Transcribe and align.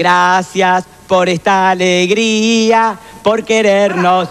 Gracias 0.00 0.86
por 1.06 1.28
esta 1.28 1.68
alegría, 1.68 2.96
por 3.22 3.44
querernos. 3.44 4.30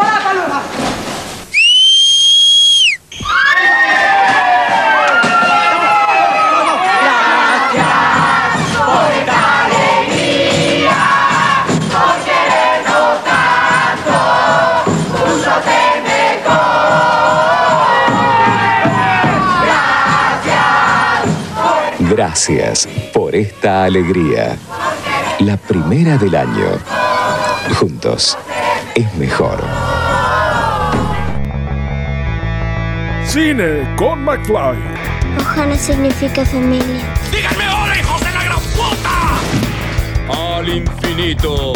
Gracias 22.10 22.88
por 23.14 23.36
esta 23.36 23.84
alegría. 23.84 24.58
La 25.40 25.56
primera 25.56 26.18
del 26.18 26.36
año. 26.36 26.68
Juntos 27.80 28.38
es 28.94 29.16
mejor. 29.16 29.58
Cine 33.26 33.96
con 33.96 34.22
McFly. 34.26 34.78
Ojana 35.40 35.78
significa 35.78 36.46
familia. 36.46 37.14
¡Díganme 37.32 37.70
hola, 37.70 37.98
hijos 37.98 38.20
de 38.20 38.32
la 38.32 38.44
gran 38.44 38.60
puta! 38.76 40.58
Al 40.58 40.68
infinito 40.68 41.72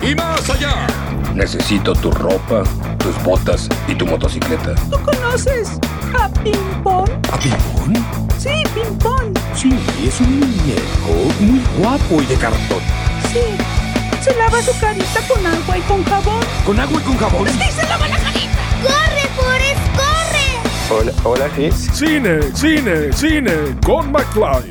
y 0.00 0.14
más 0.14 0.48
allá. 0.48 0.86
Necesito 1.34 1.92
tu 1.92 2.10
ropa, 2.12 2.62
tus 2.98 3.22
botas 3.22 3.68
y 3.88 3.94
tu 3.94 4.06
motocicleta. 4.06 4.74
¿Tú 4.90 4.98
conoces 5.02 5.78
a 6.18 6.30
Pimpón? 6.42 7.10
¿A 7.30 7.36
Pimpón? 7.36 7.94
Sí, 8.38 8.62
Pimpón. 8.74 9.34
Sí, 9.54 9.70
es 10.04 10.20
un 10.20 10.40
muñeco 10.40 11.32
muy 11.40 11.62
guapo 11.78 12.22
y 12.22 12.26
de 12.26 12.36
cartón. 12.36 13.01
Sí. 13.32 13.40
Se 14.22 14.34
lava 14.36 14.60
su 14.62 14.78
carita 14.78 15.20
con 15.26 15.44
agua 15.46 15.78
y 15.78 15.80
con 15.82 16.04
jabón. 16.04 16.40
¿Con 16.66 16.78
agua 16.78 17.00
y 17.00 17.04
con 17.04 17.16
jabón? 17.16 17.48
Sí, 17.48 17.70
se 17.74 17.82
lava 17.88 18.06
la 18.06 18.18
carita. 18.18 18.58
¡Corre, 18.82 19.28
Forrest, 19.36 19.80
corre! 19.96 21.00
Hola, 21.00 21.12
hola, 21.24 21.50
sí. 21.56 21.72
Cine, 21.92 22.40
cine, 22.54 23.12
cine 23.12 23.52
con 23.84 24.12
McFly. 24.12 24.68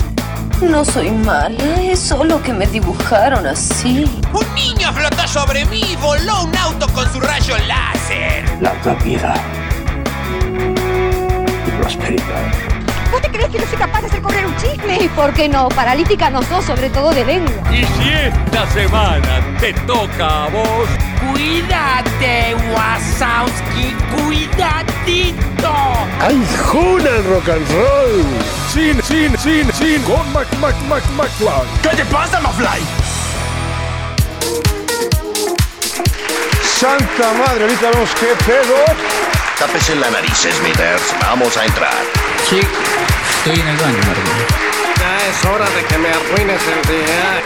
No 0.62 0.86
soy 0.86 1.10
mala, 1.10 1.82
es 1.82 2.00
solo 2.00 2.42
que 2.44 2.54
me 2.54 2.68
dibujaron 2.68 3.48
así. 3.48 4.06
Un 4.32 4.54
niño 4.54 4.94
flotó 4.94 5.28
sobre 5.28 5.66
mí 5.66 5.82
y 5.94 5.96
voló 5.96 6.44
un 6.44 6.56
auto 6.56 6.88
con 6.94 7.12
su 7.12 7.20
rayo 7.20 7.56
láser. 7.68 8.46
Larga 8.62 8.94
vida 9.04 9.34
y 11.66 11.82
prosperidad. 11.82 12.71
¿Vos 13.12 13.22
te 13.22 13.30
crees 13.30 13.50
que 13.50 13.60
no 13.60 13.66
soy 13.68 13.78
capaz 13.78 14.02
de 14.02 14.08
hacer 14.08 14.22
correr 14.22 14.46
un 14.46 14.56
chisme? 14.58 14.98
¿Y 15.04 15.08
por 15.10 15.34
qué 15.34 15.50
no? 15.50 15.68
Paralítica 15.70 16.30
no 16.30 16.42
sos, 16.44 16.64
sobre 16.66 16.90
todo 16.90 17.12
de 17.12 17.26
lengua. 17.26 17.54
Y 17.72 17.84
si 17.84 18.10
esta 18.10 18.68
semana 18.72 19.42
te 19.60 19.74
toca 19.74 20.46
a 20.46 20.50
vos, 20.50 20.88
Cuídate, 21.22 22.56
Wasowski, 22.74 23.96
cuidadito. 24.16 25.74
¡Ay, 26.20 26.44
Juna 26.66 27.10
en 27.10 27.30
rock 27.30 27.50
and 27.50 27.70
roll! 27.72 28.26
Cine, 28.74 29.02
cine, 29.04 29.38
cine, 29.38 29.72
cine 29.72 30.04
con 30.04 30.34
Mac, 30.34 30.48
Mac, 30.60 30.76
Mac, 30.88 31.04
McFly. 31.16 31.68
¿Qué 31.84 31.90
te 31.90 32.06
pasa, 32.06 32.40
Mafly? 32.40 32.82
Santa 36.64 37.34
madre, 37.34 37.64
ahorita 37.66 37.92
vemos 37.92 38.10
qué 38.20 38.34
pedo. 38.46 39.31
Tápese 39.62 39.94
la 39.96 40.10
nariz, 40.10 40.34
Smithers. 40.34 41.16
Vamos 41.22 41.56
a 41.56 41.64
entrar. 41.64 41.94
Sí, 42.50 42.62
estoy 43.38 43.60
en 43.60 43.68
el 43.68 43.78
baño, 43.78 44.00
Martín. 44.08 44.34
Ya 44.98 45.18
es 45.28 45.46
hora 45.46 45.70
de 45.70 45.86
que 45.86 45.98
me 46.00 46.10
arruines 46.10 46.62
el 46.68 46.82
día. 46.90 47.44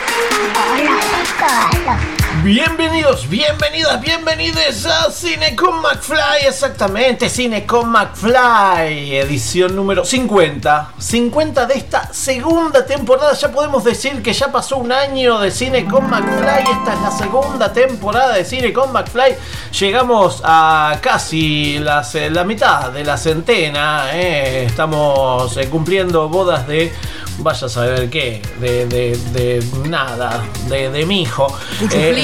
Bienvenidos, 2.44 3.28
bienvenidas, 3.30 4.02
bienvenidos 4.02 4.86
a 4.86 5.10
Cine 5.10 5.56
con 5.56 5.82
McFly, 5.82 6.48
exactamente, 6.48 7.30
Cine 7.30 7.66
con 7.66 7.90
McFly, 7.90 9.16
edición 9.18 9.76
número 9.76 10.06
50, 10.06 10.94
50 10.98 11.66
de 11.66 11.74
esta 11.76 12.14
segunda 12.14 12.86
temporada, 12.86 13.34
ya 13.34 13.52
podemos 13.52 13.84
decir 13.84 14.22
que 14.22 14.34
ya 14.34 14.52
pasó 14.52 14.78
un 14.78 14.92
año 14.92 15.40
de 15.40 15.50
Cine 15.50 15.86
con 15.86 16.08
McFly, 16.10 16.72
esta 16.72 16.94
es 16.94 17.02
la 17.02 17.12
segunda 17.12 17.74
temporada 17.74 18.34
de 18.34 18.46
Cine 18.46 18.74
con 18.74 18.92
McFly, 18.92 19.36
llegamos 19.80 20.42
a 20.44 21.00
casi 21.02 21.80
las, 21.80 22.14
eh, 22.16 22.30
la 22.30 22.44
mitad 22.44 22.92
de 22.92 23.04
la 23.04 23.18
centena, 23.18 24.10
eh, 24.14 24.66
estamos 24.66 25.56
eh, 25.58 25.68
cumpliendo 25.70 26.28
bodas 26.30 26.68
de... 26.68 26.94
Vaya 27.38 27.68
a 27.68 27.70
saber 27.70 28.10
qué, 28.10 28.42
de, 28.62 28.86
de, 28.86 29.18
de 29.34 29.62
nada, 29.90 30.42
de, 30.70 30.90
de 30.90 31.06
mi 31.06 31.24
hijo. 31.24 31.54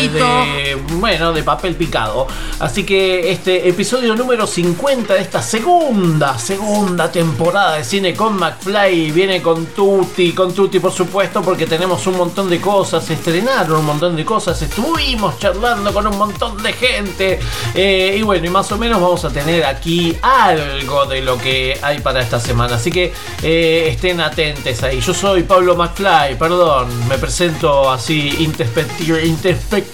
De, 0.10 0.76
bueno, 0.94 1.34
de 1.34 1.44
papel 1.44 1.76
picado. 1.76 2.28
Así 2.60 2.84
que 2.84 3.32
este 3.32 3.68
episodio 3.70 4.16
número 4.16 4.46
50 4.48 5.14
de 5.14 5.22
esta 5.22 5.42
segunda, 5.42 6.38
segunda 6.38 7.12
temporada 7.12 7.76
de 7.78 7.84
Cine 7.84 8.14
con 8.14 8.38
McFly 8.38 9.12
viene 9.12 9.42
con 9.42 9.68
Tutti, 9.68 10.32
con 10.34 10.54
Tutti 10.54 10.80
por 10.80 10.92
supuesto, 10.92 11.42
porque 11.42 11.66
tenemos 11.66 12.06
un 12.08 12.18
montón 12.18 12.50
de 12.50 12.60
cosas, 12.60 13.10
estrenaron 13.10 13.80
un 13.80 13.86
montón 13.86 14.16
de 14.16 14.24
cosas, 14.26 14.62
estuvimos 14.62 15.40
charlando 15.40 15.92
con 15.94 16.06
un 16.08 16.18
montón 16.18 16.62
de 16.62 16.74
gente. 16.74 17.40
eh, 17.74 18.16
y 18.18 18.22
bueno, 18.22 18.46
y 18.46 18.50
más 18.50 18.72
o 18.72 18.78
menos 18.78 19.02
vamos 19.02 19.24
a 19.26 19.30
tener 19.30 19.66
aquí 19.66 20.16
algo 20.22 21.06
de 21.06 21.22
lo 21.22 21.38
que 21.38 21.78
hay 21.82 22.00
para 22.00 22.22
esta 22.22 22.40
semana. 22.40 22.76
Así 22.76 22.92
que 22.92 23.14
eh, 23.42 23.88
estén 23.90 24.20
atentos 24.22 24.84
ahí. 24.84 25.00
Yo 25.00 25.14
soy 25.14 25.44
Pablo 25.44 25.76
McFly, 25.76 26.38
perdón, 26.38 27.08
me 27.08 27.18
presento 27.18 27.90
así 27.90 28.30
introspecti- 28.40 29.06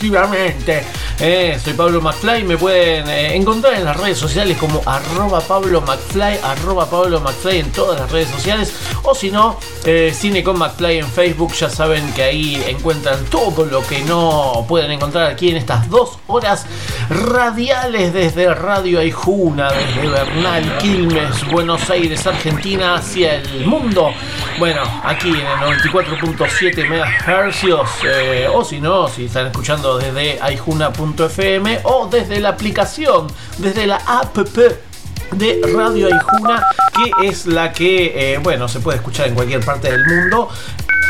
introspectivamente. 0.01 0.83
Eh, 1.19 1.59
soy 1.63 1.73
Pablo 1.73 1.99
McFly, 1.99 2.43
me 2.43 2.57
pueden 2.57 3.09
eh, 3.09 3.35
encontrar 3.35 3.73
en 3.73 3.85
las 3.85 3.97
redes 3.97 4.19
sociales 4.19 4.55
como 4.57 4.81
arroba 4.85 5.41
Pablo 5.41 5.81
McFly, 5.81 6.37
Pablo 6.89 7.19
McFly 7.19 7.59
en 7.59 7.71
todas 7.71 7.99
las 7.99 8.11
redes 8.11 8.29
sociales. 8.29 8.73
O 9.03 9.15
si 9.15 9.31
no, 9.31 9.59
eh, 9.83 10.13
Cine 10.13 10.43
con 10.43 10.59
McFly 10.59 10.99
en 10.99 11.07
Facebook, 11.07 11.53
ya 11.53 11.69
saben 11.69 12.11
que 12.13 12.23
ahí 12.23 12.63
encuentran 12.67 13.25
todo 13.25 13.65
lo 13.65 13.85
que 13.85 14.01
no 14.03 14.65
pueden 14.67 14.91
encontrar 14.91 15.31
aquí 15.31 15.49
en 15.49 15.57
estas 15.57 15.89
dos 15.89 16.19
horas 16.27 16.65
radiales 17.09 18.13
desde 18.13 18.53
Radio 18.53 18.99
Aijuna, 18.99 19.71
desde 19.71 20.07
Bernal, 20.07 20.77
Quilmes, 20.77 21.47
Buenos 21.51 21.89
Aires, 21.89 22.27
Argentina, 22.27 22.95
hacia 22.95 23.35
el 23.35 23.65
mundo. 23.65 24.11
Bueno, 24.59 24.81
aquí 25.03 25.29
en 25.29 25.35
el 25.35 25.79
94.7 25.81 26.87
MHz, 26.87 28.53
o 28.53 28.63
si 28.63 28.79
no, 28.79 29.07
si 29.07 29.25
están 29.25 29.47
escuchando 29.47 29.86
desde 29.95 30.41
aijuna.fm 30.41 31.79
o 31.83 32.09
desde 32.11 32.41
la 32.41 32.49
aplicación, 32.49 33.27
desde 33.57 33.87
la 33.87 33.95
app 34.05 34.37
de 35.31 35.61
Radio 35.73 36.07
Aijuna, 36.07 36.67
que 36.93 37.27
es 37.27 37.45
la 37.45 37.71
que, 37.71 38.33
eh, 38.33 38.37
bueno, 38.39 38.67
se 38.67 38.79
puede 38.79 38.97
escuchar 38.97 39.27
en 39.27 39.35
cualquier 39.35 39.63
parte 39.63 39.89
del 39.91 40.05
mundo. 40.05 40.49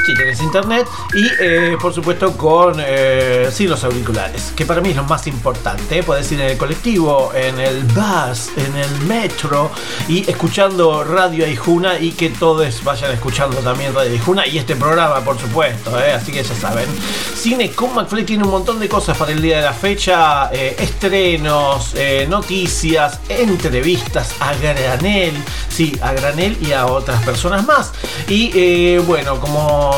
Si 0.07 0.15
tienes 0.15 0.39
internet 0.41 0.87
y 1.13 1.27
eh, 1.41 1.77
por 1.81 1.93
supuesto 1.93 2.31
con 2.37 2.75
eh, 2.79 3.49
sin 3.51 3.69
los 3.69 3.83
auriculares, 3.83 4.53
que 4.55 4.65
para 4.65 4.79
mí 4.79 4.91
es 4.91 4.95
lo 4.95 5.03
más 5.03 5.27
importante. 5.27 6.01
Puedes 6.01 6.31
ir 6.31 6.39
en 6.39 6.51
el 6.51 6.57
colectivo, 6.57 7.33
en 7.35 7.59
el 7.59 7.83
bus, 7.83 8.51
en 8.55 8.73
el 8.77 8.89
metro 9.01 9.69
y 10.07 10.19
escuchando 10.29 11.03
Radio 11.03 11.43
Aijuna 11.43 11.99
y 11.99 12.11
que 12.11 12.29
todos 12.29 12.81
vayan 12.85 13.11
escuchando 13.11 13.57
también 13.57 13.93
Radio 13.93 14.13
Aijuna 14.13 14.47
y 14.47 14.57
este 14.57 14.77
programa, 14.77 15.19
por 15.25 15.37
supuesto. 15.37 15.99
eh, 15.99 16.13
así 16.13 16.31
que 16.31 16.41
ya 16.41 16.55
saben. 16.55 16.87
Cine 17.35 17.71
con 17.71 17.93
McFly 17.93 18.23
tiene 18.23 18.45
un 18.45 18.51
montón 18.51 18.79
de 18.79 18.87
cosas 18.87 19.17
para 19.17 19.33
el 19.33 19.41
día 19.41 19.57
de 19.57 19.63
la 19.63 19.73
fecha: 19.73 20.49
eh, 20.53 20.77
estrenos, 20.79 21.91
eh, 21.95 22.25
noticias, 22.29 23.19
entrevistas 23.27 24.35
a 24.39 24.53
granel, 24.53 25.33
sí, 25.67 25.99
a 26.01 26.13
granel 26.13 26.57
y 26.61 26.71
a 26.71 26.85
otras 26.85 27.21
personas 27.23 27.65
más. 27.65 27.91
Y 28.29 28.51
eh, 28.55 29.01
bueno, 29.05 29.37
como 29.41 29.96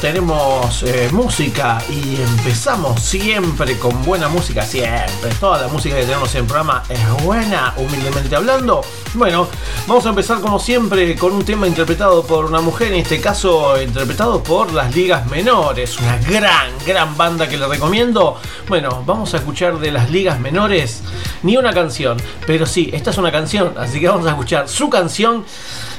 tenemos 0.00 0.82
eh, 0.82 1.08
música 1.12 1.78
y 1.90 2.20
empezamos 2.20 3.00
siempre 3.00 3.78
con 3.78 4.02
buena 4.02 4.28
música, 4.28 4.62
siempre. 4.62 5.30
Toda 5.38 5.62
la 5.62 5.68
música 5.68 5.96
que 5.96 6.02
tenemos 6.02 6.34
en 6.34 6.40
el 6.42 6.46
programa 6.46 6.82
es 6.88 7.24
buena, 7.24 7.74
humildemente 7.76 8.34
hablando. 8.34 8.80
Bueno, 9.14 9.48
vamos 9.86 10.06
a 10.06 10.10
empezar 10.10 10.40
como 10.40 10.58
siempre 10.58 11.16
con 11.16 11.32
un 11.32 11.44
tema 11.44 11.66
interpretado 11.66 12.22
por 12.24 12.46
una 12.46 12.60
mujer, 12.60 12.92
en 12.92 13.00
este 13.00 13.20
caso 13.20 13.80
interpretado 13.80 14.42
por 14.42 14.72
las 14.72 14.94
ligas 14.94 15.26
menores, 15.26 15.98
una 15.98 16.16
gran, 16.18 16.70
gran 16.86 17.16
banda 17.16 17.48
que 17.48 17.58
le 17.58 17.66
recomiendo. 17.66 18.40
Bueno, 18.68 19.02
vamos 19.04 19.34
a 19.34 19.38
escuchar 19.38 19.78
de 19.78 19.92
las 19.92 20.10
ligas 20.10 20.40
menores 20.40 21.02
ni 21.42 21.56
una 21.56 21.72
canción, 21.72 22.16
pero 22.46 22.66
sí, 22.66 22.90
esta 22.92 23.10
es 23.10 23.18
una 23.18 23.32
canción, 23.32 23.74
así 23.78 24.00
que 24.00 24.08
vamos 24.08 24.26
a 24.26 24.30
escuchar 24.30 24.68
su 24.68 24.88
canción 24.88 25.44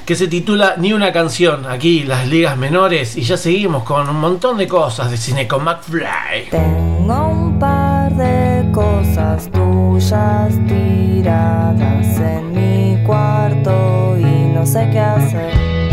que 0.06 0.16
se 0.16 0.28
titula 0.28 0.76
Ni 0.78 0.94
una 0.94 1.12
canción, 1.12 1.66
aquí 1.66 2.04
las 2.04 2.28
ligas 2.28 2.58
menores, 2.58 3.16
y 3.18 3.22
ya 3.22 3.38
seguimos 3.38 3.84
con 3.84 4.10
un 4.10 4.20
montón 4.20 4.58
de 4.58 4.68
cosas 4.68 5.12
de 5.12 5.18
cine 5.18 5.48
con 5.48 5.64
McFly. 5.64 6.50
Tengo 6.50 7.28
un 7.28 7.60
par 7.60 8.14
de 8.16 8.72
cosas 8.72 9.50
tuyas 9.52 10.54
tiradas 10.68 12.20
en 12.20 12.52
mi 12.54 13.04
cuarto 13.06 14.18
y 14.18 14.54
no 14.54 14.66
sé 14.66 14.90
qué 14.92 15.00
hacer. 15.00 15.91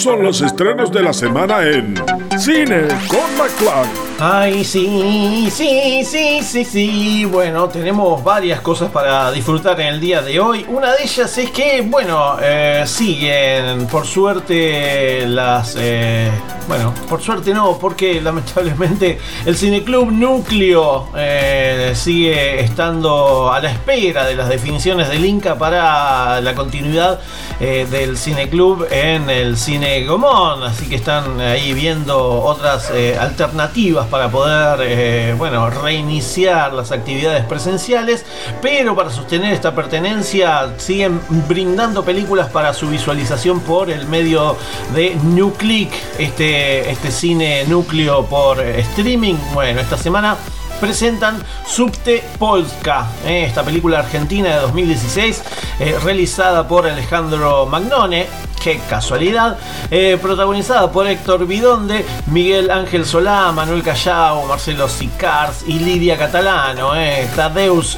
Son 0.00 0.22
los 0.22 0.40
estrenos 0.40 0.90
de 0.90 1.02
la 1.02 1.12
semana 1.12 1.62
en 1.62 1.94
Cine 2.38 2.88
con 3.06 3.36
McFly. 3.36 4.10
Ay, 4.18 4.64
sí, 4.64 5.48
sí, 5.50 6.02
sí, 6.04 6.40
sí, 6.42 6.64
sí. 6.64 7.24
Bueno, 7.26 7.68
tenemos 7.68 8.24
varias 8.24 8.62
cosas 8.62 8.90
para 8.90 9.30
disfrutar 9.30 9.78
en 9.80 9.88
el 9.88 10.00
día 10.00 10.22
de 10.22 10.40
hoy. 10.40 10.64
Una 10.68 10.92
de 10.92 11.02
ellas 11.02 11.36
es 11.36 11.50
que, 11.50 11.82
bueno, 11.82 12.36
eh, 12.42 12.84
siguen, 12.86 13.86
por 13.88 14.06
suerte, 14.06 15.26
las... 15.26 15.76
Eh, 15.78 16.30
bueno, 16.68 16.94
por 17.08 17.20
suerte 17.20 17.52
no, 17.52 17.78
porque 17.78 18.20
lamentablemente 18.20 19.18
el 19.44 19.56
Cineclub 19.56 20.10
Núcleo 20.12 21.08
eh, 21.16 21.92
sigue 21.94 22.60
estando 22.60 23.52
a 23.52 23.58
la 23.60 23.70
espera 23.72 24.24
de 24.24 24.36
las 24.36 24.48
definiciones 24.48 25.08
del 25.08 25.24
Inca 25.24 25.58
para 25.58 26.40
la 26.40 26.54
continuidad 26.54 27.20
del 27.60 28.16
Cineclub 28.16 28.86
en 28.90 29.28
el 29.28 29.56
Cine 29.56 30.04
Gomón. 30.06 30.62
Así 30.62 30.86
que 30.86 30.96
están 30.96 31.40
ahí 31.40 31.74
viendo 31.74 32.42
otras 32.42 32.90
alternativas 33.20 34.06
para 34.06 34.30
poder 34.30 34.80
eh, 34.82 35.34
bueno, 35.36 35.68
reiniciar 35.70 36.72
las 36.72 36.90
actividades 36.90 37.44
presenciales, 37.44 38.24
pero 38.62 38.96
para 38.96 39.10
sostener 39.10 39.52
esta 39.52 39.74
pertenencia 39.74 40.72
siguen 40.78 41.20
brindando 41.48 42.04
películas 42.04 42.48
para 42.48 42.72
su 42.72 42.88
visualización 42.88 43.60
por 43.60 43.90
el 43.90 44.06
medio 44.06 44.56
de 44.94 45.14
Nuclick, 45.22 45.92
este, 46.18 46.90
este 46.90 47.10
cine 47.10 47.64
núcleo 47.66 48.24
por 48.26 48.60
streaming. 48.60 49.36
Bueno, 49.52 49.80
esta 49.80 49.96
semana 49.96 50.36
presentan 50.80 51.42
Subte 51.66 52.24
Polska, 52.38 53.06
eh, 53.24 53.44
esta 53.44 53.62
película 53.62 53.98
argentina 53.98 54.54
de 54.54 54.60
2016, 54.62 55.42
eh, 55.78 55.96
realizada 56.02 56.66
por 56.66 56.88
Alejandro 56.88 57.66
Magnone, 57.66 58.26
qué 58.60 58.78
casualidad, 58.88 59.58
eh, 59.90 60.18
protagonizada 60.20 60.92
por 60.92 61.06
Héctor 61.06 61.46
Bidonde, 61.46 62.04
Miguel 62.26 62.70
Ángel 62.70 63.06
Solá, 63.06 63.50
Manuel 63.52 63.82
Callao, 63.82 64.44
Marcelo 64.46 64.86
Sicars 64.88 65.64
y 65.66 65.78
Lidia 65.78 66.18
Catalano. 66.18 66.94
Eh. 66.94 67.28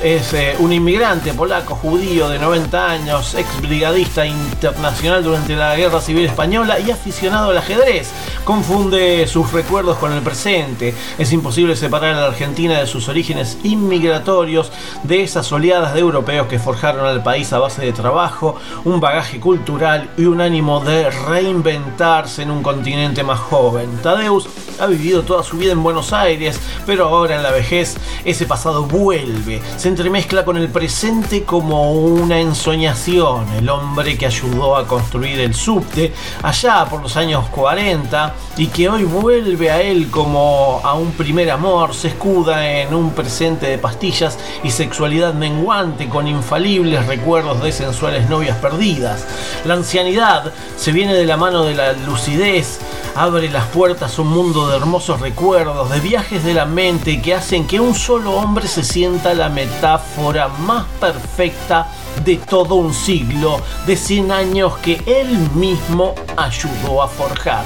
Es 0.02 0.32
eh, 0.34 0.54
un 0.60 0.72
inmigrante 0.72 1.34
polaco 1.34 1.74
judío 1.74 2.28
de 2.28 2.38
90 2.38 2.90
años, 2.90 3.34
ex 3.34 3.60
brigadista 3.60 4.24
internacional 4.24 5.22
durante 5.24 5.56
la 5.56 5.76
Guerra 5.76 6.00
Civil 6.00 6.26
Española 6.26 6.78
y 6.78 6.90
aficionado 6.90 7.50
al 7.50 7.58
ajedrez. 7.58 8.10
Confunde 8.44 9.26
sus 9.26 9.52
recuerdos 9.52 9.98
con 9.98 10.12
el 10.12 10.22
presente. 10.22 10.94
Es 11.18 11.32
imposible 11.32 11.74
separar 11.74 12.14
a 12.14 12.20
la 12.20 12.26
Argentina 12.28 12.78
de 12.78 12.86
sus 12.86 13.08
orígenes 13.08 13.58
inmigratorios, 13.64 14.70
de 15.02 15.22
esas 15.22 15.50
oleadas 15.50 15.92
de 15.94 16.00
europeos 16.00 16.46
que 16.46 16.58
forjaron 16.58 17.04
al 17.04 17.22
país 17.22 17.52
a 17.52 17.58
base 17.58 17.82
de 17.82 17.92
trabajo, 17.92 18.56
un 18.84 19.00
bagaje 19.00 19.40
cultural 19.40 20.08
y 20.16 20.24
de 20.52 21.10
reinventarse 21.10 22.42
en 22.42 22.50
un 22.50 22.62
continente 22.62 23.22
más 23.22 23.38
joven. 23.38 23.88
Tadeus 24.02 24.46
ha 24.78 24.86
vivido 24.86 25.22
toda 25.22 25.42
su 25.42 25.56
vida 25.56 25.72
en 25.72 25.82
Buenos 25.82 26.12
Aires, 26.12 26.60
pero 26.84 27.06
ahora 27.06 27.36
en 27.36 27.42
la 27.42 27.50
vejez 27.50 27.96
ese 28.24 28.44
pasado 28.44 28.84
vuelve, 28.84 29.62
se 29.76 29.88
entremezcla 29.88 30.44
con 30.44 30.58
el 30.58 30.68
presente 30.68 31.44
como 31.44 31.92
una 31.92 32.38
ensoñación. 32.38 33.46
El 33.56 33.68
hombre 33.70 34.18
que 34.18 34.26
ayudó 34.26 34.76
a 34.76 34.86
construir 34.86 35.40
el 35.40 35.54
subte 35.54 36.12
allá 36.42 36.84
por 36.84 37.00
los 37.00 37.16
años 37.16 37.48
40 37.48 38.34
y 38.58 38.66
que 38.66 38.88
hoy 38.88 39.04
vuelve 39.04 39.70
a 39.70 39.80
él 39.80 40.10
como 40.10 40.80
a 40.84 40.94
un 40.94 41.12
primer 41.12 41.50
amor, 41.50 41.94
se 41.94 42.08
escuda 42.08 42.68
en 42.68 42.92
un 42.92 43.12
presente 43.12 43.66
de 43.66 43.78
pastillas 43.78 44.38
y 44.62 44.70
sexualidad 44.70 45.32
menguante 45.32 46.08
con 46.08 46.28
infalibles 46.28 47.06
recuerdos 47.06 47.62
de 47.62 47.72
sensuales 47.72 48.28
novias 48.28 48.58
perdidas. 48.58 49.26
La 49.64 49.74
ancianidad 49.74 50.41
se 50.76 50.92
viene 50.92 51.14
de 51.14 51.26
la 51.26 51.36
mano 51.36 51.64
de 51.64 51.74
la 51.74 51.92
lucidez, 51.92 52.80
abre 53.14 53.50
las 53.50 53.66
puertas 53.66 54.18
a 54.18 54.22
un 54.22 54.28
mundo 54.28 54.68
de 54.68 54.76
hermosos 54.76 55.20
recuerdos, 55.20 55.90
de 55.90 56.00
viajes 56.00 56.44
de 56.44 56.54
la 56.54 56.66
mente 56.66 57.20
que 57.20 57.34
hacen 57.34 57.66
que 57.66 57.80
un 57.80 57.94
solo 57.94 58.32
hombre 58.32 58.66
se 58.68 58.82
sienta 58.82 59.34
la 59.34 59.48
metáfora 59.48 60.48
más 60.48 60.84
perfecta 61.00 61.88
de 62.24 62.36
todo 62.36 62.76
un 62.76 62.94
siglo, 62.94 63.60
de 63.86 63.96
100 63.96 64.32
años 64.32 64.76
que 64.78 65.00
él 65.06 65.28
mismo 65.54 66.14
ayudó 66.36 67.02
a 67.02 67.08
forjar. 67.08 67.64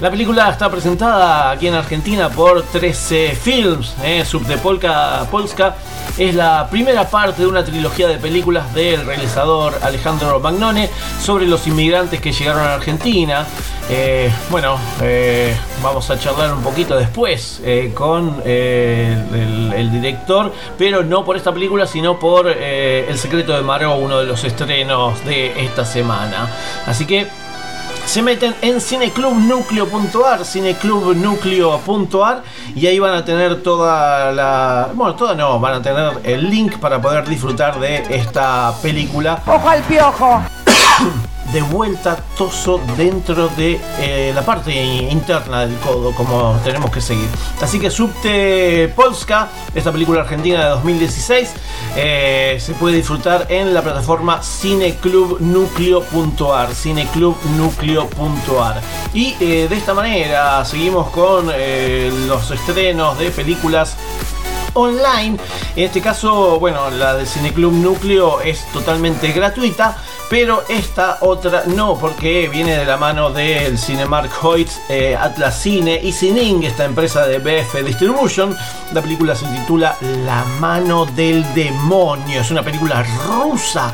La 0.00 0.10
película 0.10 0.50
está 0.50 0.70
presentada 0.70 1.50
aquí 1.50 1.68
en 1.68 1.74
Argentina 1.74 2.28
por 2.28 2.62
13 2.62 3.36
Films, 3.40 3.94
eh, 4.02 4.24
Subdepolka 4.24 5.26
Polska. 5.30 5.76
Es 6.18 6.34
la 6.34 6.68
primera 6.70 7.08
parte 7.08 7.42
de 7.42 7.48
una 7.48 7.64
trilogía 7.64 8.08
de 8.08 8.18
películas 8.18 8.72
del 8.74 9.04
realizador 9.06 9.74
Alejandro 9.82 10.38
Magnone 10.40 10.90
sobre 11.20 11.46
los 11.46 11.66
inmigrantes 11.66 12.20
que 12.20 12.32
llegaron 12.32 12.62
a 12.62 12.74
Argentina. 12.74 13.46
Eh, 13.88 14.32
bueno, 14.50 14.78
eh, 15.02 15.56
vamos 15.82 16.08
a 16.10 16.18
charlar 16.18 16.54
un 16.54 16.62
poquito 16.62 16.96
después 16.96 17.62
con 17.94 18.42
el, 18.44 19.90
director, 19.92 20.52
pero 20.76 21.02
no 21.04 21.24
por 21.24 21.36
esta 21.36 21.52
película, 21.52 21.86
sino 21.86 22.18
por 22.18 22.48
El 22.48 23.18
secreto 23.18 23.52
de 23.52 23.62
Uno 23.82 24.18
de 24.18 24.26
los 24.26 24.44
estrenos 24.44 25.24
de 25.24 25.64
esta 25.64 25.84
semana. 25.84 26.48
Así 26.86 27.06
que 27.06 27.26
se 28.06 28.22
meten 28.22 28.54
en 28.62 28.80
cineclubnucleo.ar, 28.80 30.44
cineclubnucleo.ar 30.44 32.42
y 32.76 32.86
ahí 32.86 33.00
van 33.00 33.14
a 33.14 33.24
tener 33.24 33.62
toda 33.62 34.30
la... 34.30 34.90
Bueno, 34.94 35.16
toda 35.16 35.34
no, 35.34 35.58
van 35.58 35.74
a 35.74 35.82
tener 35.82 36.20
el 36.22 36.48
link 36.48 36.78
para 36.78 37.02
poder 37.02 37.26
disfrutar 37.28 37.80
de 37.80 38.04
esta 38.10 38.72
película. 38.80 39.42
¡Ojo 39.46 39.68
al 39.68 39.82
piojo! 39.82 40.40
De 41.54 41.62
vuelta 41.62 42.18
toso 42.36 42.78
dentro 42.96 43.48
de 43.50 43.80
eh, 44.00 44.32
la 44.34 44.44
parte 44.44 44.74
interna 44.74 45.64
del 45.64 45.78
codo, 45.78 46.12
como 46.12 46.58
tenemos 46.64 46.90
que 46.90 47.00
seguir. 47.00 47.28
Así 47.62 47.78
que 47.78 47.92
Subte 47.92 48.92
Polska, 48.96 49.50
esta 49.72 49.92
película 49.92 50.22
argentina 50.22 50.64
de 50.64 50.70
2016, 50.70 51.52
eh, 51.94 52.58
se 52.60 52.74
puede 52.74 52.96
disfrutar 52.96 53.46
en 53.50 53.72
la 53.72 53.82
plataforma 53.82 54.42
cineclubnucleo.ar, 54.42 56.74
cineclubnucleo.ar. 56.74 58.82
Y 59.14 59.36
eh, 59.38 59.68
de 59.68 59.76
esta 59.76 59.94
manera 59.94 60.64
seguimos 60.64 61.10
con 61.10 61.52
los 62.26 62.50
estrenos 62.50 63.16
de 63.16 63.30
películas 63.30 63.96
online. 64.74 65.38
En 65.76 65.84
este 65.84 66.00
caso, 66.00 66.58
bueno, 66.60 66.90
la 66.90 67.14
de 67.14 67.26
Cineclub 67.26 67.72
Núcleo 67.72 68.40
es 68.40 68.64
totalmente 68.72 69.32
gratuita, 69.32 69.96
pero 70.30 70.64
esta 70.68 71.18
otra 71.20 71.64
no, 71.66 71.96
porque 71.98 72.48
viene 72.48 72.76
de 72.76 72.84
la 72.84 72.96
mano 72.96 73.30
del 73.30 73.78
Cinemark 73.78 74.30
Hoyt, 74.42 74.68
eh, 74.88 75.16
Atlas 75.18 75.60
Cine 75.60 76.00
y 76.02 76.12
Cining, 76.12 76.64
esta 76.64 76.84
empresa 76.84 77.26
de 77.26 77.38
BF 77.38 77.84
Distribution. 77.84 78.56
La 78.92 79.02
película 79.02 79.34
se 79.34 79.46
titula 79.46 79.96
La 80.24 80.44
mano 80.60 81.06
del 81.06 81.44
demonio. 81.54 82.40
Es 82.40 82.50
una 82.50 82.62
película 82.62 83.04
rusa, 83.26 83.92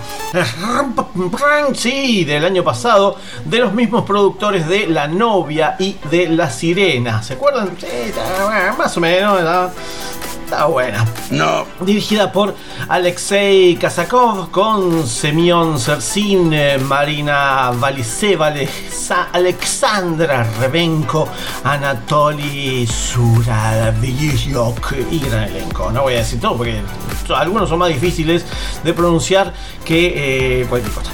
sí, 1.75 2.25
del 2.25 2.45
año 2.45 2.63
pasado, 2.63 3.17
de 3.45 3.59
los 3.59 3.73
mismos 3.73 4.05
productores 4.05 4.69
de 4.69 4.87
La 4.87 5.09
novia 5.09 5.77
y 5.79 5.97
de 6.11 6.29
La 6.29 6.51
sirena. 6.51 7.23
¿Se 7.23 7.35
acuerdan? 7.35 7.77
Sí, 7.79 7.87
más 8.79 8.97
o 8.97 9.01
menos. 9.01 9.43
¿no? 9.43 9.71
Está 10.51 10.67
buena. 10.67 11.07
No. 11.31 11.65
Dirigida 11.87 12.33
por 12.33 12.57
Alexei 12.89 13.77
Kazakov 13.77 14.51
con 14.51 15.07
Semyon 15.07 15.79
Sersin, 15.79 16.53
eh, 16.53 16.77
Marina 16.77 17.71
Valiseva, 17.71 18.53
Alexandra 19.33 20.43
Rebenko, 20.59 21.29
Anatoly 21.63 22.85
Suravyok 22.85 23.93
y 25.13 25.21
gran 25.21 25.45
elenco. 25.45 25.93
No 25.93 26.03
voy 26.03 26.15
a 26.15 26.19
decir 26.19 26.41
todo 26.41 26.57
porque 26.57 26.81
algunos 27.33 27.69
son 27.69 27.79
más 27.79 27.91
difíciles 27.91 28.45
de 28.83 28.93
pronunciar 28.93 29.55
que 29.85 30.63
eh, 30.63 30.67
cualquier 30.69 30.93
cosa. 30.93 31.13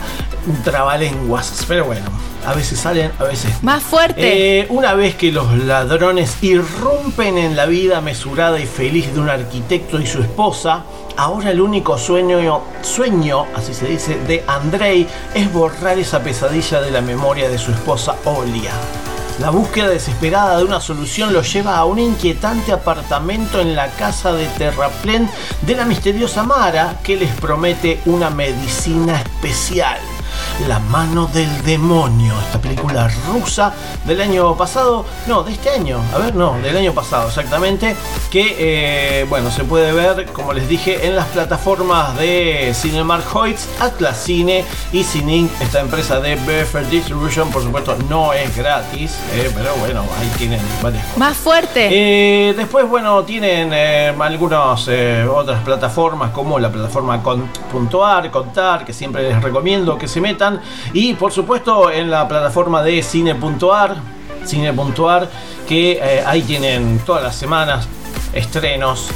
Trabalenguas, 0.64 1.64
pero 1.66 1.84
bueno 1.84 2.06
a 2.46 2.54
veces 2.54 2.78
salen, 2.78 3.10
a 3.18 3.24
veces. 3.24 3.62
Más 3.62 3.82
fuerte. 3.82 4.60
Eh, 4.60 4.66
una 4.70 4.94
vez 4.94 5.16
que 5.16 5.32
los 5.32 5.52
ladrones 5.58 6.36
irrumpen 6.42 7.38
en 7.38 7.56
la 7.56 7.66
vida 7.66 8.00
mesurada 8.00 8.60
y 8.60 8.66
feliz 8.66 9.12
de 9.12 9.20
un 9.20 9.28
arquitecto 9.28 10.00
y 10.00 10.06
su 10.06 10.22
esposa, 10.22 10.84
ahora 11.16 11.50
el 11.50 11.60
único 11.60 11.98
sueño, 11.98 12.62
sueño, 12.82 13.46
así 13.54 13.74
se 13.74 13.86
dice, 13.86 14.16
de 14.28 14.44
Andrei 14.46 15.08
es 15.34 15.52
borrar 15.52 15.98
esa 15.98 16.22
pesadilla 16.22 16.80
de 16.80 16.92
la 16.92 17.00
memoria 17.00 17.48
de 17.48 17.58
su 17.58 17.72
esposa 17.72 18.14
Olia. 18.24 18.72
La 19.40 19.50
búsqueda 19.50 19.88
desesperada 19.88 20.56
de 20.56 20.64
una 20.64 20.80
solución 20.80 21.32
lo 21.32 21.42
lleva 21.42 21.76
a 21.76 21.84
un 21.84 21.98
inquietante 21.98 22.72
apartamento 22.72 23.60
en 23.60 23.74
la 23.74 23.88
casa 23.88 24.32
de 24.32 24.46
terraplén 24.46 25.28
de 25.62 25.74
la 25.74 25.84
misteriosa 25.84 26.42
Mara 26.42 27.00
que 27.02 27.16
les 27.16 27.32
promete 27.32 28.00
una 28.06 28.30
medicina 28.30 29.20
especial. 29.20 29.98
La 30.68 30.78
mano 30.78 31.26
del 31.26 31.62
demonio, 31.62 32.34
esta 32.46 32.60
película 32.60 33.08
rusa 33.28 33.72
del 34.04 34.20
año 34.20 34.56
pasado, 34.56 35.04
no, 35.26 35.42
de 35.42 35.52
este 35.52 35.70
año, 35.70 36.00
a 36.14 36.18
ver, 36.18 36.34
no, 36.34 36.58
del 36.58 36.76
año 36.76 36.92
pasado 36.92 37.28
exactamente, 37.28 37.94
que 38.30 38.56
eh, 38.58 39.26
bueno, 39.28 39.50
se 39.50 39.64
puede 39.64 39.92
ver, 39.92 40.26
como 40.32 40.52
les 40.52 40.68
dije, 40.68 41.06
en 41.06 41.16
las 41.16 41.26
plataformas 41.26 42.16
de 42.18 42.72
Cinemark 42.74 43.34
Hoyts, 43.34 43.68
Atlas 43.80 44.22
Cine 44.22 44.64
y 44.92 45.04
Cineinc, 45.04 45.50
esta 45.60 45.80
empresa 45.80 46.20
de 46.20 46.36
Befer 46.36 46.88
Distribution, 46.88 47.50
por 47.50 47.62
supuesto, 47.62 47.96
no 48.08 48.32
es 48.32 48.56
gratis, 48.56 49.18
eh, 49.32 49.50
pero 49.54 49.74
bueno, 49.76 50.04
ahí 50.18 50.28
tienen 50.38 50.60
varias 50.82 51.02
cosas. 51.04 51.18
Más 51.18 51.36
fuerte. 51.36 51.88
Eh, 51.90 52.54
después, 52.54 52.88
bueno, 52.88 53.24
tienen 53.24 53.70
eh, 53.72 54.14
algunas 54.18 54.88
otras 55.28 55.62
plataformas 55.62 56.30
como 56.30 56.58
la 56.58 56.70
plataforma 56.70 57.22
con.ar, 57.22 58.30
Contar, 58.30 58.84
que 58.84 58.92
siempre 58.92 59.22
les 59.22 59.42
recomiendo 59.42 59.96
que 59.98 60.08
se 60.08 60.20
Y 60.92 61.14
por 61.14 61.32
supuesto 61.32 61.90
en 61.90 62.10
la 62.10 62.26
plataforma 62.26 62.82
de 62.82 63.02
cine.ar, 63.02 63.96
cine.ar, 64.44 65.28
que 65.68 65.92
eh, 65.92 66.22
ahí 66.26 66.42
tienen 66.42 67.00
todas 67.00 67.22
las 67.22 67.36
semanas 67.36 67.88
estrenos. 68.32 69.08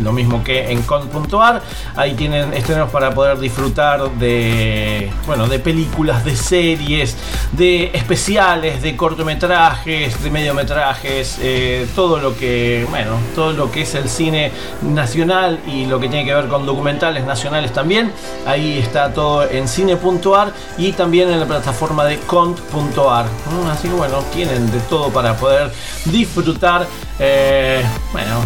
Lo 0.00 0.12
mismo 0.12 0.44
que 0.44 0.70
en 0.70 0.82
con.ar, 0.82 1.62
ahí 1.96 2.14
tienen 2.14 2.52
estrenos 2.52 2.90
para 2.90 3.14
poder 3.14 3.38
disfrutar 3.38 4.10
de, 4.12 5.10
bueno, 5.26 5.46
de 5.46 5.58
películas, 5.58 6.24
de 6.24 6.36
series, 6.36 7.16
de 7.52 7.90
especiales, 7.94 8.82
de 8.82 8.94
cortometrajes, 8.96 10.22
de 10.22 10.30
mediometrajes, 10.30 11.38
eh, 11.40 11.86
todo 11.94 12.18
lo 12.18 12.36
que, 12.36 12.86
bueno, 12.90 13.12
todo 13.34 13.52
lo 13.52 13.70
que 13.70 13.82
es 13.82 13.94
el 13.94 14.08
cine 14.08 14.52
nacional 14.82 15.60
y 15.66 15.86
lo 15.86 15.98
que 15.98 16.08
tiene 16.08 16.24
que 16.26 16.34
ver 16.34 16.48
con 16.48 16.66
documentales 16.66 17.24
nacionales 17.24 17.72
también. 17.72 18.12
Ahí 18.46 18.78
está 18.78 19.12
todo 19.12 19.48
en 19.48 19.66
cine.ar 19.66 20.52
y 20.76 20.92
también 20.92 21.30
en 21.30 21.40
la 21.40 21.46
plataforma 21.46 22.04
de 22.04 22.18
cont.ar. 22.18 23.24
Mm, 23.26 23.70
Así 23.70 23.88
que 23.88 23.94
bueno, 23.94 24.18
tienen 24.34 24.70
de 24.70 24.80
todo 24.80 25.08
para 25.10 25.36
poder 25.36 25.72
disfrutar. 26.04 26.86
eh, 27.18 27.82
bueno, 28.12 28.40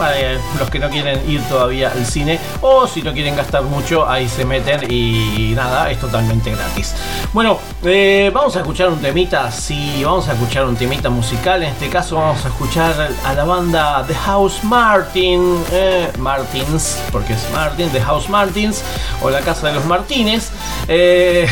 para 0.00 0.16
los 0.58 0.70
que 0.70 0.78
no 0.78 0.88
quieren 0.88 1.20
ir 1.30 1.42
todavía 1.42 1.92
al 1.92 2.06
cine 2.06 2.40
o 2.62 2.86
si 2.86 3.02
no 3.02 3.12
quieren 3.12 3.36
gastar 3.36 3.62
mucho 3.64 4.08
ahí 4.08 4.30
se 4.30 4.46
meten 4.46 4.90
y 4.90 5.52
nada 5.54 5.90
es 5.90 6.00
totalmente 6.00 6.50
gratis. 6.50 6.94
Bueno 7.34 7.58
eh, 7.84 8.30
vamos 8.32 8.56
a 8.56 8.60
escuchar 8.60 8.88
un 8.88 8.98
temita 8.98 9.52
sí 9.52 10.00
vamos 10.02 10.26
a 10.28 10.32
escuchar 10.32 10.64
un 10.64 10.74
temita 10.74 11.10
musical. 11.10 11.62
En 11.62 11.68
este 11.68 11.90
caso 11.90 12.16
vamos 12.16 12.42
a 12.46 12.48
escuchar 12.48 13.10
a 13.26 13.34
la 13.34 13.44
banda 13.44 14.02
The 14.06 14.14
House 14.14 14.64
Martin 14.64 15.62
eh, 15.70 16.10
Martins 16.18 16.98
porque 17.12 17.34
es 17.34 17.46
Martin 17.52 17.90
The 17.90 18.00
House 18.00 18.30
Martins 18.30 18.82
o 19.20 19.28
la 19.28 19.40
casa 19.40 19.66
de 19.66 19.74
los 19.74 19.84
Martínez. 19.84 20.48
Eh, 20.88 21.46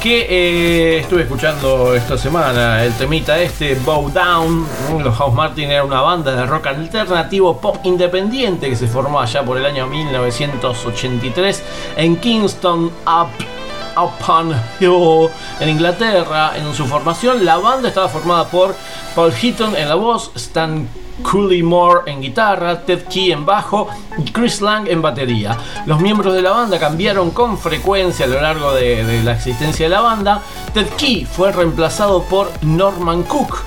que 0.00 0.26
eh, 0.30 1.00
estuve 1.00 1.22
escuchando 1.22 1.94
esta 1.94 2.16
semana 2.16 2.82
el 2.82 2.92
temita 2.94 3.38
este, 3.38 3.74
Bow 3.74 4.10
Down. 4.10 4.66
Los 5.02 5.14
House 5.16 5.34
Martin 5.34 5.70
era 5.70 5.84
una 5.84 6.00
banda 6.00 6.34
de 6.34 6.46
rock 6.46 6.68
alternativo 6.68 7.60
pop 7.60 7.76
independiente 7.84 8.70
que 8.70 8.76
se 8.76 8.86
formó 8.86 9.20
allá 9.20 9.44
por 9.44 9.58
el 9.58 9.66
año 9.66 9.86
1983 9.86 11.62
en 11.98 12.16
Kingston 12.16 12.86
Up. 13.06 13.28
Upon 13.96 14.54
Hill 14.78 15.28
en 15.58 15.68
Inglaterra 15.68 16.52
en 16.56 16.72
su 16.74 16.86
formación 16.86 17.44
la 17.44 17.58
banda 17.58 17.88
estaba 17.88 18.08
formada 18.08 18.46
por 18.46 18.74
Paul 19.16 19.32
Heaton 19.32 19.74
en 19.74 19.88
la 19.88 19.96
voz 19.96 20.30
Stan 20.36 20.88
Moore 21.62 22.10
en 22.10 22.20
guitarra, 22.20 22.80
Ted 22.80 23.04
Key 23.08 23.32
en 23.32 23.46
bajo 23.46 23.88
y 24.18 24.30
Chris 24.30 24.60
Lang 24.60 24.88
en 24.88 25.02
batería. 25.02 25.56
Los 25.86 26.00
miembros 26.00 26.34
de 26.34 26.42
la 26.42 26.50
banda 26.50 26.78
cambiaron 26.78 27.30
con 27.30 27.58
frecuencia 27.58 28.26
a 28.26 28.28
lo 28.28 28.40
largo 28.40 28.72
de, 28.74 29.04
de 29.04 29.22
la 29.22 29.32
existencia 29.32 29.86
de 29.86 29.90
la 29.90 30.00
banda. 30.00 30.42
Ted 30.74 30.88
Key 30.96 31.24
fue 31.24 31.52
reemplazado 31.52 32.22
por 32.24 32.50
Norman 32.62 33.22
Cook, 33.24 33.58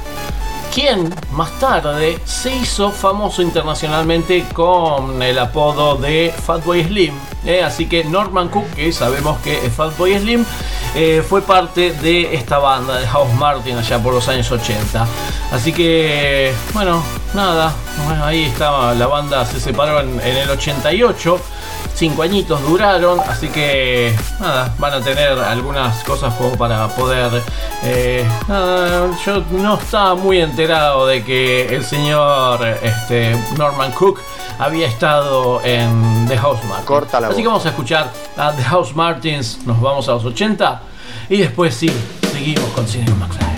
quien 0.74 1.14
más 1.34 1.52
tarde 1.60 2.18
se 2.26 2.56
hizo 2.56 2.92
famoso 2.92 3.42
internacionalmente 3.44 4.46
con 4.54 5.22
el 5.22 5.38
apodo 5.38 5.96
de 5.96 6.34
Fatboy 6.36 6.84
Slim. 6.84 7.14
¿eh? 7.46 7.64
Así 7.64 7.86
que 7.86 8.04
Norman 8.04 8.50
Cook, 8.50 8.72
que 8.72 8.92
sabemos 8.92 9.40
que 9.42 9.66
es 9.66 9.72
Fatboy 9.72 10.18
Slim, 10.18 10.44
eh, 10.96 11.24
fue 11.28 11.42
parte 11.42 11.92
de 11.92 12.34
esta 12.34 12.58
banda 12.58 12.98
de 13.00 13.08
House 13.08 13.34
Martin 13.34 13.78
allá 13.78 14.02
por 14.02 14.14
los 14.14 14.28
años 14.28 14.52
80. 14.52 15.08
Así 15.52 15.74
que, 15.74 16.54
bueno, 16.74 17.04
nada, 17.34 17.74
bueno, 18.06 18.26
ahí 18.26 18.44
estaba, 18.46 18.94
la 18.94 19.08
banda 19.08 19.46
se 19.46 19.60
separó 19.60 20.00
en, 20.00 20.20
en 20.22 20.38
el 20.38 20.50
88. 20.50 21.40
Cinco 21.96 22.24
añitos 22.24 22.60
duraron, 22.64 23.20
así 23.20 23.50
que 23.50 24.16
nada, 24.40 24.74
van 24.80 24.94
a 24.94 25.02
tener 25.02 25.38
algunas 25.38 26.04
cosas 26.04 26.34
como 26.34 26.58
para 26.58 26.88
poder. 26.88 27.30
eh, 27.84 28.28
nada, 28.48 29.12
yo 29.24 29.44
no 29.52 29.76
estaba 29.76 30.16
muy 30.16 30.40
enterado 30.42 31.06
de 31.06 31.24
que 31.24 31.76
el 31.76 31.86
señor 31.86 32.66
este, 32.82 33.36
Norman 33.58 33.92
Cook 33.92 34.20
había 34.58 34.88
estado 34.88 35.62
en 35.64 36.26
The 36.28 36.38
House 36.40 36.64
Martins. 36.64 36.88
Corta 36.88 37.20
la 37.20 37.28
así 37.28 37.42
que 37.44 37.48
vamos 37.48 37.66
a 37.68 37.70
escuchar 37.70 38.12
a 38.38 38.52
The 38.54 38.64
House 38.64 38.96
Martins, 38.96 39.60
nos 39.66 39.80
vamos 39.80 40.10
a 40.10 40.14
los 40.14 40.26
80 40.26 40.82
y 41.30 41.38
después 41.38 41.76
sí, 41.76 41.92
seguimos 42.32 42.70
con 42.72 42.88
Cine 42.88 43.12
McFly. 43.12 43.53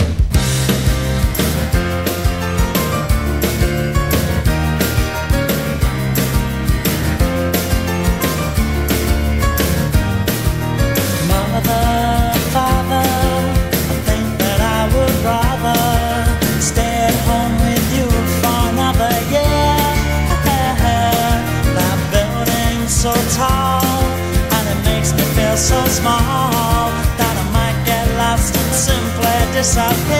out. 29.78 30.15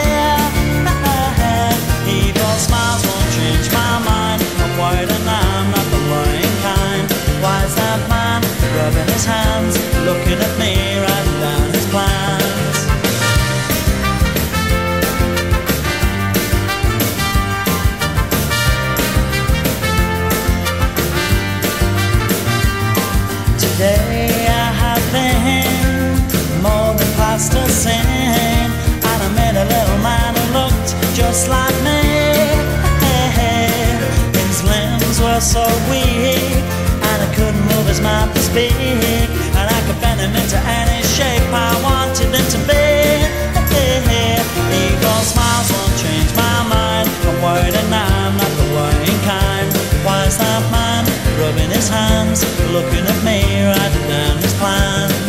So 35.47 35.63
weak, 35.89 36.59
and 37.07 37.19
I 37.23 37.29
couldn't 37.39 37.63
move 37.71 37.87
his 37.87 38.01
mouth 38.01 38.35
to 38.35 38.43
speak, 38.43 38.75
and 38.75 39.67
I 39.71 39.81
could 39.87 40.01
bend 40.03 40.19
him 40.19 40.35
into 40.35 40.59
any 40.59 41.07
shape 41.07 41.47
I 41.55 41.71
wanted 41.87 42.35
him 42.35 42.47
to 42.55 42.59
be. 42.67 42.87
Eagle 44.83 45.23
smiles 45.23 45.71
won't 45.71 45.95
change 46.03 46.31
my 46.35 46.59
mind. 46.67 47.09
I'm 47.29 47.39
worried 47.47 47.75
and 47.75 47.95
I'm 47.95 48.37
not 48.37 48.53
the 48.59 48.67
worrying 48.75 49.21
kind. 49.23 49.71
Why 50.05 50.27
is 50.27 50.37
that 50.39 50.63
man 50.75 51.07
rubbing 51.39 51.71
his 51.71 51.89
hands, 51.89 52.43
looking 52.75 53.07
at 53.07 53.21
me, 53.23 53.39
writing 53.71 54.07
down 54.11 54.37
his 54.43 54.55
plans? 54.55 55.26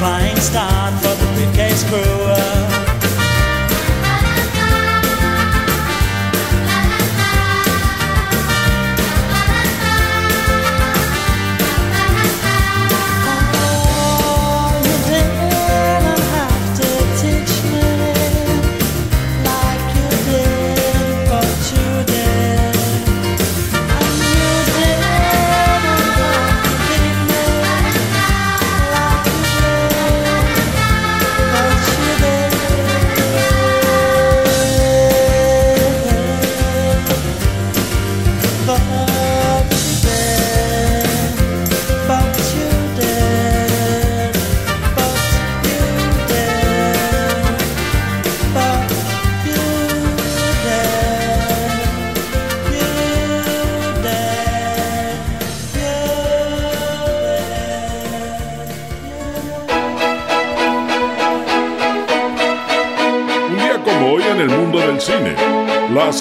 Flying 0.00 0.36
start 0.38 0.94
for 1.02 1.14
the 1.14 1.30
briefcase 1.34 1.84
crew. 1.84 2.89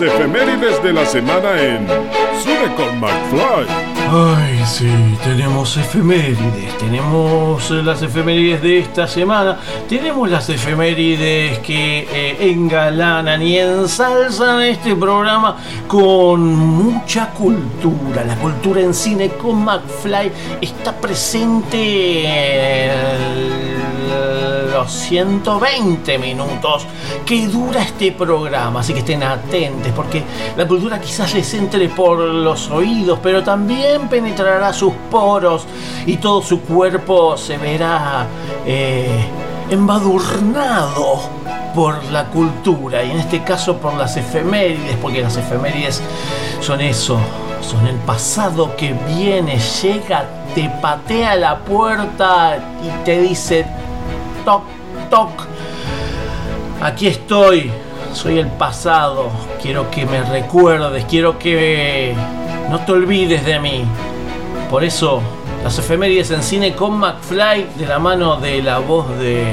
Efemérides 0.02 0.82
de 0.82 0.94
la 0.94 1.06
semana 1.06 1.62
en 1.62 1.86
Cine 2.42 2.74
con 2.78 3.00
McFly. 3.02 3.68
Ay, 4.12 4.64
sí, 4.66 4.90
tenemos 5.24 5.76
efemérides, 5.76 6.78
tenemos 6.78 7.70
eh, 7.70 7.84
las 7.84 8.02
efemérides 8.02 8.62
de 8.62 8.80
esta 8.80 9.08
semana, 9.08 9.60
tenemos 9.90 10.30
las 10.30 10.50
efemérides 10.50 11.60
que 11.60 12.08
eh, 12.12 12.52
engalanan 12.52 13.42
y 13.42 13.58
ensalzan 13.58 14.62
este 14.64 14.96
programa 14.96 15.58
con 15.88 16.56
mucha 16.56 17.32
cultura. 17.32 18.24
La 18.24 18.36
cultura 18.36 18.80
en 18.82 18.94
cine 18.94 19.30
con 19.30 19.64
McFly 19.64 20.32
está 20.62 20.94
presente 20.94 22.26
en 22.26 23.59
los 24.80 24.94
120 24.94 26.18
minutos 26.20 26.86
que 27.26 27.48
dura 27.48 27.82
este 27.82 28.14
programa, 28.14 28.80
así 28.80 28.94
que 28.94 29.00
estén 29.00 29.24
atentos 29.24 29.92
porque 29.94 30.24
la 30.56 30.66
cultura 30.66 31.02
quizás 31.02 31.34
les 31.34 31.54
entre 31.54 31.90
por 31.90 32.18
los 32.20 32.70
oídos, 32.70 33.20
pero 33.22 33.44
también 33.44 34.08
penetrará 34.08 34.72
sus 34.72 34.94
poros 35.12 35.66
y 36.06 36.16
todo 36.16 36.42
su 36.42 36.62
cuerpo 36.62 37.36
se 37.36 37.58
verá 37.58 38.26
eh, 38.66 39.26
embadurnado 39.70 41.24
por 41.76 42.02
la 42.06 42.28
cultura 42.28 43.04
y 43.04 43.12
en 43.12 43.20
este 43.20 43.44
caso 43.44 43.78
por 43.78 43.96
las 43.96 44.16
efemérides, 44.16 44.96
porque 45.02 45.22
las 45.22 45.36
efemérides 45.36 46.02
son 46.62 46.80
eso, 46.80 47.20
son 47.62 47.86
el 47.86 47.98
pasado 47.98 48.78
que 48.78 48.94
viene, 48.94 49.60
llega, 49.82 50.26
te 50.56 50.70
patea 50.82 51.36
la 51.36 51.58
puerta 51.58 52.58
y 52.82 53.04
te 53.04 53.20
dice 53.20 53.66
toc, 54.50 54.64
toc, 55.12 55.30
aquí 56.82 57.06
estoy, 57.06 57.70
soy 58.14 58.40
el 58.40 58.48
pasado, 58.48 59.30
quiero 59.62 59.92
que 59.92 60.08
me 60.08 60.24
recuerdes, 60.24 61.06
quiero 61.06 61.38
que 61.38 62.16
no 62.68 62.80
te 62.80 62.94
olvides 62.94 63.46
de 63.46 63.60
mí. 63.60 63.84
Por 64.72 64.84
eso, 64.84 65.22
las 65.64 65.78
efemérides 65.78 66.32
en 66.32 66.42
cine 66.42 66.74
con 66.74 66.98
McFly, 66.98 67.68
de 67.78 67.86
la 67.86 68.00
mano 68.00 68.38
de 68.38 68.64
la 68.64 68.80
voz 68.80 69.20
de 69.20 69.44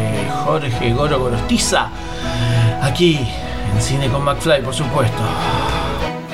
Jorge 0.47 0.95
Goro 0.95 1.21
Gorostiza, 1.21 1.91
aquí 2.81 3.19
en 3.75 3.83
cine 3.83 4.09
con 4.09 4.25
McFly, 4.25 4.63
por 4.63 4.73
supuesto. 4.73 5.23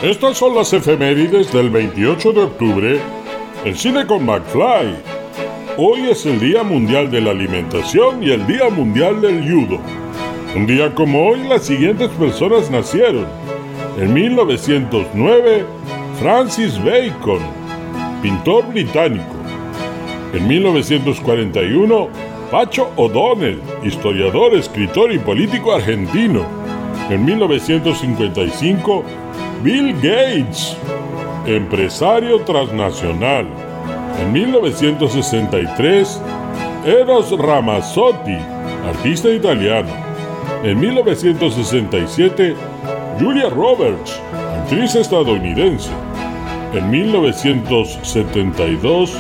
Estas 0.03 0.39
son 0.39 0.55
las 0.55 0.73
efemérides 0.73 1.53
del 1.53 1.69
28 1.69 2.33
de 2.33 2.43
octubre 2.43 3.01
en 3.65 3.77
Cine 3.77 4.07
con 4.07 4.25
McFly. 4.25 5.22
Hoy 5.79 6.11
es 6.11 6.27
el 6.27 6.39
Día 6.39 6.63
Mundial 6.63 7.11
de 7.11 7.23
la 7.23 7.31
Alimentación 7.31 8.23
y 8.23 8.31
el 8.31 8.47
Día 8.47 8.69
Mundial 8.69 9.23
del 9.23 9.43
Judo. 9.43 9.81
Un 10.55 10.67
día 10.67 10.95
como 10.95 11.27
hoy 11.27 11.45
las 11.49 11.63
siguientes 11.63 12.11
personas 12.11 12.71
nacieron. 12.71 13.27
En 13.99 14.13
1909, 14.13 15.65
Francis 16.21 16.79
Bacon, 16.85 17.41
pintor 18.21 18.67
británico. 18.69 19.25
En 20.35 20.47
1941, 20.47 22.09
Pacho 22.51 22.91
O'Donnell, 22.97 23.63
historiador, 23.83 24.55
escritor 24.55 25.11
y 25.11 25.19
político 25.19 25.73
argentino. 25.73 26.45
En 27.09 27.25
1955, 27.25 29.05
Bill 29.63 29.95
Gates, 29.95 30.77
empresario 31.47 32.41
transnacional. 32.43 33.62
En 34.19 34.33
1963, 34.33 36.21
Eros 36.87 37.31
Ramazzotti, 37.39 38.39
artista 38.87 39.29
italiano. 39.29 39.91
En 40.63 40.81
1967, 40.81 42.55
Julia 43.19 43.51
Roberts, 43.51 44.19
actriz 44.59 44.95
estadounidense. 44.95 45.91
En 46.73 46.91
1972, 46.91 49.19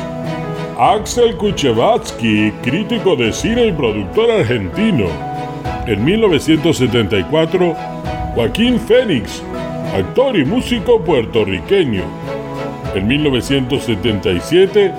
Axel 0.78 1.37
Kuchevatsky, 1.37 2.52
crítico 2.62 3.16
de 3.16 3.33
cine 3.33 3.66
y 3.66 3.72
productor 3.72 4.31
argentino. 4.31 5.07
En 5.87 6.05
1974, 6.05 7.74
Joaquín 8.35 8.78
Fénix, 8.81 9.42
actor 9.94 10.37
y 10.37 10.44
músico 10.44 11.00
puertorriqueño. 11.00 12.05
En 12.94 13.09
1977, 13.09 14.92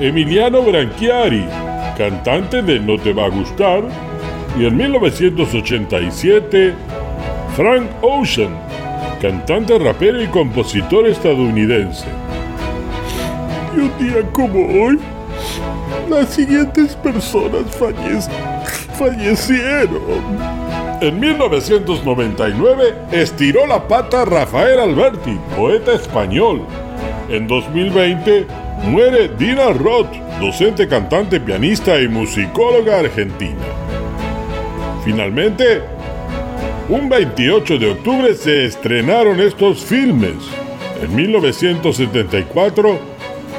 Emiliano 0.00 0.62
Branchiari, 0.62 1.44
cantante 1.98 2.62
de 2.62 2.80
No 2.80 2.98
Te 2.98 3.12
Va 3.12 3.26
a 3.26 3.28
Gustar. 3.28 3.82
Y 4.58 4.64
en 4.64 4.76
1987, 4.76 6.74
Frank 7.54 7.88
Ocean, 8.00 8.56
cantante, 9.20 9.78
rapero 9.78 10.22
y 10.22 10.26
compositor 10.28 11.06
estadounidense. 11.06 12.06
Y 13.76 13.80
un 13.80 13.98
día 13.98 14.22
como 14.32 14.60
hoy, 14.82 14.98
las 16.08 16.30
siguientes 16.30 16.96
personas 16.96 17.64
fallec 17.76 18.30
fallecieron. 18.96 20.56
En 21.02 21.20
1999 21.20 22.94
estiró 23.12 23.66
la 23.66 23.86
pata 23.86 24.24
Rafael 24.24 24.80
Alberti, 24.80 25.38
poeta 25.54 25.92
español. 25.92 26.62
En 27.28 27.48
2020 27.48 28.46
muere 28.84 29.28
Dina 29.36 29.72
Roth, 29.72 30.14
docente, 30.40 30.86
cantante, 30.86 31.40
pianista 31.40 32.00
y 32.00 32.06
musicóloga 32.06 33.00
argentina. 33.00 33.64
Finalmente, 35.04 35.82
un 36.88 37.08
28 37.08 37.78
de 37.78 37.90
octubre 37.90 38.34
se 38.34 38.66
estrenaron 38.66 39.40
estos 39.40 39.84
filmes. 39.84 40.36
En 41.02 41.16
1974, 41.16 42.98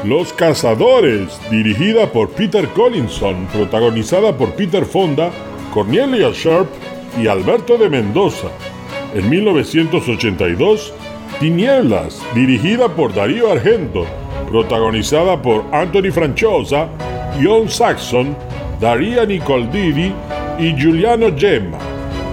Los 0.06 0.32
Cazadores, 0.32 1.38
dirigida 1.52 2.10
por 2.10 2.30
Peter 2.30 2.70
Collinson, 2.70 3.48
protagonizada 3.48 4.38
por 4.38 4.54
Peter 4.54 4.86
Fonda, 4.86 5.30
Cornelia 5.74 6.32
Sharp 6.34 6.70
y 7.22 7.28
Alberto 7.28 7.78
de 7.78 7.90
Mendoza. 7.90 8.48
En 9.14 9.30
1982, 9.30 10.94
Tinieblas, 11.40 12.20
dirigida 12.34 12.90
por 12.90 13.14
Darío 13.14 13.52
Argento, 13.52 14.08
protagonizada 14.50 15.40
por 15.40 15.64
Anthony 15.72 16.12
Franchosa, 16.12 16.88
John 17.40 17.70
Saxon, 17.70 18.36
Daria 18.82 19.24
Nicoldidi 19.24 20.12
y 20.58 20.76
Giuliano 20.76 21.28
Gemma. 21.38 21.78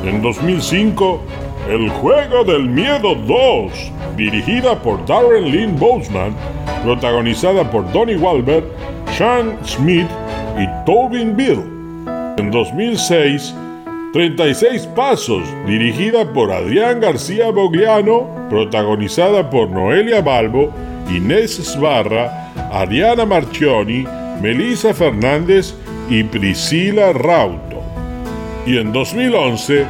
En 0.06 0.22
2005, 0.22 1.20
El 1.68 1.90
Juego 1.90 2.44
del 2.44 2.66
Miedo 2.66 3.14
2, 3.14 3.92
dirigida 4.16 4.80
por 4.80 5.04
Darren 5.04 5.50
Lynn 5.50 5.78
Boseman, 5.78 6.34
protagonizada 6.82 7.70
por 7.70 7.90
Donnie 7.92 8.16
Wahlberg, 8.16 8.64
Sean 9.18 9.58
Smith 9.66 10.08
y 10.58 10.66
Tobin 10.86 11.36
Bill. 11.36 11.60
En 12.38 12.50
2006, 12.50 13.54
36 14.14 14.86
Pasos, 14.94 15.42
dirigida 15.66 16.32
por 16.32 16.52
Adrián 16.52 17.00
García 17.00 17.50
Bogliano, 17.50 18.28
protagonizada 18.48 19.50
por 19.50 19.68
Noelia 19.68 20.20
Balbo, 20.20 20.72
Inés 21.10 21.56
Sbarra, 21.56 22.52
Ariana 22.72 23.26
Marchioni, 23.26 24.06
Melissa 24.40 24.94
Fernández 24.94 25.74
y 26.08 26.22
Priscila 26.22 27.12
Rauto. 27.12 27.82
Y 28.64 28.78
en 28.78 28.92
2011, 28.92 29.84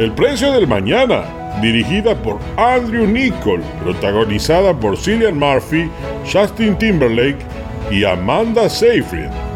El 0.00 0.10
Precio 0.10 0.50
del 0.50 0.66
Mañana, 0.66 1.22
dirigida 1.62 2.16
por 2.16 2.40
Andrew 2.56 3.06
Nichol, 3.06 3.62
protagonizada 3.84 4.74
por 4.74 4.96
Cillian 4.96 5.38
Murphy, 5.38 5.88
Justin 6.24 6.76
Timberlake 6.78 7.46
y 7.92 8.02
Amanda 8.02 8.68
Seyfried. 8.68 9.47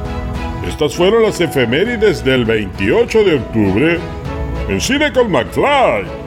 Estas 0.66 0.94
fueron 0.94 1.22
las 1.22 1.40
efemérides 1.40 2.25
del 2.25 2.44
28 2.44 3.25
de 3.25 3.37
octubre 3.37 3.98
en 4.68 4.81
Cine 4.81 5.12
con 5.12 5.31
McFly. 5.31 6.22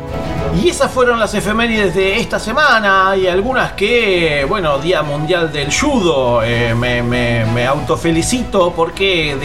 Y 0.62 0.70
esas 0.70 0.92
fueron 0.92 1.20
las 1.20 1.34
efemérides 1.34 1.96
de 1.96 2.20
esta 2.20 2.40
semana 2.40 3.16
y 3.18 3.28
algunas 3.28 3.74
que, 3.74 4.46
bueno, 4.48 4.78
Día 4.80 5.04
Mundial 5.04 5.52
del 5.52 5.74
Judo, 5.74 6.44
eh, 6.44 6.74
me, 6.76 7.02
me, 7.02 7.46
me, 7.46 7.66
autofelicito 7.66 8.72
porque 8.74 9.36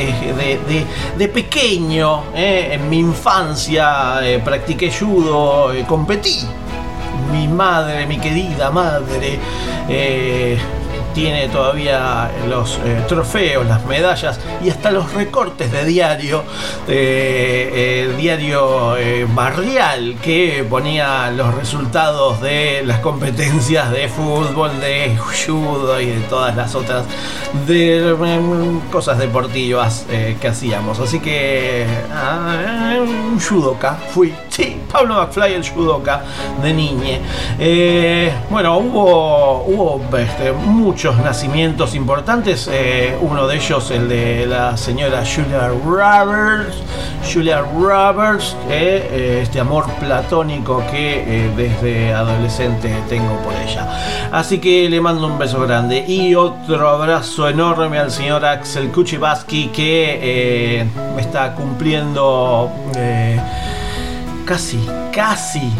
de, 1.16 1.28
pequeño, 1.28 2.24
eh, 2.34 2.70
en 2.72 2.88
mi 2.88 2.98
infancia, 2.98 4.20
eh, 4.22 4.40
practiqué 4.44 4.92
judo, 4.92 5.72
competí. 5.88 6.40
Mi 7.32 7.48
madre, 7.48 8.06
mi 8.06 8.18
querida 8.18 8.70
madre, 8.70 9.38
tiene 11.14 11.48
todavía 11.48 12.30
los 12.48 12.78
eh, 12.84 13.04
trofeos, 13.08 13.66
las 13.66 13.84
medallas 13.86 14.40
y 14.62 14.70
hasta 14.70 14.90
los 14.90 15.12
recortes 15.12 15.70
de 15.72 15.84
diario, 15.84 16.44
eh, 16.88 18.08
eh, 18.08 18.14
diario 18.16 18.96
barrial 19.34 20.16
que 20.22 20.64
ponía 20.68 21.30
los 21.30 21.54
resultados 21.54 22.40
de 22.40 22.82
las 22.84 23.00
competencias 23.00 23.90
de 23.90 24.08
fútbol, 24.08 24.80
de 24.80 25.16
judo 25.16 26.00
y 26.00 26.06
de 26.06 26.20
todas 26.28 26.56
las 26.56 26.74
otras 26.74 27.04
de, 27.66 28.14
cosas 28.90 29.18
deportivas 29.18 30.06
que 30.40 30.48
hacíamos. 30.48 30.98
Así 31.00 31.20
que 31.20 31.86
un 33.00 33.40
judoka 33.40 33.94
fui. 34.12 34.34
Pablo 34.90 35.14
McFly, 35.14 35.54
el 35.54 35.68
judoka 35.68 36.22
de 36.62 36.72
niñe. 36.72 37.20
Eh, 37.58 38.32
bueno, 38.50 38.78
hubo, 38.78 40.00
este, 40.18 40.52
muchos 40.52 41.16
nacimientos 41.18 41.94
importantes. 41.94 42.68
eh, 42.72 43.16
uno 43.20 43.46
de 43.46 43.56
ellos, 43.56 43.90
el 43.90 44.08
de 44.08 44.46
la 44.46 44.76
señora 44.76 45.22
Julia 45.24 45.68
Roberts. 45.84 46.76
Julia 47.32 47.60
Roberts, 47.60 48.56
eh, 48.68 49.40
este 49.42 49.60
amor 49.60 49.84
platónico 50.00 50.82
que 50.90 51.50
desde 51.56 52.12
adolescente 52.12 52.92
tengo 53.08 53.36
por 53.44 53.54
ella. 53.54 53.86
Así 54.32 54.58
que 54.58 54.88
le 54.88 55.00
mando 55.00 55.26
un 55.26 55.38
beso 55.38 55.60
grande 55.60 56.04
y 56.06 56.34
otro 56.34 56.88
abrazo 56.88 57.48
enorme 57.48 57.98
al 57.98 58.10
señor 58.10 58.44
Axel 58.44 58.90
Kuchibaski 58.90 59.68
que 59.68 60.86
está 61.18 61.54
cumpliendo 61.54 62.70
casi, 64.50 64.84
casi 65.12 65.72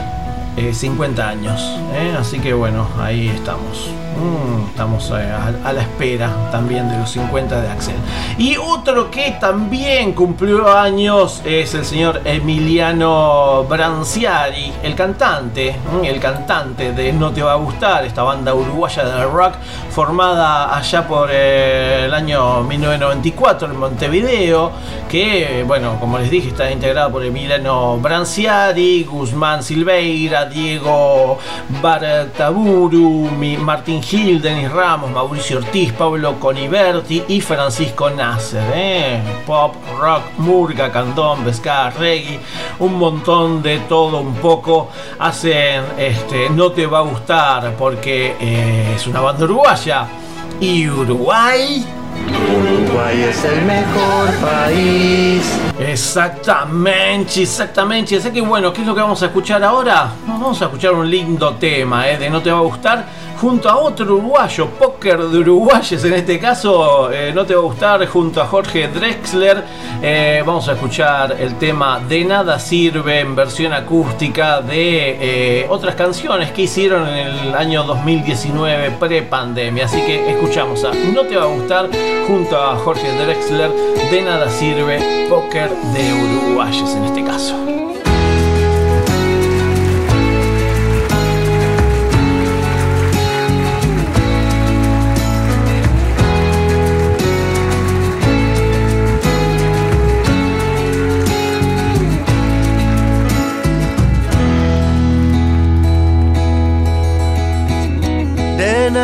eh, 0.56 0.72
50 0.72 1.28
años. 1.28 1.60
¿eh? 1.92 2.14
Así 2.16 2.38
que 2.38 2.52
bueno, 2.52 2.86
ahí 3.00 3.26
estamos. 3.26 3.90
Mm, 4.18 4.68
estamos 4.70 5.10
eh, 5.16 5.32
a, 5.64 5.72
la 5.72 5.80
espera 5.82 6.30
también 6.50 6.88
de 6.88 6.98
los 6.98 7.10
50 7.10 7.60
de 7.60 7.68
Axel. 7.70 7.94
Y 8.38 8.56
otro 8.56 9.10
que 9.10 9.36
también 9.40 10.12
cumplió 10.12 10.70
años 10.76 11.40
es 11.44 11.74
el 11.74 11.84
señor 11.84 12.20
Emiliano 12.24 13.64
Branciari, 13.68 14.72
el 14.82 14.94
cantante, 14.94 15.74
mm, 16.00 16.04
el 16.04 16.20
cantante 16.20 16.92
de 16.92 17.12
No 17.12 17.30
Te 17.30 17.42
Va 17.42 17.52
a 17.52 17.56
Gustar, 17.56 18.04
esta 18.04 18.22
banda 18.22 18.52
uruguaya 18.54 19.04
de 19.04 19.24
rock 19.24 19.54
formada 19.90 20.76
allá 20.76 21.06
por 21.06 21.28
eh, 21.32 22.02
el 22.04 22.12
año 22.14 22.62
1994 22.62 23.68
en 23.70 23.78
Montevideo, 23.78 24.70
que 25.08 25.64
bueno, 25.66 25.96
como 25.98 26.18
les 26.18 26.30
dije, 26.30 26.48
está 26.48 26.70
integrada 26.70 27.08
por 27.08 27.24
Emiliano 27.24 27.96
Branciari, 27.98 29.04
Guzmán 29.04 29.62
Silveira, 29.62 30.44
Diego 30.46 31.38
Bartaburu, 31.82 33.30
Mi- 33.38 33.56
Martín 34.00 34.02
Gil, 34.02 34.40
Denis 34.40 34.70
Ramos, 34.72 35.10
Mauricio 35.10 35.58
Ortiz, 35.58 35.92
Pablo 35.92 36.38
Coniberti 36.40 37.22
y 37.28 37.40
Francisco 37.40 38.08
Nasser. 38.08 38.62
¿eh? 38.74 39.20
Pop, 39.46 39.74
rock, 39.98 40.22
murga, 40.38 40.90
cantón, 40.90 41.52
ska, 41.52 41.90
reggae, 41.90 42.40
un 42.78 42.98
montón 42.98 43.62
de 43.62 43.80
todo 43.80 44.20
un 44.20 44.34
poco. 44.36 44.88
Hacen 45.18 45.84
este, 45.98 46.48
No 46.48 46.72
Te 46.72 46.86
Va 46.86 47.00
a 47.00 47.02
Gustar 47.02 47.74
porque 47.76 48.36
eh, 48.40 48.94
es 48.96 49.06
una 49.06 49.20
banda 49.20 49.44
uruguaya. 49.44 50.06
Y 50.60 50.88
Uruguay 50.88 51.84
Uruguay 52.50 53.22
es 53.22 53.44
el 53.44 53.62
mejor 53.62 54.30
país. 54.40 55.42
Exactamente, 55.78 57.42
exactamente. 57.42 58.16
Así 58.16 58.30
que 58.30 58.40
bueno, 58.40 58.72
¿qué 58.72 58.82
es 58.82 58.86
lo 58.86 58.94
que 58.94 59.00
vamos 59.00 59.22
a 59.22 59.26
escuchar 59.26 59.62
ahora? 59.62 60.12
Vamos 60.26 60.60
a 60.60 60.66
escuchar 60.66 60.92
un 60.92 61.08
lindo 61.10 61.54
tema, 61.54 62.08
¿eh? 62.08 62.18
de 62.18 62.30
No 62.30 62.42
Te 62.42 62.50
Va 62.50 62.58
a 62.58 62.62
Gustar, 62.62 63.06
junto 63.40 63.70
a 63.70 63.78
otro 63.78 64.04
uruguayo, 64.04 64.68
póker 64.68 65.18
de 65.18 65.38
uruguayos 65.38 66.04
en 66.04 66.12
este 66.12 66.38
caso, 66.38 67.10
eh, 67.10 67.32
No 67.34 67.46
Te 67.46 67.54
Va 67.54 67.60
a 67.60 67.64
Gustar, 67.64 68.06
junto 68.06 68.42
a 68.42 68.46
Jorge 68.46 68.88
Drexler. 68.88 69.64
Eh, 70.02 70.42
vamos 70.44 70.68
a 70.68 70.72
escuchar 70.72 71.36
el 71.40 71.56
tema 71.56 72.00
De 72.06 72.22
Nada 72.24 72.58
Sirve 72.58 73.20
en 73.20 73.34
versión 73.34 73.72
acústica 73.72 74.60
de 74.60 75.62
eh, 75.62 75.66
otras 75.70 75.94
canciones 75.94 76.50
que 76.50 76.62
hicieron 76.62 77.08
en 77.08 77.28
el 77.28 77.54
año 77.54 77.84
2019, 77.84 78.90
pre-pandemia. 79.00 79.86
Así 79.86 80.02
que 80.02 80.30
escuchamos 80.30 80.84
a 80.84 80.92
No 80.92 81.22
Te 81.22 81.36
Va 81.36 81.44
a 81.44 81.46
Gustar, 81.46 81.88
junto 82.26 82.56
a 82.58 82.76
Jorge 82.76 83.10
Drexler, 83.24 83.70
De 84.10 84.22
Nada 84.22 84.50
Sirve, 84.50 85.26
póker 85.30 85.70
de 85.70 86.12
uruguayos 86.12 86.90
en 86.94 87.04
este 87.04 87.24
caso. 87.24 87.89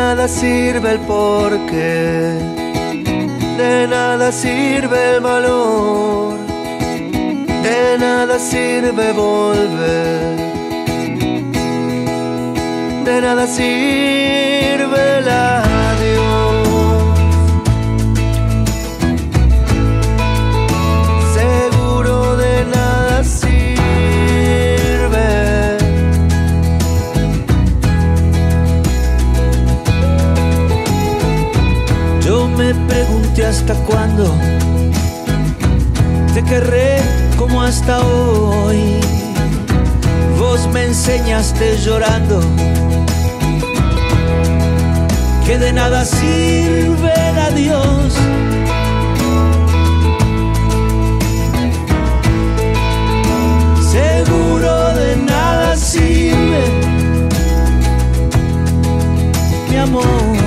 Nada 0.07 0.29
sirve 0.29 0.91
el 0.91 0.99
porqué, 0.99 2.39
de 3.57 3.87
nada 3.89 4.31
sirve 4.31 5.15
el 5.15 5.19
valor, 5.19 6.37
de 7.67 7.97
nada 7.99 8.39
sirve 8.39 9.11
volver, 9.11 10.37
de 13.03 13.21
nada 13.21 13.47
sirve 13.47 15.01
el 15.17 15.27
hasta 33.69 33.83
cuándo 33.83 34.33
te 36.33 36.41
querré 36.43 36.99
como 37.37 37.61
hasta 37.61 37.99
hoy. 37.99 39.01
Vos 40.39 40.69
me 40.71 40.85
enseñaste 40.85 41.77
llorando 41.83 42.39
que 45.45 45.57
de 45.57 45.73
nada 45.73 46.05
sirve 46.05 47.11
el 47.29 47.39
adiós. 47.39 48.13
Seguro 53.91 54.93
de 54.93 55.17
nada 55.17 55.75
sirve 55.75 56.63
mi 59.69 59.75
amor. 59.75 60.46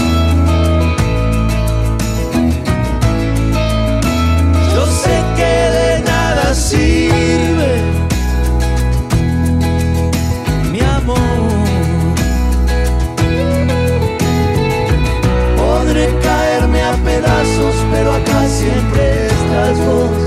Sirve 6.71 7.73
mi 10.71 10.79
amor. 10.79 11.39
Podré 15.57 16.05
caerme 16.27 16.81
a 16.81 16.93
pedazos, 17.09 17.75
pero 17.91 18.13
acá 18.13 18.39
siempre 18.47 19.27
estás 19.27 19.77
vos. 19.87 20.21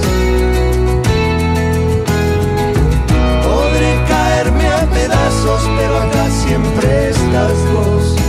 Podré 3.47 3.93
caerme 4.13 4.67
a 4.69 4.83
pedazos, 4.99 5.63
pero 5.79 5.95
acá 6.05 6.25
siempre 6.43 7.09
estás 7.09 7.59
vos. 7.73 8.24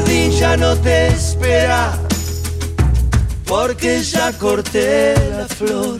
Jardín 0.00 0.30
ya 0.32 0.56
no 0.56 0.76
te 0.76 1.08
espera, 1.08 1.92
porque 3.46 4.02
ya 4.02 4.32
corté 4.32 5.14
la 5.36 5.46
flor. 5.46 5.98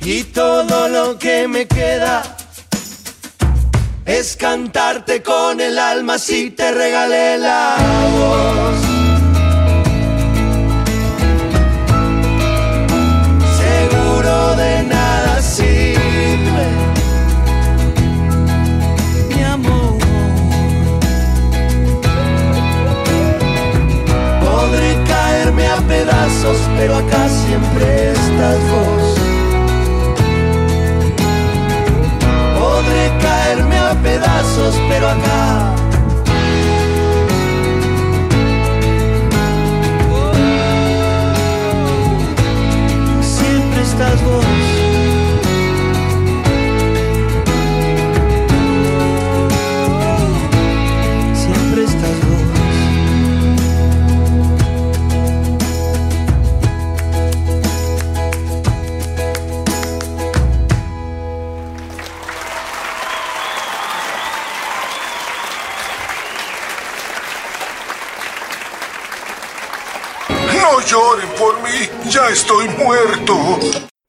Y 0.00 0.24
todo 0.24 0.88
lo 0.88 1.18
que 1.18 1.46
me 1.48 1.66
queda 1.66 2.22
es 4.06 4.36
cantarte 4.36 5.22
con 5.22 5.60
el 5.60 5.78
alma 5.78 6.18
si 6.18 6.50
te 6.50 6.70
regalé 6.72 7.38
la 7.38 7.76
voz. 8.18 8.87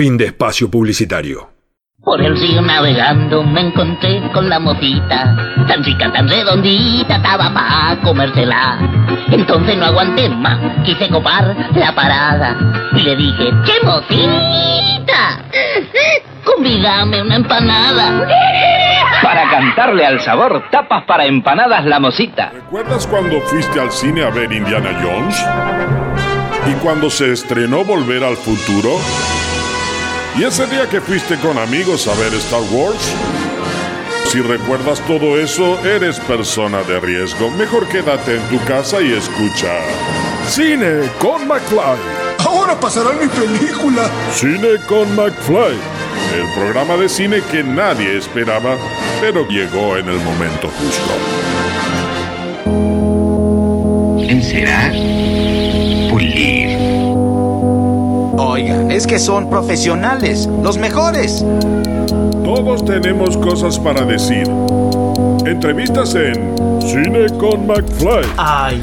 Fin 0.00 0.16
de 0.16 0.24
espacio 0.24 0.70
publicitario. 0.70 1.50
Por 2.02 2.22
el 2.22 2.34
río 2.34 2.62
navegando 2.62 3.42
me 3.42 3.60
encontré 3.60 4.32
con 4.32 4.48
la 4.48 4.58
motita, 4.58 5.36
tan 5.68 5.84
rica, 5.84 6.10
tan 6.10 6.26
redondita, 6.26 7.16
estaba 7.16 7.52
pa' 7.52 7.98
comérsela. 8.02 8.78
Entonces 9.30 9.76
no 9.76 9.84
aguanté 9.84 10.30
más, 10.30 10.58
quise 10.86 11.06
copar 11.10 11.54
la 11.74 11.94
parada 11.94 12.56
y 12.94 13.02
le 13.02 13.14
dije, 13.14 13.50
¡Che 13.62 13.74
motita! 13.84 15.44
Convídame 16.46 17.20
una 17.20 17.36
empanada. 17.36 18.26
Para 19.22 19.50
cantarle 19.50 20.06
al 20.06 20.18
sabor, 20.22 20.64
tapas 20.70 21.04
para 21.04 21.26
empanadas 21.26 21.84
la 21.84 22.00
mosita. 22.00 22.52
¿Recuerdas 22.54 23.06
cuando 23.06 23.38
fuiste 23.42 23.78
al 23.78 23.92
cine 23.92 24.24
a 24.24 24.30
ver 24.30 24.50
Indiana 24.50 24.98
Jones? 25.02 25.44
¿Y 26.66 26.72
cuando 26.82 27.10
se 27.10 27.32
estrenó 27.32 27.84
Volver 27.84 28.24
al 28.24 28.38
Futuro? 28.38 28.96
¿Y 30.36 30.44
ese 30.44 30.66
día 30.66 30.88
que 30.88 31.00
fuiste 31.00 31.36
con 31.38 31.58
amigos 31.58 32.06
a 32.08 32.14
ver 32.14 32.32
Star 32.34 32.62
Wars? 32.70 33.12
Si 34.30 34.40
recuerdas 34.40 35.00
todo 35.06 35.38
eso, 35.40 35.78
eres 35.84 36.20
persona 36.20 36.82
de 36.84 37.00
riesgo. 37.00 37.50
Mejor 37.50 37.88
quédate 37.88 38.36
en 38.36 38.42
tu 38.48 38.64
casa 38.64 39.00
y 39.02 39.12
escucha. 39.12 39.74
Cine 40.48 41.10
con 41.18 41.48
McFly. 41.48 41.98
Ahora 42.38 42.78
pasará 42.78 43.10
mi 43.12 43.26
película. 43.26 44.08
Cine 44.32 44.76
con 44.86 45.14
McFly. 45.16 45.76
El 46.36 46.52
programa 46.54 46.96
de 46.96 47.08
cine 47.08 47.42
que 47.50 47.64
nadie 47.64 48.18
esperaba, 48.18 48.76
pero 49.20 49.48
llegó 49.48 49.96
en 49.96 50.08
el 50.08 50.20
momento 50.20 50.70
justo. 50.78 51.12
Encerar. 54.28 54.92
Pulir. 56.08 56.89
Oigan, 58.42 58.90
es 58.90 59.06
que 59.06 59.18
son 59.18 59.50
profesionales, 59.50 60.48
los 60.62 60.78
mejores. 60.78 61.44
Todos 62.42 62.82
tenemos 62.86 63.36
cosas 63.36 63.78
para 63.78 64.02
decir. 64.06 64.50
Entrevistas 65.44 66.14
en 66.14 66.54
Cine 66.80 67.26
con 67.38 67.66
McFly. 67.66 68.26
Ay, 68.38 68.80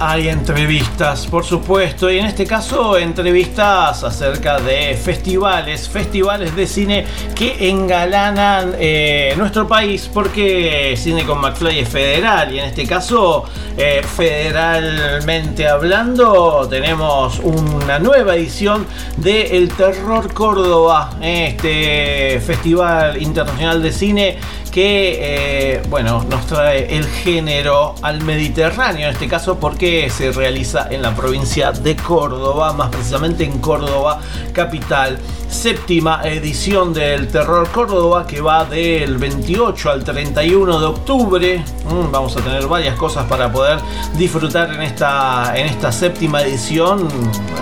hay 0.00 0.28
entrevistas, 0.28 1.26
por 1.26 1.44
supuesto, 1.44 2.10
y 2.10 2.18
en 2.18 2.26
este 2.26 2.46
caso 2.46 2.96
entrevistas 2.96 4.04
acerca 4.04 4.60
de 4.60 4.94
festivales, 4.94 5.88
festivales 5.88 6.54
de 6.54 6.66
cine 6.66 7.06
que 7.34 7.68
engalanan 7.68 8.74
eh, 8.78 9.34
nuestro 9.36 9.66
país, 9.66 10.08
porque 10.12 10.94
Cine 10.96 11.24
con 11.24 11.40
McFly 11.40 11.80
es 11.80 11.88
federal, 11.88 12.54
y 12.54 12.58
en 12.58 12.66
este 12.66 12.86
caso, 12.86 13.44
eh, 13.76 14.02
federalmente 14.16 15.66
hablando, 15.66 16.66
tenemos 16.68 17.40
una 17.40 17.98
nueva 17.98 18.36
edición 18.36 18.86
de 19.16 19.58
El 19.58 19.68
Terror 19.68 20.32
Córdoba, 20.32 21.10
este 21.20 22.40
festival 22.40 23.20
internacional 23.20 23.82
de 23.82 23.92
cine 23.92 24.38
que 24.78 25.18
eh, 25.20 25.82
bueno 25.88 26.24
nos 26.30 26.46
trae 26.46 26.96
el 26.96 27.04
género 27.08 27.96
al 28.00 28.22
Mediterráneo 28.22 29.08
en 29.08 29.12
este 29.12 29.26
caso 29.26 29.58
porque 29.58 30.08
se 30.08 30.30
realiza 30.30 30.86
en 30.88 31.02
la 31.02 31.16
provincia 31.16 31.72
de 31.72 31.96
Córdoba 31.96 32.72
más 32.74 32.88
precisamente 32.90 33.42
en 33.42 33.58
Córdoba 33.58 34.20
capital 34.52 35.18
séptima 35.48 36.20
edición 36.24 36.92
del 36.92 37.28
Terror 37.28 37.68
Córdoba 37.70 38.26
que 38.26 38.40
va 38.40 38.64
del 38.64 39.18
28 39.18 39.90
al 39.90 40.04
31 40.04 40.78
de 40.78 40.86
octubre. 40.86 41.64
Mm, 41.84 42.12
vamos 42.12 42.36
a 42.36 42.40
tener 42.40 42.66
varias 42.66 42.96
cosas 42.96 43.26
para 43.26 43.50
poder 43.50 43.78
disfrutar 44.16 44.72
en 44.72 44.82
esta 44.82 45.52
en 45.56 45.66
esta 45.66 45.90
séptima 45.90 46.42
edición. 46.42 47.08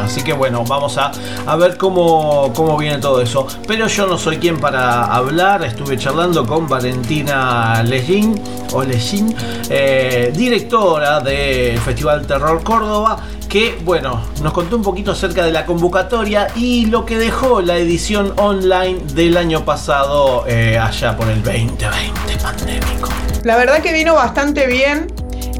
Así 0.03 0.23
que 0.23 0.33
bueno 0.33 0.65
vamos 0.65 0.99
a, 0.99 1.13
a 1.47 1.57
ver 1.57 1.77
cómo, 1.77 2.53
cómo 2.55 2.77
viene 2.77 2.99
todo 2.99 3.21
eso. 3.21 3.47
Pero 3.67 3.87
yo 3.87 4.07
no 4.07 4.19
soy 4.19 4.39
quien 4.39 4.59
para 4.59 5.05
hablar. 5.05 5.65
Estuve 5.65 5.97
charlando 5.97 6.47
con 6.47 6.69
Valentina 6.69 7.83
Legin, 7.83 8.41
o 8.73 8.83
Legin 8.83 9.35
eh, 9.71 10.33
directora 10.35 11.21
del 11.21 11.79
Festival 11.79 12.27
Terror 12.27 12.63
Córdoba, 12.63 13.17
que 13.49 13.79
bueno, 13.85 14.23
nos 14.43 14.53
contó 14.53 14.77
un 14.77 14.83
poquito 14.83 15.13
acerca 15.13 15.45
de 15.45 15.53
la 15.53 15.67
convocatoria 15.67 16.49
y 16.55 16.87
lo 16.87 17.05
que 17.05 17.19
dejó 17.19 17.61
la 17.61 17.77
edición 17.77 18.33
online 18.37 19.01
del 19.15 19.37
año 19.37 19.65
pasado, 19.65 20.45
eh, 20.47 20.79
allá 20.79 21.17
por 21.17 21.29
el 21.29 21.43
2020 21.43 22.37
pandémico. 22.43 23.09
La 23.45 23.57
verdad 23.57 23.81
que 23.81 23.93
vino 23.93 24.15
bastante 24.15 24.67
bien. 24.67 25.13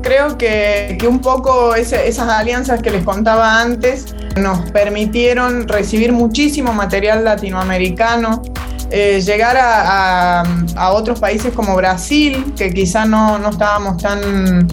Creo 0.03 0.39
que, 0.39 0.97
que 1.01 1.09
un 1.09 1.21
poco 1.21 1.75
esas 1.75 2.19
alianzas 2.21 2.81
que 2.81 2.91
les 2.91 3.05
contaba 3.05 3.61
antes 3.61 4.15
nos 4.37 4.71
permitieron 4.71 5.67
recibir 5.67 6.13
muchísimo 6.13 6.73
material 6.73 7.25
latinoamericano, 7.25 8.43
eh, 8.91 9.21
llegar 9.21 9.57
a, 9.59 10.45
otros 10.93 11.19
países 11.19 11.53
como 11.53 11.75
Brasil, 11.75 12.53
que 12.57 12.73
quizá 12.73 13.05
no, 13.05 13.39
no 13.39 13.51
estábamos 13.51 14.01
tan, 14.01 14.69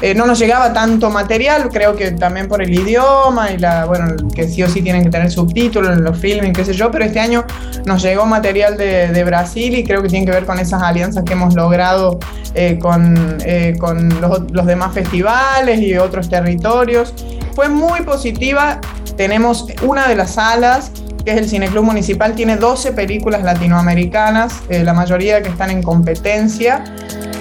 eh, 0.00 0.14
no 0.14 0.26
nos 0.26 0.38
llegaba 0.38 0.72
tanto 0.72 1.10
material, 1.10 1.68
creo 1.70 1.94
que 1.94 2.12
también 2.12 2.48
por 2.48 2.62
el 2.62 2.72
idioma 2.72 3.50
y 3.52 3.58
la, 3.58 3.84
bueno, 3.84 4.16
que 4.34 4.48
sí 4.48 4.62
o 4.62 4.68
sí 4.68 4.82
tienen 4.82 5.04
que 5.04 5.10
tener 5.10 5.30
subtítulos 5.30 5.96
en 5.96 6.02
los 6.02 6.18
filmes, 6.18 6.52
qué 6.52 6.64
sé 6.64 6.72
yo, 6.72 6.90
pero 6.90 7.04
este 7.04 7.20
año 7.20 7.44
nos 7.84 8.02
llegó 8.02 8.26
material 8.26 8.76
de, 8.76 9.08
de 9.08 9.24
Brasil 9.24 9.74
y 9.76 9.84
creo 9.84 10.02
que 10.02 10.08
tiene 10.08 10.26
que 10.26 10.32
ver 10.32 10.44
con 10.44 10.58
esas 10.58 10.82
alianzas 10.82 11.22
que 11.24 11.34
hemos 11.34 11.54
logrado 11.54 12.18
eh, 12.54 12.78
con, 12.80 13.38
con 13.78 14.20
los, 14.20 14.50
los 14.50 14.66
demás 14.66 14.92
festivales 14.92 15.80
y 15.80 15.96
otros 15.96 16.28
territorios. 16.28 17.14
Fue 17.54 17.68
muy 17.68 18.00
positiva, 18.02 18.80
tenemos 19.16 19.66
una 19.82 20.08
de 20.08 20.16
las 20.16 20.32
salas 20.32 20.90
que 21.24 21.32
es 21.32 21.36
el 21.36 21.48
Cineclub 21.48 21.84
Municipal, 21.84 22.34
tiene 22.34 22.56
12 22.56 22.92
películas 22.92 23.42
latinoamericanas, 23.42 24.60
eh, 24.68 24.82
la 24.82 24.92
mayoría 24.92 25.42
que 25.42 25.48
están 25.48 25.70
en 25.70 25.82
competencia. 25.82 26.84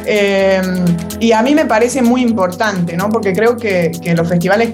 Eh, 0.05 0.61
y 1.19 1.31
a 1.31 1.41
mí 1.41 1.53
me 1.53 1.65
parece 1.65 2.01
muy 2.01 2.21
importante, 2.21 2.97
¿no? 2.97 3.09
Porque 3.09 3.33
creo 3.33 3.57
que, 3.57 3.91
que 4.01 4.15
los 4.15 4.27
festivales 4.27 4.73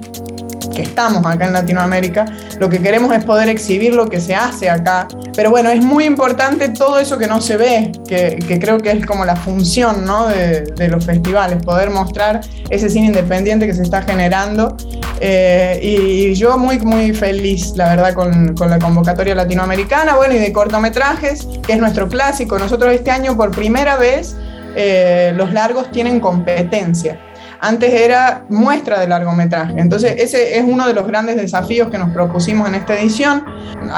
que 0.77 0.83
estamos 0.83 1.25
acá 1.25 1.47
en 1.47 1.53
Latinoamérica, 1.53 2.25
lo 2.59 2.69
que 2.69 2.79
queremos 2.79 3.11
es 3.11 3.25
poder 3.25 3.49
exhibir 3.49 3.95
lo 3.95 4.07
que 4.07 4.21
se 4.21 4.35
hace 4.35 4.69
acá. 4.69 5.07
Pero 5.35 5.49
bueno, 5.49 5.71
es 5.71 5.83
muy 5.83 6.05
importante 6.05 6.69
todo 6.69 6.99
eso 6.99 7.17
que 7.17 7.25
no 7.25 7.41
se 7.41 7.57
ve, 7.57 7.91
que, 8.07 8.37
que 8.47 8.59
creo 8.59 8.77
que 8.77 8.91
es 8.91 9.03
como 9.03 9.25
la 9.25 9.35
función 9.35 10.05
¿no? 10.05 10.27
de, 10.27 10.61
de, 10.61 10.87
los 10.87 11.03
festivales, 11.03 11.63
poder 11.63 11.89
mostrar 11.89 12.41
ese 12.69 12.91
cine 12.91 13.07
independiente 13.07 13.65
que 13.65 13.73
se 13.73 13.81
está 13.81 14.03
generando. 14.03 14.77
Eh, 15.19 15.79
y, 15.81 16.35
yo 16.35 16.59
muy, 16.59 16.77
muy 16.77 17.11
feliz, 17.11 17.73
la 17.75 17.95
verdad, 17.95 18.13
con, 18.13 18.53
con 18.53 18.69
la 18.69 18.77
convocatoria 18.77 19.33
latinoamericana, 19.33 20.15
bueno, 20.15 20.35
y 20.35 20.37
de 20.37 20.53
cortometrajes, 20.53 21.47
que 21.65 21.73
es 21.73 21.79
nuestro 21.79 22.07
clásico. 22.07 22.59
Nosotros 22.59 22.93
este 22.93 23.09
año 23.09 23.35
por 23.35 23.49
primera 23.49 23.97
vez 23.97 24.35
eh, 24.75 25.33
los 25.35 25.51
largos 25.53 25.89
tienen 25.89 26.19
competencia. 26.19 27.19
Antes 27.59 27.93
era 27.93 28.45
muestra 28.49 28.99
de 28.99 29.07
largometraje. 29.07 29.73
Entonces, 29.77 30.15
ese 30.17 30.57
es 30.57 30.63
uno 30.63 30.87
de 30.87 30.93
los 30.93 31.07
grandes 31.07 31.35
desafíos 31.35 31.89
que 31.89 31.97
nos 31.97 32.11
propusimos 32.11 32.67
en 32.67 32.75
esta 32.75 32.99
edición. 32.99 33.45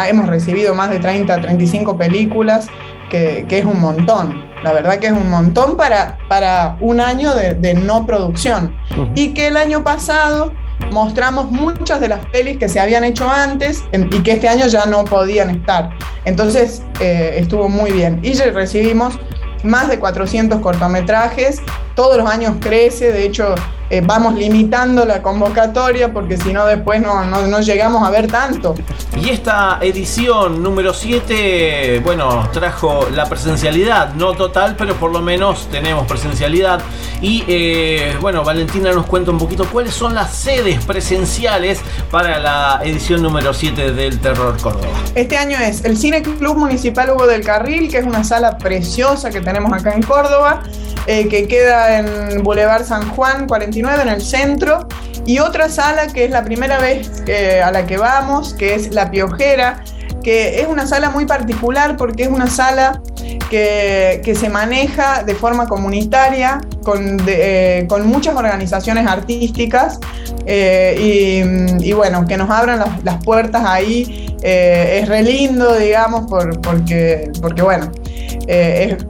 Hemos 0.08 0.28
recibido 0.28 0.74
más 0.76 0.90
de 0.90 1.00
30, 1.00 1.42
35 1.42 1.98
películas, 1.98 2.68
que, 3.10 3.46
que 3.50 3.60
es 3.60 3.66
un 3.66 3.80
montón. 3.80 4.44
La 4.64 4.74
verdad 4.74 5.00
que 5.00 5.08
es 5.08 5.14
un 5.14 5.30
montón 5.30 5.78
para, 5.78 6.18
para 6.28 6.78
un 6.80 7.00
año 7.00 7.34
de, 7.34 7.56
de 7.56 7.74
no 7.74 8.06
producción. 8.06 8.76
Uh 8.92 9.02
-huh. 9.02 9.12
Y 9.16 9.34
que 9.34 9.48
el 9.48 9.58
año 9.58 9.84
pasado 9.84 10.52
mostramos 10.92 11.52
muchas 11.52 12.00
de 12.00 12.08
las 12.08 12.26
pelis 12.28 12.58
que 12.58 12.70
se 12.70 12.80
habían 12.80 13.04
hecho 13.04 13.30
antes 13.30 13.84
y 13.92 14.24
que 14.24 14.32
este 14.32 14.48
año 14.48 14.68
ya 14.68 14.86
no 14.86 15.04
podían 15.06 15.50
estar. 15.50 15.90
Entonces 16.26 16.84
eh, 17.00 17.36
estuvo 17.38 17.70
muy 17.70 17.92
bien. 17.92 18.20
Y 18.24 18.34
recibimos 18.34 19.20
más 19.64 19.90
de 19.90 20.00
400 20.00 20.60
cortometrajes, 20.62 21.62
todos 21.96 22.18
los 22.18 22.30
años 22.30 22.56
crece, 22.60 23.12
de 23.12 23.26
hecho 23.26 23.56
eh, 23.92 24.02
vamos 24.06 24.36
limitando 24.36 25.04
la 25.04 25.22
convocatoria 25.24 26.14
porque 26.14 26.38
si 26.38 26.54
no 26.54 26.66
después 26.66 27.02
no, 27.02 27.26
no, 27.26 27.48
no, 27.48 27.60
llegamos 27.60 28.08
a 28.08 28.12
ver 28.12 28.28
tanto. 28.28 28.76
Y 29.20 29.30
esta 29.30 29.80
edición 29.82 30.62
número 30.62 30.94
7, 30.94 32.02
bueno, 32.04 32.48
trajo 32.54 33.08
la 33.14 33.26
presencialidad, 33.26 34.14
no 34.14 34.34
total, 34.34 34.76
pero 34.78 34.94
por 34.96 35.12
lo 35.12 35.22
menos 35.22 35.68
tenemos 35.72 36.06
presencialidad. 36.06 36.82
Y 37.22 37.44
eh, 37.48 38.16
bueno, 38.22 38.44
Valentina 38.44 38.92
nos 38.92 39.06
cuenta 39.06 39.32
un 39.32 39.38
poquito 39.38 39.70
cuáles 39.70 39.94
son 39.94 40.16
las 40.16 40.34
sedes 40.34 40.84
presenciales 40.86 41.82
para 42.10 42.40
la 42.40 42.80
edición 42.84 43.22
número 43.22 43.54
7 43.54 43.92
del 43.92 44.20
Terror 44.20 44.60
Córdoba. 44.62 44.88
Este 45.16 45.38
año 45.38 45.58
es 45.60 45.84
el 45.84 45.98
Cine 45.98 46.22
Club 46.22 46.56
Municipal 46.56 47.10
Hugo 47.10 47.28
del 47.28 47.44
Carril, 47.44 47.90
que 47.90 47.98
es 47.98 48.06
una 48.06 48.24
sala 48.24 48.58
preciosa 48.58 49.32
que 49.32 49.42
tenemos 49.42 49.74
acá 49.74 49.94
en 49.94 50.02
Córdoba, 50.02 50.64
eh, 51.08 51.28
que 51.28 51.48
queda 51.48 52.00
en 52.00 52.42
Boulevard 52.42 52.86
San 52.86 53.10
Juan 53.10 53.48
49 53.48 54.02
en 54.04 54.10
el 54.10 54.22
centro. 54.22 54.88
Y 55.26 55.40
otra 55.40 55.70
sala 55.70 56.08
que 56.08 56.26
es 56.26 56.32
la 56.32 56.46
primera 56.46 56.80
vez 56.80 57.24
eh, 57.28 57.62
a 57.62 57.72
la 57.72 57.86
que 57.86 57.98
vamos, 57.98 58.54
que 58.54 58.76
es 58.76 58.94
La 58.94 59.12
Piojera, 59.12 59.84
que 60.24 60.62
es 60.62 60.68
una 60.68 60.88
sala 60.88 61.10
muy 61.10 61.26
particular 61.26 61.98
porque 61.98 62.24
es 62.24 62.30
una 62.30 62.48
sala 62.48 63.02
que, 63.50 64.36
se 64.40 64.50
maneja 64.50 65.24
de 65.24 65.36
forma 65.36 65.68
comunitaria 65.68 66.62
con, 66.84 67.18
eh, 67.28 67.86
con 67.90 68.08
muchas 68.08 68.36
organizaciones 68.36 69.08
artísticas 69.08 70.00
eh, 70.46 71.80
y, 71.82 71.94
bueno, 71.94 72.26
que 72.26 72.38
nos 72.38 72.50
abran 72.50 72.80
las, 73.04 73.24
puertas 73.24 73.64
ahí 73.66 74.36
eh, 74.42 75.00
es 75.02 75.10
re 75.10 75.24
lindo, 75.24 75.76
digamos, 75.76 76.30
por, 76.30 76.62
porque, 76.62 77.32
porque 77.42 77.62
bueno, 77.62 77.92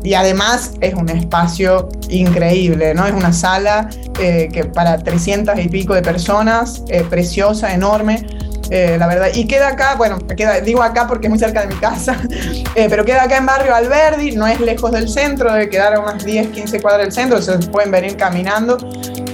y 0.03 0.13
además 0.15 0.73
es 0.81 0.93
un 0.95 1.09
espacio 1.09 1.87
increíble, 2.09 2.93
¿no? 2.93 3.05
Es 3.05 3.13
una 3.13 3.31
sala 3.31 3.89
que 4.19 4.69
para 4.73 4.97
300 4.97 5.57
y 5.59 5.69
pico 5.69 5.93
de 5.93 6.01
personas, 6.01 6.83
eh, 6.89 7.05
preciosa, 7.09 7.73
enorme. 7.73 8.25
Eh, 8.69 8.97
la 8.99 9.07
verdad. 9.07 9.29
Y 9.33 9.45
queda 9.47 9.69
acá, 9.69 9.95
bueno, 9.95 10.19
queda, 10.35 10.59
digo 10.61 10.83
acá 10.83 11.07
porque 11.07 11.27
es 11.27 11.29
muy 11.29 11.39
cerca 11.39 11.61
de 11.61 11.67
mi 11.67 11.79
casa, 11.79 12.15
eh, 12.75 12.87
pero 12.89 13.03
queda 13.03 13.23
acá 13.23 13.37
en 13.37 13.45
barrio 13.45 13.73
Alberdi, 13.73 14.31
no 14.33 14.45
es 14.45 14.59
lejos 14.59 14.91
del 14.91 15.09
centro, 15.09 15.51
debe 15.51 15.69
quedar 15.69 15.95
a 15.95 15.99
unas 15.99 16.23
10, 16.23 16.49
15 16.49 16.81
cuadras 16.81 17.03
del 17.05 17.11
centro, 17.11 17.41
se 17.41 17.57
pueden 17.69 17.91
venir 17.91 18.15
caminando. 18.15 18.77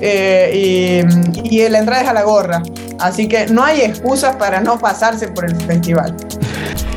Eh, 0.01 1.03
y, 1.43 1.55
y 1.55 1.69
la 1.69 1.79
entrada 1.79 2.03
es 2.03 2.07
a 2.09 2.13
la 2.13 2.23
gorra, 2.23 2.61
así 2.99 3.27
que 3.27 3.47
no 3.47 3.63
hay 3.63 3.81
excusas 3.81 4.35
para 4.35 4.61
no 4.61 4.77
pasarse 4.77 5.27
por 5.29 5.45
el 5.45 5.55
festival. 5.61 6.15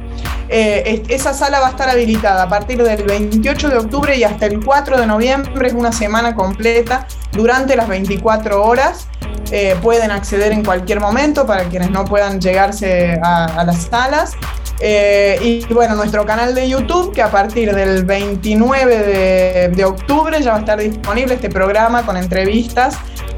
Eh, 0.47 1.03
esa 1.09 1.33
sala 1.33 1.59
va 1.59 1.67
a 1.67 1.69
estar 1.71 1.89
habilitada 1.89 2.43
a 2.43 2.49
partir 2.49 2.81
del 2.81 3.03
28 3.03 3.69
de 3.69 3.77
octubre 3.77 4.17
y 4.17 4.23
hasta 4.23 4.45
el 4.45 4.63
4 4.63 4.99
de 4.99 5.05
noviembre, 5.05 5.67
es 5.67 5.73
una 5.73 5.91
semana 5.91 6.33
completa 6.33 7.07
durante 7.33 7.75
las 7.75 7.89
24 7.89 8.63
horas. 8.63 9.07
Eh, 9.51 9.75
pueden 9.81 10.11
acceder 10.11 10.53
en 10.53 10.63
cualquier 10.63 11.01
momento 11.01 11.45
para 11.45 11.65
quienes 11.65 11.91
no 11.91 12.05
puedan 12.05 12.39
llegarse 12.39 13.19
a, 13.21 13.45
a 13.45 13.65
las 13.65 13.83
salas. 13.83 14.31
Eh, 14.81 15.37
y 15.41 15.73
bueno, 15.73 15.95
nuestro 15.95 16.25
canal 16.25 16.55
de 16.55 16.67
YouTube, 16.67 17.13
que 17.13 17.21
a 17.21 17.29
partir 17.29 17.73
del 17.73 18.03
29 18.03 18.97
de, 18.97 19.69
de, 19.69 19.85
octubre 19.85 20.41
ya 20.41 20.51
va 20.51 20.57
a 20.57 20.59
estar 20.61 20.79
disponible 20.79 21.35
este 21.35 21.49
programa 21.49 22.03
con 22.03 22.17
entrevistas. 22.17 22.97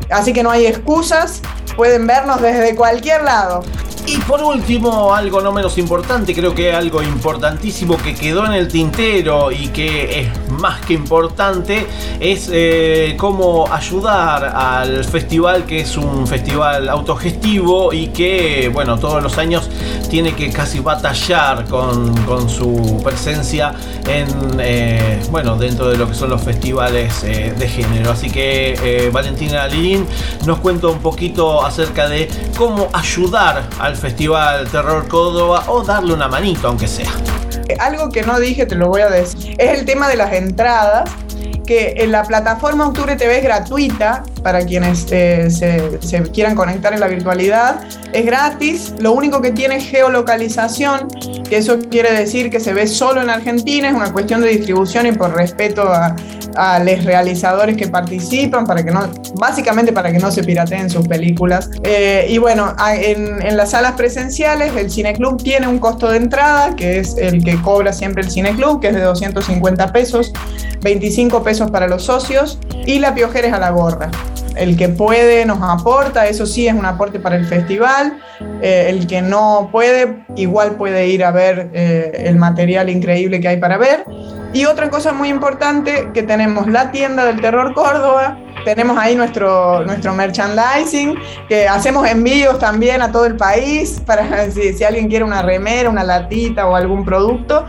Así 0.10 0.32
que 0.32 0.42
no 0.42 0.52
hay 0.52 0.66
excusas, 0.66 1.42
pueden 1.76 2.08
vernos 2.08 2.42
desde 2.42 2.76
cualquier 2.76 3.24
lado. 3.24 3.64
Y 4.06 4.18
por 4.18 4.44
último, 4.44 5.14
algo 5.14 5.40
no 5.40 5.54
menos 5.54 5.78
importante, 5.78 6.36
creo 6.36 6.54
que 6.54 6.74
algo 6.74 7.02
importantísimo 7.02 7.96
que 7.98 8.14
quedó 8.14 8.46
en 8.46 8.52
el 8.52 8.68
tintero 8.68 9.50
y 9.50 9.70
que 9.70 10.20
es 10.20 10.50
más 10.50 10.82
que 10.82 10.94
importante, 10.94 11.88
es 12.20 12.50
eh, 12.52 13.16
cómo 13.18 13.72
ayudar 13.72 14.44
al 14.44 15.06
festival, 15.06 15.66
que 15.66 15.80
es 15.80 15.96
un 15.96 16.28
festival 16.28 16.90
autogestivo 16.90 17.94
y 17.94 18.08
que, 18.08 18.70
bueno, 18.74 19.00
todos 19.00 19.24
los 19.24 19.38
años 19.38 19.70
tiene 20.10 20.36
que 20.36 20.52
casi 20.52 20.80
batallar 20.80 21.66
con, 21.66 22.16
con 22.26 22.50
su 22.50 23.02
presencia 23.04 23.74
en, 24.08 24.28
eh, 24.60 25.20
bueno, 25.32 25.56
dentro 25.56 25.90
de 25.90 25.98
lo 25.98 26.08
que 26.08 26.14
son 26.14 26.30
los 26.30 26.42
festivales 26.42 27.24
eh, 27.24 27.54
de 27.58 27.68
género. 27.68 28.12
Así 28.12 28.30
que 28.30 28.74
eh, 28.74 29.10
Valentina 29.12 29.68
Lilín 29.68 30.06
nos 30.46 30.60
cuenta 30.60 30.88
un 30.88 31.00
poquito 31.00 31.63
acerca 31.66 32.08
de 32.08 32.30
cómo 32.58 32.90
ayudar 32.94 33.68
al 33.80 33.96
Festival 33.96 34.68
Terror 34.70 35.08
Córdoba 35.08 35.64
o 35.68 35.84
darle 35.84 36.14
una 36.14 36.28
manito, 36.28 36.68
aunque 36.68 36.88
sea. 36.88 37.12
Algo 37.80 38.10
que 38.10 38.24
no 38.24 38.40
dije, 38.40 38.66
te 38.66 38.76
lo 38.76 38.90
voy 38.90 39.02
a 39.02 39.10
decir, 39.10 39.56
es 39.58 39.80
el 39.80 39.86
tema 39.86 40.08
de 40.08 40.18
las 40.18 40.34
entradas 40.34 41.10
que 41.66 41.96
en 41.98 42.12
la 42.12 42.24
plataforma 42.24 42.88
Octubre 42.88 43.16
TV 43.16 43.38
es 43.38 43.44
gratuita 43.44 44.24
para 44.44 44.66
quienes 44.66 45.08
eh, 45.12 45.50
se, 45.50 46.02
se, 46.02 46.22
quieran 46.24 46.56
conectar 46.56 46.94
en 46.94 47.00
la 47.00 47.08
virtualidad. 47.08 47.82
Es 48.12 48.26
gratis, 48.26 48.94
lo 49.00 49.14
único 49.14 49.42
que 49.42 49.52
tiene 49.52 49.78
es 49.78 49.86
geolocalización, 49.86 51.08
que 51.50 51.58
eso 51.58 51.80
quiere 51.90 52.12
decir 52.12 52.50
que 52.50 52.60
se 52.60 52.74
ve 52.74 52.88
solo 52.88 53.22
en 53.22 53.30
Argentina, 53.30 53.88
es 53.90 53.96
una 53.96 54.12
cuestión 54.12 54.42
de 54.42 54.50
distribución 54.50 55.08
y 55.08 55.14
por 55.14 55.34
respeto 55.34 55.84
a, 55.84 56.16
a 56.56 56.80
los 56.80 57.04
realizadores 57.04 57.78
que 57.78 57.88
participan, 57.88 58.66
para 58.66 58.84
que 58.84 58.92
no, 58.92 59.10
básicamente 59.36 59.94
para 59.94 60.12
que 60.12 60.20
no 60.20 60.32
se 60.32 60.44
pirateen 60.44 60.90
sus 60.90 61.08
películas. 61.08 61.70
Eh, 61.84 62.28
y 62.30 62.38
bueno, 62.38 62.76
en, 62.92 63.42
en, 63.42 63.58
las 63.58 63.72
salas 63.72 63.94
presenciales 63.94 64.76
el 64.76 64.92
Cineclub 64.92 65.42
tiene 65.42 65.68
un 65.68 65.80
costo 65.80 66.10
de 66.10 66.18
entrada, 66.18 66.76
que 66.76 67.00
es 67.00 67.16
el 67.18 67.44
que 67.44 67.60
cobra 67.62 67.94
siempre 67.94 68.24
el 68.24 68.32
Cineclub, 68.32 68.82
que 68.82 68.90
es 68.90 68.96
de 68.96 69.02
250 69.02 69.92
pesos, 69.92 70.34
25 70.82 71.44
pesos 71.44 71.72
para 71.72 71.88
los 71.88 72.04
socios, 72.04 72.60
y 72.86 73.00
la 73.00 73.16
piojera 73.16 73.48
es 73.48 73.54
a 73.54 73.60
la 73.60 73.72
gorra. 73.72 74.12
El 74.56 74.78
que 74.78 74.90
puede 74.90 75.46
nos 75.46 75.60
aporta, 75.62 76.28
eso 76.28 76.46
sí 76.46 76.68
es 76.68 76.74
un 76.74 76.86
aporte 76.86 77.20
para 77.20 77.36
el 77.36 77.46
festival. 77.46 78.20
Eh, 78.62 78.88
el 78.90 79.08
que 79.08 79.22
no 79.22 79.70
puede, 79.72 80.26
igual 80.36 80.76
puede 80.76 81.08
ir 81.08 81.24
a 81.24 81.32
ver 81.32 81.70
eh, 81.74 82.24
el 82.26 82.38
material 82.38 82.90
increíble 82.90 83.40
que 83.40 83.48
hay 83.48 83.58
para 83.58 83.78
ver. 83.78 84.06
Y 84.54 84.66
otra 84.66 84.90
cosa 84.90 85.14
muy 85.14 85.30
importante, 85.30 86.10
que 86.14 86.24
tenemos 86.24 86.68
la 86.68 86.92
tienda 86.92 87.26
del 87.26 87.42
Terror 87.42 87.74
Córdoba, 87.74 88.38
tenemos 88.64 88.98
ahí 88.98 89.16
nuestro, 89.16 89.84
nuestro 89.86 90.14
merchandising, 90.14 91.18
que 91.48 91.68
hacemos 91.68 92.08
envíos 92.08 92.60
también 92.60 93.02
a 93.02 93.12
todo 93.12 93.26
el 93.26 93.36
país, 93.36 94.02
para 94.06 94.50
si, 94.52 94.74
si 94.74 94.84
alguien 94.84 95.10
quiere 95.10 95.26
una 95.26 95.42
remera, 95.42 95.90
una 95.90 96.04
latita 96.04 96.68
o 96.68 96.76
algún 96.76 97.06
producto. 97.06 97.66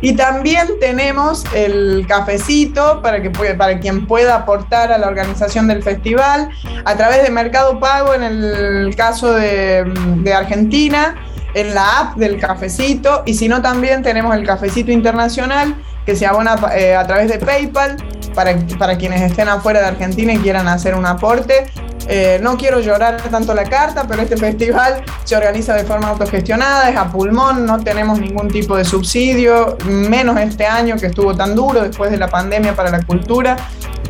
Y 0.00 0.14
también 0.14 0.68
tenemos 0.80 1.44
el 1.54 2.04
cafecito 2.06 3.00
para, 3.00 3.22
que, 3.22 3.30
para 3.30 3.78
quien 3.80 4.06
pueda 4.06 4.34
aportar 4.34 4.92
a 4.92 4.98
la 4.98 5.06
organización 5.06 5.66
del 5.66 5.82
festival 5.82 6.50
a 6.84 6.94
través 6.94 7.22
de 7.22 7.30
Mercado 7.30 7.80
Pago 7.80 8.12
en 8.12 8.22
el 8.22 8.94
caso 8.96 9.32
de, 9.32 9.84
de 10.18 10.34
Argentina, 10.34 11.14
en 11.54 11.74
la 11.74 12.00
app 12.00 12.16
del 12.16 12.38
cafecito 12.38 13.22
y 13.24 13.34
si 13.34 13.48
no 13.48 13.62
también 13.62 14.02
tenemos 14.02 14.34
el 14.36 14.44
cafecito 14.44 14.90
internacional 14.90 15.74
que 16.04 16.16
se 16.16 16.26
abona 16.26 16.56
eh, 16.76 16.94
a 16.94 17.06
través 17.06 17.28
de 17.28 17.38
PayPal 17.38 17.96
para, 18.34 18.56
para 18.78 18.98
quienes 18.98 19.22
estén 19.22 19.48
afuera 19.48 19.80
de 19.80 19.86
Argentina 19.86 20.32
y 20.32 20.38
quieran 20.38 20.68
hacer 20.68 20.94
un 20.94 21.06
aporte. 21.06 21.66
Eh, 22.06 22.38
no 22.42 22.56
quiero 22.56 22.80
llorar 22.80 23.22
tanto 23.30 23.54
la 23.54 23.64
carta, 23.64 24.06
pero 24.06 24.22
este 24.22 24.36
festival 24.36 25.02
se 25.24 25.36
organiza 25.36 25.74
de 25.74 25.84
forma 25.84 26.08
autogestionada, 26.08 26.90
es 26.90 26.96
a 26.96 27.10
pulmón, 27.10 27.64
no 27.64 27.80
tenemos 27.82 28.20
ningún 28.20 28.48
tipo 28.48 28.76
de 28.76 28.84
subsidio, 28.84 29.78
menos 29.86 30.38
este 30.38 30.66
año 30.66 30.96
que 30.96 31.06
estuvo 31.06 31.34
tan 31.34 31.54
duro 31.54 31.82
después 31.82 32.10
de 32.10 32.18
la 32.18 32.28
pandemia 32.28 32.74
para 32.74 32.90
la 32.90 33.02
cultura. 33.02 33.56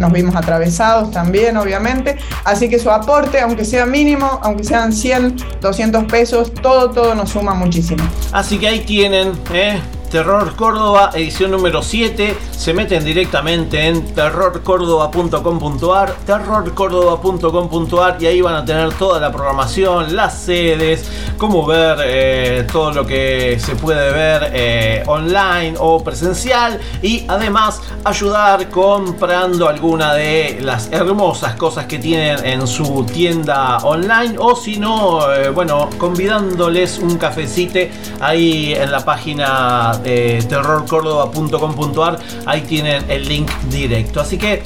Nos 0.01 0.12
vimos 0.12 0.35
atravesados 0.35 1.12
también, 1.12 1.57
obviamente. 1.57 2.16
Así 2.43 2.68
que 2.68 2.81
su 2.81 2.91
aporte, 2.91 3.41
aunque 3.41 3.64
sea 3.64 3.87
mínimo, 3.87 4.41
aunque 4.43 4.64
sean 4.64 4.93
100, 4.93 5.37
200 5.61 6.05
pesos, 6.05 6.53
todo, 6.53 6.91
todo 6.91 7.14
nos 7.14 7.31
suma 7.31 7.55
muchísimo. 7.55 8.03
Así 8.33 8.59
que 8.59 8.66
ahí 8.66 8.81
tienen, 8.81 9.33
¿eh? 9.53 9.81
Terror 10.14 10.54
Córdoba, 10.54 11.10
edición 11.12 11.50
número 11.50 11.82
7. 11.82 12.38
Se 12.52 12.72
meten 12.72 13.04
directamente 13.04 13.88
en 13.88 14.14
terrorcórdoba.com.ar, 14.14 16.14
terrorcórdoba.com.ar 16.24 18.22
y 18.22 18.26
ahí 18.26 18.40
van 18.40 18.54
a 18.54 18.64
tener 18.64 18.94
toda 18.94 19.18
la 19.18 19.32
programación, 19.32 20.14
las 20.14 20.38
sedes, 20.38 21.10
cómo 21.36 21.66
ver 21.66 21.98
eh, 22.04 22.64
todo 22.70 22.92
lo 22.92 23.04
que 23.04 23.58
se 23.58 23.74
puede 23.74 24.12
ver 24.12 24.52
eh, 24.54 25.02
online 25.06 25.74
o 25.80 26.04
presencial 26.04 26.78
y 27.02 27.24
además 27.26 27.82
ayudar 28.04 28.70
comprando 28.70 29.68
alguna 29.68 30.14
de 30.14 30.58
las 30.60 30.92
hermosas 30.92 31.56
cosas 31.56 31.86
que 31.86 31.98
tienen 31.98 32.46
en 32.46 32.68
su 32.68 33.04
tienda 33.04 33.78
online 33.78 34.36
o 34.38 34.54
si 34.54 34.78
no, 34.78 35.28
eh, 35.32 35.50
bueno, 35.50 35.90
convidándoles 35.98 37.00
un 37.00 37.18
cafecito 37.18 37.64
ahí 38.20 38.74
en 38.74 38.92
la 38.92 39.04
página 39.04 40.03
de 40.05 40.44
terrorcórdoba.com.ar, 40.48 42.18
ahí 42.46 42.61
tienen 42.62 43.11
el 43.11 43.28
link 43.28 43.50
directo. 43.70 44.20
Así 44.20 44.38
que 44.38 44.62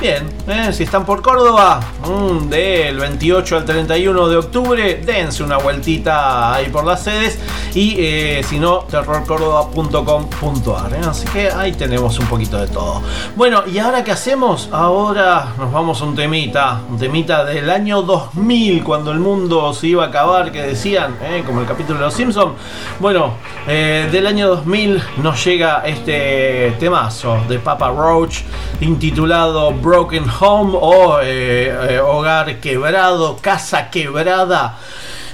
Bien, 0.00 0.26
eh, 0.48 0.72
si 0.72 0.84
están 0.84 1.04
por 1.04 1.20
Córdoba, 1.20 1.78
mm, 2.08 2.48
del 2.48 2.98
28 2.98 3.58
al 3.58 3.66
31 3.66 4.28
de 4.28 4.38
octubre, 4.38 5.02
dense 5.04 5.42
una 5.42 5.58
vueltita 5.58 6.54
ahí 6.54 6.70
por 6.70 6.86
las 6.86 7.02
sedes. 7.02 7.38
Y 7.74 7.96
eh, 7.98 8.40
si 8.42 8.58
no, 8.58 8.86
terrorcórdoba.com.ar. 8.90 10.94
eh, 10.94 11.00
así 11.06 11.26
que 11.26 11.50
ahí 11.50 11.72
tenemos 11.72 12.18
un 12.18 12.24
poquito 12.28 12.56
de 12.56 12.68
todo. 12.68 13.02
Bueno, 13.36 13.64
¿y 13.70 13.78
ahora 13.78 14.02
qué 14.02 14.12
hacemos? 14.12 14.70
Ahora 14.72 15.48
nos 15.58 15.70
vamos 15.70 16.00
a 16.00 16.06
un 16.06 16.16
temita, 16.16 16.80
un 16.88 16.98
temita 16.98 17.44
del 17.44 17.68
año 17.68 18.00
2000, 18.00 18.82
cuando 18.82 19.12
el 19.12 19.18
mundo 19.18 19.74
se 19.74 19.88
iba 19.88 20.04
a 20.04 20.06
acabar, 20.06 20.50
que 20.50 20.62
decían, 20.62 21.18
como 21.44 21.60
el 21.60 21.66
capítulo 21.66 21.98
de 21.98 22.06
Los 22.06 22.14
Simpsons. 22.14 22.54
Bueno, 23.00 23.34
del 23.66 24.26
año 24.26 24.48
2000 24.48 25.02
nos 25.22 25.44
llega 25.44 25.82
este 25.84 26.74
temazo 26.80 27.36
de 27.50 27.58
Papa 27.58 27.90
Roach, 27.90 28.38
intitulado 28.80 29.74
Broken 29.90 30.30
Home 30.38 30.78
o 30.80 31.18
eh, 31.20 31.66
eh, 31.66 31.98
Hogar 31.98 32.60
Quebrado, 32.60 33.36
Casa 33.42 33.90
Quebrada. 33.90 34.76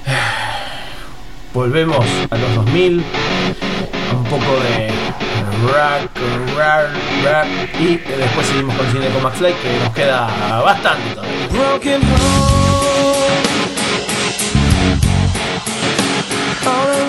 Volvemos 1.53 2.07
a 2.31 2.39
los 2.39 2.55
2000, 2.55 3.05
un 4.15 4.25
poco 4.25 4.59
de 4.63 4.89
rock, 5.61 6.09
rock, 6.57 6.89
rock 7.23 7.47
y 7.79 7.99
después 7.99 8.47
seguimos 8.47 8.75
con 8.77 8.91
cine 8.93 9.09
con 9.11 9.25
Max 9.25 9.37
Fly 9.37 9.53
que 9.53 9.79
nos 9.85 9.93
queda 9.93 10.27
bastante. 10.65 11.21
Broken 11.51 12.01
home, 16.65 17.06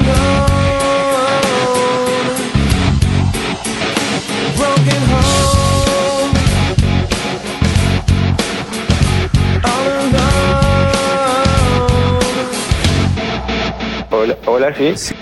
Hola, 14.49 14.73
sí. 14.73 15.13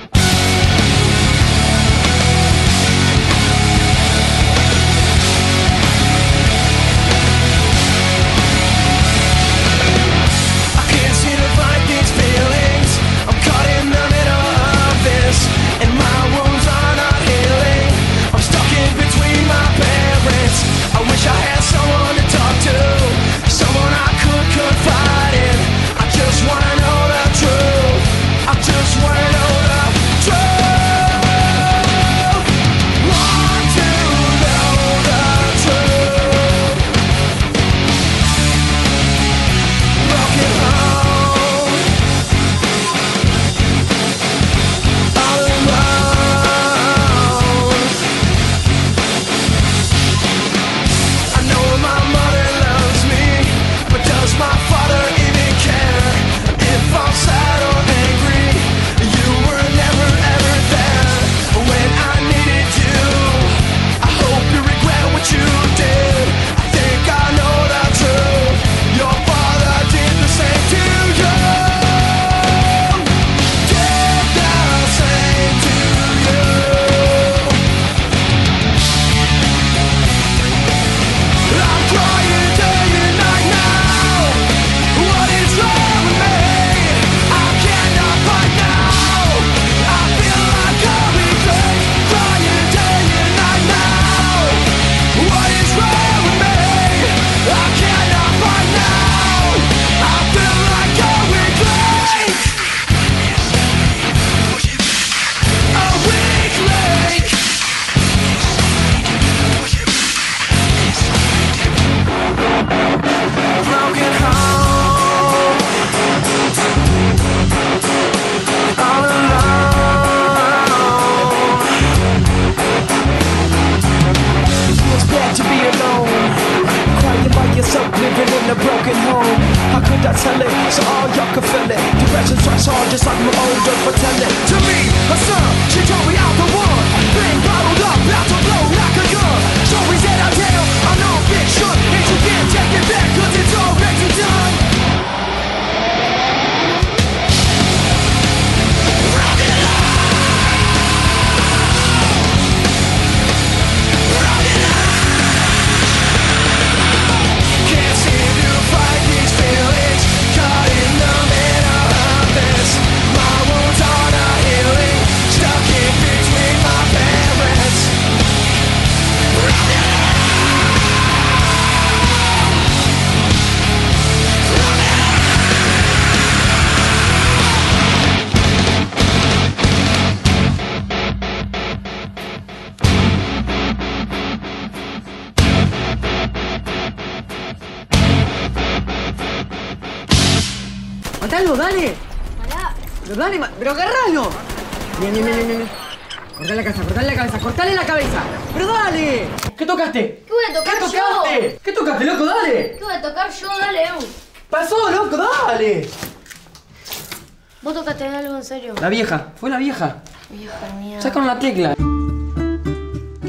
La 208.86 208.90
vieja, 208.90 209.30
fue 209.38 209.50
la 209.50 209.58
vieja. 209.58 209.96
Vieja. 210.30 211.02
Sacaron 211.02 211.26
la 211.26 211.40
tecla. 211.40 211.74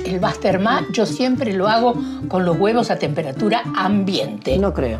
El 0.04 0.20
Masterma 0.20 0.86
yo 0.92 1.06
siempre 1.06 1.54
lo 1.54 1.66
hago 1.66 1.94
con 2.28 2.44
los 2.44 2.58
huevos 2.58 2.90
a 2.90 2.98
temperatura 2.98 3.62
ambiente. 3.74 4.58
No 4.58 4.74
creo. 4.74 4.98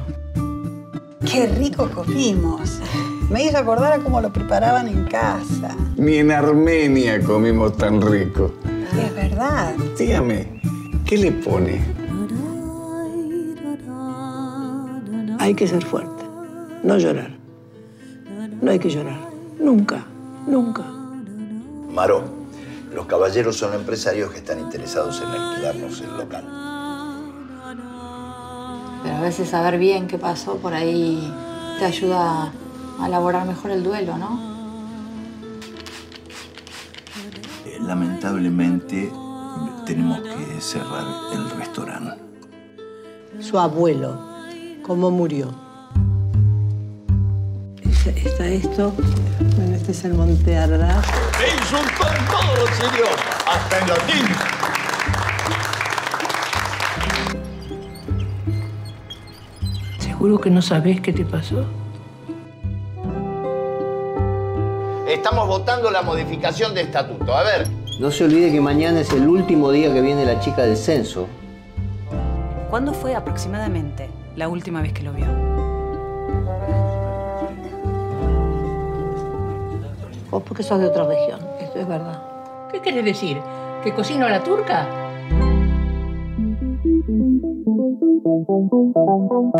Qué 1.31 1.47
rico 1.49 1.91
comimos. 1.91 2.81
Me 3.29 3.45
hizo 3.45 3.59
acordar 3.59 3.93
a 3.93 3.99
cómo 3.99 4.23
lo 4.23 4.33
preparaban 4.33 4.89
en 4.89 5.05
casa. 5.05 5.77
Ni 5.97 6.17
en 6.17 6.31
Armenia 6.31 7.23
comimos 7.23 7.77
tan 7.77 8.01
rico. 8.01 8.55
Es 8.99 9.15
verdad. 9.15 9.75
Dígame, 9.99 10.59
¿qué 11.05 11.19
le 11.19 11.33
pone? 11.33 11.85
Hay 15.39 15.53
que 15.53 15.67
ser 15.69 15.85
fuerte, 15.85 16.25
no 16.83 16.97
llorar. 16.97 17.26
Caballeros 23.37 23.59
son 23.59 23.75
empresarios 23.75 24.33
que 24.33 24.39
están 24.39 24.59
interesados 24.61 25.21
en 25.21 25.29
alquilarnos 25.29 26.01
el 26.01 26.17
local. 26.17 26.45
Pero 29.03 29.15
a 29.15 29.21
veces 29.21 29.51
saber 29.51 29.79
bien 29.79 30.07
qué 30.07 30.17
pasó 30.17 30.57
por 30.57 30.73
ahí 30.73 31.31
te 31.79 31.85
ayuda 31.85 32.51
a 32.99 33.07
elaborar 33.07 33.47
mejor 33.47 33.73
el 33.73 33.85
duelo, 33.85 34.17
¿no? 34.17 34.41
Eh, 37.67 37.79
Lamentablemente 37.83 39.13
tenemos 39.85 40.21
que 40.21 40.59
cerrar 40.63 41.05
el 41.35 41.51
restaurante. 41.59 42.17
Su 43.41 43.59
abuelo, 43.59 44.19
¿cómo 44.83 45.11
murió? 45.11 45.67
Está, 48.07 48.47
esto. 48.47 48.95
Bueno, 49.57 49.75
este 49.77 49.93
es 49.93 50.05
el 50.05 50.15
Monte 50.15 50.57
Arras. 50.57 51.05
¡Me 51.39 51.49
insultó 51.49 52.07
en 52.09 52.25
todo, 52.29 52.67
señor! 52.79 53.16
¡Hasta 53.47 53.79
en 53.79 53.89
latín! 53.89 54.27
¿Seguro 60.01 60.41
que 60.41 60.51
no 60.51 60.61
sabés 60.61 61.01
qué 61.01 61.13
te 61.13 61.25
pasó? 61.25 61.65
Estamos 65.07 65.47
votando 65.47 65.93
la 65.93 66.03
modificación 66.03 66.75
de 66.75 66.83
estatuto. 66.83 67.37
A 67.37 67.45
ver. 67.45 67.69
No 68.01 68.11
se 68.11 68.25
olvide 68.25 68.51
que 68.51 68.61
mañana 68.61 69.01
es 69.01 69.13
el 69.13 69.29
último 69.29 69.71
día 69.71 69.93
que 69.95 70.01
viene 70.01 70.25
la 70.25 70.41
chica 70.41 70.63
del 70.63 70.77
censo. 70.77 71.29
¿Cuándo 72.69 72.93
fue 72.93 73.15
aproximadamente 73.15 74.11
la 74.35 74.49
última 74.49 74.83
vez 74.83 74.93
que 74.93 75.05
lo 75.05 75.13
vio? 75.13 75.27
Vos 80.31 80.43
porque 80.43 80.65
sos 80.65 80.81
de 80.81 80.87
otra 80.87 81.05
región, 81.07 81.41
esto 81.61 81.79
es 81.79 81.87
verdad. 81.87 82.26
¿Qué 82.77 82.83
querés 82.83 83.07
decir? 83.07 83.41
¿Que 83.83 83.95
cocino 83.95 84.27
a 84.27 84.29
la 84.29 84.45
turca? 84.45 84.87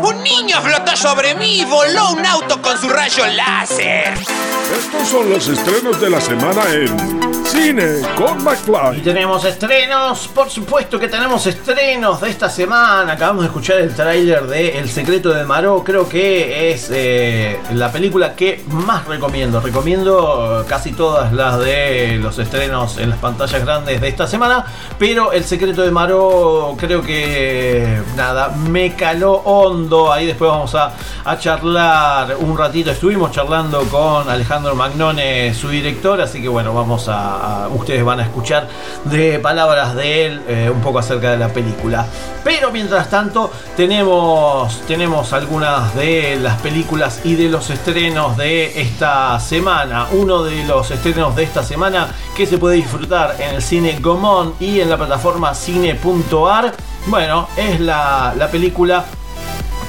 Un 0.03 0.23
niño 0.23 0.61
flotó 0.61 0.95
sobre 0.95 1.33
mí 1.33 1.61
y 1.61 1.65
voló 1.65 2.11
un 2.11 2.23
auto 2.23 2.61
con 2.61 2.77
su 2.77 2.87
rayo 2.87 3.25
láser. 3.25 4.13
Estos 4.13 5.07
son 5.07 5.31
los 5.31 5.47
estrenos 5.47 5.99
de 5.99 6.11
la 6.11 6.21
semana 6.21 6.61
en 6.71 7.43
Cine 7.47 8.01
con 8.17 8.43
McFly. 8.43 8.97
Y 8.97 9.01
tenemos 9.01 9.45
estrenos, 9.45 10.27
por 10.27 10.49
supuesto 10.49 10.99
que 10.99 11.07
tenemos 11.07 11.47
estrenos 11.47 12.19
de 12.19 12.29
esta 12.29 12.49
semana. 12.49 13.13
Acabamos 13.13 13.43
de 13.43 13.47
escuchar 13.47 13.77
el 13.77 13.95
tráiler 13.95 14.47
de 14.47 14.77
El 14.77 14.89
secreto 14.89 15.29
de 15.29 15.45
Maró. 15.45 15.81
Creo 15.81 16.09
que 16.09 16.71
es 16.71 16.89
eh, 16.91 17.57
la 17.71 17.89
película 17.89 18.35
que 18.35 18.63
más 18.67 19.05
recomiendo. 19.07 19.61
Recomiendo 19.61 20.65
casi 20.67 20.91
todas 20.91 21.31
las 21.31 21.59
de 21.59 22.19
los 22.21 22.37
estrenos 22.37 22.97
en 22.97 23.11
las 23.11 23.19
pantallas 23.19 23.63
grandes 23.63 24.01
de 24.01 24.09
esta 24.09 24.27
semana. 24.27 24.65
Pero 24.99 25.31
El 25.31 25.45
secreto 25.45 25.83
de 25.83 25.91
Maró 25.91 26.75
creo 26.77 27.01
que 27.01 28.01
nada, 28.17 28.49
me 28.49 28.93
caló 28.95 29.33
hondo. 29.45 30.11
Ahí 30.11 30.25
después 30.25 30.51
vamos 30.51 30.75
a, 30.75 30.91
a 31.23 31.39
charlar 31.39 32.35
un 32.39 32.57
ratito. 32.57 32.91
Estuvimos 32.91 33.31
charlando 33.31 33.83
con 33.83 34.29
Alejandro 34.29 34.75
Magnone, 34.75 35.53
su 35.53 35.69
director. 35.69 36.19
Así 36.19 36.41
que 36.41 36.49
bueno, 36.49 36.73
vamos 36.73 37.07
a, 37.07 37.36
ustedes 37.73 38.03
van 38.03 38.19
a 38.19 38.23
escuchar 38.23 38.67
de 39.05 39.39
palabras 39.39 39.95
de 39.95 40.25
él 40.25 40.41
eh, 40.47 40.69
un 40.73 40.81
poco 40.81 40.99
acerca 40.99 41.31
de 41.31 41.37
la 41.37 41.49
película. 41.49 42.05
Pero 42.43 42.71
mientras 42.71 43.09
tanto, 43.09 43.51
tenemos, 43.75 44.81
tenemos 44.87 45.33
algunas 45.33 45.93
de 45.95 46.37
las 46.41 46.61
películas 46.61 47.21
y 47.23 47.35
de 47.35 47.49
los 47.49 47.69
estrenos 47.69 48.37
de 48.37 48.81
esta 48.81 49.39
semana. 49.39 50.07
Uno 50.11 50.43
de 50.43 50.63
los 50.63 50.89
estrenos 50.91 51.35
de 51.35 51.43
esta 51.43 51.63
semana 51.63 52.07
que 52.35 52.45
se 52.45 52.57
puede 52.57 52.75
disfrutar 52.77 53.35
en 53.39 53.55
el 53.55 53.61
cine 53.61 53.97
Gomón 53.99 54.53
y 54.59 54.79
en 54.79 54.89
la 54.89 54.97
plataforma 54.97 55.53
cine.ar. 55.53 56.73
Bueno, 57.07 57.47
es 57.57 57.79
la, 57.79 58.33
la 58.37 58.47
película 58.49 59.05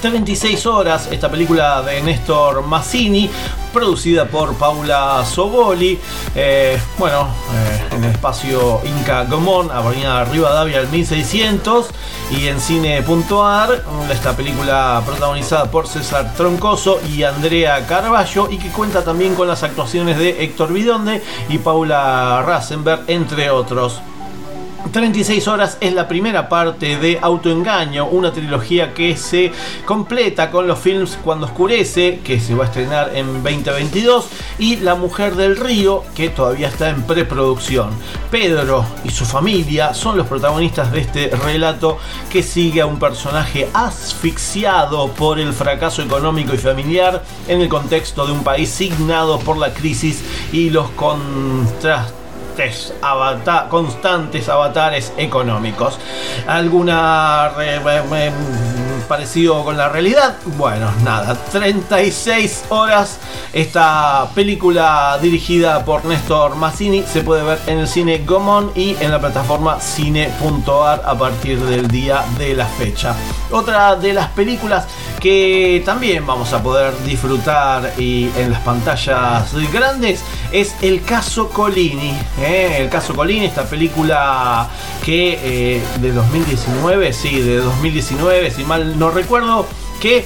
36 0.00 0.66
horas, 0.66 1.08
esta 1.10 1.30
película 1.30 1.82
de 1.82 2.00
Néstor 2.02 2.64
Massini, 2.66 3.28
producida 3.72 4.26
por 4.26 4.54
Paula 4.54 5.24
Soboli. 5.24 5.98
Eh, 6.34 6.78
bueno, 6.98 7.28
eh, 7.52 7.94
en 7.96 8.04
el 8.04 8.10
espacio 8.12 8.80
Inca 8.84 9.24
Gomón, 9.24 9.70
Avenida 9.70 10.24
Rivadavia 10.24 10.78
al 10.78 10.88
1600. 10.88 11.88
Y 12.30 12.46
en 12.46 12.60
cine.ar, 12.60 13.84
esta 14.12 14.36
película 14.36 15.02
protagonizada 15.04 15.70
por 15.70 15.88
César 15.88 16.34
Troncoso 16.36 17.00
y 17.08 17.24
Andrea 17.24 17.86
Carballo. 17.86 18.48
Y 18.50 18.58
que 18.58 18.68
cuenta 18.68 19.02
también 19.02 19.34
con 19.34 19.48
las 19.48 19.62
actuaciones 19.62 20.18
de 20.18 20.44
Héctor 20.44 20.72
Bidonde 20.72 21.22
y 21.48 21.58
Paula 21.58 22.42
Rasenberg, 22.46 23.04
entre 23.08 23.50
otros. 23.50 24.00
36 24.92 25.48
horas 25.48 25.76
es 25.80 25.92
la 25.92 26.08
primera 26.08 26.48
parte 26.48 26.98
de 26.98 27.18
Autoengaño, 27.20 28.06
una 28.06 28.32
trilogía 28.32 28.94
que 28.94 29.16
se 29.16 29.52
completa 29.84 30.50
con 30.50 30.66
los 30.66 30.78
films 30.78 31.18
Cuando 31.22 31.46
Oscurece, 31.46 32.20
que 32.24 32.40
se 32.40 32.54
va 32.54 32.64
a 32.64 32.66
estrenar 32.68 33.10
en 33.14 33.42
2022, 33.42 34.28
y 34.58 34.76
La 34.76 34.94
Mujer 34.94 35.34
del 35.34 35.56
Río, 35.56 36.04
que 36.14 36.30
todavía 36.30 36.68
está 36.68 36.90
en 36.90 37.02
preproducción. 37.02 37.90
Pedro 38.30 38.84
y 39.04 39.10
su 39.10 39.24
familia 39.24 39.94
son 39.94 40.16
los 40.16 40.26
protagonistas 40.26 40.92
de 40.92 41.00
este 41.00 41.30
relato 41.44 41.98
que 42.30 42.42
sigue 42.42 42.80
a 42.80 42.86
un 42.86 42.98
personaje 42.98 43.68
asfixiado 43.74 45.08
por 45.08 45.38
el 45.38 45.52
fracaso 45.52 46.02
económico 46.02 46.54
y 46.54 46.58
familiar 46.58 47.22
en 47.46 47.60
el 47.60 47.68
contexto 47.68 48.26
de 48.26 48.32
un 48.32 48.44
país 48.44 48.70
signado 48.70 49.38
por 49.40 49.58
la 49.58 49.74
crisis 49.74 50.22
y 50.52 50.70
los 50.70 50.88
contrastes 50.90 52.17
constantes, 52.58 52.92
constantes 53.70 54.48
avatares 54.48 55.12
económicos. 55.16 55.98
Alguna 56.46 57.50
re- 57.50 57.78
re- 57.78 58.02
re- 58.02 58.32
parecido 59.08 59.64
con 59.64 59.76
la 59.76 59.88
realidad. 59.88 60.36
Bueno, 60.56 60.90
nada, 61.02 61.34
36 61.50 62.64
horas. 62.68 63.18
Esta 63.52 64.28
película 64.34 65.18
dirigida 65.22 65.84
por 65.84 66.04
Néstor 66.04 66.56
Mazzini 66.56 67.02
se 67.04 67.22
puede 67.22 67.42
ver 67.42 67.58
en 67.66 67.78
el 67.78 67.88
cine 67.88 68.22
Gomón 68.26 68.70
y 68.74 68.96
en 69.00 69.10
la 69.10 69.18
plataforma 69.18 69.80
cine.ar 69.80 71.02
a 71.06 71.14
partir 71.16 71.58
del 71.60 71.88
día 71.88 72.22
de 72.36 72.54
la 72.54 72.66
fecha. 72.66 73.14
Otra 73.50 73.96
de 73.96 74.12
las 74.12 74.28
películas 74.28 74.86
que 75.20 75.82
también 75.86 76.26
vamos 76.26 76.52
a 76.52 76.62
poder 76.62 76.92
disfrutar 77.04 77.92
y 77.98 78.30
en 78.36 78.52
las 78.52 78.60
pantallas 78.60 79.52
grandes 79.72 80.22
es 80.52 80.74
El 80.82 81.02
caso 81.02 81.48
Colini. 81.48 82.14
El 82.48 82.88
caso 82.88 83.14
Colini, 83.14 83.46
esta 83.46 83.64
película 83.64 84.68
que 85.04 85.38
eh, 85.42 85.82
de 86.00 86.12
2019, 86.12 87.12
sí, 87.12 87.40
de 87.40 87.56
2019, 87.58 88.50
si 88.50 88.64
mal 88.64 88.98
no 88.98 89.10
recuerdo, 89.10 89.66
que 90.00 90.24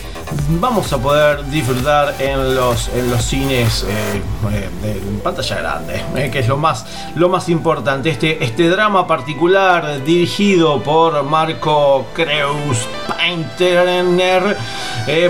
vamos 0.60 0.92
a 0.92 0.98
poder 0.98 1.44
disfrutar 1.46 2.14
en 2.18 2.54
los, 2.54 2.88
en 2.88 3.10
los 3.10 3.24
cines 3.24 3.84
eh, 3.88 4.22
eh, 4.52 4.68
de 4.82 5.18
pantalla 5.22 5.56
grande, 5.56 6.02
eh, 6.16 6.30
que 6.30 6.40
es 6.40 6.48
lo 6.48 6.56
más, 6.56 6.86
lo 7.14 7.28
más 7.28 7.48
importante. 7.48 8.10
Este, 8.10 8.44
este 8.44 8.68
drama 8.68 9.06
particular 9.06 10.04
dirigido 10.04 10.82
por 10.82 11.22
Marco 11.24 12.06
Kreuz 12.14 12.86
Painterner, 13.08 14.56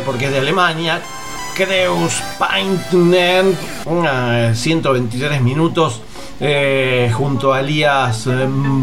porque 0.05 0.27
es 0.27 0.33
de 0.33 0.39
Alemania. 0.39 1.01
Kreuz 1.55 2.23
Painter, 2.39 3.45
123 4.55 5.43
minutos 5.43 6.01
eh, 6.45 7.09
junto 7.13 7.53
a 7.53 7.61
Elías 7.61 8.29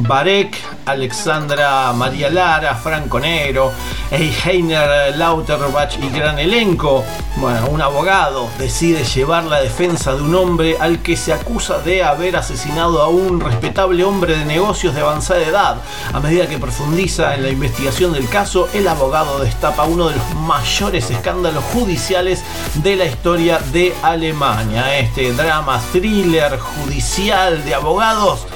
Barek, 0.08 0.56
Alexandra 0.90 1.94
María 1.94 2.30
Lara, 2.30 2.76
Franco 2.76 3.20
Nero, 3.20 3.72
Heiner 4.12 5.16
Lauterbach 5.18 5.98
y 6.02 6.10
gran 6.10 6.40
elenco. 6.40 7.04
Bueno, 7.38 7.68
un 7.70 7.82
abogado 7.82 8.50
decide 8.58 9.04
llevar 9.04 9.44
la 9.46 9.62
defensa 9.62 10.14
de 10.14 10.22
un 10.22 10.36
hombre 10.36 10.78
al 10.80 11.02
que 11.02 11.16
se 11.16 11.32
acusa 11.32 11.80
de 11.80 12.04
haber 12.04 12.36
asesinado 12.36 13.02
a 13.02 13.08
un 13.08 13.40
respetable 13.40 14.04
hombre 14.04 14.38
de 14.38 14.46
negocios 14.46 14.96
de 14.96 15.02
avanzada 15.02 15.42
edad. 15.42 15.78
A 16.14 16.20
medida 16.20 16.48
que 16.48 16.58
profundiza 16.58 17.36
en 17.36 17.44
la 17.44 17.50
investigación 17.50 18.12
del 18.12 18.28
caso, 18.28 18.68
el 18.74 18.88
abogado 18.88 19.40
destapa 19.40 19.84
uno 19.84 20.10
de 20.10 20.16
los 20.16 20.36
mayores 20.36 21.10
escándalos 21.10 21.64
judiciales 21.66 22.44
de 22.76 22.96
la 22.96 23.06
historia 23.06 23.60
de 23.72 23.94
Alemania. 24.02 24.98
Este 24.98 25.32
drama 25.34 25.80
thriller 25.92 26.60
judicial 26.60 27.64
de 27.64 27.76
abogados. 27.76 28.48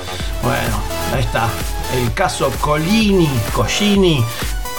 Bueno, 0.42 0.82
ahí 1.14 1.22
está. 1.22 1.48
El 1.94 2.14
caso 2.14 2.52
Colini, 2.60 3.30
Collini, 3.54 4.24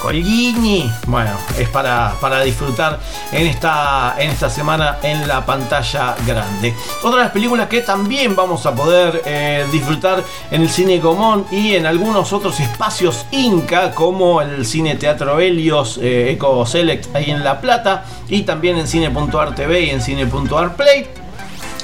Colini. 0.03 0.91
Bueno, 1.07 1.31
es 1.59 1.69
para, 1.69 2.15
para 2.21 2.43
disfrutar 2.43 3.01
en 3.33 3.47
esta, 3.47 4.17
en 4.19 4.31
esta 4.31 4.51
semana 4.51 4.99
en 5.03 5.27
la 5.27 5.47
pantalla 5.47 6.15
grande. 6.27 6.75
Otra 7.03 7.19
de 7.19 7.25
las 7.25 7.33
películas 7.33 7.69
que 7.69 7.81
también 7.81 8.37
vamos 8.37 8.67
a 8.67 8.75
poder 8.75 9.23
eh, 9.25 9.65
disfrutar 9.73 10.23
en 10.51 10.63
el 10.63 10.69
cine 10.69 11.01
Común 11.01 11.47
y 11.51 11.75
en 11.75 11.87
algunos 11.87 12.33
otros 12.33 12.61
espacios 12.61 13.27
Inca, 13.31 13.93
como 13.93 14.43
el 14.43 14.67
cine 14.67 14.97
Teatro 14.97 15.41
Helios, 15.41 15.99
eh, 16.03 16.33
Eco 16.33 16.67
Select 16.67 17.15
ahí 17.17 17.31
en 17.31 17.43
La 17.43 17.61
Plata, 17.61 18.05
y 18.29 18.43
también 18.43 18.77
en 18.77 18.87
Cine.ar 18.87 19.55
TV 19.55 19.83
y 19.83 19.91
en 19.91 20.03
Cine.ar 20.03 20.77
Play 20.77 21.24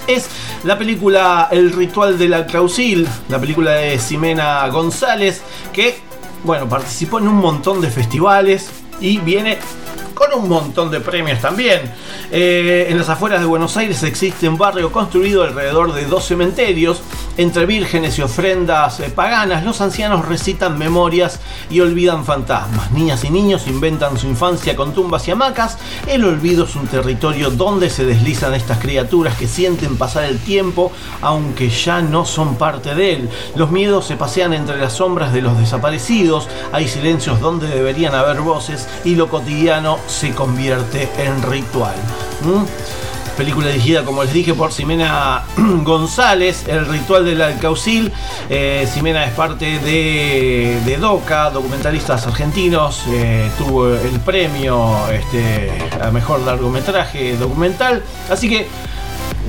es 0.06 0.28
la 0.64 0.78
película 0.78 1.48
El 1.50 1.72
ritual 1.72 2.18
de 2.18 2.28
la 2.28 2.46
Clausil, 2.46 3.06
la 3.28 3.38
película 3.38 3.72
de 3.72 3.98
Ximena 3.98 4.66
González, 4.68 5.42
que, 5.72 5.98
bueno, 6.44 6.68
participó 6.68 7.18
en 7.18 7.28
un 7.28 7.36
montón 7.36 7.80
de 7.80 7.90
festivales 7.90 8.70
y 9.00 9.18
viene 9.18 9.58
con 10.14 10.38
un 10.38 10.48
montón 10.48 10.90
de 10.90 11.00
premios 11.00 11.40
también. 11.40 11.80
Eh, 12.30 12.88
en 12.90 12.98
las 12.98 13.08
afueras 13.08 13.40
de 13.40 13.46
Buenos 13.46 13.76
Aires 13.78 14.02
existe 14.02 14.48
un 14.48 14.58
barrio 14.58 14.92
construido 14.92 15.42
alrededor 15.44 15.94
de 15.94 16.04
dos 16.04 16.26
cementerios. 16.26 17.02
Entre 17.40 17.64
vírgenes 17.64 18.18
y 18.18 18.22
ofrendas 18.22 19.00
eh, 19.00 19.08
paganas, 19.08 19.64
los 19.64 19.80
ancianos 19.80 20.28
recitan 20.28 20.76
memorias 20.76 21.40
y 21.70 21.80
olvidan 21.80 22.26
fantasmas. 22.26 22.92
Niñas 22.92 23.24
y 23.24 23.30
niños 23.30 23.66
inventan 23.66 24.18
su 24.18 24.26
infancia 24.26 24.76
con 24.76 24.92
tumbas 24.92 25.26
y 25.26 25.30
hamacas. 25.30 25.78
El 26.06 26.26
olvido 26.26 26.66
es 26.66 26.76
un 26.76 26.86
territorio 26.86 27.48
donde 27.50 27.88
se 27.88 28.04
deslizan 28.04 28.52
estas 28.52 28.76
criaturas 28.76 29.38
que 29.38 29.48
sienten 29.48 29.96
pasar 29.96 30.24
el 30.24 30.38
tiempo, 30.38 30.92
aunque 31.22 31.70
ya 31.70 32.02
no 32.02 32.26
son 32.26 32.56
parte 32.56 32.94
de 32.94 33.14
él. 33.14 33.30
Los 33.54 33.70
miedos 33.70 34.06
se 34.06 34.18
pasean 34.18 34.52
entre 34.52 34.76
las 34.76 34.92
sombras 34.92 35.32
de 35.32 35.40
los 35.40 35.58
desaparecidos. 35.58 36.46
Hay 36.72 36.88
silencios 36.88 37.40
donde 37.40 37.68
deberían 37.68 38.14
haber 38.14 38.42
voces 38.42 38.86
y 39.02 39.14
lo 39.14 39.30
cotidiano 39.30 39.98
se 40.08 40.34
convierte 40.34 41.08
en 41.16 41.42
ritual. 41.44 41.96
¿Mm? 42.42 43.09
Película 43.40 43.68
dirigida, 43.68 44.04
como 44.04 44.22
les 44.22 44.34
dije, 44.34 44.52
por 44.52 44.70
Ximena 44.70 45.44
González, 45.82 46.68
El 46.68 46.84
Ritual 46.84 47.24
del 47.24 47.40
Alcaucil. 47.40 48.12
Eh, 48.50 48.86
Ximena 48.92 49.24
es 49.24 49.32
parte 49.32 49.78
de, 49.78 50.78
de 50.84 50.96
DOCA, 50.98 51.48
documentalistas 51.48 52.26
argentinos. 52.26 53.02
eh, 53.08 53.50
tuvo 53.56 53.94
el 53.94 54.20
premio 54.20 54.94
este, 55.10 55.72
a 56.02 56.10
mejor 56.10 56.40
largometraje 56.40 57.34
documental. 57.38 58.02
Así 58.28 58.50
que 58.50 58.68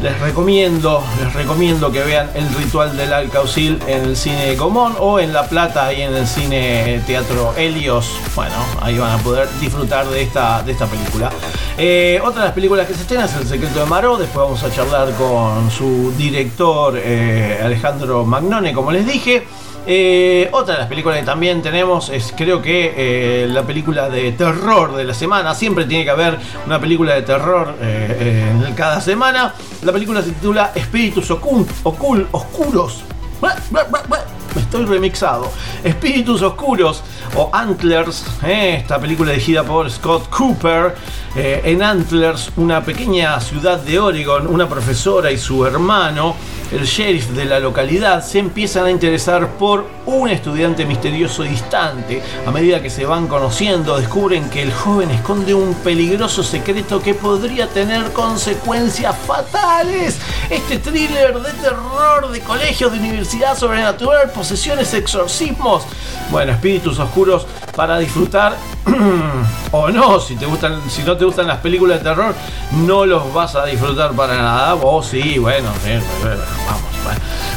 les 0.01 0.19
recomiendo, 0.19 1.03
les 1.19 1.33
recomiendo 1.33 1.91
que 1.91 2.03
vean 2.03 2.29
el 2.33 2.47
ritual 2.55 2.97
del 2.97 3.13
Alcaucil 3.13 3.79
en 3.85 4.03
el 4.05 4.15
cine 4.15 4.55
Común 4.55 4.93
o 4.99 5.19
en 5.19 5.31
La 5.31 5.47
Plata 5.47 5.93
y 5.93 6.01
en 6.01 6.15
el 6.15 6.25
cine 6.25 7.01
Teatro 7.05 7.53
Helios. 7.55 8.09
Bueno, 8.35 8.55
ahí 8.81 8.97
van 8.97 9.19
a 9.19 9.23
poder 9.23 9.47
disfrutar 9.59 10.07
de 10.07 10.23
esta, 10.23 10.63
de 10.63 10.71
esta 10.71 10.87
película. 10.87 11.29
Eh, 11.77 12.19
otra 12.23 12.41
de 12.41 12.47
las 12.47 12.55
películas 12.55 12.87
que 12.87 12.95
se 12.95 13.01
estrena 13.01 13.25
es 13.25 13.35
El 13.35 13.47
secreto 13.47 13.79
de 13.79 13.85
Maró. 13.85 14.17
Después 14.17 14.43
vamos 14.43 14.63
a 14.63 14.73
charlar 14.73 15.11
con 15.13 15.69
su 15.69 16.11
director 16.17 16.97
eh, 16.97 17.61
Alejandro 17.63 18.25
Magnone, 18.25 18.73
como 18.73 18.91
les 18.91 19.05
dije. 19.05 19.45
Eh, 19.87 20.47
otra 20.51 20.75
de 20.75 20.79
las 20.81 20.87
películas 20.89 21.17
que 21.19 21.25
también 21.25 21.61
tenemos 21.61 22.09
es 22.09 22.33
creo 22.37 22.61
que 22.61 22.93
eh, 22.95 23.47
la 23.47 23.63
película 23.63 24.09
de 24.09 24.31
terror 24.33 24.95
de 24.95 25.03
la 25.03 25.13
semana. 25.13 25.55
Siempre 25.55 25.85
tiene 25.85 26.03
que 26.03 26.11
haber 26.11 26.37
una 26.65 26.79
película 26.79 27.13
de 27.15 27.23
terror 27.23 27.75
eh, 27.81 28.53
cada 28.75 29.01
semana. 29.01 29.53
La 29.83 29.91
película 29.91 30.21
se 30.21 30.29
titula 30.31 30.71
Espíritus 30.75 31.31
Ocul- 31.31 31.67
Ocul- 31.83 32.27
Oscuros. 32.31 33.03
Estoy 34.55 34.85
remixado. 34.85 35.49
Espíritus 35.83 36.41
Oscuros 36.41 37.01
o 37.35 37.49
Antlers, 37.53 38.25
esta 38.45 38.99
película 38.99 39.31
dirigida 39.31 39.63
por 39.63 39.89
Scott 39.89 40.29
Cooper. 40.29 40.95
En 41.33 41.81
Antlers, 41.81 42.51
una 42.57 42.83
pequeña 42.83 43.39
ciudad 43.39 43.79
de 43.79 43.97
Oregon, 43.99 44.47
una 44.47 44.67
profesora 44.67 45.31
y 45.31 45.37
su 45.37 45.65
hermano, 45.65 46.35
el 46.71 46.85
sheriff 46.85 47.29
de 47.29 47.45
la 47.45 47.59
localidad, 47.59 48.23
se 48.23 48.39
empiezan 48.39 48.85
a 48.85 48.91
interesar 48.91 49.47
por 49.57 49.85
un 50.05 50.29
estudiante 50.29 50.85
misterioso 50.85 51.43
distante. 51.43 52.21
A 52.45 52.51
medida 52.51 52.81
que 52.81 52.89
se 52.89 53.05
van 53.05 53.27
conociendo, 53.27 53.97
descubren 53.97 54.49
que 54.49 54.61
el 54.61 54.71
joven 54.71 55.11
esconde 55.11 55.53
un 55.53 55.73
peligroso 55.75 56.43
secreto 56.43 57.01
que 57.01 57.13
podría 57.13 57.67
tener 57.67 58.11
consecuencias 58.13 59.15
fatales. 59.27 60.19
Este 60.49 60.77
thriller 60.79 61.39
de 61.39 61.51
terror, 61.53 62.29
de 62.31 62.39
colegios, 62.41 62.91
de 62.91 62.99
universidad 62.99 63.57
sobrenatural, 63.57 64.31
posesiones, 64.31 64.93
exorcismos. 64.93 65.83
Bueno, 66.29 66.53
espíritus 66.53 66.99
oscuros 66.99 67.45
para 67.75 67.99
disfrutar 67.99 68.55
o 69.71 69.89
no, 69.89 70.19
si 70.19 70.35
te 70.35 70.45
gustan, 70.45 70.81
si 70.89 71.03
no 71.03 71.17
te 71.17 71.25
gustan 71.25 71.47
las 71.47 71.59
películas 71.59 71.99
de 71.99 72.09
terror, 72.09 72.35
no 72.85 73.05
los 73.05 73.33
vas 73.33 73.55
a 73.55 73.65
disfrutar 73.65 74.11
para 74.13 74.37
nada. 74.37 74.75
O 74.75 75.03
sí, 75.03 75.37
bueno, 75.39 75.69
sí, 75.83 75.91
bueno, 76.21 76.41
vamos. 76.65 76.81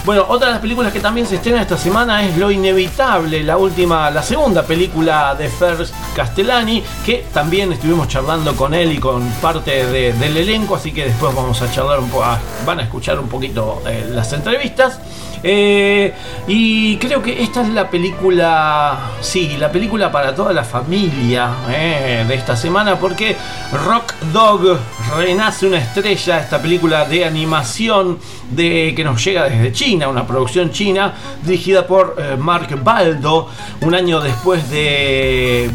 Bueno. 0.05 0.26
Otra 0.28 0.48
de 0.48 0.52
las 0.55 0.61
películas 0.61 0.92
que 0.92 1.00
también 1.00 1.26
se 1.26 1.36
estrena 1.36 1.62
esta 1.62 1.78
semana 1.78 2.22
es 2.24 2.36
Lo 2.36 2.50
Inevitable, 2.50 3.42
la 3.42 3.57
última, 3.57 4.11
la 4.11 4.22
segunda 4.22 4.62
película 4.62 5.34
de 5.34 5.48
Fer 5.48 5.78
Castellani, 6.14 6.82
que 7.07 7.26
también 7.32 7.72
estuvimos 7.72 8.09
charlando 8.09 8.55
con 8.55 8.74
él 8.74 8.92
y 8.92 8.98
con 8.98 9.22
parte 9.40 9.86
de- 9.86 10.12
del 10.12 10.36
elenco, 10.36 10.74
así 10.76 10.92
que 10.92 11.07
después 11.07 11.34
vamos 11.34 11.61
a 11.62 11.70
charlar 11.72 12.00
un 12.00 12.11
poco, 12.11 12.24
van 12.66 12.80
a 12.80 12.82
escuchar 12.82 13.18
un 13.18 13.28
poquito 13.28 13.82
eh, 13.86 14.07
las 14.11 14.32
entrevistas. 14.32 14.98
Eh, 15.47 16.11
y 16.49 16.97
creo 16.97 17.22
que 17.22 17.42
esta 17.42 17.61
es 17.61 17.68
la 17.68 17.90
película, 17.90 19.11
sí, 19.20 19.59
la 19.59 19.70
película 19.70 20.11
para 20.11 20.34
toda 20.34 20.55
la 20.55 20.64
familia 20.64 21.51
eh, 21.68 22.24
de 22.26 22.34
esta 22.34 22.57
semana, 22.57 22.99
porque 22.99 23.36
Rock 23.86 24.14
Dog 24.32 24.78
renace 25.18 25.66
una 25.66 25.76
estrella, 25.76 26.40
esta 26.40 26.62
película 26.62 27.05
de 27.05 27.26
animación 27.26 28.18
de, 28.51 28.95
que 28.97 29.05
nos 29.05 29.22
llega 29.22 29.45
desde 29.45 29.70
China, 29.72 30.09
una 30.09 30.26
producción 30.26 30.70
china 30.70 31.12
dirigida 31.42 31.86
por 31.86 32.16
eh, 32.16 32.36
Mark 32.38 32.82
Baldo, 32.82 33.51
un 33.82 33.95
año 33.95 34.22
después 34.22 34.70
de 34.70 35.70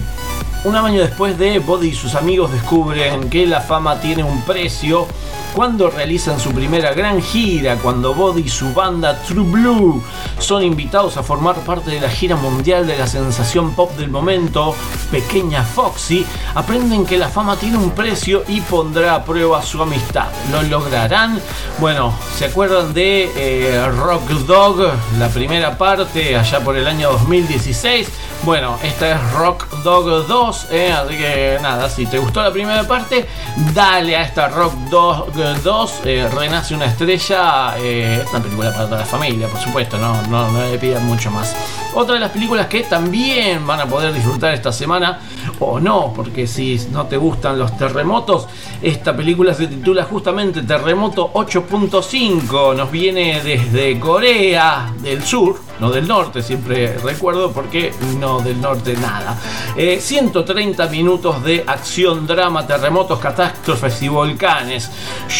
un 0.66 0.76
año 0.76 1.00
después 1.00 1.38
de 1.38 1.60
Body 1.60 1.90
y 1.90 1.94
sus 1.94 2.16
amigos 2.16 2.52
descubren 2.52 3.30
que 3.30 3.46
la 3.46 3.62
fama 3.62 4.02
tiene 4.02 4.24
un 4.24 4.42
precio 4.42 5.08
cuando 5.54 5.90
realizan 5.90 6.40
su 6.40 6.52
primera 6.52 6.94
gran 6.94 7.22
gira, 7.22 7.76
cuando 7.78 8.14
Body 8.14 8.42
y 8.42 8.50
su 8.50 8.74
banda 8.74 9.22
True 9.24 9.44
Blue 9.44 10.04
son 10.38 10.64
invitados 10.64 11.18
a 11.18 11.24
formar 11.24 11.56
parte 11.58 11.92
de 11.92 12.00
la 12.00 12.10
gira 12.10 12.36
mundial 12.36 12.88
de 12.88 12.98
la 12.98 13.08
sensación 13.08 13.74
pop 13.76 13.92
del 13.98 14.10
momento, 14.10 14.76
Pequeña 15.12 15.64
Foxy, 15.64 16.26
aprenden 16.56 17.06
que 17.06 17.18
la 17.18 17.30
fama 17.30 17.56
tiene 17.56 17.78
un 17.78 17.92
precio 17.92 18.44
y 18.48 18.62
pondrá 18.62 19.16
a 19.16 19.24
prueba 19.24 19.62
su 19.62 19.82
amistad. 19.82 20.28
¿Lo 20.52 20.62
lograrán? 20.64 21.40
Bueno, 21.80 22.14
¿se 22.38 22.46
acuerdan 22.46 22.94
de 22.94 23.32
eh, 23.36 23.88
Rock 23.90 24.30
Dog, 24.30 24.92
la 25.18 25.30
primera 25.30 25.78
parte, 25.78 26.36
allá 26.36 26.60
por 26.62 26.78
el 26.78 26.88
año 26.88 27.12
2016? 27.12 28.08
Bueno, 28.44 28.80
esta 28.82 29.12
es 29.12 29.32
Rock 29.34 29.68
Dog 29.84 30.26
2, 30.26 30.68
eh, 30.72 30.92
así 30.94 31.18
que 31.18 31.58
nada, 31.62 31.90
si 31.90 32.06
te 32.06 32.18
gustó 32.20 32.42
la 32.42 32.52
primera 32.52 32.88
parte, 32.88 33.28
dale 33.74 34.16
a 34.16 34.24
esta 34.24 34.48
Rock 34.48 34.74
Dog 34.90 35.34
2, 35.40 36.02
eh, 36.06 36.28
Renace 36.34 36.76
una 36.76 36.86
estrella, 36.86 37.76
eh, 37.78 38.24
una 38.30 38.44
película 38.44 38.72
para 38.72 38.86
toda 38.86 39.00
la 39.00 39.06
familia, 39.06 39.48
por 39.48 39.60
supuesto, 39.60 39.98
no, 39.98 40.22
no, 40.24 40.52
no 40.52 40.70
le 40.70 40.78
pidan 40.78 41.06
mucho 41.06 41.32
más. 41.32 41.56
Otra 41.94 42.14
de 42.14 42.20
las 42.20 42.32
películas 42.32 42.68
que 42.68 42.82
también 42.82 43.66
van 43.66 43.80
a 43.80 43.86
poder 43.88 44.14
disfrutar 44.14 44.54
esta 44.54 44.72
semana, 44.72 45.20
o 45.60 45.80
no, 45.80 46.14
porque 46.16 46.46
si 46.46 46.80
no 46.92 47.08
te 47.08 47.18
gustan 47.18 47.58
los 47.58 47.76
terremotos, 47.78 48.48
esta 48.82 49.16
película 49.16 49.56
se 49.56 49.68
titula 49.68 50.04
justamente 50.04 50.62
Terremoto 50.62 51.32
8.5, 51.34 52.76
nos 52.76 52.92
viene 52.92 53.42
desde 53.42 54.00
Corea 54.00 54.94
del 55.02 55.24
Sur, 55.24 55.60
no 55.80 55.90
del 55.90 56.08
norte, 56.08 56.44
siempre 56.44 56.96
recuerdo 57.00 57.52
porque 57.52 57.92
no 58.20 58.40
del 58.40 58.62
norte 58.62 58.96
nada. 58.96 59.38
Eh, 59.76 60.00
130 60.00 60.88
minutos 60.88 61.44
de 61.44 61.64
acción, 61.66 62.28
drama, 62.28 62.68
terremotos, 62.68 63.20
catástrofes 63.20 64.02
y 64.04 64.10
volcanes. 64.10 64.92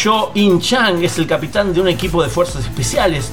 Yo 0.02 0.32
In 0.34 0.60
Chang 0.60 1.02
es 1.04 1.16
el 1.18 1.26
capitán 1.26 1.72
de 1.72 1.80
un 1.80 1.88
equipo 1.88 2.22
de 2.22 2.28
fuerzas 2.28 2.64
especiales 2.64 3.30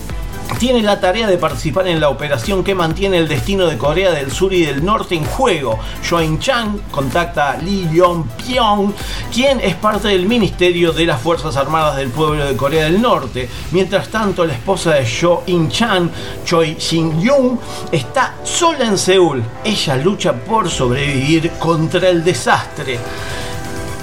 tiene 0.58 0.82
la 0.82 1.00
tarea 1.00 1.28
de 1.28 1.38
participar 1.38 1.88
en 1.88 2.00
la 2.00 2.10
operación 2.10 2.64
que 2.64 2.74
mantiene 2.74 3.18
el 3.18 3.28
destino 3.28 3.68
de 3.68 3.78
Corea 3.78 4.12
del 4.12 4.32
Sur 4.32 4.54
y 4.54 4.66
del 4.66 4.84
Norte 4.84 5.16
en 5.16 5.24
juego. 5.24 5.80
Join 6.08 6.40
Chang 6.40 6.80
contacta 6.90 7.52
a 7.52 7.58
Lee 7.58 7.88
Yong 7.94 8.28
Pyong, 8.30 8.94
quien 9.32 9.60
es 9.60 9.76
parte 9.76 10.08
del 10.08 10.26
Ministerio 10.26 10.94
de 10.94 11.06
las 11.06 11.22
Fuerzas 11.22 11.56
Armadas 11.58 11.98
del 11.98 12.10
Pueblo 12.10 12.46
de 12.46 12.56
Corea 12.56 12.86
del 12.86 13.02
Norte. 13.02 13.48
Mientras 13.72 14.10
tanto, 14.10 14.46
la 14.46 14.54
esposa 14.54 14.96
de 14.96 15.08
Jo 15.08 15.44
In 15.48 15.70
Chan, 15.70 16.12
Choi 16.44 16.76
Shin 16.80 17.22
Young, 17.22 17.58
está 17.92 18.36
sola 18.44 18.86
en 18.86 18.98
Seúl. 18.98 19.44
Ella 19.64 19.96
lucha 19.98 20.34
por 20.34 20.70
sobrevivir 20.70 21.52
contra 21.60 22.10
el 22.10 22.24
desastre. 22.24 22.98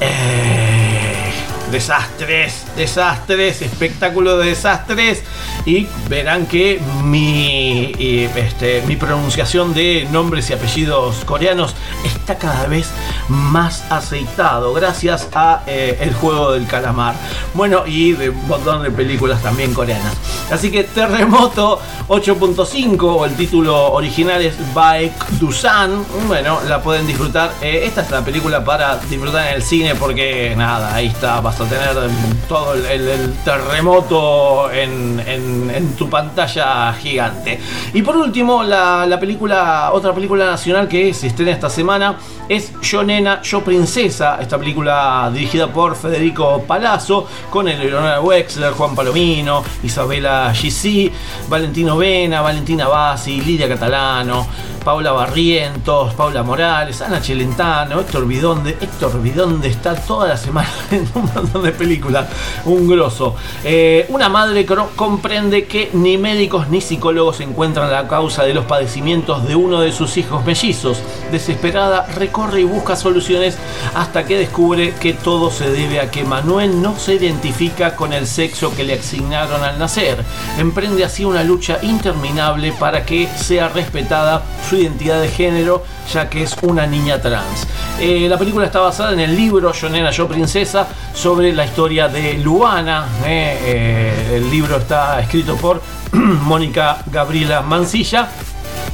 Eh, 0.01 1.15
desastres, 1.75 2.65
desastres, 2.77 3.63
espectáculo 3.63 4.39
de 4.39 4.51
desastres. 4.51 5.25
Y 5.67 5.87
verán 6.11 6.47
que 6.47 6.81
mi, 7.03 7.93
eh, 7.99 8.31
este, 8.37 8.83
mi 8.87 8.97
pronunciación 8.97 9.73
de 9.73 10.07
nombres 10.13 10.51
y 10.51 10.53
apellidos 10.53 11.25
coreanos 11.25 11.75
está 12.05 12.37
cada 12.37 12.67
vez 12.67 12.91
más 13.29 13.85
aceitado 13.91 14.75
gracias 14.75 15.29
a 15.35 15.63
eh, 15.67 15.97
el 16.01 16.13
juego 16.13 16.53
del 16.53 16.67
calamar. 16.67 17.15
Bueno, 17.55 17.85
y 17.87 18.13
de 18.13 18.29
un 18.31 18.47
montón 18.47 18.83
de 18.83 18.91
películas 18.91 19.43
también 19.43 19.73
coreanas. 19.73 20.13
Así 20.51 20.71
que 20.71 20.85
Terremoto 20.85 21.81
8.5 22.09 22.99
o 23.03 23.25
el 23.25 23.35
título 23.35 23.93
original 23.93 24.43
es 24.43 24.55
Baek 24.75 25.29
Dusan. 25.41 26.05
Bueno, 26.29 26.61
la 26.69 26.83
pueden 26.83 27.07
disfrutar. 27.07 27.53
Eh, 27.63 27.83
esta 27.85 28.03
es 28.03 28.11
la 28.11 28.23
película 28.23 28.63
para 28.65 28.99
disfrutar 28.99 29.49
en 29.49 29.55
el 29.55 29.63
cine 29.63 29.95
porque 29.95 30.55
nada, 30.57 30.95
ahí 30.95 31.07
está, 31.07 31.41
vas 31.41 31.59
a 31.61 31.65
tener 31.65 31.95
todo 32.49 32.75
el, 32.75 33.35
terremoto 33.45 34.71
en- 34.71 35.23
en 35.71 35.95
tu 35.97 36.09
pantalla 36.09 36.93
gigante. 36.95 37.59
Y 37.93 38.03
por 38.03 38.17
último, 38.17 38.63
la, 38.63 39.07
la 39.07 39.19
película, 39.19 39.91
otra 39.93 40.15
película 40.15 40.47
nacional 40.47 40.89
que 40.89 41.13
se 41.15 41.29
estrena 41.29 41.53
esta 41.53 41.71
semana 41.71 42.17
es 42.49 42.73
Yo 42.81 43.03
Nena, 43.03 43.41
Yo 43.43 43.63
Princesa. 43.63 44.39
Esta 44.41 44.59
película 44.59 45.31
dirigida 45.33 45.67
por 45.73 45.97
Federico 45.97 46.63
Palazzo 46.67 47.27
con 47.51 47.69
Eleonora 47.69 48.21
Wexler, 48.21 48.73
Juan 48.73 48.95
Palomino, 48.95 49.63
Isabela 49.83 50.53
Gissi, 50.55 51.11
Valentino 51.49 51.97
Vena, 51.97 52.41
Valentina 52.41 52.87
Bassi, 52.89 53.41
Lidia 53.41 53.69
Catalano, 53.69 54.47
Paula 54.85 55.13
Barrientos, 55.13 56.13
Paula 56.15 56.43
Morales, 56.43 57.01
Ana 57.01 57.21
Celentano, 57.21 58.01
Héctor 58.01 58.27
Bidonde. 58.27 58.77
Héctor 58.81 59.23
Bidonde 59.23 59.69
está 59.69 59.95
toda 59.95 60.29
la 60.29 60.37
semana 60.37 60.69
en 60.91 61.09
un 61.15 61.31
montón 61.35 61.63
de 61.63 61.73
películas. 61.73 62.27
Un 62.67 62.87
grosso. 62.89 63.35
Eh, 63.65 64.05
una 64.11 64.29
madre 64.29 64.67
cro- 64.67 64.89
comprende 64.95 65.65
que 65.67 65.89
ni 65.95 66.19
médicos 66.19 66.69
ni 66.69 66.81
psicólogos 66.83 67.41
encuentran 67.41 67.91
la 67.91 68.07
causa 68.09 68.43
de 68.45 68.53
los 68.53 68.67
padecimientos 68.67 69.47
de 69.49 69.57
uno 69.57 69.81
de 69.81 69.91
sus 69.93 70.17
hijos 70.19 70.45
mellizos. 70.45 71.03
Desesperada, 71.33 72.07
recorre 72.35 72.63
y 72.63 72.65
busca 72.65 72.97
soluciones 72.97 73.57
hasta 73.95 74.25
que 74.25 74.37
descubre 74.37 74.93
que 74.99 75.13
todo 75.13 75.53
se 75.53 75.71
debe 75.71 76.01
a 76.01 76.11
que 76.11 76.25
Manuel 76.25 76.83
no 76.83 76.99
se 76.99 77.15
identifica 77.15 77.95
con 77.95 78.13
el 78.13 78.27
sexo 78.27 78.75
que 78.75 78.83
le 78.83 78.95
asignaron 78.95 79.63
al 79.63 79.79
nacer. 79.79 80.25
Emprende 80.59 81.05
así 81.05 81.25
una 81.25 81.45
lucha 81.45 81.79
interminable 81.83 82.73
para 82.73 83.07
que 83.07 83.29
sea 83.29 83.69
respetada 83.69 84.43
su 84.69 84.75
identidad 84.75 85.21
de 85.21 85.29
género, 85.29 85.85
ya 86.13 86.29
que 86.29 86.43
es 86.43 86.57
una 86.63 86.89
niña 86.89 87.21
trans. 87.21 87.69
Eh, 88.01 88.27
la 88.29 88.37
película 88.37 88.67
está 88.67 88.81
basada 88.81 89.13
en 89.13 89.21
el 89.21 89.37
libro 89.37 89.73
Yo 89.73 89.89
Nena, 89.89 90.11
Yo 90.11 90.27
Princesa 90.27 90.89
sobre 91.15 91.53
la 91.53 91.65
historia 91.65 92.09
de 92.09 92.35
Luana. 92.39 93.07
eh, 93.25 93.59
eh, 93.63 94.33
el 94.39 94.51
libro 94.51 94.79
está 94.79 95.21
escrito 95.21 95.55
por 95.55 95.81
Mónica 96.13 96.99
Gabriela 97.07 97.63
Mancilla. 97.63 98.29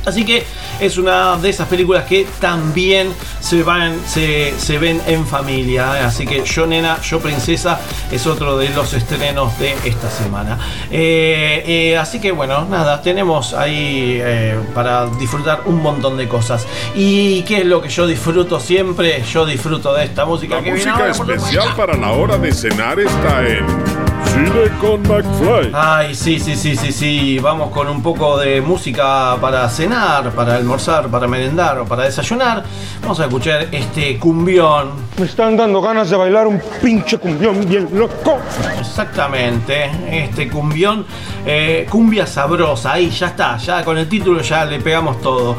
Así 0.04 0.24
que 0.24 0.44
es 0.80 0.98
una 0.98 1.36
de 1.36 1.50
esas 1.50 1.68
películas 1.68 2.04
que 2.04 2.26
también 2.40 3.12
se, 3.40 3.62
van, 3.62 3.96
se, 4.06 4.54
se 4.58 4.78
ven 4.78 5.00
en 5.06 5.26
familia. 5.26 6.00
¿eh? 6.00 6.04
Así 6.04 6.26
que 6.26 6.42
Yo 6.44 6.66
Nena, 6.66 7.00
Yo 7.02 7.20
Princesa 7.20 7.80
es 8.10 8.26
otro 8.26 8.56
de 8.58 8.70
los 8.70 8.92
estrenos 8.94 9.58
de 9.58 9.74
esta 9.84 10.10
semana. 10.10 10.58
Eh, 10.90 11.62
eh, 11.66 11.98
así 11.98 12.20
que 12.20 12.32
bueno, 12.32 12.64
nada, 12.64 13.02
tenemos 13.02 13.54
ahí 13.54 14.18
eh, 14.20 14.58
para 14.74 15.06
disfrutar 15.06 15.62
un 15.66 15.82
montón 15.82 16.16
de 16.16 16.28
cosas. 16.28 16.66
¿Y 16.94 17.42
qué 17.42 17.58
es 17.58 17.66
lo 17.66 17.80
que 17.80 17.88
yo 17.88 18.06
disfruto 18.06 18.60
siempre? 18.60 19.22
Yo 19.22 19.46
disfruto 19.46 19.92
de 19.94 20.04
esta 20.04 20.24
música 20.24 20.56
La 20.56 20.62
que 20.62 20.72
viene 20.72 20.90
música 20.92 21.10
ahora, 21.10 21.34
especial 21.34 21.74
para 21.76 21.96
la 21.96 22.10
hora 22.12 22.38
de 22.38 22.52
cenar 22.52 22.98
está 23.00 23.46
en 23.46 24.09
Cine 24.26 24.70
con 24.80 25.02
McFly. 25.02 25.70
Ay, 25.72 26.14
sí, 26.14 26.38
sí, 26.38 26.56
sí, 26.56 26.76
sí, 26.76 26.92
sí. 26.92 27.38
Vamos 27.38 27.70
con 27.70 27.88
un 27.88 28.02
poco 28.02 28.38
de 28.38 28.60
música 28.60 29.36
para 29.40 29.68
cenar, 29.68 30.30
para 30.32 30.56
almorzar, 30.56 31.08
para 31.08 31.26
merendar 31.26 31.78
o 31.78 31.84
para 31.84 32.04
desayunar. 32.04 32.64
Vamos 33.02 33.20
a 33.20 33.24
escuchar 33.24 33.68
este 33.72 34.18
cumbión. 34.18 34.90
Me 35.18 35.26
están 35.26 35.56
dando 35.56 35.80
ganas 35.80 36.10
de 36.10 36.16
bailar 36.16 36.46
un 36.46 36.60
pinche 36.82 37.18
cumbión 37.18 37.68
bien 37.68 37.88
loco. 37.92 38.38
Exactamente, 38.78 39.90
este 40.10 40.48
cumbión, 40.48 41.04
eh, 41.44 41.86
cumbia 41.90 42.26
sabrosa. 42.26 42.92
Ahí 42.92 43.10
ya 43.10 43.28
está, 43.28 43.56
ya 43.56 43.84
con 43.84 43.98
el 43.98 44.08
título 44.08 44.40
ya 44.40 44.64
le 44.64 44.80
pegamos 44.80 45.20
todo. 45.20 45.56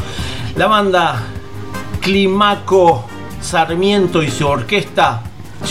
La 0.55 0.67
banda 0.67 1.21
Climaco 2.01 3.05
Sarmiento 3.41 4.21
y 4.21 4.29
su 4.29 4.47
orquesta, 4.47 5.21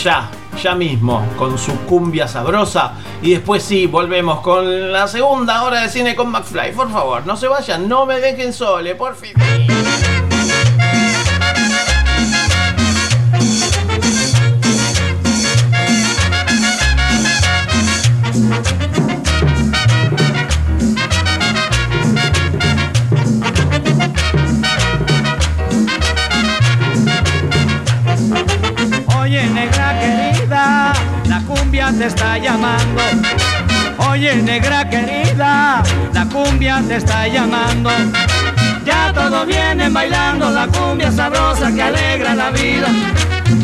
ya, 0.03 0.29
ya 0.61 0.75
mismo, 0.75 1.25
con 1.37 1.57
su 1.57 1.75
cumbia 1.81 2.27
sabrosa. 2.27 2.93
Y 3.21 3.31
después 3.31 3.63
sí, 3.63 3.87
volvemos 3.87 4.41
con 4.41 4.91
la 4.91 5.07
segunda 5.07 5.63
hora 5.63 5.81
de 5.81 5.89
cine 5.89 6.15
con 6.15 6.29
McFly. 6.29 6.73
Por 6.73 6.91
favor, 6.91 7.25
no 7.25 7.35
se 7.37 7.47
vayan, 7.47 7.87
no 7.87 8.05
me 8.05 8.19
dejen 8.19 8.53
sole, 8.53 8.95
por 8.95 9.15
fin. 9.15 9.33
Cumbia 31.71 31.93
te 31.97 32.05
está 32.07 32.37
llamando. 32.37 33.01
Oye, 34.09 34.35
negra 34.35 34.89
querida, 34.89 35.81
la 36.13 36.25
cumbia 36.25 36.83
te 36.85 36.97
está 36.97 37.29
llamando. 37.29 37.89
Ya 38.83 39.13
todos 39.13 39.47
vienen 39.47 39.93
bailando 39.93 40.51
la 40.51 40.67
cumbia 40.67 41.09
sabrosa 41.13 41.71
que 41.73 41.81
alegra 41.81 42.35
la 42.35 42.51
vida. 42.51 42.89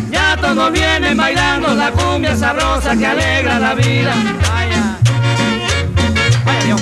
Ya 0.10 0.38
todos 0.38 0.72
vienen 0.72 1.18
bailando 1.18 1.76
la 1.76 1.91
cumbia 1.91 2.34
sabrosa 2.38 2.95
que 2.95 3.08
alegra 3.08 3.60
la 3.60 3.76
vida. 3.76 4.14
Vaya. 4.47 4.97
Vaya, 6.45 6.76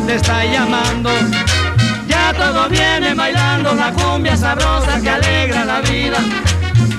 te 0.00 0.14
está 0.14 0.44
llamando. 0.44 1.10
Ya 2.08 2.32
todo 2.34 2.68
viene 2.68 3.14
bailando, 3.14 3.74
la 3.74 3.92
cumbia 3.92 4.36
sabrosa 4.36 5.00
que 5.00 5.10
alegra 5.10 5.64
la 5.64 5.80
vida. 5.80 6.18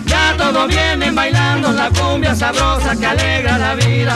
Ya 0.06 0.36
todo 0.38 0.68
viene 0.68 1.12
bailando, 1.12 1.72
la 1.72 1.90
cumbia 1.90 2.36
sabrosa 2.36 2.96
que 2.96 3.06
alegra 3.06 3.58
la 3.58 3.76
vida. 3.76 4.16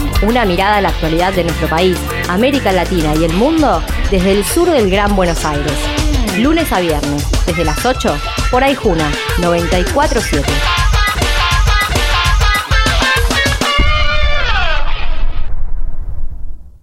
Una 0.23 0.45
mirada 0.45 0.77
a 0.77 0.81
la 0.81 0.89
actualidad 0.89 1.33
de 1.33 1.43
nuestro 1.43 1.67
país, 1.67 1.97
América 2.29 2.71
Latina 2.71 3.15
y 3.15 3.25
el 3.25 3.33
mundo 3.33 3.81
desde 4.11 4.31
el 4.31 4.43
sur 4.43 4.69
del 4.69 4.91
Gran 4.91 5.15
Buenos 5.15 5.43
Aires. 5.43 5.73
Lunes 6.37 6.71
a 6.71 6.79
viernes, 6.79 7.27
desde 7.47 7.65
las 7.65 7.83
8, 7.83 8.15
por 8.51 8.63
Aijuna 8.63 9.11
947. 9.41 10.47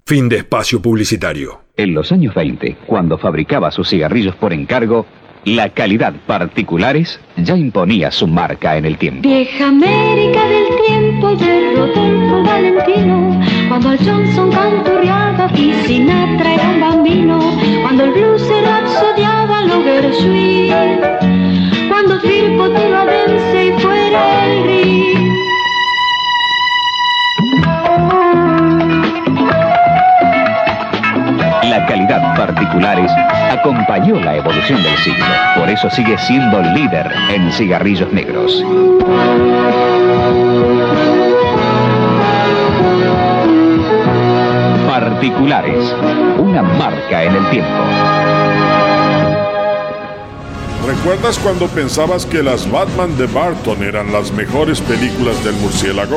Fin 0.05 0.28
de 0.28 0.39
espacio 0.39 0.82
publicitario. 0.82 1.61
En 1.76 1.95
los 1.95 2.11
años 2.11 2.34
20, 2.34 2.78
cuando 2.86 3.18
fabricaba 3.18 3.70
sus 3.70 3.89
cigarrillos 3.89 4.34
por 4.34 4.53
encargo, 4.53 5.07
la 5.55 5.70
calidad 5.70 6.14
particulares 6.26 7.20
ya 7.36 7.57
imponía 7.57 8.11
su 8.11 8.26
marca 8.26 8.76
en 8.76 8.84
el 8.84 8.99
tiempo. 8.99 9.22
Vieja 9.22 9.68
América 9.68 10.44
del 10.46 10.66
tiempo 10.86 11.36
de 11.36 11.74
Rodolfo 11.74 12.42
Valentino, 12.42 13.40
cuando 13.68 13.88
al 13.90 13.99
Johnson 13.99 14.51
canturreaba 14.51 15.51
y 15.55 15.72
Sinatra 15.86 16.55
era 16.55 16.68
un 16.70 16.80
bambino, 16.80 17.38
cuando 17.82 18.05
el 18.05 18.11
blues 18.12 18.42
se 18.42 18.61
rapsodiaba 18.62 19.62
lo 19.62 19.82
Gershwin, 19.82 21.01
cuando 21.88 22.20
Firpo 22.20 22.70
Tiradence 22.70 23.66
y 23.66 23.72
fuera 23.80 24.46
el 24.46 24.64
ring. 24.64 24.78
La 31.69 31.85
calidad 31.85 32.35
particulares 32.35 33.11
acompañó 33.51 34.19
la 34.21 34.37
evolución 34.37 34.83
del 34.83 34.97
siglo. 34.99 35.25
Por 35.55 35.69
eso 35.69 35.91
sigue 35.91 36.16
siendo 36.16 36.62
líder 36.62 37.12
en 37.31 37.53
cigarrillos 37.53 38.11
negros. 38.11 38.64
Particulares, 44.89 45.95
una 46.39 46.62
marca 46.62 47.25
en 47.25 47.35
el 47.35 47.51
tiempo. 47.51 47.83
¿Recuerdas 50.87 51.39
cuando 51.39 51.66
pensabas 51.69 52.25
que 52.25 52.43
las 52.43 52.71
Batman 52.71 53.16
de 53.19 53.27
Barton 53.27 53.83
eran 53.83 54.11
las 54.11 54.33
mejores 54.33 54.81
películas 54.81 55.45
del 55.45 55.55
murciélago? 55.57 56.16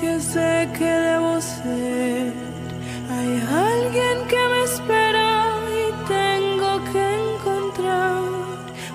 Que 0.00 0.20
sé 0.20 0.68
que 0.78 0.84
debo 0.84 1.40
ser. 1.40 2.32
Hay 3.10 3.42
alguien 3.68 4.26
que 4.28 4.36
me 4.52 4.62
espera 4.64 5.28
y 5.80 5.84
tengo 6.06 6.70
que 6.92 7.04
encontrar 7.22 8.22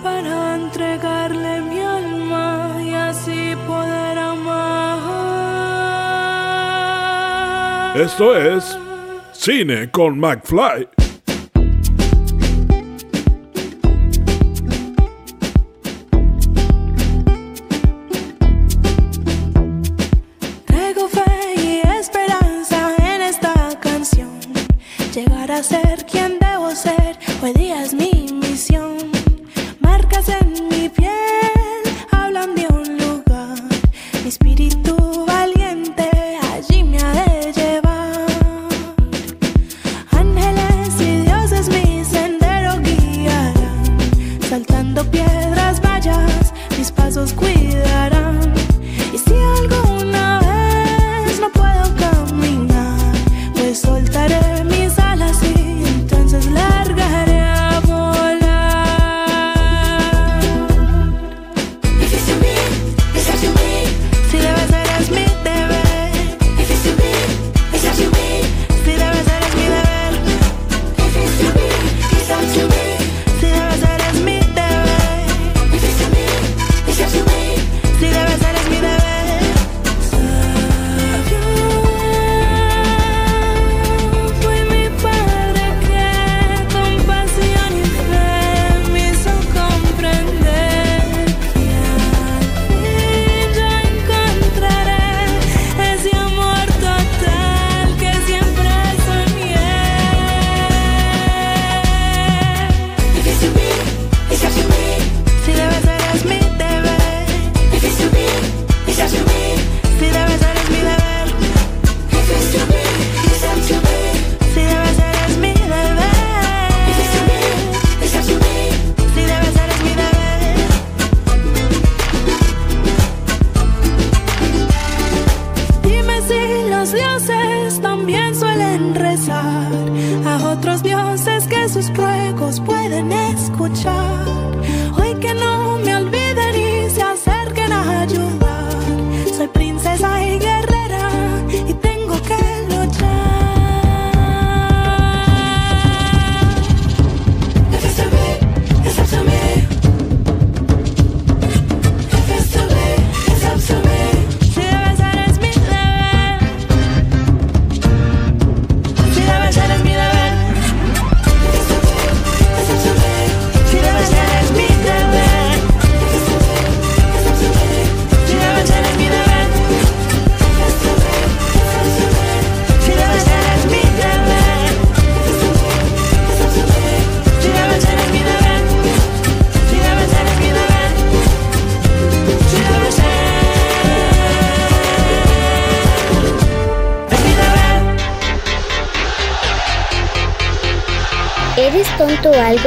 para 0.01 0.56
entregarle 0.56 1.62
mi 1.62 1.80
alma 1.80 2.78
y 2.82 2.93
así 2.93 3.56
poder 3.68 4.18
amar. 4.18 4.99
Esto 7.97 8.36
es 8.36 8.78
Cine 9.34 9.91
con 9.91 10.20
McFly. 10.20 11.03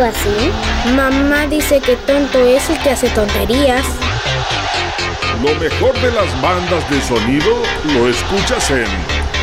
Así? 0.05 0.53
Mamá 0.95 1.47
dice 1.47 1.81
que 1.81 1.97
tonto 1.97 2.39
es 2.39 2.69
el 2.71 2.79
que 2.81 2.91
hace 2.91 3.09
tonterías. 3.11 3.85
Lo 5.43 5.55
mejor 5.61 5.95
de 6.01 6.13
las 6.13 6.41
bandas 6.41 6.89
de 6.91 7.01
sonido 7.01 7.63
lo 7.95 8.09
escuchas 8.09 8.71
en 8.71 8.87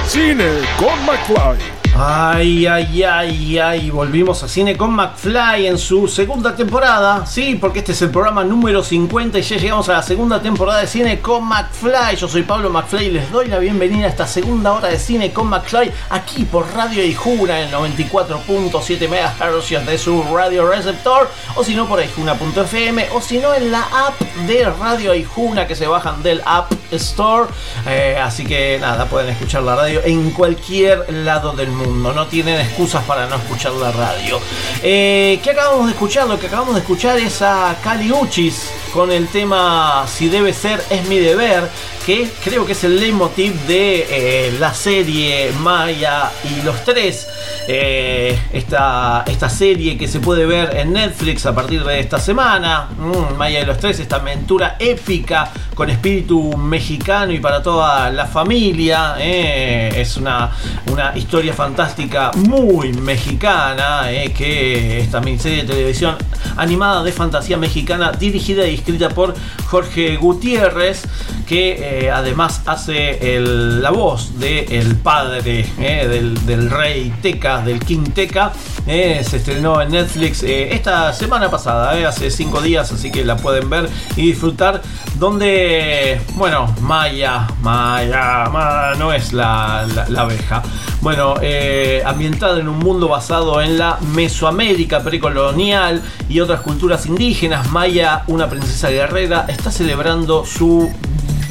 Cine 0.07 0.49
con 0.77 1.05
McFly. 1.05 1.82
Ay, 1.95 2.65
ay, 2.65 3.03
ay, 3.03 3.59
ay, 3.59 3.91
volvimos 3.91 4.41
a 4.41 4.47
Cine 4.47 4.75
con 4.75 4.95
McFly 4.95 5.67
en 5.67 5.77
su 5.77 6.07
segunda 6.07 6.55
temporada. 6.55 7.23
Sí, 7.27 7.55
porque 7.61 7.79
este 7.79 7.91
es 7.91 8.01
el 8.01 8.09
programa 8.09 8.43
número 8.43 8.83
50 8.83 9.37
y 9.37 9.43
ya 9.43 9.57
llegamos 9.57 9.87
a 9.89 9.93
la 9.93 10.01
segunda 10.01 10.41
temporada 10.41 10.79
de 10.79 10.87
Cine 10.87 11.19
con 11.19 11.47
McFly. 11.47 12.15
Yo 12.17 12.27
soy 12.27 12.41
Pablo 12.41 12.71
McFly 12.71 13.05
y 13.05 13.11
les 13.11 13.31
doy 13.31 13.47
la 13.47 13.59
bienvenida 13.59 14.07
a 14.07 14.09
esta 14.09 14.25
segunda 14.25 14.73
hora 14.73 14.87
de 14.87 14.97
Cine 14.97 15.31
con 15.31 15.47
McFly 15.47 15.91
aquí 16.09 16.45
por 16.45 16.65
Radio 16.73 17.05
Ijuna 17.05 17.61
en 17.61 17.71
94.7 17.71 19.07
MHz 19.07 19.85
de 19.85 19.97
su 19.99 20.23
radio 20.35 20.67
receptor 20.67 21.29
o 21.55 21.63
si 21.63 21.75
no 21.75 21.87
por 21.87 22.03
Ijuna.fm 22.03 23.09
o 23.13 23.21
si 23.21 23.37
no 23.37 23.53
en 23.53 23.71
la 23.71 23.81
app 23.81 24.19
de 24.47 24.65
Radio 24.65 25.13
Ijuna 25.13 25.67
que 25.67 25.75
se 25.75 25.85
bajan 25.85 26.23
del 26.23 26.41
App 26.43 26.73
Store. 26.89 27.51
Eh, 27.85 28.17
así 28.19 28.45
que 28.47 28.79
nada, 28.81 29.05
pueden 29.05 29.29
escuchar 29.29 29.61
la 29.61 29.75
radio 29.75 30.01
en 30.03 30.31
cualquier 30.31 31.05
lado 31.13 31.51
del 31.51 31.69
mundo. 31.69 31.82
No 31.87 32.27
tienen 32.27 32.59
excusas 32.59 33.03
para 33.03 33.27
no 33.27 33.35
escuchar 33.35 33.73
la 33.73 33.91
radio. 33.91 34.39
Eh, 34.81 35.39
¿Qué 35.43 35.51
acabamos 35.51 35.87
de 35.87 35.93
escuchar? 35.93 36.27
Lo 36.27 36.39
que 36.39 36.47
acabamos 36.47 36.75
de 36.75 36.81
escuchar 36.81 37.17
es 37.17 37.41
a 37.41 37.75
Cali 37.83 38.11
Uchis 38.11 38.71
con 38.93 39.11
el 39.11 39.27
tema 39.27 40.05
Si 40.07 40.29
debe 40.29 40.53
ser, 40.53 40.83
es 40.89 41.07
mi 41.07 41.17
deber. 41.17 41.69
Que 42.05 42.29
creo 42.43 42.65
que 42.65 42.73
es 42.73 42.83
el 42.83 42.99
leitmotiv 42.99 43.53
de 43.65 44.05
eh, 44.09 44.57
la 44.59 44.73
serie 44.73 45.51
Maya 45.61 46.29
y 46.43 46.61
los 46.61 46.83
tres. 46.83 47.27
Eh, 47.65 48.37
esta, 48.51 49.23
esta 49.25 49.49
serie 49.49 49.97
que 49.97 50.09
se 50.09 50.19
puede 50.19 50.45
ver 50.45 50.75
en 50.75 50.91
Netflix 50.91 51.45
a 51.45 51.55
partir 51.55 51.83
de 51.83 51.99
esta 51.99 52.19
semana. 52.19 52.89
Mm, 52.97 53.37
Maya 53.37 53.61
y 53.61 53.65
los 53.65 53.77
tres, 53.77 53.99
esta 53.99 54.17
aventura 54.17 54.75
épica 54.79 55.49
con 55.73 55.89
espíritu 55.89 56.57
mexicano 56.57 57.31
y 57.31 57.39
para 57.39 57.63
toda 57.63 58.09
la 58.11 58.25
familia. 58.25 59.15
eh. 59.19 59.91
Es 59.95 60.17
una, 60.17 60.51
una 60.91 61.17
historia 61.17 61.53
fantástica 61.53 62.31
muy 62.35 62.91
mexicana, 62.91 64.07
que 64.35 64.99
es 64.99 65.09
también 65.09 65.39
serie 65.39 65.63
de 65.63 65.69
televisión 65.69 66.17
animada 66.57 67.01
de 67.03 67.11
fantasía 67.11 67.57
mexicana 67.57 68.11
dirigida 68.11 68.67
y 68.67 68.82
escrita 68.83 69.09
por 69.09 69.33
Jorge 69.67 70.17
Gutiérrez, 70.17 71.03
que 71.47 72.05
eh, 72.05 72.11
además 72.11 72.61
hace 72.65 73.39
la 73.39 73.91
voz 73.91 74.37
del 74.39 74.95
padre 74.97 75.65
eh, 75.79 76.07
del, 76.45 76.69
rey 76.69 77.13
Teca, 77.21 77.61
del 77.61 77.79
King 77.79 78.03
Teca. 78.13 78.51
eh, 78.85 79.23
se 79.27 79.37
estrenó 79.37 79.81
en 79.81 79.91
Netflix 79.91 80.43
eh, 80.43 80.73
esta 80.73 81.13
semana 81.13 81.49
pasada, 81.49 81.97
eh, 81.97 82.05
hace 82.05 82.29
cinco 82.29 82.61
días, 82.61 82.91
así 82.91 83.09
que 83.11 83.23
la 83.23 83.37
pueden 83.37 83.69
ver 83.69 83.89
y 84.17 84.27
disfrutar. 84.27 84.81
Donde, 85.15 86.19
bueno, 86.35 86.75
Maya, 86.81 87.47
Maya, 87.61 88.45
Maya 88.51 88.93
no 88.99 89.13
es 89.13 89.31
la, 89.31 89.85
la- 90.09 90.21
abeja. 90.21 90.61
Bueno, 91.01 91.35
eh, 91.41 92.01
ambientada 92.05 92.59
en 92.59 92.67
un 92.67 92.79
mundo 92.79 93.07
basado 93.07 93.61
en 93.61 93.77
la 93.77 93.97
Mesoamérica 94.13 95.01
precolonial 95.01 96.01
y 96.29 96.39
otras 96.39 96.61
culturas 96.61 97.05
indígenas, 97.05 97.69
Maya, 97.71 98.23
una 98.27 98.49
princesa 98.49 98.72
guerrera, 98.81 99.45
está 99.47 99.71
celebrando 99.71 100.45
su 100.45 100.91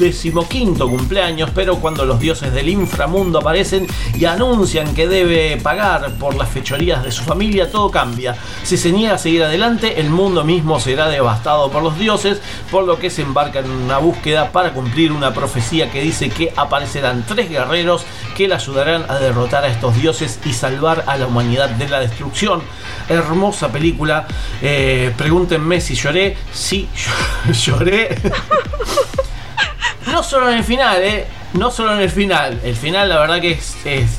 decimoquinto 0.03 0.89
cumpleaños, 0.89 1.49
pero 1.55 1.77
cuando 1.77 2.05
los 2.05 2.19
dioses 2.19 2.53
del 2.53 2.67
inframundo 2.67 3.39
aparecen 3.39 3.87
y 4.13 4.25
anuncian 4.25 4.93
que 4.93 5.07
debe 5.07 5.57
pagar 5.57 6.11
por 6.19 6.35
las 6.35 6.49
fechorías 6.49 7.03
de 7.03 7.11
su 7.11 7.23
familia, 7.23 7.71
todo 7.71 7.89
cambia. 7.89 8.35
Si 8.63 8.77
se 8.77 8.91
niega 8.91 9.15
a 9.15 9.17
seguir 9.17 9.43
adelante, 9.43 10.01
el 10.01 10.09
mundo 10.09 10.43
mismo 10.43 10.79
será 10.79 11.07
devastado 11.07 11.71
por 11.71 11.81
los 11.81 11.97
dioses, 11.97 12.41
por 12.69 12.83
lo 12.83 12.99
que 12.99 13.09
se 13.09 13.21
embarca 13.21 13.59
en 13.59 13.69
una 13.69 13.97
búsqueda 13.97 14.51
para 14.51 14.73
cumplir 14.73 15.11
una 15.11 15.33
profecía 15.33 15.89
que 15.89 16.01
dice 16.01 16.29
que 16.29 16.51
aparecerán 16.55 17.23
tres 17.25 17.49
guerreros 17.49 18.03
que 18.35 18.47
le 18.47 18.55
ayudarán 18.55 19.05
a 19.09 19.19
derrotar 19.19 19.63
a 19.63 19.69
estos 19.69 19.95
dioses 19.95 20.39
y 20.45 20.53
salvar 20.53 21.05
a 21.07 21.17
la 21.17 21.27
humanidad 21.27 21.69
de 21.69 21.87
la 21.87 21.99
destrucción. 21.99 22.61
Hermosa 23.07 23.71
película. 23.71 24.27
Eh, 24.61 25.13
pregúntenme 25.17 25.79
si 25.79 25.95
lloré. 25.95 26.35
Sí, 26.51 26.89
lloré. 27.53 28.17
No 30.11 30.23
solo 30.23 30.49
en 30.51 30.57
el 30.57 30.63
final, 30.63 31.01
¿eh? 31.03 31.25
No 31.53 31.71
solo 31.71 31.93
en 31.93 31.99
el 32.01 32.09
final. 32.09 32.59
El 32.63 32.75
final, 32.75 33.09
la 33.09 33.19
verdad 33.19 33.39
que 33.41 33.51
es, 33.51 33.75
es 33.85 34.09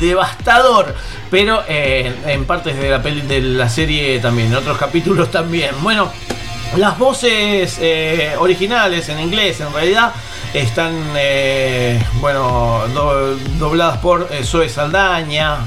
devastador. 0.00 0.94
Pero 1.30 1.62
eh, 1.68 2.12
en, 2.26 2.44
partes 2.44 2.76
de 2.76 2.88
la, 2.90 3.02
peli, 3.02 3.20
de 3.22 3.40
la 3.40 3.68
serie 3.68 4.18
también, 4.18 4.48
en 4.48 4.56
otros 4.56 4.76
capítulos 4.78 5.30
también. 5.32 5.70
Bueno, 5.82 6.10
las 6.76 6.98
voces 6.98 7.78
eh, 7.80 8.34
originales 8.38 9.08
en 9.08 9.20
inglés, 9.20 9.60
en 9.60 9.72
realidad, 9.72 10.12
están, 10.52 10.92
eh, 11.16 12.02
bueno, 12.14 12.82
do- 12.92 13.36
dobladas 13.58 13.98
por 13.98 14.28
Zoe 14.44 14.68
Saldaña. 14.68 15.58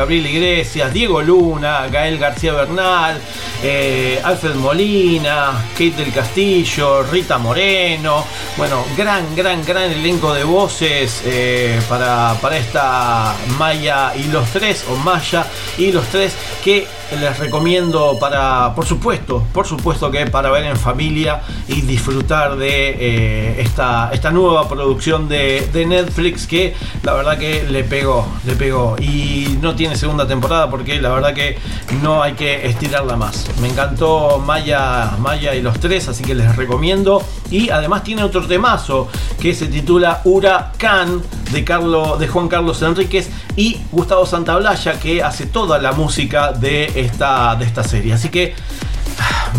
Gabriel 0.00 0.26
Iglesias, 0.28 0.94
Diego 0.94 1.20
Luna, 1.20 1.86
Gael 1.88 2.16
García 2.16 2.54
Bernal, 2.54 3.20
eh, 3.62 4.18
Alfred 4.24 4.54
Molina, 4.54 5.62
Kate 5.72 5.90
del 5.90 6.10
Castillo, 6.10 7.02
Rita 7.02 7.36
Moreno. 7.36 8.24
Bueno, 8.56 8.82
gran, 8.96 9.36
gran, 9.36 9.62
gran 9.62 9.92
elenco 9.92 10.32
de 10.32 10.42
voces 10.44 11.20
eh, 11.26 11.78
para, 11.86 12.34
para 12.40 12.56
esta 12.56 13.34
Maya 13.58 14.14
y 14.16 14.22
los 14.32 14.48
tres, 14.48 14.86
o 14.90 14.96
Maya 14.96 15.44
y 15.76 15.92
los 15.92 16.06
tres, 16.06 16.34
que 16.64 16.86
les 17.18 17.38
recomiendo 17.38 18.16
para, 18.20 18.72
por 18.74 18.86
supuesto, 18.86 19.44
por 19.52 19.66
supuesto 19.66 20.10
que 20.10 20.26
para 20.26 20.50
ver 20.50 20.64
en 20.64 20.76
familia 20.76 21.42
y 21.66 21.80
disfrutar 21.82 22.56
de 22.56 22.90
eh, 22.90 23.60
esta, 23.60 24.10
esta 24.12 24.30
nueva 24.30 24.68
producción 24.68 25.28
de, 25.28 25.68
de 25.72 25.86
Netflix 25.86 26.46
que 26.46 26.74
la 27.02 27.14
verdad 27.14 27.36
que 27.36 27.64
le 27.64 27.82
pegó, 27.82 28.26
le 28.46 28.54
pegó 28.54 28.96
y 29.00 29.58
no 29.60 29.74
tiene 29.74 29.89
segunda 29.96 30.26
temporada 30.26 30.70
porque 30.70 31.00
la 31.00 31.10
verdad 31.10 31.34
que 31.34 31.58
no 32.02 32.22
hay 32.22 32.32
que 32.32 32.66
estirarla 32.66 33.16
más. 33.16 33.46
Me 33.60 33.68
encantó 33.68 34.38
Maya, 34.38 35.12
Maya 35.18 35.54
y 35.54 35.62
los 35.62 35.78
tres, 35.80 36.08
así 36.08 36.24
que 36.24 36.34
les 36.34 36.56
recomiendo 36.56 37.22
y 37.50 37.70
además 37.70 38.04
tiene 38.04 38.22
otro 38.22 38.46
temazo 38.46 39.08
que 39.40 39.54
se 39.54 39.66
titula 39.66 40.20
Huracán 40.24 41.22
de, 41.52 41.64
Carlos, 41.64 42.18
de 42.18 42.28
Juan 42.28 42.48
Carlos 42.48 42.82
Enríquez 42.82 43.30
y 43.56 43.80
Gustavo 43.90 44.26
Santaolalla 44.26 44.98
que 44.98 45.22
hace 45.22 45.46
toda 45.46 45.78
la 45.78 45.92
música 45.92 46.52
de 46.52 46.90
esta, 46.94 47.56
de 47.56 47.64
esta 47.64 47.82
serie. 47.82 48.12
Así 48.12 48.28
que 48.28 48.54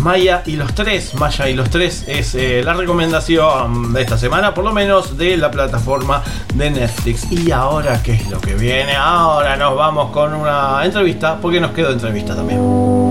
Maya 0.00 0.42
y 0.46 0.56
los 0.56 0.74
tres, 0.74 1.14
Maya 1.14 1.48
y 1.48 1.54
los 1.54 1.70
tres 1.70 2.04
es 2.06 2.34
eh, 2.34 2.62
la 2.64 2.74
recomendación 2.74 3.92
de 3.92 4.02
esta 4.02 4.18
semana, 4.18 4.52
por 4.54 4.64
lo 4.64 4.72
menos 4.72 5.16
de 5.16 5.36
la 5.36 5.50
plataforma 5.50 6.22
de 6.54 6.70
Netflix. 6.70 7.30
Y 7.30 7.50
ahora, 7.50 8.02
¿qué 8.02 8.14
es 8.14 8.30
lo 8.30 8.40
que 8.40 8.54
viene? 8.54 8.94
Ahora 8.96 9.56
nos 9.56 9.76
vamos 9.76 10.10
con 10.10 10.34
una 10.34 10.84
entrevista, 10.84 11.38
porque 11.40 11.60
nos 11.60 11.70
quedó 11.72 11.90
entrevista 11.90 12.34
también. 12.34 12.60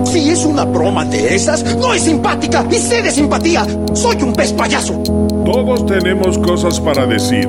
Si 0.06 0.28
es 0.28 0.44
una 0.44 0.64
broma 0.64 1.04
de 1.04 1.34
esas, 1.34 1.64
no 1.76 1.94
es 1.94 2.02
simpática 2.02 2.66
y 2.70 2.74
sé 2.74 3.02
de 3.02 3.10
simpatía. 3.10 3.66
Soy 3.94 4.22
un 4.22 4.34
pez 4.34 4.52
payaso. 4.52 5.02
Todos 5.44 5.86
tenemos 5.86 6.38
cosas 6.38 6.78
para 6.80 7.06
decir. 7.06 7.48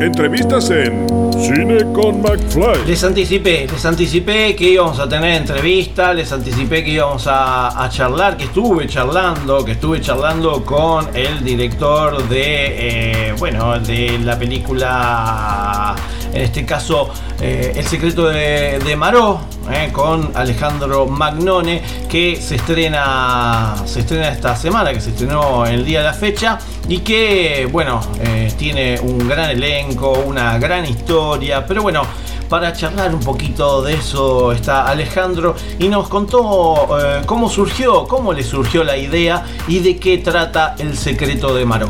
Entrevistas 0.00 0.70
en 0.70 1.25
Cine 1.38 1.92
con 1.92 2.22
McFly. 2.22 2.86
Les 2.86 3.02
anticipé, 3.04 3.66
les 3.70 3.84
anticipé 3.84 4.56
que 4.56 4.70
íbamos 4.70 4.98
a 4.98 5.08
tener 5.08 5.36
entrevista, 5.42 6.14
les 6.14 6.32
anticipé 6.32 6.82
que 6.82 6.90
íbamos 6.90 7.26
a, 7.28 7.88
charlar, 7.90 8.36
que 8.36 8.44
estuve 8.44 8.86
charlando, 8.86 9.64
que 9.64 9.72
estuve 9.72 10.00
charlando 10.00 10.64
con 10.64 11.14
el 11.14 11.44
director 11.44 12.26
de, 12.28 13.28
eh, 13.28 13.34
bueno, 13.38 13.78
de 13.78 14.18
la 14.18 14.38
película, 14.38 15.94
en 16.36 16.42
este 16.42 16.66
caso, 16.66 17.08
eh, 17.40 17.72
El 17.76 17.86
secreto 17.86 18.28
de, 18.28 18.78
de 18.78 18.94
Maró, 18.94 19.40
eh, 19.72 19.88
con 19.90 20.32
Alejandro 20.34 21.06
Magnone, 21.06 21.82
que 22.10 22.36
se 22.36 22.56
estrena, 22.56 23.74
se 23.86 24.00
estrena 24.00 24.28
esta 24.28 24.54
semana, 24.54 24.92
que 24.92 25.00
se 25.00 25.10
estrenó 25.10 25.64
el 25.64 25.84
día 25.84 26.00
de 26.00 26.04
la 26.04 26.12
fecha 26.12 26.58
y 26.88 26.98
que, 26.98 27.66
bueno, 27.72 28.00
eh, 28.20 28.52
tiene 28.58 29.00
un 29.00 29.26
gran 29.26 29.48
elenco, 29.48 30.12
una 30.26 30.58
gran 30.58 30.84
historia, 30.84 31.64
pero 31.66 31.82
bueno, 31.82 32.02
para 32.50 32.72
charlar 32.74 33.14
un 33.14 33.20
poquito 33.20 33.82
de 33.82 33.94
eso 33.94 34.52
está 34.52 34.86
Alejandro 34.86 35.56
y 35.80 35.88
nos 35.88 36.08
contó 36.08 36.96
cómo 37.26 37.48
surgió, 37.48 38.04
cómo 38.04 38.32
le 38.32 38.44
surgió 38.44 38.84
la 38.84 38.96
idea 38.96 39.42
y 39.66 39.80
de 39.80 39.96
qué 39.96 40.18
trata 40.18 40.76
el 40.78 40.96
secreto 40.96 41.52
de 41.56 41.64
Maró. 41.64 41.88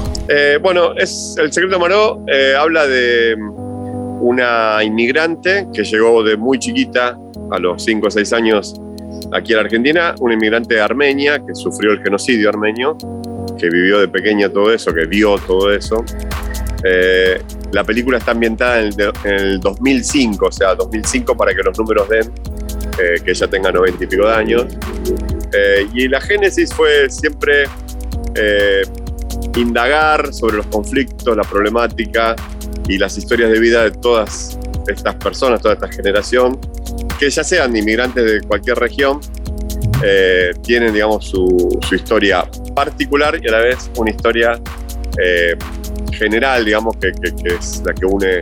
Bueno, 0.63 0.95
es, 0.97 1.35
el 1.37 1.53
secreto 1.53 1.75
de 1.75 1.81
Maró 1.81 2.25
habla 2.59 2.87
de 2.87 3.37
una 4.21 4.83
inmigrante 4.83 5.67
que 5.73 5.85
llegó 5.85 6.23
de 6.23 6.37
muy 6.37 6.59
chiquita, 6.59 7.19
a 7.51 7.59
los 7.59 7.83
5 7.85 8.07
o 8.07 8.11
6 8.11 8.33
años, 8.33 8.81
aquí 9.33 9.53
a 9.53 9.57
la 9.57 9.63
Argentina, 9.63 10.15
una 10.21 10.35
inmigrante 10.35 10.81
armenia 10.81 11.39
que 11.39 11.55
sufrió 11.55 11.93
el 11.93 12.03
genocidio 12.03 12.49
armenio, 12.49 12.97
que 13.59 13.69
vivió 13.71 14.01
de 14.01 14.09
pequeña 14.09 14.49
todo 14.49 14.73
eso, 14.73 14.93
que 14.93 15.07
vio 15.07 15.37
todo 15.39 15.73
eso. 15.73 16.05
Eh, 16.85 17.41
la 17.73 17.85
película 17.85 18.19
está 18.19 18.33
ambientada 18.33 18.79
en 18.81 18.87
el, 18.87 18.97
de- 18.97 19.13
en 19.25 19.35
el 19.35 19.61
2005, 19.61 20.47
o 20.47 20.53
sea, 20.53 20.75
2005 20.75 21.37
para 21.37 21.55
que 21.55 21.63
los 21.63 21.79
números 21.79 22.09
den 22.09 22.31
eh, 23.01 23.21
que 23.25 23.31
ella 23.33 23.49
tenga 23.49 23.73
90 23.73 24.05
y 24.05 24.07
pico 24.07 24.27
de 24.27 24.35
años. 24.35 24.67
Eh, 25.53 25.87
y 25.95 26.09
la 26.09 26.21
génesis 26.21 26.73
fue 26.73 27.09
siempre 27.11 27.65
indagar 29.57 30.33
sobre 30.33 30.57
los 30.59 30.67
conflictos, 30.67 31.37
la 31.37 31.43
problemática 31.45 32.37
y 32.89 32.99
las 32.99 33.17
historias 33.19 33.51
de 33.51 33.59
vida 33.59 33.83
de 33.85 33.91
todas 33.91 34.59
estas 34.89 35.15
personas, 35.17 35.61
toda 35.61 35.75
esta 35.75 35.89
generación, 35.89 36.59
que 37.19 37.29
ya 37.31 37.43
sean 37.43 37.77
inmigrantes 37.77 38.25
de 38.25 38.41
cualquier 38.43 38.79
región, 38.79 39.21
eh, 40.05 40.53
tienen, 40.63 40.93
digamos, 40.93 41.27
su, 41.27 41.79
su 41.89 41.95
historia 41.95 42.47
particular 42.75 43.39
y 43.43 43.49
a 43.49 43.53
la 43.53 43.59
vez 43.59 43.91
una 43.97 44.11
historia 44.11 44.61
eh, 45.19 45.57
general, 46.13 46.65
digamos, 46.65 46.97
que, 46.99 47.11
que- 47.13 47.35
que 47.35 47.55
es 47.55 47.83
la 47.85 47.93
que 47.95 48.05
une 48.07 48.41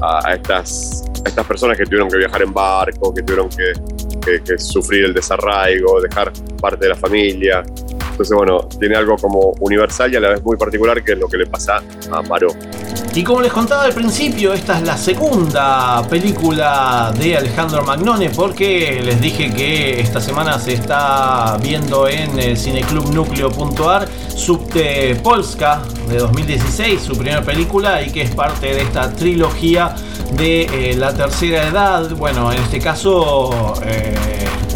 a, 0.00 0.28
a 0.28 0.34
estas, 0.34 1.04
a 1.24 1.28
estas 1.28 1.46
personas 1.46 1.76
que 1.76 1.84
tuvieron 1.84 2.08
que 2.08 2.16
viajar 2.18 2.42
en 2.42 2.52
barco, 2.52 3.12
que 3.12 3.22
tuvieron 3.22 3.48
que, 3.50 4.40
que- 4.44 4.58
sufrir 4.58 5.04
el 5.04 5.14
desarraigo, 5.14 6.00
dejar 6.00 6.32
parte 6.60 6.84
de 6.84 6.88
la 6.90 6.96
familia. 6.96 7.64
Entonces, 8.12 8.36
bueno, 8.36 8.60
tiene 8.78 8.96
algo 8.96 9.16
como 9.16 9.54
universal 9.60 10.12
y 10.12 10.16
a 10.16 10.20
la 10.20 10.28
vez 10.30 10.44
muy 10.44 10.56
particular, 10.56 11.02
que 11.02 11.12
es 11.12 11.18
lo 11.18 11.28
que 11.28 11.38
le 11.38 11.46
pasa 11.46 11.82
a 12.10 12.22
Maró. 12.22 12.48
Y 13.14 13.22
como 13.24 13.42
les 13.42 13.52
contaba 13.52 13.84
al 13.84 13.92
principio, 13.92 14.54
esta 14.54 14.78
es 14.78 14.84
la 14.84 14.96
segunda 14.96 16.02
película 16.08 17.12
de 17.18 17.36
Alejandro 17.36 17.84
Magnone 17.84 18.30
porque 18.30 19.02
les 19.04 19.20
dije 19.20 19.52
que 19.52 20.00
esta 20.00 20.18
semana 20.18 20.58
se 20.58 20.72
está 20.72 21.58
viendo 21.62 22.08
en 22.08 22.38
el 22.38 22.56
cineclubnucleo.ar 22.56 24.08
Subte 24.34 25.14
Polska 25.22 25.82
de 26.08 26.16
2016, 26.18 27.02
su 27.02 27.12
primera 27.12 27.42
película 27.42 28.02
y 28.02 28.10
que 28.10 28.22
es 28.22 28.34
parte 28.34 28.74
de 28.74 28.80
esta 28.80 29.12
trilogía 29.12 29.94
de 30.32 30.62
eh, 30.62 30.96
la 30.96 31.12
tercera 31.14 31.68
edad. 31.68 32.10
Bueno, 32.16 32.50
en 32.50 32.62
este 32.62 32.78
caso 32.78 33.74
eh, 33.84 34.14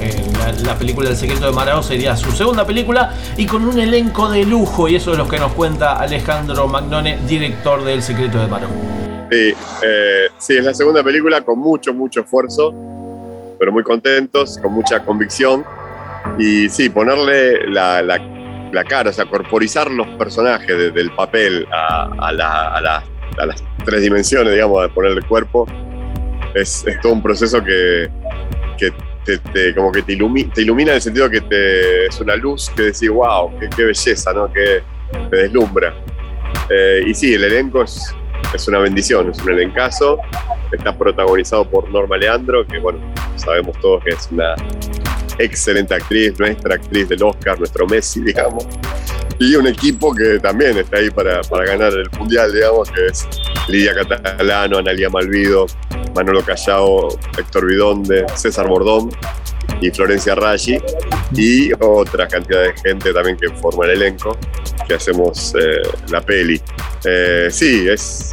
eh, 0.01 0.25
la, 0.39 0.53
la 0.53 0.79
película 0.79 1.09
El 1.09 1.17
secreto 1.17 1.47
de 1.47 1.53
Marao 1.53 1.83
sería 1.83 2.17
su 2.17 2.31
segunda 2.33 2.67
película 2.67 3.15
y 3.37 3.47
con 3.47 3.67
un 3.67 3.79
elenco 3.79 4.29
de 4.31 4.45
lujo 4.45 4.89
y 4.89 4.97
eso 4.97 5.13
es 5.13 5.19
lo 5.19 5.29
que 5.29 5.39
nos 5.39 5.53
cuenta 5.53 5.95
Alejandro 5.99 6.67
Magnone, 6.69 7.19
director 7.27 7.85
de 7.85 7.95
El 7.95 8.03
secreto 8.03 8.39
de 8.41 8.47
Marao. 8.47 8.71
Sí, 9.31 9.55
eh, 9.85 10.27
sí, 10.39 10.57
es 10.57 10.65
la 10.65 10.73
segunda 10.75 11.03
película 11.03 11.41
con 11.43 11.59
mucho, 11.59 11.93
mucho 11.93 12.21
esfuerzo, 12.21 12.73
pero 13.59 13.73
muy 13.73 13.83
contentos, 13.83 14.59
con 14.63 14.73
mucha 14.73 15.05
convicción. 15.05 15.65
Y 16.39 16.69
sí, 16.69 16.89
ponerle 16.91 17.67
la, 17.69 18.03
la- 18.03 18.21
la 18.73 18.85
cara, 18.85 19.11
o 19.11 19.13
sea, 19.13 19.25
corporizar 19.27 19.91
los 19.91 20.07
personajes 20.19 20.67
de- 20.69 20.91
del 20.91 21.11
papel 21.13 21.67
a, 21.73 22.11
a 22.19 22.33
la- 22.33 22.69
a 22.77 22.81
la- 22.81 23.05
a 23.39 23.47
las 23.47 23.63
tres 23.85 24.03
dimensiones, 24.03 24.53
digamos, 24.53 24.83
de 24.83 24.89
ponerle 24.91 25.23
cuerpo, 25.23 25.67
es, 26.55 26.85
es 26.87 27.01
todo 27.01 27.13
un 27.13 27.23
proceso 27.23 27.63
que, 27.63 28.09
que 28.79 28.91
como 29.75 29.93
que 29.93 30.03
te, 30.03 30.15
ilumi- 30.17 30.53
te 30.53 30.63
ilumina 30.63 30.91
en 30.93 30.97
el 30.97 31.03
sentido 31.03 31.29
que 31.31 31.41
te, 31.41 32.07
es 32.07 32.21
una 32.21 32.37
luz 32.37 32.71
que 32.77 32.83
decís, 32.83 33.09
wow, 33.09 33.59
qué, 33.59 33.69
qué 33.75 33.85
belleza, 33.85 34.33
¿no? 34.33 34.53
Que 34.53 34.83
te 35.31 35.37
deslumbra. 35.37 35.95
Eh, 36.71 37.05
y 37.07 37.15
sí, 37.15 37.35
el 37.35 37.45
elenco 37.45 37.83
es, 37.83 38.15
es 38.55 38.69
una 38.69 38.79
bendición, 38.79 39.31
es 39.31 39.39
un 39.43 39.53
elencazo. 39.53 40.19
Está 40.73 40.97
protagonizado 40.97 41.69
por 41.69 41.89
Norma 41.91 42.17
Leandro, 42.17 42.67
que 42.67 42.79
bueno, 42.79 42.99
sabemos 43.37 43.79
todos 43.81 44.03
que 44.03 44.11
es 44.11 44.29
una 44.33 44.55
excelente 45.39 45.95
actriz, 45.95 46.39
nuestra 46.39 46.75
actriz 46.75 47.09
del 47.09 47.23
Oscar, 47.23 47.59
nuestro 47.59 47.87
Messi, 47.87 48.21
digamos. 48.21 48.67
Y 49.39 49.55
un 49.55 49.67
equipo 49.67 50.15
que 50.15 50.39
también 50.39 50.79
está 50.79 50.97
ahí 50.97 51.11
para, 51.11 51.43
para 51.43 51.67
ganar 51.67 51.93
el 51.93 52.09
Mundial, 52.19 52.53
digamos, 52.53 52.91
que 52.91 53.07
es 53.07 53.27
Lidia 53.69 53.95
Catalano, 53.95 54.79
Analia 54.79 55.11
Malvido, 55.11 55.67
Manolo 56.15 56.43
Callao, 56.43 57.09
Héctor 57.37 57.67
Vidonde, 57.67 58.25
César 58.35 58.67
Bordón 58.67 59.11
y 59.81 59.91
Florencia 59.91 60.35
Raggi 60.35 60.79
y 61.35 61.71
otra 61.81 62.27
cantidad 62.27 62.63
de 62.63 62.73
gente 62.83 63.13
también 63.13 63.37
que 63.37 63.51
forma 63.51 63.85
el 63.85 63.91
elenco 63.91 64.37
que 64.89 64.95
hacemos 64.95 65.55
eh, 65.61 65.83
la 66.11 66.21
peli. 66.23 66.61
Eh, 67.05 67.49
sí, 67.51 67.87
es, 67.89 68.33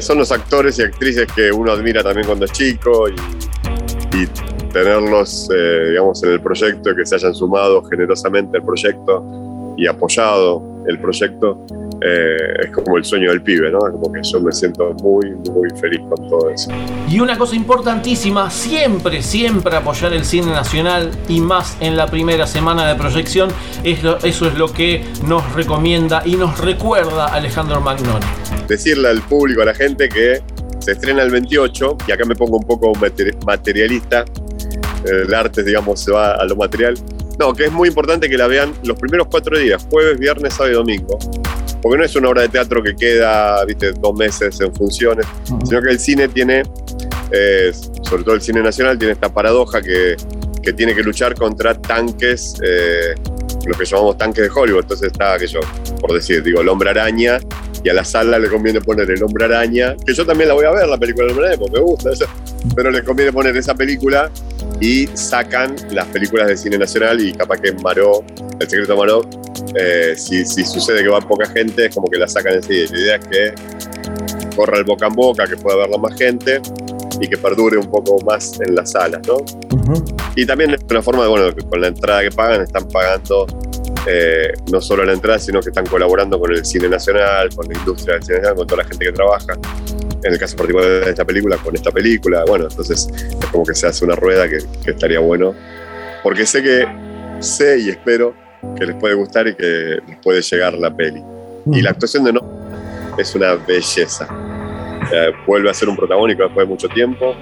son 0.00 0.18
los 0.18 0.32
actores 0.32 0.78
y 0.78 0.82
actrices 0.82 1.26
que 1.34 1.52
uno 1.52 1.72
admira 1.72 2.02
también 2.02 2.26
cuando 2.26 2.46
es 2.46 2.52
chico 2.52 3.08
y, 3.08 3.14
y 4.16 4.28
tenerlos, 4.72 5.48
eh, 5.54 5.88
digamos, 5.90 6.22
en 6.24 6.32
el 6.32 6.40
proyecto, 6.40 6.94
que 6.94 7.04
se 7.06 7.14
hayan 7.16 7.34
sumado 7.34 7.82
generosamente 7.84 8.58
al 8.58 8.64
proyecto 8.64 9.74
y 9.76 9.86
apoyado 9.86 10.62
el 10.88 10.98
proyecto, 10.98 11.64
eh, 12.00 12.36
es 12.64 12.70
como 12.70 12.96
el 12.96 13.04
sueño 13.04 13.30
del 13.30 13.42
pibe, 13.42 13.70
¿no? 13.70 13.78
Como 13.78 14.12
que 14.12 14.20
yo 14.22 14.40
me 14.40 14.52
siento 14.52 14.92
muy, 15.02 15.30
muy 15.52 15.68
feliz 15.80 16.00
con 16.08 16.28
todo 16.28 16.50
eso. 16.50 16.70
Y 17.08 17.20
una 17.20 17.36
cosa 17.36 17.54
importantísima, 17.56 18.50
siempre, 18.50 19.22
siempre 19.22 19.76
apoyar 19.76 20.12
el 20.12 20.24
cine 20.24 20.46
nacional 20.46 21.10
y 21.28 21.40
más 21.40 21.76
en 21.80 21.96
la 21.96 22.06
primera 22.06 22.46
semana 22.46 22.86
de 22.88 22.94
proyección, 22.94 23.50
es 23.84 24.02
lo- 24.02 24.18
eso 24.18 24.46
es 24.48 24.54
lo 24.56 24.72
que 24.72 25.04
nos 25.26 25.52
recomienda 25.54 26.22
y 26.24 26.36
nos 26.36 26.58
recuerda 26.60 27.26
Alejandro 27.26 27.80
Magnone. 27.80 28.24
decirle 28.68 29.08
al 29.08 29.22
público, 29.22 29.62
a 29.62 29.64
la 29.64 29.74
gente 29.74 30.08
que 30.10 30.40
se 30.80 30.92
estrena 30.92 31.22
el 31.22 31.30
28, 31.30 31.96
y 32.06 32.12
acá 32.12 32.24
me 32.26 32.34
pongo 32.34 32.58
un 32.58 32.64
poco 32.66 32.92
materi- 32.94 33.34
materialista, 33.46 34.24
el 35.04 35.32
arte, 35.34 35.62
digamos, 35.62 36.00
se 36.00 36.12
va 36.12 36.34
a 36.34 36.44
lo 36.44 36.56
material. 36.56 36.94
No, 37.38 37.54
que 37.54 37.66
es 37.66 37.72
muy 37.72 37.88
importante 37.88 38.28
que 38.28 38.36
la 38.36 38.48
vean 38.48 38.74
los 38.82 38.98
primeros 38.98 39.28
cuatro 39.30 39.56
días, 39.56 39.86
jueves, 39.90 40.18
viernes, 40.18 40.54
sábado 40.54 40.72
y 40.72 40.74
domingo. 40.74 41.18
Porque 41.80 41.98
no 41.98 42.04
es 42.04 42.16
una 42.16 42.30
obra 42.30 42.42
de 42.42 42.48
teatro 42.48 42.82
que 42.82 42.96
queda, 42.96 43.64
viste, 43.64 43.92
dos 43.92 44.14
meses 44.16 44.60
en 44.60 44.74
funciones, 44.74 45.24
sino 45.64 45.80
que 45.80 45.90
el 45.90 46.00
cine 46.00 46.26
tiene, 46.28 46.62
eh, 47.30 47.72
sobre 48.02 48.24
todo 48.24 48.34
el 48.34 48.42
cine 48.42 48.60
nacional, 48.60 48.98
tiene 48.98 49.12
esta 49.12 49.32
paradoja 49.32 49.80
que, 49.80 50.16
que 50.62 50.72
tiene 50.72 50.94
que 50.96 51.02
luchar 51.04 51.34
contra 51.36 51.74
tanques, 51.74 52.56
eh, 52.64 53.14
lo 53.66 53.78
que 53.78 53.84
llamamos 53.84 54.18
tanques 54.18 54.42
de 54.42 54.50
Hollywood. 54.50 54.82
Entonces 54.82 55.12
está 55.12 55.34
aquello, 55.34 55.60
por 56.00 56.12
decir, 56.12 56.42
digo, 56.42 56.60
el 56.60 56.68
hombre 56.68 56.90
araña, 56.90 57.38
y 57.84 57.88
a 57.88 57.94
la 57.94 58.04
sala 58.04 58.38
le 58.40 58.48
conviene 58.48 58.80
poner 58.80 59.08
el 59.10 59.22
hombre 59.22 59.44
araña, 59.44 59.94
que 60.04 60.12
yo 60.12 60.26
también 60.26 60.48
la 60.48 60.54
voy 60.54 60.64
a 60.64 60.72
ver, 60.72 60.88
la 60.88 60.98
película 60.98 61.26
del 61.26 61.32
hombre 61.32 61.46
araña, 61.46 61.60
porque 61.60 61.76
me 61.76 61.84
gusta, 61.84 62.10
eso, 62.10 62.26
pero 62.74 62.90
le 62.90 63.04
conviene 63.04 63.32
poner 63.32 63.56
esa 63.56 63.74
película 63.74 64.30
y 64.80 65.06
sacan 65.08 65.76
las 65.90 66.06
películas 66.08 66.48
de 66.48 66.56
cine 66.56 66.78
nacional 66.78 67.20
y 67.20 67.32
capaz 67.32 67.58
que 67.60 67.72
Maró, 67.72 68.24
El 68.60 68.68
secreto 68.68 68.92
de 68.92 68.98
Maró, 68.98 69.28
eh, 69.74 70.14
si, 70.16 70.44
si 70.44 70.64
sucede 70.64 71.02
que 71.02 71.08
va 71.08 71.20
poca 71.20 71.48
gente, 71.48 71.86
es 71.86 71.94
como 71.94 72.08
que 72.08 72.18
la 72.18 72.28
sacan 72.28 72.54
enseguida. 72.54 72.88
La 72.92 72.98
idea 72.98 73.16
es 73.16 73.26
que 73.26 74.56
corra 74.56 74.78
el 74.78 74.84
boca 74.84 75.06
en 75.06 75.14
boca, 75.14 75.46
que 75.46 75.56
pueda 75.56 75.76
verla 75.76 75.98
más 75.98 76.16
gente 76.16 76.60
y 77.20 77.28
que 77.28 77.36
perdure 77.36 77.76
un 77.78 77.90
poco 77.90 78.20
más 78.24 78.60
en 78.60 78.74
las 78.74 78.92
salas, 78.92 79.20
¿no? 79.26 79.38
Y 80.36 80.46
también 80.46 80.74
es 80.74 80.80
una 80.88 81.02
forma 81.02 81.22
de, 81.24 81.28
bueno, 81.28 81.54
que 81.54 81.64
con 81.66 81.80
la 81.80 81.88
entrada 81.88 82.22
que 82.22 82.30
pagan, 82.30 82.62
están 82.62 82.88
pagando 82.88 83.46
eh, 84.06 84.52
no 84.70 84.80
solo 84.80 85.04
la 85.04 85.12
entrada, 85.12 85.38
sino 85.38 85.60
que 85.60 85.70
están 85.70 85.86
colaborando 85.86 86.38
con 86.38 86.52
el 86.52 86.64
cine 86.64 86.88
nacional, 86.88 87.48
con 87.54 87.66
la 87.68 87.78
industria 87.78 88.14
del 88.14 88.22
cine 88.22 88.38
nacional, 88.38 88.56
con 88.56 88.66
toda 88.66 88.82
la 88.82 88.88
gente 88.88 89.04
que 89.04 89.12
trabaja. 89.12 89.54
En 90.24 90.32
el 90.32 90.38
caso 90.38 90.56
particular 90.56 90.88
de 91.04 91.10
esta 91.10 91.24
película, 91.24 91.56
con 91.58 91.74
esta 91.74 91.90
película, 91.92 92.44
bueno, 92.46 92.66
entonces 92.68 93.08
es 93.14 93.46
como 93.52 93.64
que 93.64 93.74
se 93.74 93.86
hace 93.86 94.04
una 94.04 94.16
rueda 94.16 94.48
que, 94.48 94.58
que 94.84 94.90
estaría 94.90 95.20
bueno. 95.20 95.54
Porque 96.22 96.44
sé 96.46 96.62
que, 96.62 96.86
sé 97.40 97.78
y 97.78 97.90
espero 97.90 98.34
que 98.76 98.86
les 98.86 98.96
puede 98.96 99.14
gustar 99.14 99.46
y 99.46 99.54
que 99.54 99.98
les 100.06 100.16
puede 100.22 100.42
llegar 100.42 100.74
la 100.74 100.94
peli. 100.94 101.22
Y 101.72 101.82
la 101.82 101.90
actuación 101.90 102.24
de 102.24 102.32
No 102.32 102.40
es 103.18 103.34
una 103.34 103.54
belleza. 103.54 104.26
eh, 105.12 105.30
vuelve 105.46 105.70
a 105.70 105.74
ser 105.74 105.88
un 105.88 105.96
protagónico 105.96 106.42
después 106.42 106.66
de 106.66 106.70
mucho 106.72 106.88
tiempo, 106.88 107.34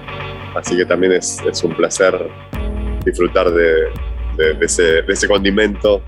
así 0.55 0.77
que 0.77 0.85
también 0.85 1.13
es, 1.13 1.39
es 1.51 1.63
un 1.63 1.75
placer 1.75 2.15
disfrutar 3.03 3.49
de, 3.51 3.73
de- 4.37 4.53
de 4.53 4.65
ese, 4.65 4.83
de 5.01 5.13
ese 5.13 5.27
condimento 5.27 6.01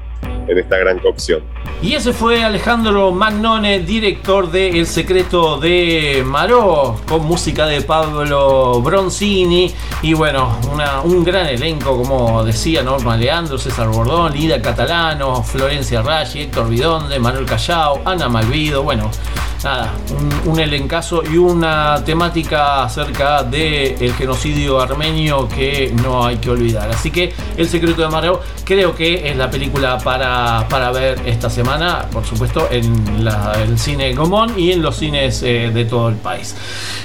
en 0.50 0.58
esta 0.58 0.78
gran 0.78 1.00
cocción. 1.00 1.42
Y 1.82 1.94
ese 1.94 2.12
fue 2.12 2.44
Alejandro 2.44 3.12
Magnone, 3.12 3.80
director 3.80 4.50
de 4.52 4.70
El 4.80 4.86
secreto 4.88 5.58
de 5.60 6.24
Maró, 6.26 7.00
con 7.08 7.26
música 7.26 7.66
de 7.68 7.82
Pablo 7.82 8.82
Bronzini. 8.82 9.74
Y 10.02 10.14
bueno, 10.14 10.58
una- 10.74 11.02
un 11.02 11.24
gran 11.24 11.46
elenco, 11.48 11.96
como 11.96 12.44
decía 12.44 12.84
Norma 12.84 13.16
Leandro, 13.16 13.58
César 13.58 13.88
Bordón, 13.90 14.34
Lida 14.34 14.62
Catalano, 14.62 15.44
Florencia 15.44 16.02
Raggi, 16.02 16.42
Héctor 16.42 16.68
Bidonde, 16.70 17.20
Manuel 17.20 17.46
Callao, 17.46 18.02
Ana 18.06 18.28
Malvido. 18.28 18.84
Bueno, 18.84 19.10
nada, 19.64 19.94
un, 20.46 20.52
un 20.54 20.60
elencazo 20.60 21.22
y 21.32 21.38
una 21.38 22.04
temática 22.04 22.84
acerca 22.84 23.44
del 23.44 24.14
genocidio 24.14 24.80
armenio 24.82 25.48
que 25.48 25.94
no 26.04 26.26
hay 26.26 26.38
que 26.38 26.50
olvidar. 26.50 26.90
Así 26.90 27.12
que 27.12 27.34
El 27.58 27.68
secreto 27.68 28.02
de 28.02 28.08
Maró 28.10 28.42
creo 28.64 28.96
que 28.96 29.30
es 29.30 29.36
la 29.38 29.50
película 29.50 29.98
para, 29.98 30.39
para 30.70 30.92
ver 30.92 31.22
esta 31.26 31.50
semana, 31.50 32.06
por 32.12 32.26
supuesto, 32.26 32.68
en 32.72 33.28
el 33.56 33.80
cine 33.80 34.14
Gomón 34.14 34.58
y 34.58 34.72
en 34.72 34.82
los 34.82 34.98
cines 34.98 35.44
eh, 35.44 35.72
de 35.74 35.86
todo 35.86 36.10
el 36.10 36.16
país. 36.16 36.56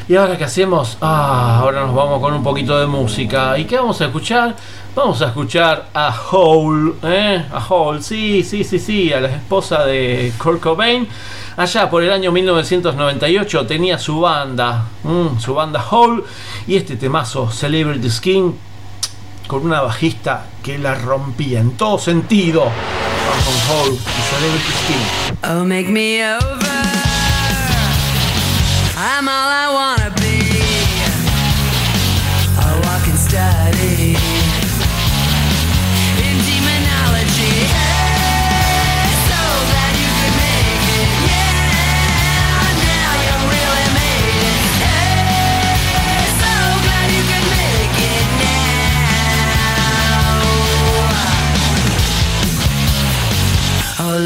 ¿Y 0.09 0.16
ahora 0.16 0.36
qué 0.36 0.44
hacemos? 0.44 0.98
Ah, 1.01 1.61
ahora 1.61 1.86
nos 1.86 1.94
vamos 1.94 2.20
con 2.20 2.35
un 2.35 2.43
poquito 2.43 2.78
de 2.78 2.86
música. 2.86 3.59
¿Y 3.59 3.65
qué 3.65 3.77
vamos 3.77 4.01
a 4.01 4.06
escuchar? 4.06 4.55
Vamos 4.94 5.20
a 5.23 5.27
escuchar 5.27 5.89
a 5.93 6.15
Hole, 6.31 6.94
¿eh? 7.02 7.44
A 7.52 7.66
Hole, 7.69 8.01
sí, 8.01 8.44
sí, 8.44 8.62
sí, 8.62 8.78
sí, 8.78 9.12
a 9.12 9.20
la 9.20 9.28
esposa 9.28 9.85
de 9.85 10.32
Kurt 10.39 10.61
Cobain. 10.61 11.09
Allá 11.56 11.90
por 11.90 12.02
el 12.02 12.12
año 12.12 12.31
1998 12.31 13.66
tenía 13.66 13.98
su 13.98 14.20
banda, 14.20 14.85
mm, 15.02 15.39
su 15.40 15.55
banda 15.55 15.85
Hole, 15.90 16.23
y 16.66 16.77
este 16.77 16.97
temazo, 16.97 17.51
Celebrity 17.51 18.11
Skin, 18.11 18.55
con 19.47 19.65
una 19.66 19.81
bajista 19.83 20.47
que 20.62 20.79
la 20.79 20.95
rompía 20.95 21.61
en 21.61 21.77
todo 21.77 21.99
sentido. 21.99 22.62
Con 22.62 23.77
Hole 23.77 23.97
y 23.97 24.01
Skin. 24.73 25.51
Oh, 25.51 25.65
make 25.65 25.89
me 25.89 26.23
over. 26.25 26.65
I'm 28.97 29.29
all 29.29 29.51
I 29.51 29.69
wanna 29.73 30.03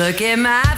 look 0.09 0.23
at 0.23 0.39
my 0.39 0.78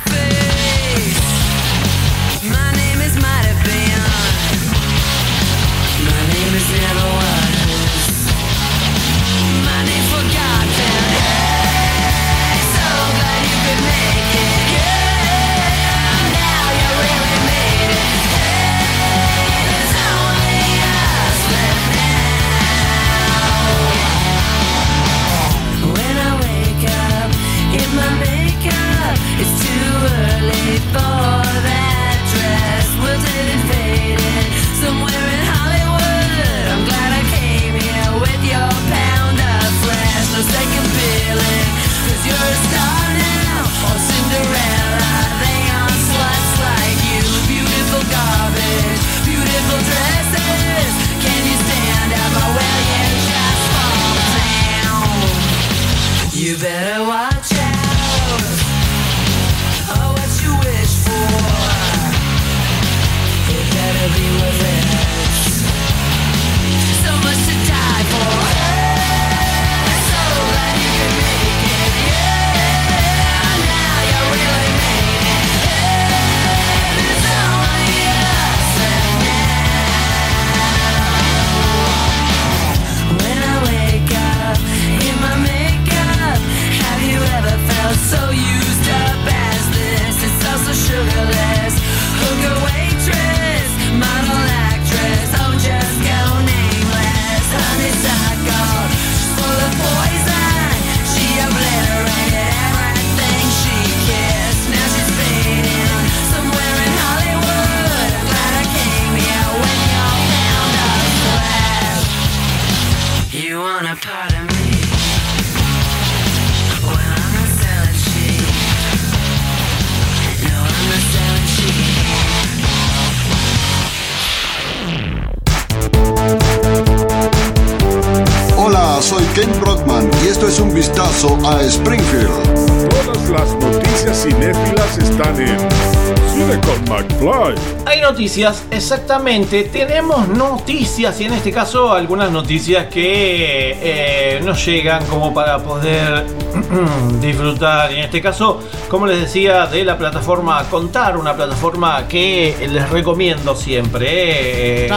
noticias, 138.30 138.64
exactamente. 138.70 139.64
Tenemos 139.64 140.28
noticias 140.28 141.20
y 141.20 141.24
en 141.24 141.32
este 141.32 141.50
caso 141.50 141.92
algunas 141.92 142.30
noticias 142.30 142.86
que 142.86 143.76
eh, 143.82 144.40
nos 144.44 144.64
llegan 144.64 145.04
como 145.06 145.34
para 145.34 145.58
poder 145.58 146.26
disfrutar. 147.20 147.90
Y 147.90 147.96
en 147.96 148.04
este 148.04 148.22
caso, 148.22 148.60
como 148.88 149.08
les 149.08 149.20
decía, 149.20 149.66
de 149.66 149.84
la 149.84 149.98
plataforma 149.98 150.62
Contar, 150.70 151.16
una 151.16 151.34
plataforma 151.34 152.06
que 152.06 152.68
les 152.70 152.88
recomiendo 152.90 153.56
siempre. 153.56 154.86
eh. 154.86 154.88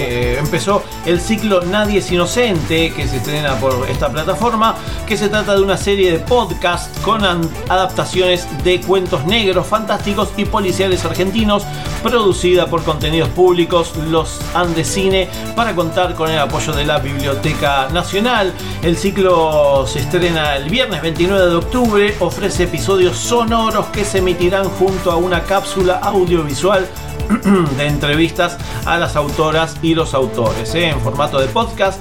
Eh, 0.00 0.36
empezó 0.40 0.82
el 1.06 1.20
ciclo 1.20 1.62
Nadie 1.62 2.00
es 2.00 2.10
Inocente, 2.10 2.92
que 2.92 3.06
se 3.06 3.18
estrena 3.18 3.54
por 3.60 3.88
esta 3.88 4.10
plataforma, 4.10 4.74
que 5.06 5.16
se 5.16 5.28
trata 5.28 5.54
de 5.54 5.62
una 5.62 5.76
serie 5.76 6.10
de 6.10 6.18
podcast 6.18 7.00
con 7.02 7.22
adaptaciones 7.24 8.48
de 8.64 8.80
cuentos 8.80 9.24
negros, 9.24 9.68
fantásticos 9.68 10.30
y 10.36 10.46
policiales 10.46 11.04
argentinos, 11.04 11.62
producida 12.02 12.66
por 12.66 12.82
contenidos 12.82 13.28
públicos, 13.30 13.92
los 14.10 14.40
Andescine, 14.54 15.28
para 15.54 15.74
contar 15.74 16.14
con 16.14 16.30
el 16.30 16.38
apoyo 16.38 16.72
de 16.72 16.84
la 16.84 16.98
Biblioteca 16.98 17.88
Nacional. 17.92 18.52
El 18.82 18.96
ciclo 18.96 19.86
se 19.86 20.00
estrena 20.00 20.56
el 20.56 20.68
viernes 20.68 21.00
29 21.02 21.46
de 21.46 21.54
octubre, 21.54 22.14
ofrece 22.20 22.64
episodios 22.64 23.16
sonoros 23.16 23.86
que 23.86 24.04
se 24.04 24.18
emitirán 24.18 24.68
junto 24.68 25.12
a 25.12 25.16
una 25.16 25.42
cápsula 25.44 25.98
audiovisual 26.02 26.86
de 27.76 27.86
entrevistas 27.86 28.58
a 28.84 28.98
las 28.98 29.16
autoras 29.16 29.76
y 29.82 29.94
los 29.94 30.14
autores 30.14 30.74
¿eh? 30.74 30.88
en 30.88 31.00
formato 31.00 31.38
de 31.40 31.46
podcast 31.46 32.00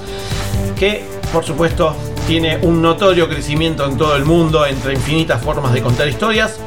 que 0.76 1.06
por 1.32 1.46
supuesto 1.46 1.96
tiene 2.28 2.58
un 2.58 2.82
notorio 2.82 3.30
crecimiento 3.30 3.86
en 3.86 3.98
todo 3.98 4.16
el 4.16 4.26
mundo 4.26 4.66
entre 4.66 4.94
infinitas 4.94 5.42
formas 5.42 5.74
de 5.74 5.82
contar 5.82 6.08
historias 6.08 6.60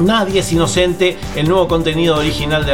Nadie 0.00 0.40
es 0.40 0.52
inocente, 0.52 1.16
el 1.34 1.48
nuevo 1.48 1.66
contenido 1.68 2.16
original 2.16 2.66
de 2.66 2.72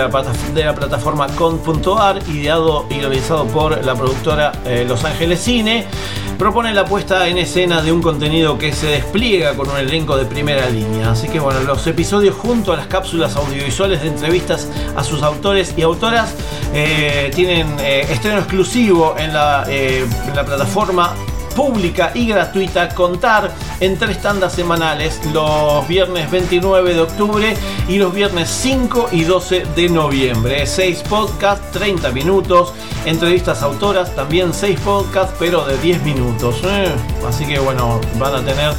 la, 0.65 0.75
plataforma 0.75 1.29
con.ar, 1.29 2.21
ideado 2.29 2.87
y 2.91 3.01
realizado 3.01 3.47
por 3.47 3.85
la 3.85 3.95
productora 3.95 4.53
eh, 4.65 4.85
Los 4.87 5.05
Ángeles 5.05 5.41
Cine, 5.41 5.87
propone 6.37 6.75
la 6.75 6.85
puesta 6.85 7.29
en 7.29 7.39
escena 7.39 7.81
de 7.81 7.93
un 7.93 8.03
contenido 8.03 8.59
que 8.59 8.73
se 8.73 8.89
despliega 8.89 9.57
con 9.57 9.71
un 9.71 9.77
elenco 9.77 10.17
de 10.17 10.25
primera 10.25 10.69
línea. 10.69 11.13
Así 11.13 11.29
que 11.29 11.39
bueno, 11.39 11.61
los 11.61 11.87
episodios 11.87 12.35
junto 12.35 12.73
a 12.73 12.77
las 12.77 12.89
cápsulas 12.89 13.37
audiovisuales 13.37 14.03
de 14.03 14.09
entrevistas 14.09 14.69
a 14.97 15.05
sus 15.05 15.23
autores 15.23 15.75
y 15.77 15.83
autoras 15.83 16.35
eh, 16.75 17.31
tienen 17.35 17.69
eh, 17.81 18.07
estreno 18.11 18.39
exclusivo 18.39 19.15
en 19.17 19.33
la, 19.33 19.65
en 19.69 20.35
la 20.35 20.45
plataforma 20.45 21.15
pública 21.55 22.11
y 22.15 22.27
gratuita 22.27 22.89
contar 22.91 23.51
en 23.81 23.99
tres 23.99 24.21
tandas 24.21 24.53
semanales 24.53 25.21
los 25.33 25.87
viernes 25.89 26.31
29 26.31 26.95
de 26.95 27.01
octubre 27.01 27.57
y 27.89 27.99
los 27.99 28.13
viernes 28.13 28.49
5 28.51 29.09
y 29.13 29.25
12 29.25 29.67
de 29.75 29.89
noviembre. 29.89 30.67
6 30.67 31.03
podcasts, 31.09 31.71
30 31.73 32.11
minutos, 32.13 32.73
entrevistas 33.05 33.63
autoras, 33.63 34.15
también 34.15 34.53
6 34.53 34.81
podcasts, 34.81 35.35
pero 35.39 35.65
de 35.65 35.77
10 35.79 36.03
minutos. 36.03 36.57
Eh, 36.65 36.93
Así 37.27 37.47
que 37.47 37.59
bueno, 37.61 38.01
van 38.19 38.35
a 38.35 38.41
tener 38.45 38.73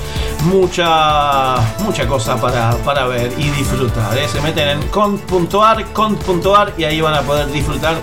mucha, 0.45 1.55
mucha 1.79 2.07
cosa 2.07 2.39
para, 2.39 2.71
para 2.77 3.05
ver 3.05 3.31
y 3.37 3.49
disfrutar. 3.51 4.17
eh. 4.17 4.27
Se 4.31 4.41
meten 4.41 4.67
en 4.69 4.87
cont.ar, 4.89 5.85
cont.ar 5.93 6.73
y 6.77 6.83
ahí 6.83 7.01
van 7.01 7.13
a 7.15 7.21
poder 7.21 7.51
disfrutar 7.51 7.95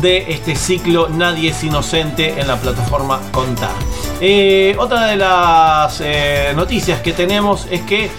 de 0.00 0.30
este 0.32 0.54
ciclo 0.54 1.08
Nadie 1.08 1.50
es 1.50 1.62
Inocente 1.64 2.40
en 2.40 2.46
la 2.46 2.56
plataforma 2.56 3.20
Contar. 3.32 3.70
Eh, 4.20 4.74
otra 4.78 5.06
de 5.06 5.16
las 5.16 6.00
eh, 6.00 6.52
noticias 6.56 7.00
que 7.00 7.12
tenemos 7.12 7.68
es 7.70 7.82
que 7.82 8.10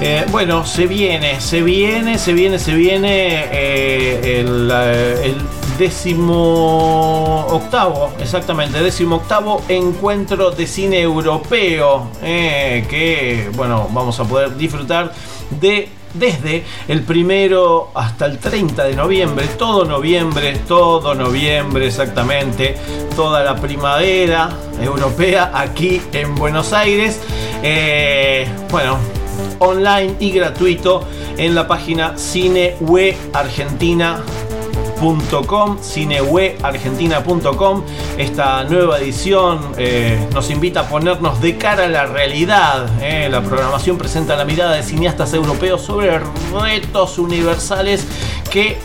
eh, 0.00 0.24
bueno, 0.32 0.66
se 0.66 0.88
viene, 0.88 1.40
se 1.40 1.62
viene, 1.62 2.18
se 2.18 2.32
viene, 2.32 2.58
se 2.58 2.74
viene 2.74 4.40
el, 4.40 4.68
el 4.68 5.36
décimo 5.78 7.46
octavo, 7.46 8.12
exactamente, 8.18 8.82
décimo 8.82 9.16
octavo 9.16 9.62
encuentro 9.68 10.50
de 10.50 10.66
cine 10.66 11.00
europeo 11.00 12.08
que, 12.20 13.48
bueno, 13.54 13.88
vamos 13.92 14.18
a 14.18 14.24
poder 14.24 14.56
disfrutar 14.56 15.12
de 15.60 15.88
desde 16.14 16.64
el 16.88 17.02
primero 17.02 17.90
hasta 17.94 18.26
el 18.26 18.38
30 18.38 18.84
de 18.84 18.96
noviembre, 18.96 19.46
todo 19.58 19.84
noviembre, 19.84 20.60
todo 20.66 21.14
noviembre 21.14 21.86
exactamente, 21.86 22.76
toda 23.14 23.42
la 23.42 23.56
primavera 23.56 24.50
europea 24.80 25.50
aquí 25.54 26.00
en 26.12 26.34
Buenos 26.34 26.72
Aires. 26.72 27.20
Eh, 27.62 28.48
bueno, 28.70 28.98
online 29.58 30.14
y 30.20 30.30
gratuito 30.30 31.06
en 31.36 31.54
la 31.54 31.66
página 31.66 32.16
cineweargentina.com 35.82 37.82
esta 38.18 38.64
nueva 38.64 38.98
edición 38.98 39.60
eh, 39.76 40.28
nos 40.32 40.50
invita 40.50 40.80
a 40.80 40.88
ponernos 40.88 41.40
de 41.40 41.56
cara 41.56 41.84
a 41.84 41.88
la 41.88 42.06
realidad 42.06 42.88
eh. 43.00 43.28
la 43.30 43.42
programación 43.42 43.98
presenta 43.98 44.36
la 44.36 44.44
mirada 44.44 44.72
de 44.72 44.82
cineastas 44.82 45.32
europeos 45.34 45.82
sobre 45.82 46.20
retos 46.52 47.18
universales 47.18 48.06
que 48.50 48.78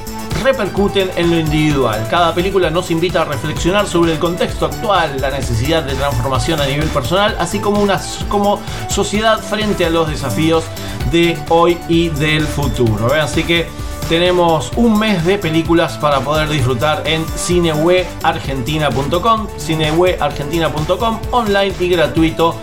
repercuten 0.44 1.10
en 1.16 1.32
lo 1.32 1.40
individual. 1.40 2.08
Cada 2.10 2.34
película 2.34 2.70
nos 2.70 2.92
invita 2.92 3.22
a 3.22 3.26
reflexionar 3.26 3.88
sobre 3.88 4.14
el 4.14 4.20
contexto 4.20 4.66
actual, 4.66 5.20
la 5.20 5.32
necesidad 5.32 5.84
de 5.84 5.96
transformación 5.96 6.62
a 6.62 6.66
nivel 6.66 6.88
personal, 6.88 7.36
así 7.40 7.60
como 7.60 7.82
una 7.82 8.00
como 8.28 8.60
sociedad 8.90 9.40
frente 9.40 9.86
a 9.86 9.90
los 9.90 10.08
desafíos 10.08 10.64
de 11.12 11.38
hoy 11.50 11.78
y 11.88 12.10
del 12.10 12.46
futuro. 12.46 13.16
¿eh? 13.16 13.20
Así 13.20 13.44
que 13.44 13.68
tenemos 14.10 14.72
un 14.76 14.98
mes 14.98 15.24
de 15.24 15.38
películas 15.38 16.00
para 16.00 16.22
poder 16.22 16.50
disfrutar 16.50 17.04
en 17.06 17.24
cineweargentina.com, 17.38 19.48
cineweargentina.com, 19.60 21.20
online 21.32 21.76
y 21.80 21.90
gratuito. 21.90 22.56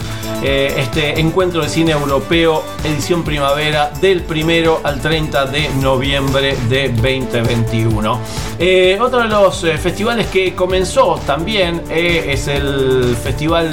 eh, 0.42 0.74
este 0.76 1.18
encuentro 1.18 1.62
de 1.62 1.68
cine 1.68 1.92
europeo, 1.92 2.62
edición 2.84 3.24
primavera, 3.24 3.90
del 4.00 4.22
primero 4.22 4.80
al 4.84 5.00
30 5.00 5.46
de 5.46 5.68
noviembre 5.80 6.56
de 6.68 6.90
2021. 6.90 8.20
Eh, 8.58 8.98
otro 9.00 9.20
de 9.20 9.28
los 9.28 9.64
eh, 9.64 9.78
festivales 9.78 10.26
que 10.26 10.54
comenzó 10.54 11.18
también 11.26 11.82
es 11.90 12.48
el 12.48 13.16
Festival 13.22 13.70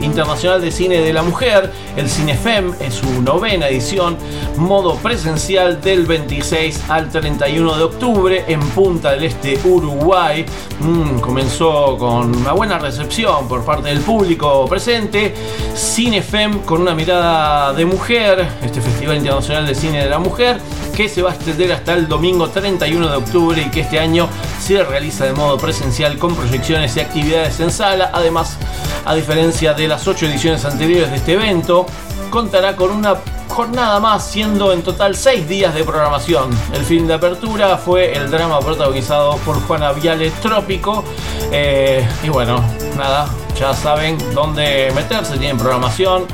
Internacional 0.00 0.60
de 0.60 0.70
Cine 0.70 1.00
de 1.00 1.12
la 1.12 1.22
Mujer, 1.22 1.70
el 1.96 2.08
Cinefem, 2.08 2.74
en 2.80 2.92
su 2.92 3.22
novena 3.22 3.68
edición, 3.68 4.16
modo 4.56 4.96
presencial 4.96 5.80
del 5.80 6.06
26 6.06 6.71
al 6.88 7.10
31 7.10 7.76
de 7.76 7.84
octubre 7.84 8.44
en 8.48 8.60
Punta 8.60 9.10
del 9.12 9.24
Este, 9.24 9.58
Uruguay. 9.64 10.44
Mm, 10.80 11.20
comenzó 11.20 11.96
con 11.98 12.34
una 12.36 12.52
buena 12.52 12.78
recepción 12.78 13.48
por 13.48 13.64
parte 13.64 13.88
del 13.88 14.00
público 14.00 14.66
presente. 14.66 15.34
Cinefem 15.74 16.60
con 16.60 16.82
una 16.82 16.94
mirada 16.94 17.72
de 17.72 17.84
mujer, 17.84 18.48
este 18.62 18.80
Festival 18.80 19.16
Internacional 19.16 19.66
de 19.66 19.74
Cine 19.74 20.02
de 20.02 20.10
la 20.10 20.18
Mujer, 20.18 20.60
que 20.94 21.08
se 21.08 21.22
va 21.22 21.30
a 21.30 21.34
extender 21.34 21.72
hasta 21.72 21.94
el 21.94 22.08
domingo 22.08 22.48
31 22.48 23.08
de 23.08 23.16
octubre 23.16 23.62
y 23.62 23.70
que 23.70 23.80
este 23.80 23.98
año 23.98 24.28
se 24.60 24.82
realiza 24.82 25.24
de 25.24 25.32
modo 25.32 25.56
presencial 25.58 26.18
con 26.18 26.34
proyecciones 26.34 26.96
y 26.96 27.00
actividades 27.00 27.60
en 27.60 27.70
sala. 27.70 28.10
Además, 28.12 28.56
a 29.04 29.14
diferencia 29.14 29.74
de 29.74 29.88
las 29.88 30.06
ocho 30.06 30.26
ediciones 30.26 30.64
anteriores 30.64 31.10
de 31.10 31.16
este 31.16 31.32
evento, 31.32 31.86
contará 32.30 32.76
con 32.76 32.90
una 32.90 33.16
jornada 33.52 34.00
más, 34.00 34.26
siendo 34.26 34.72
en 34.72 34.82
total 34.82 35.14
seis 35.14 35.46
días 35.46 35.74
de 35.74 35.84
programación. 35.84 36.50
El 36.72 36.84
film 36.84 37.06
de 37.06 37.14
apertura 37.14 37.76
fue 37.76 38.16
el 38.16 38.30
drama 38.30 38.58
protagonizado 38.60 39.36
por 39.38 39.60
Juana 39.66 39.92
Viale 39.92 40.30
Trópico. 40.42 41.04
Eh, 41.50 42.06
y 42.22 42.28
bueno, 42.30 42.64
nada, 42.96 43.28
ya 43.58 43.74
saben 43.74 44.16
dónde 44.34 44.90
meterse. 44.94 45.36
Tienen 45.36 45.58
programación 45.58 46.24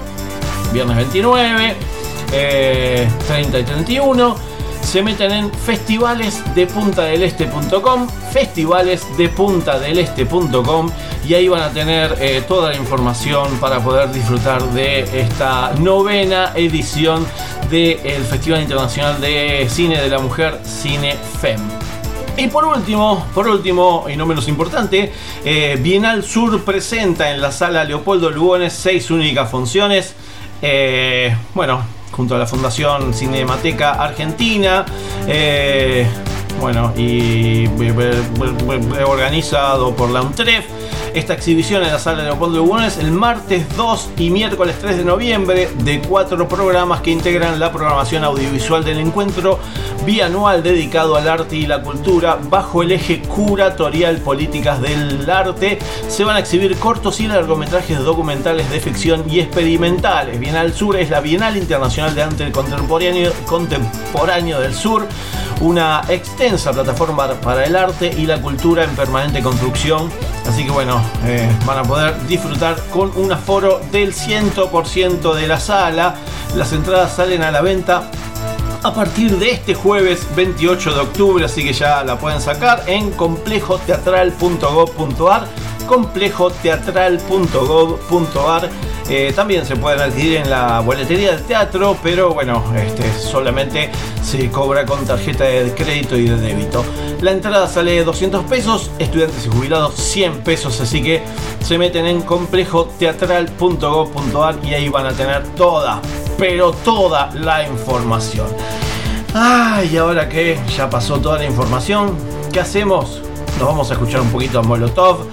viernes 0.73 0.97
29, 0.97 1.77
eh, 2.33 3.09
30 3.27 3.59
y 3.59 3.65
31. 3.65 4.37
Se 4.89 5.03
meten 5.03 5.33
en 5.33 5.53
festivalesdepuntadeleste.com, 5.53 8.09
festivalesdepuntadeleste.com 8.33 10.91
y 11.29 11.35
ahí 11.35 11.47
van 11.47 11.61
a 11.61 11.69
tener 11.69 12.17
eh, 12.19 12.43
toda 12.49 12.71
la 12.71 12.77
información 12.77 13.59
para 13.61 13.85
poder 13.85 14.11
disfrutar 14.11 14.65
de 14.71 15.01
esta 15.21 15.75
novena 15.75 16.53
edición 16.55 17.27
del 17.69 18.25
Festival 18.25 18.63
Internacional 18.63 19.21
de 19.21 19.67
Cine 19.69 20.01
de 20.01 20.09
la 20.09 20.21
Mujer, 20.21 20.59
CineFem. 20.65 21.61
Y 22.39 22.49
por 22.49 22.65
último, 22.65 23.27
por 23.35 23.47
último 23.47 24.07
y 24.09 24.17
no 24.17 24.25
menos 24.25 24.49
importante, 24.49 25.13
eh, 25.45 25.79
Bienal 25.83 26.25
Sur 26.25 26.65
presenta 26.65 27.31
en 27.31 27.43
la 27.43 27.53
sala 27.53 27.85
Leopoldo 27.85 28.31
Lugones 28.31 28.73
seis 28.73 29.11
únicas 29.11 29.51
funciones. 29.51 30.15
Eh, 30.63 31.37
bueno, 31.53 31.98
junto 32.13 32.35
a 32.35 32.39
la 32.39 32.47
Fundación 32.47 33.15
Cinemateca 33.15 33.93
Argentina. 33.93 34.85
eh, 35.27 36.07
bueno, 36.61 36.93
y 36.97 37.67
eh, 37.67 37.71
eh, 37.79 39.05
organizado 39.05 39.95
por 39.95 40.11
la 40.11 40.23
UNTREF. 40.23 40.78
Esta 41.15 41.35
exhibición 41.35 41.83
en 41.83 41.93
la 41.93 41.99
sala 41.99 42.19
de 42.19 42.25
Leopoldo 42.25 42.59
Lugones 42.59 42.99
el 42.99 43.11
martes 43.11 43.67
2 43.77 44.11
y 44.19 44.31
miércoles 44.31 44.77
3 44.81 44.99
de 44.99 45.05
noviembre 45.05 45.69
de 45.83 46.01
cuatro 46.01 46.47
programas 46.47 47.01
que 47.01 47.11
integran 47.11 47.59
la 47.59 47.73
programación 47.73 48.25
audiovisual 48.25 48.85
del 48.85 48.99
encuentro 48.99 49.59
bianual 50.05 50.63
dedicado 50.63 51.17
al 51.17 51.29
arte 51.29 51.57
y 51.57 51.67
la 51.67 51.83
cultura 51.83 52.39
bajo 52.41 52.83
el 52.83 52.93
eje 52.93 53.21
curatorial 53.23 54.19
políticas 54.19 54.81
del 54.81 55.29
arte. 55.29 55.79
Se 56.09 56.25
van 56.25 56.37
a 56.37 56.41
exhibir 56.41 56.77
cortos 56.79 57.21
y 57.21 57.29
largometrajes 57.29 57.99
documentales 57.99 58.71
de 58.71 58.81
ficción 58.81 59.25
y 59.29 59.41
experimentales. 59.41 60.39
Bienal 60.39 60.73
Sur 60.73 60.97
es 60.97 61.11
la 61.11 61.21
Bienal 61.21 61.57
Internacional 61.57 62.15
de 62.15 62.23
Arte 62.23 62.53
Contemporáneo, 62.53 63.33
Contemporáneo 63.47 64.61
del 64.61 64.75
Sur, 64.75 65.07
una 65.61 66.03
extensa 66.09 66.73
plataforma 66.73 67.29
para 67.41 67.65
el 67.65 67.77
arte 67.77 68.15
y 68.17 68.27
la 68.27 68.41
cultura 68.41 68.85
en 68.85 68.91
permanente 68.91 69.43
construcción. 69.43 70.11
Así 70.49 70.65
que 70.65 70.71
bueno, 70.71 71.03
eh, 71.25 71.49
van 71.67 71.79
a 71.79 71.83
poder 71.83 72.27
disfrutar 72.27 72.77
con 72.91 73.13
un 73.17 73.31
aforo 73.31 73.81
del 73.93 74.15
100% 74.15 75.35
de 75.35 75.47
la 75.47 75.61
sala. 75.61 76.15
Las 76.57 76.73
entradas 76.73 77.15
salen 77.15 77.43
a 77.43 77.51
la 77.51 77.61
venta 77.61 78.11
a 78.83 78.95
partir 78.95 79.39
de 79.39 79.51
este 79.51 79.75
jueves 79.75 80.27
28 80.35 80.95
de 80.95 81.01
octubre, 81.01 81.45
así 81.45 81.63
que 81.65 81.73
ya 81.73 82.03
la 82.05 82.19
pueden 82.19 82.41
sacar 82.41 82.85
en 82.87 83.11
complejoteatral.gov.ar 83.11 85.47
complejoteatral.gov.ar 85.87 88.71
eh, 89.09 89.33
también 89.35 89.65
se 89.65 89.77
pueden 89.77 90.01
adquirir 90.01 90.37
en 90.39 90.51
la 90.51 90.81
boletería 90.81 91.31
del 91.33 91.45
teatro, 91.45 91.97
pero 92.03 92.35
bueno, 92.35 92.65
este, 92.77 93.11
solamente 93.19 93.91
se 94.23 94.51
cobra 94.51 94.85
con 94.85 95.07
tarjeta 95.07 95.45
de 95.45 95.73
crédito 95.75 96.17
y 96.17 96.29
de 96.29 96.37
débito. 96.37 96.85
La 97.21 97.31
entrada 97.33 97.67
sale 97.67 98.05
200 98.05 98.45
pesos, 98.45 98.93
estudiantes 98.99 99.47
y 99.47 99.49
jubilados 99.49 99.95
100 99.95 100.41
pesos, 100.41 100.79
así 100.81 101.03
que 101.03 101.23
se 101.65 101.79
meten 101.79 102.07
en 102.07 102.21
complejoteatral.gov.ar 102.23 104.57
y 104.63 104.75
ahí 104.75 104.89
van 104.89 105.07
a 105.07 105.13
tener 105.13 105.43
toda 105.55 106.01
pero 106.39 106.71
toda 106.71 107.31
la 107.35 107.67
información. 107.67 108.47
Ay, 109.35 109.91
y 109.93 109.97
ahora 109.97 110.29
que 110.29 110.59
ya 110.75 110.89
pasó 110.89 111.19
toda 111.19 111.39
la 111.39 111.45
información, 111.45 112.17
¿qué 112.53 112.61
hacemos? 112.61 113.21
Nos 113.59 113.69
vamos 113.69 113.91
a 113.91 113.95
escuchar 113.95 114.21
un 114.21 114.31
poquito 114.31 114.61
a 114.61 114.63
Molotov 114.63 115.27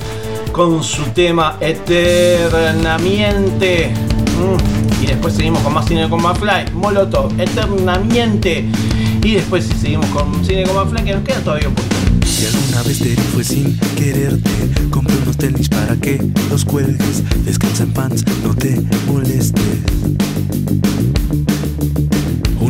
con 0.56 0.82
su 0.82 1.04
tema 1.08 1.58
Eternamente. 1.60 3.92
Mm, 4.40 5.04
Y 5.04 5.08
después 5.08 5.34
seguimos 5.34 5.62
con 5.62 5.74
más 5.74 5.86
cine 5.86 6.10
con 6.10 6.22
Mafly. 6.22 6.72
Molotov, 6.74 7.38
Eternamente. 7.38 8.64
Y 9.22 9.34
después 9.34 9.68
seguimos 9.82 10.06
con 10.08 10.46
cine 10.46 10.64
con 10.64 10.78
Mafly, 10.78 11.04
que 11.04 11.14
nos 11.14 11.24
queda 11.24 11.42
todavía 11.42 11.68
un 11.68 11.76
poquito. 11.76 11.96
Si 12.26 12.46
alguna 12.46 12.84
vez 12.84 13.00
te 13.00 13.18
fue 13.34 13.44
sin 13.44 13.78
quererte, 13.98 14.50
compré 14.92 15.18
unos 15.24 15.36
tenis 15.36 15.68
para 15.68 15.98
que 15.98 16.24
los 16.50 16.64
cuelgues. 16.64 17.22
Descansa 17.44 17.84
en 17.84 17.92
pants, 17.92 18.24
no 18.42 18.56
te 18.56 18.82
molestes. 19.08 19.62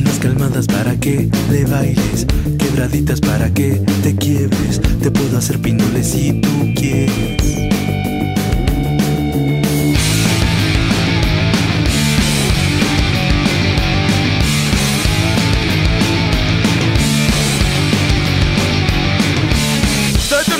Unas 0.05 0.19
calmadas 0.19 0.67
para 0.67 0.95
que 0.97 1.27
le 1.49 1.65
bailes, 1.65 2.27
quebraditas 2.59 3.19
para 3.19 3.51
que 3.51 3.81
te 4.03 4.15
quiebres. 4.15 4.79
Te 5.01 5.09
puedo 5.09 5.37
hacer 5.37 5.59
pinoles 5.59 6.07
si 6.07 6.33
tú 6.41 6.73
quieres. 6.75 7.55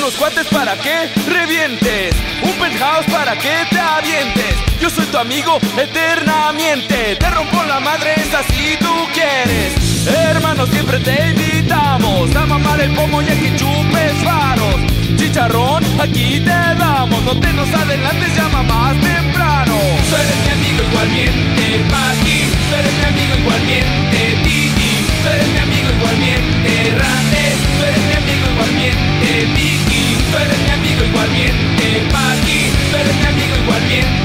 Unos 0.06 0.20
guantes 0.20 0.46
para 0.48 0.76
que 0.78 1.10
revientes. 1.28 2.16
Un 2.44 2.52
penthouse 2.60 3.06
para 3.08 3.36
que 3.36 3.66
te 3.72 3.80
avientes. 3.80 4.55
Yo 4.80 4.90
soy 4.90 5.06
tu 5.06 5.18
amigo 5.18 5.58
eternamente. 5.78 7.16
Te 7.16 7.30
rompo 7.30 7.64
la 7.64 7.80
madre, 7.80 8.14
esa 8.18 8.44
si 8.44 8.78
tú 8.78 8.94
quieres. 9.14 9.74
Hermano, 10.08 10.68
siempre 10.68 11.00
te 11.00 11.30
invitamos 11.30 12.36
a 12.36 12.46
mamar 12.46 12.80
el 12.82 12.92
pomo 12.94 13.22
y 13.22 13.30
a 13.30 13.40
que 13.40 13.56
chupes 13.56 14.14
faros. 14.24 14.76
Chicharrón, 15.18 15.84
aquí 16.00 16.40
te 16.40 16.50
damos. 16.50 17.24
No 17.24 17.40
te 17.40 17.52
nos 17.54 17.70
adelantes, 17.74 18.36
llama 18.36 18.64
más 18.64 18.94
temprano. 19.02 19.74
Tú 20.10 20.16
eres 20.16 20.38
mi 20.46 20.52
amigo 20.52 20.84
igualmente, 20.90 21.64
Paqui. 21.90 22.38
Tú 22.70 22.76
eres 22.76 22.94
mi 23.00 23.06
amigo 23.06 23.34
igualmente, 23.40 24.20
Titi. 24.44 24.92
Tú 25.24 25.30
eres 25.34 25.48
mi 25.48 25.60
amigo 25.60 25.90
igualmente, 25.98 26.72
Rande. 27.00 27.44
Tú 27.78 27.84
eres 27.86 28.04
mi 28.10 28.16
amigo 28.22 28.46
igualmente, 28.54 29.30
Vicky. 29.56 30.18
Tú 30.30 30.38
eres 30.38 30.60
mi 30.66 30.72
amigo 30.78 31.02
igualmente, 31.10 31.86
Paqui. 32.12 32.60
Tú 32.92 32.98
eres 32.98 33.16
mi 33.16 33.26
amigo 33.26 33.56
igualmente, 33.64 34.25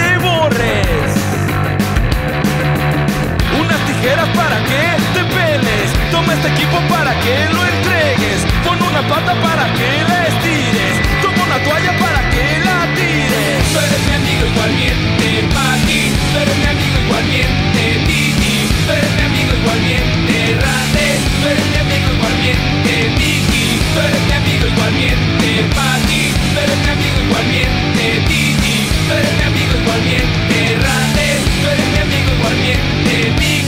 toma 6.21 6.33
este 6.33 6.47
equipo 6.49 6.77
para 6.87 7.13
que 7.19 7.35
lo 7.49 7.61
entregues, 7.65 8.45
pon 8.63 8.77
una 8.81 9.01
pata 9.07 9.33
para 9.41 9.65
que 9.73 9.89
la 10.07 10.27
estires, 10.27 10.95
toma 11.21 11.43
una 11.45 11.57
toalla 11.63 11.93
para 11.97 12.21
que 12.29 12.45
la 12.61 12.79
tires. 12.93 13.61
Tú 13.71 13.79
eres 13.79 14.01
mi 14.05 14.13
amigo 14.21 14.43
igualmente, 14.53 15.25
Paqui, 15.55 16.01
tú 16.31 16.37
eres 16.41 16.57
mi 16.61 16.67
amigo 16.73 16.97
igualmente, 17.05 17.81
Titi, 18.05 18.55
tú 18.85 18.91
eres 18.93 19.11
mi 19.17 19.23
amigo 19.29 19.51
igualmente, 19.61 20.35
Rande, 20.61 21.07
tú 21.41 21.45
eres 21.49 21.67
mi 21.73 21.77
amigo 21.85 22.07
igualmente, 22.17 22.93
Vicky, 23.17 23.65
tú 23.93 23.99
eres 24.05 24.21
mi 24.27 24.33
amigo 24.41 24.65
igualmente, 24.73 25.47
Paqui, 25.73 26.23
tú 26.53 26.57
eres 26.61 26.77
mi 26.85 26.89
amigo 26.97 27.17
igualmente, 27.25 28.03
Titi, 28.29 28.77
tú 29.07 29.11
eres 29.17 29.33
mi 29.39 29.43
amigo 29.49 29.73
igualmente, 29.81 30.57
Rande, 30.85 31.27
tú 31.61 31.65
eres 31.73 31.87
mi 31.93 31.99
amigo 32.05 32.29
igualmente, 32.37 33.13
Vicky. 33.41 33.60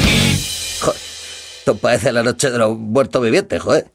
Esto 1.63 1.77
parece 1.77 2.11
la 2.11 2.23
noche 2.23 2.51
de 2.51 2.57
los 2.57 2.77
muertos 2.77 3.23
vivientes, 3.23 3.61
joder. 3.61 3.85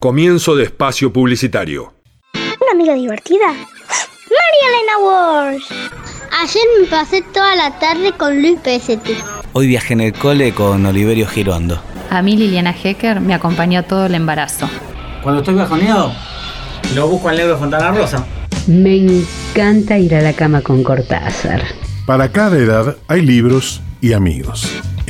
Comienzo 0.00 0.56
de 0.56 0.64
espacio 0.64 1.12
publicitario. 1.12 1.92
Una 2.32 2.72
amiga 2.72 2.94
divertida. 2.94 3.46
María 3.46 4.66
Elena 4.70 4.98
Walsh. 5.04 5.70
Ayer 6.40 6.62
me 6.80 6.86
pasé 6.86 7.20
toda 7.20 7.54
la 7.56 7.78
tarde 7.78 8.12
con 8.16 8.40
Luis 8.40 8.58
Pesetti. 8.60 9.18
Hoy 9.52 9.66
viajé 9.66 9.92
en 9.92 10.00
el 10.00 10.14
cole 10.14 10.54
con 10.54 10.86
Oliverio 10.86 11.26
Girondo. 11.26 11.82
A 12.08 12.22
mí 12.22 12.38
Liliana 12.38 12.74
Hecker 12.74 13.20
me 13.20 13.34
acompañó 13.34 13.84
todo 13.84 14.06
el 14.06 14.14
embarazo. 14.14 14.70
Cuando 15.22 15.42
estoy 15.42 15.56
bajoneado, 15.56 16.14
lo 16.94 17.06
busco 17.06 17.28
al 17.28 17.36
negro 17.36 17.58
Fontana 17.58 17.90
Rosa. 17.90 18.24
Me 18.66 18.96
encanta 18.96 19.98
ir 19.98 20.14
a 20.14 20.22
la 20.22 20.32
cama 20.32 20.62
con 20.62 20.82
Cortázar. 20.82 21.64
Para 22.06 22.32
cada 22.32 22.56
edad 22.56 22.96
hay 23.08 23.20
libros 23.20 23.82
y 24.00 24.14
amigos. 24.14 24.80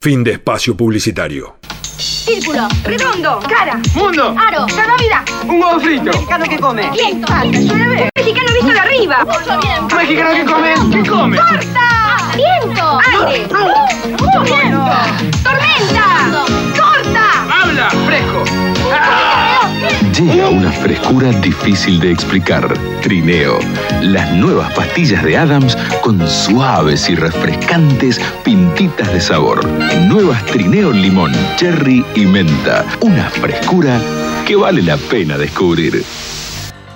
Fin 0.00 0.22
de 0.22 0.30
espacio 0.30 0.76
publicitario. 0.76 1.56
Círculo, 1.82 2.68
redondo, 2.84 3.40
cara, 3.48 3.80
mundo, 3.96 4.32
aro, 4.38 4.68
salvavidas. 4.68 5.24
Un 5.42 5.60
huevo 5.60 5.80
frito. 5.80 6.04
Mexicano 6.04 6.44
que 6.44 6.56
come. 6.60 6.90
Viento, 6.92 7.26
llueve. 7.42 8.08
Mexicano 8.14 8.52
visto 8.52 8.68
de 8.68 8.78
arriba. 8.78 9.24
Mucho 9.24 9.58
viento. 9.60 9.96
Mexicano 9.96 10.34
que 10.36 10.44
come. 10.44 10.74
¿Qué 10.92 11.10
come? 11.10 11.36
Corta. 11.36 12.16
Viento. 12.36 13.00
Aire. 13.10 13.38
Viento. 14.44 14.86
Tormenta. 15.42 16.46
Corta. 16.80 17.60
Habla, 17.60 17.90
fresco. 18.06 19.27
Llega 20.16 20.48
una 20.48 20.72
frescura 20.72 21.30
difícil 21.40 22.00
de 22.00 22.10
explicar. 22.10 22.72
Trineo, 23.02 23.58
las 24.02 24.32
nuevas 24.32 24.72
pastillas 24.72 25.22
de 25.22 25.36
Adams 25.36 25.76
con 26.02 26.26
suaves 26.28 27.08
y 27.08 27.14
refrescantes 27.14 28.20
pintitas 28.44 29.12
de 29.12 29.20
sabor. 29.20 29.64
Nuevas 30.08 30.44
Trineo 30.46 30.92
limón, 30.92 31.32
cherry 31.56 32.04
y 32.14 32.26
menta. 32.26 32.84
Una 33.00 33.28
frescura 33.30 34.00
que 34.46 34.56
vale 34.56 34.82
la 34.82 34.96
pena 34.96 35.36
descubrir. 35.36 36.04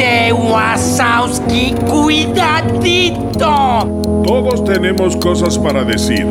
¡Cuídate, 0.00 0.32
Wasowski! 0.32 1.74
¡Cuidadito! 1.86 3.42
Todos 4.24 4.64
tenemos 4.64 5.14
cosas 5.16 5.58
para 5.58 5.84
decir. 5.84 6.26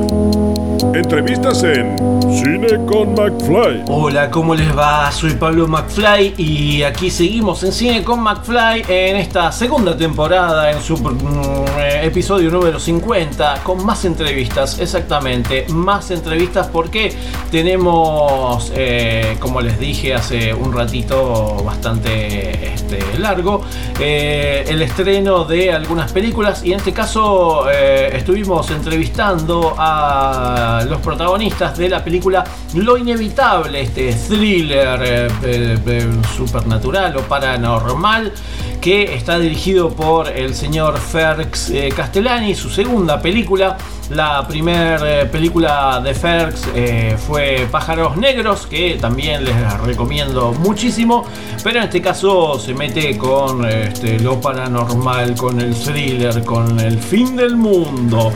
Entrevistas 0.82 1.64
en 1.64 1.98
Cine 2.32 2.86
con 2.86 3.14
McFly. 3.14 3.84
Hola, 3.90 4.32
¿cómo 4.32 4.56
les 4.56 4.76
va? 4.76 5.12
Soy 5.12 5.34
Pablo 5.34 5.68
McFly 5.68 6.36
y 6.38 6.84
aquí 6.84 7.10
seguimos 7.10 7.64
en 7.64 7.74
Cine 7.74 8.04
con 8.04 8.22
McFly 8.22 8.86
en 8.88 9.18
esta 9.18 9.52
segunda 9.52 9.98
temporada, 9.98 10.72
en 10.72 10.82
su 10.82 10.96
mm, 10.98 11.80
episodio 12.04 12.50
número 12.50 12.80
50, 12.80 13.62
con 13.64 13.86
más 13.86 14.06
entrevistas, 14.06 14.80
exactamente, 14.80 15.66
más 15.70 16.12
entrevistas 16.12 16.68
porque 16.68 17.14
tenemos, 17.52 18.72
eh, 18.76 19.36
como 19.40 19.60
les 19.62 19.80
dije 19.80 20.14
hace 20.14 20.54
un 20.54 20.72
ratito 20.72 21.58
bastante 21.66 22.74
este, 22.74 23.00
largo, 23.18 23.62
eh, 24.00 24.64
el 24.68 24.82
estreno 24.82 25.44
de 25.44 25.74
algunas 25.74 26.14
películas 26.14 26.64
y 26.64 26.72
en 26.72 26.80
este 26.80 26.94
caso 26.94 27.70
eh, 27.70 28.12
estuvimos 28.14 28.72
entrevistando 28.72 29.76
a 29.78 30.69
los 30.88 31.00
protagonistas 31.02 31.78
de 31.78 31.90
la 31.90 32.04
película 32.04 32.44
Lo 32.76 32.98
Inevitable, 32.98 33.82
este 33.82 34.14
thriller 34.14 35.02
eh, 35.04 35.28
eh, 35.44 35.80
eh, 35.86 36.08
supernatural 36.36 37.16
o 37.18 37.22
paranormal 37.22 38.32
que 38.80 39.14
está 39.14 39.38
dirigido 39.38 39.90
por 39.90 40.30
el 40.30 40.56
señor 40.56 40.98
Ferx 40.98 41.70
eh, 41.72 41.90
Castellani, 41.96 42.56
su 42.56 42.70
segunda 42.70 43.22
película. 43.22 43.78
La 44.10 44.48
primera 44.48 45.30
película 45.30 46.02
de 46.04 46.16
Ferx 46.16 46.68
eh, 46.74 47.16
fue 47.16 47.68
Pájaros 47.70 48.18
Negros, 48.18 48.66
que 48.66 48.98
también 49.00 49.44
les 49.44 49.82
recomiendo 49.82 50.52
muchísimo, 50.54 51.26
pero 51.64 51.80
en 51.80 51.86
este 51.86 52.02
caso 52.02 52.58
se 52.58 52.74
mete 52.74 53.18
con 53.18 53.66
este, 53.66 54.18
lo 54.20 54.42
paranormal, 54.42 55.36
con 55.36 55.60
el 55.62 55.76
thriller, 55.76 56.44
con 56.44 56.80
el 56.80 56.98
fin 56.98 57.36
del 57.36 57.56
mundo. 57.56 58.32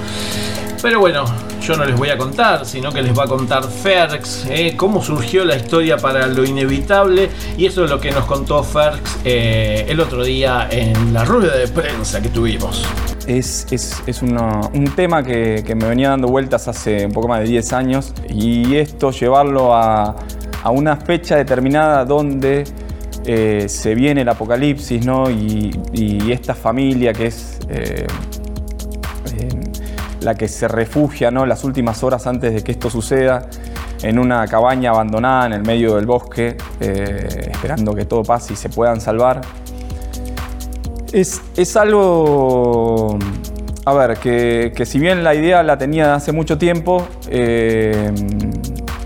Pero 0.84 1.00
bueno, 1.00 1.24
yo 1.62 1.78
no 1.78 1.86
les 1.86 1.98
voy 1.98 2.10
a 2.10 2.18
contar, 2.18 2.66
sino 2.66 2.92
que 2.92 3.02
les 3.02 3.18
va 3.18 3.24
a 3.24 3.28
contar 3.28 3.64
Ferx, 3.64 4.46
eh, 4.50 4.74
cómo 4.76 5.02
surgió 5.02 5.46
la 5.46 5.56
historia 5.56 5.96
para 5.96 6.28
lo 6.28 6.44
inevitable. 6.44 7.30
Y 7.58 7.66
eso 7.68 7.86
es 7.86 7.90
lo 7.90 8.02
que 8.02 8.12
nos 8.12 8.26
contó 8.26 8.62
Ferx 8.66 9.00
eh, 9.24 9.86
el 9.88 10.02
otro 10.02 10.26
día 10.26 10.68
en 10.70 11.14
la 11.14 11.24
rueda 11.24 11.56
de 11.56 11.70
prensa 11.70 12.22
que 12.22 12.28
tuvimos. 12.28 12.84
Es, 13.26 13.66
es- 13.72 14.04
es 14.06 14.22
un 14.22 14.92
tema 14.94 15.24
que, 15.24 15.64
que 15.66 15.74
me 15.74 15.88
venía 15.88 16.10
dando 16.10 16.28
vueltas 16.28 16.68
hace 16.68 17.06
un 17.06 17.14
poco 17.14 17.30
más 17.30 17.40
de 17.40 17.46
10 17.46 17.72
años 17.72 18.14
y 18.28 18.76
esto 18.76 19.12
llevarlo 19.12 19.74
a, 19.74 20.18
a 20.64 20.70
una 20.70 20.98
fecha 20.98 21.38
determinada 21.38 22.04
donde 22.04 22.66
eh, 23.26 23.68
se 23.70 23.96
viene 23.96 24.24
el 24.24 24.28
apocalipsis 24.30 25.06
¿no? 25.06 25.32
y, 25.32 25.72
esta 26.30 26.54
familia 26.54 27.14
que 27.14 27.28
es 27.28 27.60
la 30.24 30.36
que 30.36 30.48
se 30.48 30.68
refugia 30.68 31.32
¿no? 31.32 31.46
las 31.46 31.64
últimas 31.64 32.04
horas 32.04 32.26
antes 32.28 32.54
de 32.54 32.64
que 32.64 32.72
esto 32.72 32.90
suceda 32.90 33.48
en 34.02 34.20
una 34.20 34.48
cabaña 34.48 34.92
abandonada 34.92 35.48
en 35.48 35.54
el 35.54 35.62
medio 35.64 35.96
del 35.96 36.06
bosque, 36.06 36.58
eh, 36.80 37.50
esperando 37.52 37.94
que 37.94 38.06
todo 38.06 38.24
pase 38.24 38.54
y 38.54 38.56
se 38.56 38.70
puedan 38.70 39.00
salvar. 39.00 39.42
Es, 41.12 41.42
es 41.56 41.78
algo, 41.78 43.18
a 43.86 43.94
ver, 43.94 44.18
que, 44.18 44.74
que 44.76 44.86
si 44.86 45.00
bien 45.00 45.24
la 45.24 45.36
idea 45.36 45.64
la 45.64 45.78
tenía 45.78 46.16
hace 46.16 46.32
mucho 46.32 46.58
tiempo, 46.58 47.08
eh, 47.30 48.12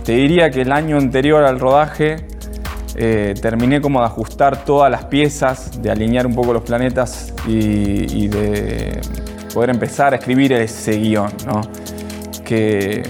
te 0.04 0.14
diría 0.14 0.50
que 0.50 0.62
el 0.62 0.72
año 0.72 0.98
anterior 0.98 1.44
al 1.44 1.60
rodaje 1.60 2.26
eh, 2.96 3.36
terminé 3.40 3.82
como 3.82 4.00
de 4.00 4.08
ajustar 4.08 4.64
todas 4.64 4.90
las 4.90 5.06
piezas, 5.06 5.82
de 5.82 5.92
alinear 5.92 6.26
un 6.26 6.34
poco 6.34 6.54
los 6.54 6.64
planetas 6.64 7.34
y, 7.46 8.24
y 8.24 8.28
de 8.28 9.00
poder 9.58 9.72
empezar 9.72 10.14
a 10.14 10.18
escribir 10.18 10.54
ese 10.54 11.00
guion. 11.00 11.32
Que, 12.46 13.02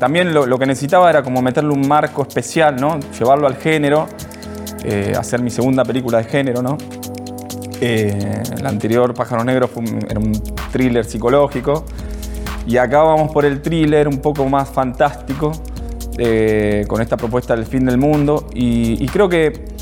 también 0.00 0.32
lo, 0.32 0.58
que 0.58 0.64
necesitaba 0.64 1.10
era 1.10 1.22
como 1.22 1.42
meterle 1.42 1.70
un 1.70 1.86
marco 1.86 2.22
especial. 2.22 2.76
Llevarlo 3.18 3.46
al 3.46 3.56
género, 3.56 4.06
eh, 4.84 5.12
hacer 5.14 5.42
mi 5.42 5.50
segunda 5.50 5.84
película 5.84 6.16
de 6.16 6.24
género, 6.24 6.62
¿no? 6.62 6.78
Eh, 7.78 8.42
la 8.62 8.70
anterior, 8.70 9.12
Pájaro 9.12 9.44
Negro, 9.44 9.68
fue 9.68 9.82
un, 9.82 9.98
era 10.08 10.18
un 10.18 10.32
thriller 10.72 11.04
psicológico. 11.04 11.84
Y 12.66 12.78
acá 12.78 13.02
vamos 13.02 13.30
por 13.30 13.44
el 13.44 13.60
thriller 13.60 14.08
un 14.08 14.22
poco 14.22 14.48
más 14.48 14.70
fantástico, 14.70 15.52
eh, 16.16 16.86
con 16.88 17.02
esta 17.02 17.18
propuesta 17.18 17.54
del 17.54 17.66
fin 17.66 17.84
del 17.84 17.98
mundo. 17.98 18.48
Y 18.54 19.06
creo 19.08 19.28
que 19.28 19.75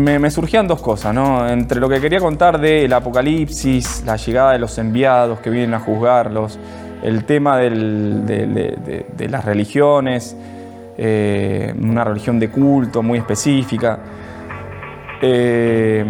me, 0.00 0.30
surgían 0.30 0.66
dos 0.66 0.80
cosas, 0.80 1.14
¿no? 1.14 1.48
Entre 1.48 1.80
lo 1.80 1.88
que 1.88 2.00
quería 2.00 2.20
contar 2.20 2.60
del 2.60 2.92
apocalipsis, 2.92 4.02
la 4.04 4.16
llegada 4.16 4.52
de 4.52 4.58
los 4.58 4.76
enviados 4.78 5.40
que 5.40 5.50
vienen 5.50 5.74
a 5.74 5.80
juzgarlos, 5.80 6.58
el 7.02 7.24
tema 7.24 7.58
de 7.58 9.28
las 9.28 9.44
religiones, 9.44 10.36
eh, 10.98 11.74
una 11.78 12.04
religión 12.04 12.38
de 12.38 12.50
culto 12.50 13.02
muy 13.02 13.18
específica. 13.18 13.98
Eh, 15.20 16.04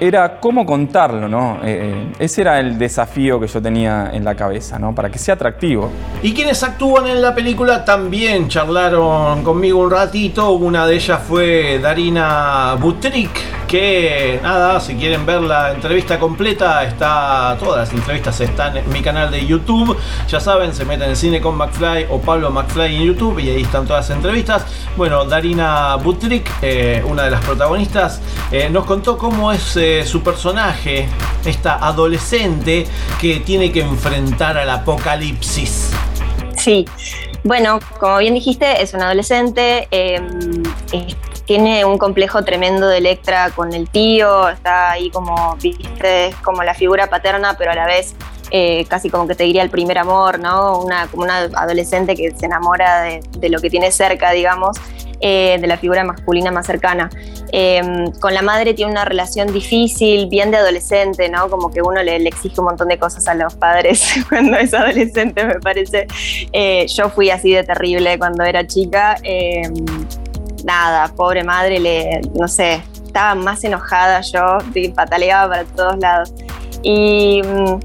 era 0.00 0.40
cómo 0.40 0.64
contarlo, 0.64 1.28
¿no? 1.28 1.58
Eh, 1.62 2.12
ese 2.18 2.40
era 2.40 2.58
el 2.58 2.78
desafío 2.78 3.38
que 3.38 3.46
yo 3.46 3.60
tenía 3.60 4.10
en 4.12 4.24
la 4.24 4.34
cabeza, 4.34 4.78
¿no? 4.78 4.94
Para 4.94 5.10
que 5.10 5.18
sea 5.18 5.34
atractivo. 5.34 5.90
Y 6.22 6.32
quienes 6.32 6.62
actúan 6.62 7.06
en 7.06 7.20
la 7.20 7.34
película 7.34 7.84
también 7.84 8.48
charlaron 8.48 9.44
conmigo 9.44 9.80
un 9.80 9.90
ratito. 9.90 10.52
Una 10.52 10.86
de 10.86 10.94
ellas 10.94 11.20
fue 11.22 11.78
Darina 11.78 12.76
Butrik, 12.80 13.30
que 13.70 14.40
nada, 14.42 14.80
si 14.80 14.96
quieren 14.96 15.24
ver 15.24 15.42
la 15.42 15.70
entrevista 15.70 16.18
completa, 16.18 16.82
está 16.82 17.56
todas 17.60 17.88
las 17.88 17.92
entrevistas 17.96 18.40
están 18.40 18.76
en 18.76 18.88
mi 18.92 19.00
canal 19.00 19.30
de 19.30 19.46
YouTube. 19.46 19.96
Ya 20.28 20.40
saben, 20.40 20.74
se 20.74 20.84
meten 20.84 21.10
en 21.10 21.16
Cine 21.16 21.40
con 21.40 21.54
McFly 21.56 22.06
o 22.10 22.20
Pablo 22.20 22.50
McFly 22.50 22.96
en 22.96 23.02
YouTube 23.04 23.38
y 23.38 23.48
ahí 23.48 23.62
están 23.62 23.86
todas 23.86 24.08
las 24.08 24.16
entrevistas. 24.16 24.66
Bueno, 24.96 25.24
Darina 25.24 25.94
Butrik, 25.94 26.50
eh, 26.62 27.00
una 27.06 27.22
de 27.22 27.30
las 27.30 27.44
protagonistas, 27.44 28.20
eh, 28.50 28.68
nos 28.68 28.84
contó 28.86 29.16
cómo 29.16 29.52
es 29.52 29.76
eh, 29.76 30.04
su 30.04 30.20
personaje, 30.20 31.06
esta 31.44 31.74
adolescente 31.76 32.88
que 33.20 33.38
tiene 33.38 33.70
que 33.70 33.82
enfrentar 33.82 34.58
al 34.58 34.68
apocalipsis. 34.70 35.92
Sí, 36.56 36.86
bueno, 37.44 37.78
como 38.00 38.18
bien 38.18 38.34
dijiste, 38.34 38.82
es 38.82 38.94
un 38.94 39.02
adolescente, 39.02 39.86
es- 39.92 41.16
tiene 41.50 41.84
un 41.84 41.98
complejo 41.98 42.44
tremendo 42.44 42.86
de 42.86 42.98
Electra 42.98 43.50
con 43.50 43.72
el 43.72 43.90
tío, 43.90 44.48
está 44.48 44.92
ahí 44.92 45.10
como, 45.10 45.56
viste, 45.56 46.32
como 46.44 46.62
la 46.62 46.74
figura 46.74 47.08
paterna, 47.08 47.56
pero 47.58 47.72
a 47.72 47.74
la 47.74 47.86
vez 47.86 48.14
eh, 48.52 48.84
casi 48.86 49.10
como 49.10 49.26
que 49.26 49.34
te 49.34 49.42
diría 49.42 49.64
el 49.64 49.68
primer 49.68 49.98
amor, 49.98 50.38
¿no? 50.38 50.78
Una, 50.78 51.08
como 51.08 51.24
una 51.24 51.38
adolescente 51.38 52.14
que 52.14 52.30
se 52.36 52.46
enamora 52.46 53.02
de, 53.02 53.20
de 53.36 53.48
lo 53.48 53.58
que 53.58 53.68
tiene 53.68 53.90
cerca, 53.90 54.30
digamos. 54.30 54.76
eh, 55.20 55.58
de 55.60 55.66
la 55.66 55.76
figura 55.76 56.02
masculina 56.04 56.50
más 56.50 56.66
cercana. 56.66 57.10
Eh, 57.52 57.82
con 58.20 58.32
la 58.32 58.42
madre 58.42 58.74
tiene 58.74 58.92
una 58.92 59.04
relación 59.04 59.52
difícil, 59.52 60.28
bien 60.28 60.50
de 60.50 60.56
adolescente, 60.58 61.28
¿no? 61.28 61.50
Como 61.50 61.70
que 61.70 61.82
uno 61.82 62.02
le, 62.02 62.18
le 62.18 62.28
exige 62.28 62.60
un 62.60 62.66
montón 62.66 62.88
de 62.88 62.98
cosas 62.98 63.28
a 63.28 63.34
los 63.34 63.54
padres 63.54 64.14
cuando 64.28 64.56
es 64.56 64.72
adolescente, 64.72 65.44
me 65.44 65.60
parece. 65.60 66.06
Eh, 66.52 66.86
yo 66.88 67.10
fui 67.10 67.30
así 67.30 67.52
de 67.52 67.64
terrible 67.64 68.18
cuando 68.18 68.44
era 68.44 68.66
chica. 68.66 69.16
Nada, 70.64 71.08
pobre 71.14 71.42
madre, 71.44 71.78
le, 71.78 72.20
no 72.34 72.48
sé, 72.48 72.82
estaba 73.04 73.34
más 73.34 73.64
enojada 73.64 74.20
yo, 74.20 74.58
pataleaba 74.94 75.48
para 75.48 75.64
todos 75.64 75.98
lados. 75.98 76.32
Y 76.82 77.42
mm, 77.42 77.78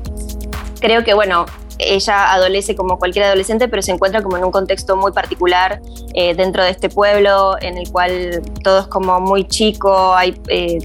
creo 0.80 1.04
que, 1.04 1.14
bueno, 1.14 1.46
ella 1.78 2.32
adolece 2.34 2.76
como 2.76 2.98
cualquier 2.98 3.26
adolescente, 3.26 3.68
pero 3.68 3.82
se 3.82 3.92
encuentra 3.92 4.22
como 4.22 4.38
en 4.38 4.46
un 4.46 4.52
contexto 4.52 4.96
muy 4.96 5.12
particular 5.12 5.82
eh, 6.14 6.34
dentro 6.36 6.64
de 6.64 6.70
este 6.70 6.90
pueblo 6.90 7.56
en 7.62 7.78
el 7.78 7.92
cual 7.92 8.42
todo 8.64 8.80
es 8.80 8.88
como 8.88 9.20
muy 9.20 9.48
chico, 9.48 10.16
eh, 10.48 10.80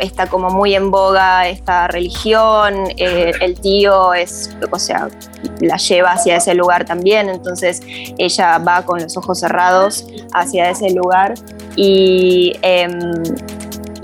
está 0.00 0.26
como 0.26 0.50
muy 0.50 0.74
en 0.74 0.90
boga 0.90 1.48
esta 1.48 1.88
religión, 1.88 2.74
eh, 2.96 3.32
el 3.40 3.60
tío 3.60 4.14
es, 4.14 4.56
o 4.70 4.78
sea, 4.78 5.08
la 5.60 5.76
lleva 5.76 6.12
hacia 6.12 6.36
ese 6.36 6.54
lugar 6.54 6.84
también, 6.84 7.28
entonces 7.28 7.80
ella 8.18 8.58
va 8.58 8.82
con 8.82 9.00
los 9.02 9.16
ojos 9.16 9.40
cerrados 9.40 10.06
hacia 10.32 10.70
ese 10.70 10.90
lugar 10.90 11.34
y... 11.76 12.52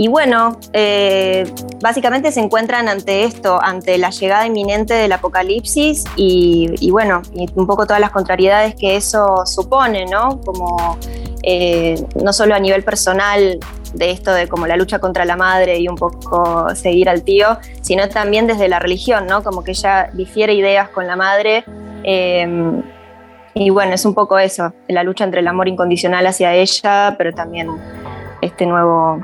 em, 0.00 0.04
y 0.04 0.08
bueno, 0.08 0.58
eh, 0.72 1.44
básicamente 1.82 2.32
se 2.32 2.40
encuentran 2.40 2.88
ante 2.88 3.24
esto, 3.24 3.60
ante 3.62 3.98
la 3.98 4.10
llegada 4.10 4.46
inminente 4.46 4.94
del 4.94 5.12
apocalipsis 5.12 6.04
y, 6.16 6.90
bueno, 6.90 7.22
un 7.54 7.66
poco 7.66 7.86
todas 7.86 8.00
las 8.00 8.10
contrariedades 8.10 8.74
que 8.74 8.96
eso 8.96 9.44
supone, 9.44 10.06
¿no? 10.06 10.40
Como 10.40 10.98
eh, 11.42 12.02
no 12.22 12.32
solo 12.32 12.54
a 12.54 12.58
nivel 12.58 12.82
personal 12.82 13.58
de 13.94 14.10
esto 14.10 14.32
de 14.32 14.48
como 14.48 14.66
la 14.66 14.76
lucha 14.76 15.00
contra 15.00 15.24
la 15.24 15.36
madre 15.36 15.78
y 15.78 15.88
un 15.88 15.96
poco 15.96 16.74
seguir 16.74 17.08
al 17.08 17.22
tío, 17.22 17.58
sino 17.82 18.08
también 18.08 18.46
desde 18.46 18.68
la 18.68 18.78
religión, 18.78 19.26
¿no? 19.26 19.42
Como 19.42 19.64
que 19.64 19.72
ella 19.72 20.10
difiere 20.12 20.54
ideas 20.54 20.88
con 20.90 21.06
la 21.06 21.16
madre. 21.16 21.64
eh, 22.04 22.82
y 23.52 23.68
bueno, 23.70 23.94
es 23.94 24.04
un 24.04 24.14
poco 24.14 24.38
eso, 24.38 24.72
la 24.88 25.02
lucha 25.02 25.24
entre 25.24 25.40
el 25.40 25.48
amor 25.48 25.66
incondicional 25.66 26.24
hacia 26.26 26.54
ella, 26.54 27.16
pero 27.18 27.32
también 27.34 27.68
este 28.40 28.64
nuevo 28.64 29.20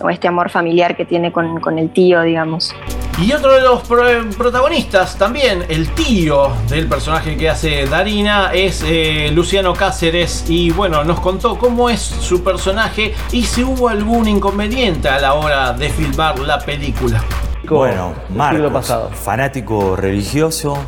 o 0.00 0.10
este 0.10 0.28
amor 0.28 0.50
familiar 0.50 0.96
que 0.96 1.04
tiene 1.04 1.32
con, 1.32 1.60
con 1.60 1.78
el 1.78 1.90
tío, 1.90 2.22
digamos. 2.22 2.74
Y 3.20 3.32
otro 3.32 3.52
de 3.52 3.62
los 3.62 3.82
pro- 3.82 4.30
protagonistas 4.36 5.18
también, 5.18 5.64
el 5.68 5.88
tío 5.90 6.52
del 6.68 6.86
personaje 6.86 7.36
que 7.36 7.50
hace 7.50 7.86
Darina, 7.86 8.52
es 8.52 8.84
eh, 8.86 9.30
Luciano 9.32 9.74
Cáceres. 9.74 10.44
Y 10.48 10.70
bueno, 10.70 11.02
nos 11.02 11.18
contó 11.18 11.58
cómo 11.58 11.90
es 11.90 12.00
su 12.00 12.44
personaje 12.44 13.14
y 13.32 13.42
si 13.42 13.64
hubo 13.64 13.88
algún 13.88 14.28
inconveniente 14.28 15.08
a 15.08 15.18
la 15.18 15.34
hora 15.34 15.72
de 15.72 15.90
filmar 15.90 16.38
la 16.38 16.60
película. 16.60 17.22
Bueno, 17.68 18.14
Marcos, 18.30 18.94
fanático 19.20 19.96
religioso, 19.96 20.78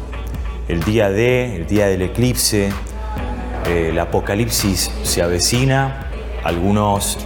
el 0.68 0.84
día 0.84 1.10
de, 1.10 1.56
el 1.56 1.66
día 1.66 1.88
del 1.88 2.02
eclipse, 2.02 2.70
eh, 3.66 3.88
el 3.90 3.98
apocalipsis 3.98 4.90
se 5.02 5.20
avecina, 5.20 6.06
algunos 6.44 7.18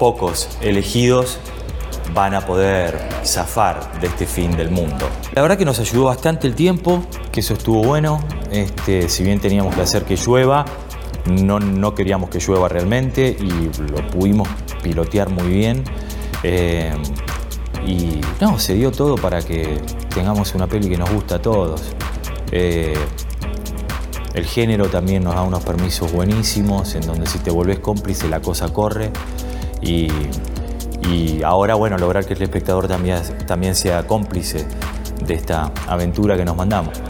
pocos 0.00 0.48
elegidos 0.62 1.38
van 2.14 2.34
a 2.34 2.40
poder 2.40 2.98
zafar 3.22 4.00
de 4.00 4.06
este 4.06 4.26
fin 4.26 4.56
del 4.56 4.70
mundo. 4.70 5.08
La 5.34 5.42
verdad 5.42 5.58
que 5.58 5.66
nos 5.66 5.78
ayudó 5.78 6.06
bastante 6.06 6.46
el 6.46 6.54
tiempo, 6.54 7.04
que 7.30 7.40
eso 7.40 7.52
estuvo 7.52 7.84
bueno, 7.84 8.18
este, 8.50 9.10
si 9.10 9.22
bien 9.22 9.40
teníamos 9.40 9.74
que 9.74 9.82
hacer 9.82 10.04
que 10.04 10.16
llueva, 10.16 10.64
no, 11.26 11.60
no 11.60 11.94
queríamos 11.94 12.30
que 12.30 12.40
llueva 12.40 12.68
realmente 12.68 13.36
y 13.38 13.70
lo 13.92 14.10
pudimos 14.10 14.48
pilotear 14.82 15.28
muy 15.28 15.48
bien. 15.48 15.84
Eh, 16.42 16.92
y 17.86 18.20
no, 18.40 18.58
se 18.58 18.74
dio 18.74 18.90
todo 18.90 19.16
para 19.16 19.42
que 19.42 19.80
tengamos 20.14 20.54
una 20.54 20.66
peli 20.66 20.88
que 20.88 20.96
nos 20.96 21.10
gusta 21.12 21.36
a 21.36 21.42
todos. 21.42 21.94
Eh, 22.52 22.94
el 24.32 24.46
género 24.46 24.88
también 24.88 25.24
nos 25.24 25.34
da 25.34 25.42
unos 25.42 25.62
permisos 25.62 26.10
buenísimos, 26.10 26.94
en 26.94 27.02
donde 27.02 27.26
si 27.26 27.38
te 27.38 27.50
volvés 27.50 27.80
cómplice 27.80 28.28
la 28.28 28.40
cosa 28.40 28.72
corre. 28.72 29.10
Y, 29.82 30.08
y 31.08 31.42
ahora, 31.42 31.74
bueno, 31.74 31.98
lograr 31.98 32.24
que 32.26 32.34
el 32.34 32.42
espectador 32.42 32.88
también, 32.88 33.18
también 33.46 33.74
sea 33.74 34.06
cómplice 34.06 34.66
de 35.26 35.34
esta 35.34 35.72
aventura 35.86 36.36
que 36.36 36.44
nos 36.44 36.56
mandamos. 36.56 37.00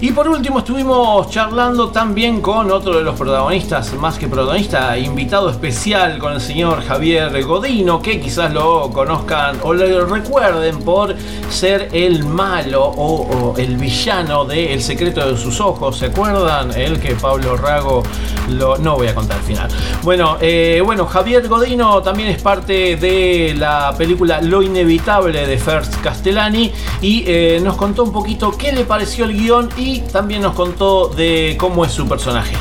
Y 0.00 0.12
por 0.12 0.28
último 0.28 0.58
estuvimos 0.58 1.30
charlando 1.30 1.88
también 1.88 2.40
con 2.40 2.70
otro 2.70 2.98
de 2.98 3.02
los 3.02 3.16
protagonistas, 3.18 3.94
más 3.94 4.18
que 4.18 4.28
protagonista, 4.28 4.98
invitado 4.98 5.48
especial 5.48 6.18
con 6.18 6.34
el 6.34 6.40
señor 6.40 6.82
Javier 6.82 7.42
Godino, 7.44 8.02
que 8.02 8.20
quizás 8.20 8.52
lo 8.52 8.90
conozcan 8.90 9.56
o 9.62 9.72
lo 9.72 10.04
recuerden 10.06 10.80
por 10.80 11.14
ser 11.48 11.88
el 11.92 12.24
malo 12.24 12.84
o, 12.84 13.54
el 13.56 13.76
villano 13.76 14.44
de 14.44 14.74
El 14.74 14.82
secreto 14.82 15.26
de 15.26 15.38
sus 15.38 15.60
ojos, 15.60 15.96
¿se 15.96 16.06
acuerdan? 16.06 16.72
El 16.76 17.00
que 17.00 17.14
Pablo 17.14 17.56
Rago 17.56 18.02
lo... 18.50 18.76
No 18.76 18.96
voy 18.96 19.06
a 19.06 19.14
contar 19.14 19.38
el 19.38 19.44
final. 19.44 19.68
Bueno, 20.02 20.36
eh, 20.40 20.82
bueno, 20.84 21.06
Javier 21.06 21.48
Godino 21.48 22.02
también 22.02 22.28
es 22.28 22.42
parte 22.42 22.96
de 22.96 23.54
la 23.56 23.94
película 23.96 24.40
Lo 24.42 24.62
Inevitable 24.62 25.46
de 25.46 25.56
First 25.56 26.00
Castellani 26.02 26.72
y 27.00 27.24
eh, 27.26 27.60
nos 27.62 27.76
contó 27.76 28.04
un 28.04 28.12
poquito 28.12 28.52
qué 28.52 28.72
le 28.72 28.84
pareció 28.84 29.24
el 29.24 29.32
guion 29.34 29.68
también 30.12 30.42
nos 30.42 30.54
contó 30.54 31.08
de 31.08 31.56
cómo 31.58 31.84
es 31.84 31.92
su 31.92 32.08
personaje. 32.08 32.56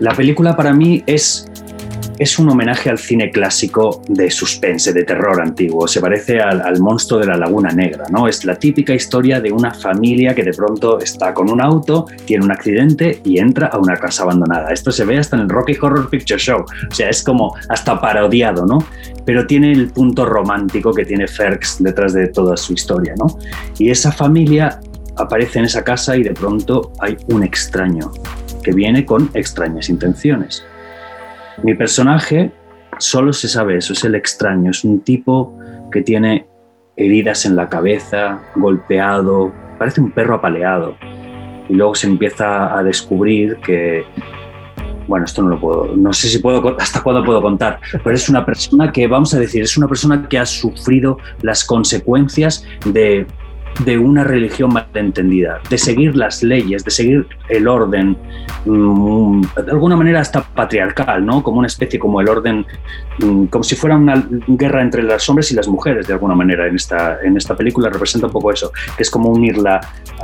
La 0.00 0.14
película 0.14 0.56
para 0.56 0.72
mí 0.72 1.02
es, 1.06 1.46
es 2.18 2.38
un 2.38 2.48
homenaje 2.48 2.90
al 2.90 2.98
cine 2.98 3.30
clásico 3.30 4.02
de 4.08 4.30
suspense, 4.30 4.92
de 4.92 5.04
terror 5.04 5.40
antiguo. 5.40 5.86
Se 5.86 6.00
parece 6.00 6.40
al, 6.40 6.80
monstruo 6.80 7.20
de 7.20 7.26
la 7.26 7.36
Laguna 7.36 7.70
Negra, 7.70 8.04
¿no? 8.10 8.28
Es 8.28 8.44
la 8.44 8.56
típica 8.56 8.94
historia 8.94 9.40
de 9.40 9.52
una 9.52 9.72
familia 9.72 10.34
que 10.34 10.42
de 10.42 10.52
pronto 10.52 10.98
está 11.00 11.34
con 11.34 11.50
un 11.50 11.60
auto, 11.60 12.06
tiene 12.26 12.44
un 12.44 12.52
accidente 12.52 13.20
y 13.24 13.38
entra 13.38 13.68
a 13.68 13.78
una 13.78 13.96
casa 13.96 14.22
abandonada. 14.22 14.72
Esto 14.72 14.90
se 14.90 15.04
ve 15.04 15.18
hasta 15.18 15.36
en 15.36 15.42
el 15.42 15.48
Rocky 15.48 15.76
Horror 15.80 16.08
Picture 16.10 16.40
Show. 16.40 16.64
O 16.90 16.94
sea, 16.94 17.08
es 17.08 17.22
como 17.22 17.54
hasta 17.68 18.00
parodiado, 18.00 18.66
¿no? 18.66 18.78
Pero 19.24 19.46
tiene 19.46 19.72
el 19.72 19.90
punto 19.90 20.24
romántico 20.24 20.92
que 20.92 21.04
tiene 21.04 21.28
Ferks 21.28 21.82
detrás 21.82 22.14
de 22.14 22.28
toda 22.28 22.56
su 22.56 22.72
historia, 22.72 23.14
¿no? 23.16 23.38
Y 23.78 23.90
esa 23.90 24.10
familia 24.10 24.80
aparece 25.18 25.58
en 25.58 25.64
esa 25.66 25.84
casa 25.84 26.16
y 26.16 26.22
de 26.22 26.32
pronto 26.32 26.92
hay 27.00 27.16
un 27.28 27.42
extraño 27.42 28.10
que 28.62 28.72
viene 28.72 29.04
con 29.04 29.30
extrañas 29.34 29.88
intenciones. 29.88 30.64
Mi 31.62 31.74
personaje 31.74 32.52
solo 32.98 33.32
se 33.32 33.48
sabe 33.48 33.76
eso, 33.76 33.92
es 33.92 34.04
el 34.04 34.14
extraño, 34.14 34.70
es 34.70 34.84
un 34.84 35.00
tipo 35.00 35.58
que 35.90 36.02
tiene 36.02 36.46
heridas 36.96 37.46
en 37.46 37.56
la 37.56 37.68
cabeza, 37.68 38.40
golpeado, 38.56 39.52
parece 39.78 40.00
un 40.00 40.10
perro 40.10 40.36
apaleado. 40.36 40.96
Y 41.68 41.74
luego 41.74 41.94
se 41.94 42.06
empieza 42.06 42.76
a 42.76 42.82
descubrir 42.82 43.56
que, 43.58 44.04
bueno, 45.06 45.24
esto 45.24 45.42
no 45.42 45.50
lo 45.50 45.60
puedo, 45.60 45.96
no 45.96 46.12
sé 46.12 46.28
si 46.28 46.38
puedo, 46.38 46.76
hasta 46.78 47.02
cuándo 47.02 47.24
puedo 47.24 47.42
contar, 47.42 47.78
pero 48.02 48.16
es 48.16 48.28
una 48.28 48.44
persona 48.44 48.90
que, 48.90 49.06
vamos 49.06 49.34
a 49.34 49.38
decir, 49.38 49.62
es 49.62 49.76
una 49.76 49.86
persona 49.86 50.28
que 50.28 50.38
ha 50.38 50.46
sufrido 50.46 51.18
las 51.42 51.64
consecuencias 51.64 52.64
de 52.86 53.26
de 53.84 53.98
una 53.98 54.24
religión 54.24 54.72
malentendida, 54.72 55.60
de 55.70 55.78
seguir 55.78 56.16
las 56.16 56.42
leyes, 56.42 56.84
de 56.84 56.90
seguir 56.90 57.26
el 57.48 57.68
orden, 57.68 58.16
mm, 58.64 59.42
de 59.64 59.70
alguna 59.70 59.96
manera 59.96 60.20
hasta 60.20 60.42
patriarcal, 60.42 61.24
¿no? 61.24 61.42
Como 61.42 61.58
una 61.58 61.68
especie, 61.68 61.98
como 61.98 62.20
el 62.20 62.28
orden, 62.28 62.66
mm, 63.20 63.44
como 63.46 63.62
si 63.62 63.76
fuera 63.76 63.96
una 63.96 64.26
guerra 64.48 64.82
entre 64.82 65.02
los 65.02 65.28
hombres 65.28 65.52
y 65.52 65.54
las 65.54 65.68
mujeres, 65.68 66.06
de 66.06 66.12
alguna 66.14 66.34
manera, 66.34 66.66
en 66.66 66.74
esta, 66.74 67.18
en 67.22 67.36
esta 67.36 67.56
película 67.56 67.88
representa 67.88 68.26
un 68.26 68.32
poco 68.32 68.52
eso, 68.52 68.72
que 68.96 69.02
es 69.02 69.10
como 69.10 69.30
unir 69.30 69.58
la, 69.58 69.80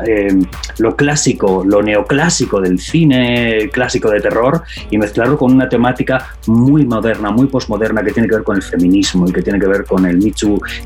eh, 0.06 0.36
lo 0.78 0.96
clásico, 0.96 1.64
lo 1.64 1.82
neoclásico 1.82 2.60
del 2.60 2.78
cine 2.78 3.70
clásico 3.72 4.10
de 4.10 4.20
terror 4.20 4.62
y 4.90 4.98
mezclarlo 4.98 5.38
con 5.38 5.52
una 5.52 5.68
temática 5.68 6.26
muy 6.46 6.84
moderna, 6.84 7.30
muy 7.30 7.46
posmoderna, 7.46 8.02
que 8.02 8.12
tiene 8.12 8.28
que 8.28 8.34
ver 8.36 8.44
con 8.44 8.56
el 8.56 8.62
feminismo 8.62 9.28
y 9.28 9.32
que 9.32 9.42
tiene 9.42 9.60
que 9.60 9.66
ver 9.66 9.84
con 9.84 10.04
el 10.06 10.18
Me 10.18 10.32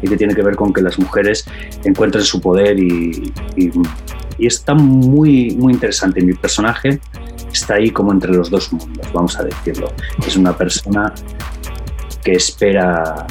y 0.03 0.09
que 0.09 0.16
tiene 0.16 0.35
que 0.35 0.43
ver 0.43 0.57
con 0.57 0.73
que 0.73 0.82
las 0.82 0.99
mujeres 0.99 1.47
encuentren 1.85 2.24
su 2.24 2.40
poder 2.40 2.57
y, 2.78 3.32
y- 3.56 3.70
y 4.40 4.47
está 4.47 4.72
muy, 4.74 5.51
muy 5.56 5.72
interesante. 5.72 6.20
Mi 6.20 6.32
personaje 6.35 7.01
está 7.52 7.74
ahí 7.74 7.90
como 7.90 8.12
entre 8.12 8.32
los 8.32 8.51
dos 8.51 8.72
mundos, 8.72 9.06
vamos 9.12 9.36
a 9.39 9.43
decirlo. 9.43 9.93
Es 10.26 10.36
una 10.36 10.56
persona 10.56 11.12
que 12.22 12.32
espera, 12.35 13.26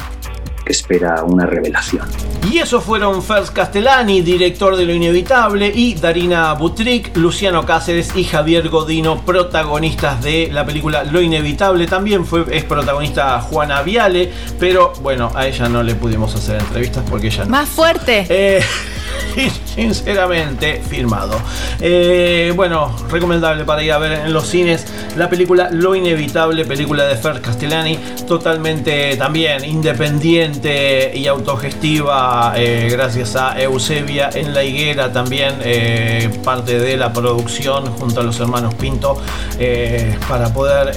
que 0.66 0.72
espera 0.72 1.22
una 1.24 1.46
revelación. 1.46 2.06
Y 2.52 2.58
esos 2.58 2.84
fueron 2.84 3.22
First 3.22 3.54
Castellani, 3.54 4.20
director 4.20 4.76
de 4.76 4.84
Lo 4.84 4.92
Inevitable, 4.92 5.72
y 5.74 5.94
Darina 5.94 6.52
Butric, 6.54 7.16
Luciano 7.16 7.64
Cáceres 7.64 8.14
y 8.14 8.24
Javier 8.24 8.68
Godino, 8.68 9.22
protagonistas 9.24 10.22
de 10.22 10.50
la 10.52 10.66
película 10.66 11.04
Lo 11.04 11.22
Inevitable. 11.22 11.86
También 11.86 12.26
fue, 12.26 12.44
es 12.50 12.64
protagonista 12.64 13.40
Juana 13.40 13.80
Viale, 13.82 14.30
pero 14.60 14.92
bueno, 15.02 15.30
a 15.34 15.46
ella 15.46 15.68
no 15.70 15.82
le 15.82 15.94
pudimos 15.94 16.34
hacer 16.34 16.60
entrevistas 16.60 17.02
porque 17.08 17.28
ella 17.28 17.44
no. 17.44 17.50
Más 17.50 17.68
fuerte. 17.68 18.26
Eh, 18.28 18.60
sinceramente 19.74 20.82
firmado. 20.88 21.38
Eh, 21.80 22.52
bueno, 22.56 22.94
recomendable 23.10 23.64
para 23.64 23.82
ir 23.82 23.92
a 23.92 23.98
ver 23.98 24.12
en 24.26 24.32
los 24.32 24.48
cines 24.48 24.86
la 25.16 25.30
película 25.30 25.68
Lo 25.70 25.94
Inevitable, 25.94 26.64
película 26.64 27.04
de 27.04 27.16
Fer 27.16 27.40
Castellani, 27.40 27.98
totalmente 28.26 29.16
también 29.16 29.64
independiente 29.64 31.12
y 31.14 31.26
autogestiva, 31.26 32.54
eh, 32.56 32.88
gracias 32.90 33.36
a 33.36 33.60
Eusebia 33.60 34.30
en 34.34 34.54
la 34.54 34.64
higuera, 34.64 35.12
también 35.12 35.54
eh, 35.62 36.28
parte 36.44 36.78
de 36.78 36.96
la 36.96 37.12
producción 37.12 37.86
junto 37.86 38.20
a 38.20 38.22
los 38.24 38.38
hermanos 38.40 38.74
Pinto 38.74 39.20
para 40.28 40.52
poder 40.52 40.94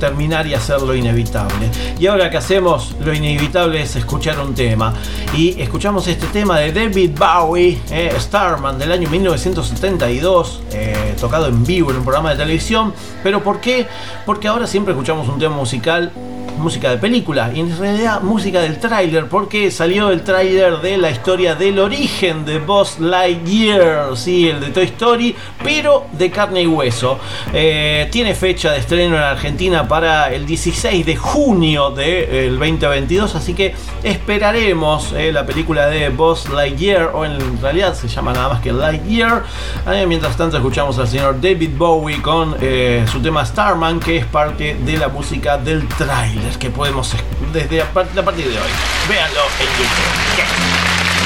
terminar 0.00 0.46
y 0.46 0.54
hacer 0.54 0.82
lo 0.82 0.94
inevitable. 0.94 1.70
Y 1.98 2.06
ahora 2.06 2.30
que 2.30 2.36
hacemos, 2.36 2.94
lo 3.04 3.14
inevitable 3.14 3.82
es 3.82 3.96
escuchar 3.96 4.40
un 4.40 4.54
tema. 4.54 4.92
Y 5.36 5.60
escuchamos 5.60 6.06
este 6.08 6.26
tema 6.26 6.58
de 6.58 6.72
David 6.72 7.12
Bowie, 7.16 7.51
eh, 7.56 8.12
Starman 8.18 8.78
del 8.78 8.92
año 8.92 9.08
1972, 9.10 10.62
eh, 10.72 11.14
tocado 11.20 11.48
en 11.48 11.64
vivo 11.64 11.90
en 11.90 11.98
un 11.98 12.02
programa 12.02 12.30
de 12.30 12.36
televisión. 12.36 12.94
Pero 13.22 13.42
¿por 13.42 13.60
qué? 13.60 13.86
Porque 14.24 14.48
ahora 14.48 14.66
siempre 14.66 14.92
escuchamos 14.92 15.28
un 15.28 15.38
tema 15.38 15.56
musical 15.56 16.10
música 16.58 16.90
de 16.90 16.98
película 16.98 17.50
y 17.54 17.60
en 17.60 17.76
realidad 17.78 18.20
música 18.22 18.60
del 18.60 18.78
tráiler 18.78 19.28
porque 19.28 19.70
salió 19.70 20.10
el 20.10 20.22
tráiler 20.22 20.80
de 20.80 20.96
la 20.98 21.10
historia 21.10 21.54
del 21.54 21.78
origen 21.78 22.44
de 22.44 22.58
Buzz 22.58 22.98
Lightyear, 22.98 24.16
sí, 24.16 24.48
el 24.48 24.60
de 24.60 24.68
Toy 24.68 24.84
Story, 24.84 25.34
pero 25.62 26.06
de 26.12 26.30
carne 26.30 26.62
y 26.62 26.66
hueso. 26.66 27.18
Eh, 27.52 28.08
tiene 28.10 28.34
fecha 28.34 28.72
de 28.72 28.78
estreno 28.78 29.16
en 29.16 29.22
Argentina 29.22 29.86
para 29.86 30.32
el 30.32 30.46
16 30.46 31.04
de 31.04 31.16
junio 31.16 31.90
del 31.90 32.58
2022, 32.58 33.34
así 33.34 33.54
que 33.54 33.74
esperaremos 34.02 35.12
eh, 35.12 35.32
la 35.32 35.44
película 35.46 35.86
de 35.86 36.08
Buzz 36.10 36.48
Lightyear, 36.48 37.10
o 37.14 37.24
en 37.24 37.60
realidad 37.60 37.94
se 37.94 38.08
llama 38.08 38.32
nada 38.32 38.48
más 38.48 38.60
que 38.60 38.72
Lightyear. 38.72 39.44
Eh, 39.90 40.06
mientras 40.06 40.36
tanto 40.36 40.56
escuchamos 40.56 40.98
al 40.98 41.08
señor 41.08 41.40
David 41.40 41.70
Bowie 41.76 42.20
con 42.20 42.56
eh, 42.60 43.04
su 43.10 43.20
tema 43.20 43.44
Starman, 43.44 44.00
que 44.00 44.18
es 44.18 44.26
parte 44.26 44.76
de 44.84 44.96
la 44.96 45.08
música 45.08 45.58
del 45.58 45.86
tráiler 45.88 46.41
que 46.58 46.70
podemos 46.70 47.12
es- 47.14 47.22
desde 47.52 47.82
a, 47.82 47.92
par- 47.92 48.06
a 48.16 48.22
partir 48.22 48.44
de 48.48 48.56
hoy. 48.58 48.70
Véanlo 49.08 49.40
en 49.60 49.66
YouTube. 49.66 51.22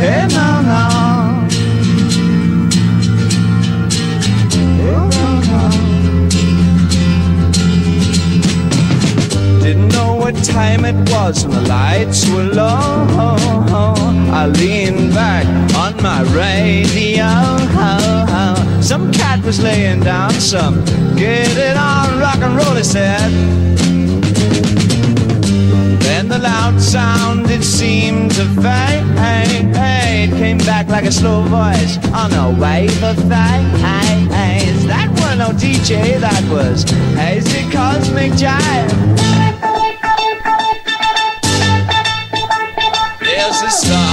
Hey. 0.00 0.28
Didn't 9.62 9.88
know 9.92 9.97
what 10.32 10.44
time 10.44 10.84
it 10.84 10.94
was 11.10 11.46
when 11.46 11.54
the 11.54 11.68
lights 11.68 12.28
were 12.28 12.42
low. 12.42 13.06
I 14.30 14.46
leaned 14.46 15.14
back 15.14 15.46
on 15.74 15.96
my 16.02 16.20
radio. 16.36 17.30
Some 18.82 19.10
cat 19.10 19.42
was 19.42 19.62
laying 19.62 20.00
down 20.00 20.32
some 20.32 20.84
get 21.16 21.56
it 21.56 21.76
on 21.76 22.18
rock 22.20 22.40
and 22.40 22.54
roll, 22.56 22.74
he 22.74 22.84
said. 22.84 23.30
Then 26.00 26.28
the 26.28 26.38
loud 26.38 26.78
sound 26.78 27.50
it 27.50 27.62
seemed 27.64 28.32
to 28.32 28.44
fade. 28.62 29.04
It 29.16 30.30
came 30.36 30.58
back 30.58 30.88
like 30.88 31.04
a 31.04 31.12
slow 31.12 31.42
voice 31.44 31.96
on 32.12 32.32
a 32.34 32.50
wave 32.60 33.02
of 33.02 33.16
phase. 33.30 34.86
That 34.92 35.08
was 35.10 35.38
no 35.38 35.50
DJ, 35.62 36.20
that 36.20 36.44
was 36.50 36.82
hazy 37.16 37.70
cosmic 37.70 38.32
jive. 38.32 39.77
There's 43.68 43.90
a 43.90 44.07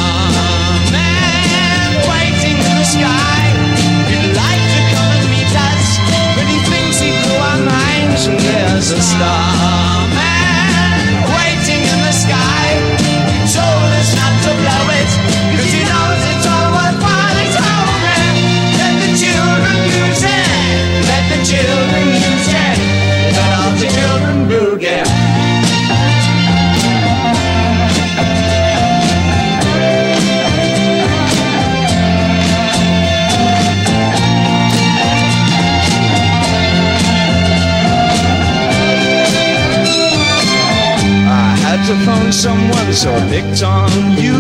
so 43.06 43.14
picked 43.30 43.62
on 43.62 43.92
you. 44.18 44.40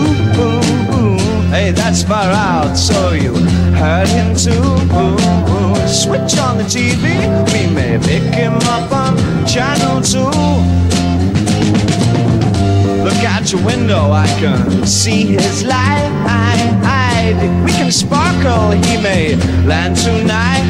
Hey, 1.53 1.69
that's 1.69 2.01
far 2.01 2.31
out, 2.31 2.73
so 2.73 3.11
you 3.11 3.35
heard 3.77 4.07
him 4.07 4.35
too. 4.35 4.65
Switch 5.85 6.35
on 6.39 6.57
the 6.57 6.65
TV, 6.75 7.03
we 7.53 7.61
may 7.75 7.99
pick 7.99 8.23
him 8.33 8.55
up 8.75 8.91
on 8.91 9.13
channel 9.45 10.01
two. 10.01 10.33
Look 13.05 13.21
out 13.23 13.51
your 13.51 13.63
window, 13.63 14.11
I 14.11 14.25
can 14.39 14.83
see 14.87 15.21
his 15.37 15.63
light. 15.63 16.09
We 17.65 17.71
can 17.71 17.91
sparkle, 17.91 18.71
he 18.71 18.97
may 18.99 19.35
land 19.67 19.95
tonight. 19.95 20.65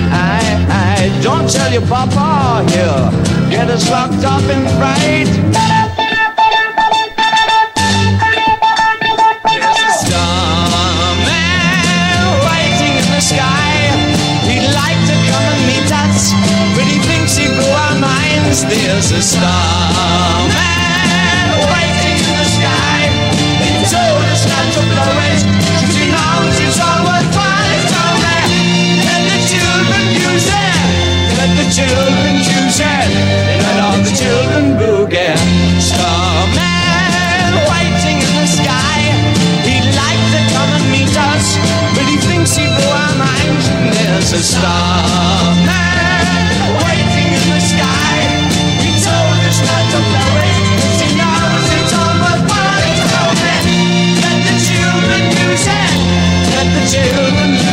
Don't 1.24 1.50
tell 1.50 1.72
your 1.72 1.88
papa, 1.88 2.70
he'll 2.72 3.10
get 3.50 3.70
us 3.70 3.90
locked 3.90 4.26
up 4.26 4.44
in 4.56 4.64
fright. 4.80 5.85
Minds. 18.56 18.76
There's 18.76 19.12
a 19.12 19.22
starman 19.22 20.52
waiting 21.72 22.20
in 22.24 22.36
the 22.40 22.48
sky. 22.48 23.12
He 23.60 23.84
told 23.92 24.24
us 24.32 24.46
not 24.48 24.68
to 24.76 24.82
blow 24.88 25.20
it, 25.28 25.44
he 25.92 26.08
knows 26.08 26.56
it's 26.64 26.80
all 26.80 27.04
worthwhile. 27.04 27.68
He 27.76 27.82
told 27.92 28.20
me, 28.24 28.40
let 29.04 29.24
the 29.28 29.40
children 29.52 30.04
use 30.16 30.48
it, 30.48 30.80
let 31.36 31.52
the 31.60 31.68
children 31.68 32.36
use 32.40 32.80
it, 32.80 33.08
let 33.60 33.78
all 33.84 34.00
the 34.00 34.14
children 34.16 34.78
boogie. 34.80 35.36
Starman 35.82 37.54
waiting 37.68 38.18
in 38.24 38.34
the 38.40 38.48
sky. 38.48 39.12
He'd 39.68 39.88
like 40.00 40.22
to 40.32 40.40
come 40.56 40.72
and 40.80 40.86
meet 40.92 41.12
us, 41.12 41.58
but 41.96 42.06
he 42.08 42.18
thinks 42.18 42.56
he 42.56 42.66
blew 42.66 42.92
our 42.92 43.16
minds. 43.20 43.68
There's 43.96 44.32
a 44.32 44.40
starman 44.40 45.65
children 56.88 57.65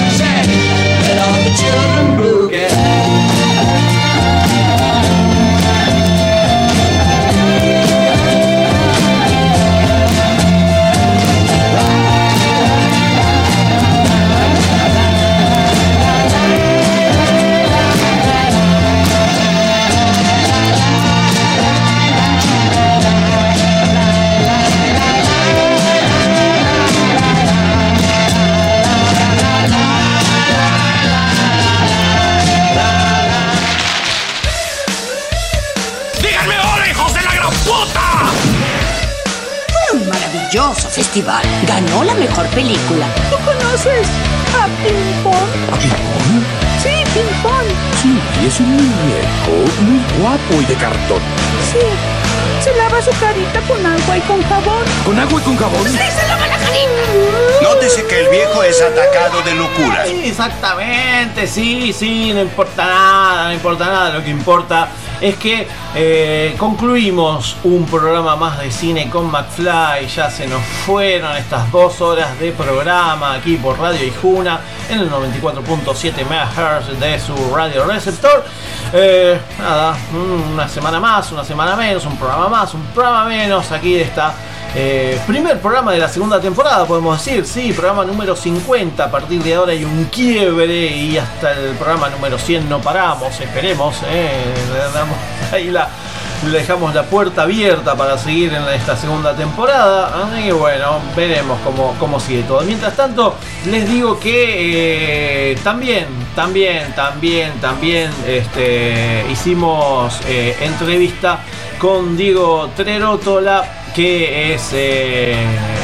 festival. 41.13 41.43
Ganó 41.67 42.05
la 42.05 42.15
mejor 42.15 42.47
película. 42.49 43.07
¿Tú 43.31 43.37
conoces 43.45 44.07
a 44.59 44.67
Ping 44.83 45.23
Pong? 45.23 45.35
¿A 45.71 45.77
Ping-Pong? 45.77 46.43
Sí, 46.83 46.91
Ping 47.13 47.43
Pong. 47.43 47.69
Sí, 48.01 48.19
es 48.47 48.61
un 48.61 48.71
muñeco 48.73 49.73
muy 49.83 50.01
guapo 50.21 50.63
y 50.63 50.65
de 50.65 50.75
cartón. 50.75 51.21
Sí. 51.71 51.79
Se 52.65 52.75
lava 52.77 53.03
su 53.03 53.11
carita 53.19 53.61
con 53.69 53.85
agua 53.85 54.17
y 54.17 54.21
con 54.21 54.43
jabón. 54.45 54.85
¿Con 55.05 55.19
agua 55.19 55.41
y 55.41 55.45
con 55.45 55.57
jabón? 55.57 55.85
Sí, 55.85 55.99
se 55.99 56.29
lava 56.29 56.47
la 56.47 56.57
carita. 56.57 57.63
Nótese 57.63 58.07
que 58.07 58.21
el 58.21 58.29
viejo 58.29 58.63
es 58.63 58.81
atacado 58.81 59.43
de 59.43 59.55
locura. 59.55 60.07
Sí, 60.07 60.23
Exactamente, 60.25 61.47
sí, 61.47 61.93
sí, 61.93 62.33
no 62.33 62.41
importa 62.41 62.87
nada, 62.87 63.49
no 63.49 63.55
importa 63.55 63.87
nada. 63.87 64.11
Lo 64.15 64.25
que 64.25 64.31
importa 64.31 64.89
es 65.21 65.37
que 65.37 65.67
eh, 65.95 66.55
concluimos 66.57 67.57
un 67.65 67.85
programa 67.87 68.37
más 68.37 68.59
de 68.61 68.71
cine 68.71 69.11
con 69.11 69.31
McFly. 69.31 70.07
Ya 70.07 70.31
se 70.31 70.47
nos 70.47 70.63
fueron 70.87 71.37
estas 71.37 71.71
dos 71.71 72.01
horas 72.01 72.39
de 72.41 72.51
programa 72.51 73.35
aquí 73.35 73.57
por 73.57 73.79
Radio 73.79 74.05
Ijuna 74.05 74.61
en 74.91 74.99
el 74.99 75.11
94.7 75.11 76.25
MHz 76.25 76.99
de 76.99 77.21
su 77.21 77.55
radio 77.55 77.85
receptor. 77.85 78.45
Eh, 78.93 79.41
nada, 79.61 79.93
mm, 79.93 80.53
una 80.55 80.69
semana 80.69 80.99
más, 80.99 81.31
una 81.31 81.45
semana 81.45 81.77
menos, 81.77 82.05
un 82.05 82.17
programa 82.17 82.49
más, 82.49 82.75
un 82.75 82.83
programa 82.87 83.27
menos. 83.27 83.71
Aquí 83.71 83.95
está. 83.95 84.35
Eh, 84.75 85.21
primer 85.27 85.61
programa 85.61 85.93
de 85.93 85.99
la 85.99 86.09
segunda 86.09 86.41
temporada, 86.41 86.85
podemos 86.85 87.25
decir, 87.25 87.47
sí, 87.47 87.73
programa 87.73 88.05
número 88.05 88.35
50. 88.35 89.05
A 89.05 89.11
partir 89.11 89.41
de 89.41 89.55
ahora 89.55 89.73
hay 89.73 89.85
un 89.85 90.07
quiebre 90.07 90.87
y 90.89 91.17
hasta 91.17 91.53
el 91.53 91.77
programa 91.77 92.09
número 92.09 92.39
100 92.39 92.69
no 92.69 92.81
paramos, 92.81 93.39
esperemos. 93.39 93.97
eh, 94.09 94.53
damos 94.93 95.17
ahí 95.53 95.71
la, 95.71 95.89
le 96.51 96.59
dejamos 96.59 96.95
la 96.95 97.05
puerta 97.05 97.43
abierta 97.43 97.95
para 97.95 98.19
seguir 98.19 98.53
en 98.53 98.63
esta 98.75 98.97
segunda 98.97 99.35
temporada. 99.35 100.25
Así 100.25 100.45
que 100.45 100.53
bueno, 100.53 101.01
veremos 101.17 101.59
cómo, 101.65 101.95
cómo 101.99 102.19
sigue 102.19 102.43
todo. 102.43 102.63
Mientras 102.63 102.97
tanto, 102.97 103.37
les 103.67 103.89
digo 103.89 104.19
que 104.19 105.53
eh, 105.53 105.59
también, 105.63 106.07
también, 106.35 106.93
también, 106.95 107.53
también 107.61 108.11
este, 108.27 109.25
hicimos 109.31 110.21
eh, 110.27 110.57
entrevista 110.61 111.41
con 111.79 112.17
Diego 112.17 112.71
Trerotola, 112.77 113.65
que 113.95 114.55
es 114.55 114.71
eh, 114.73 115.35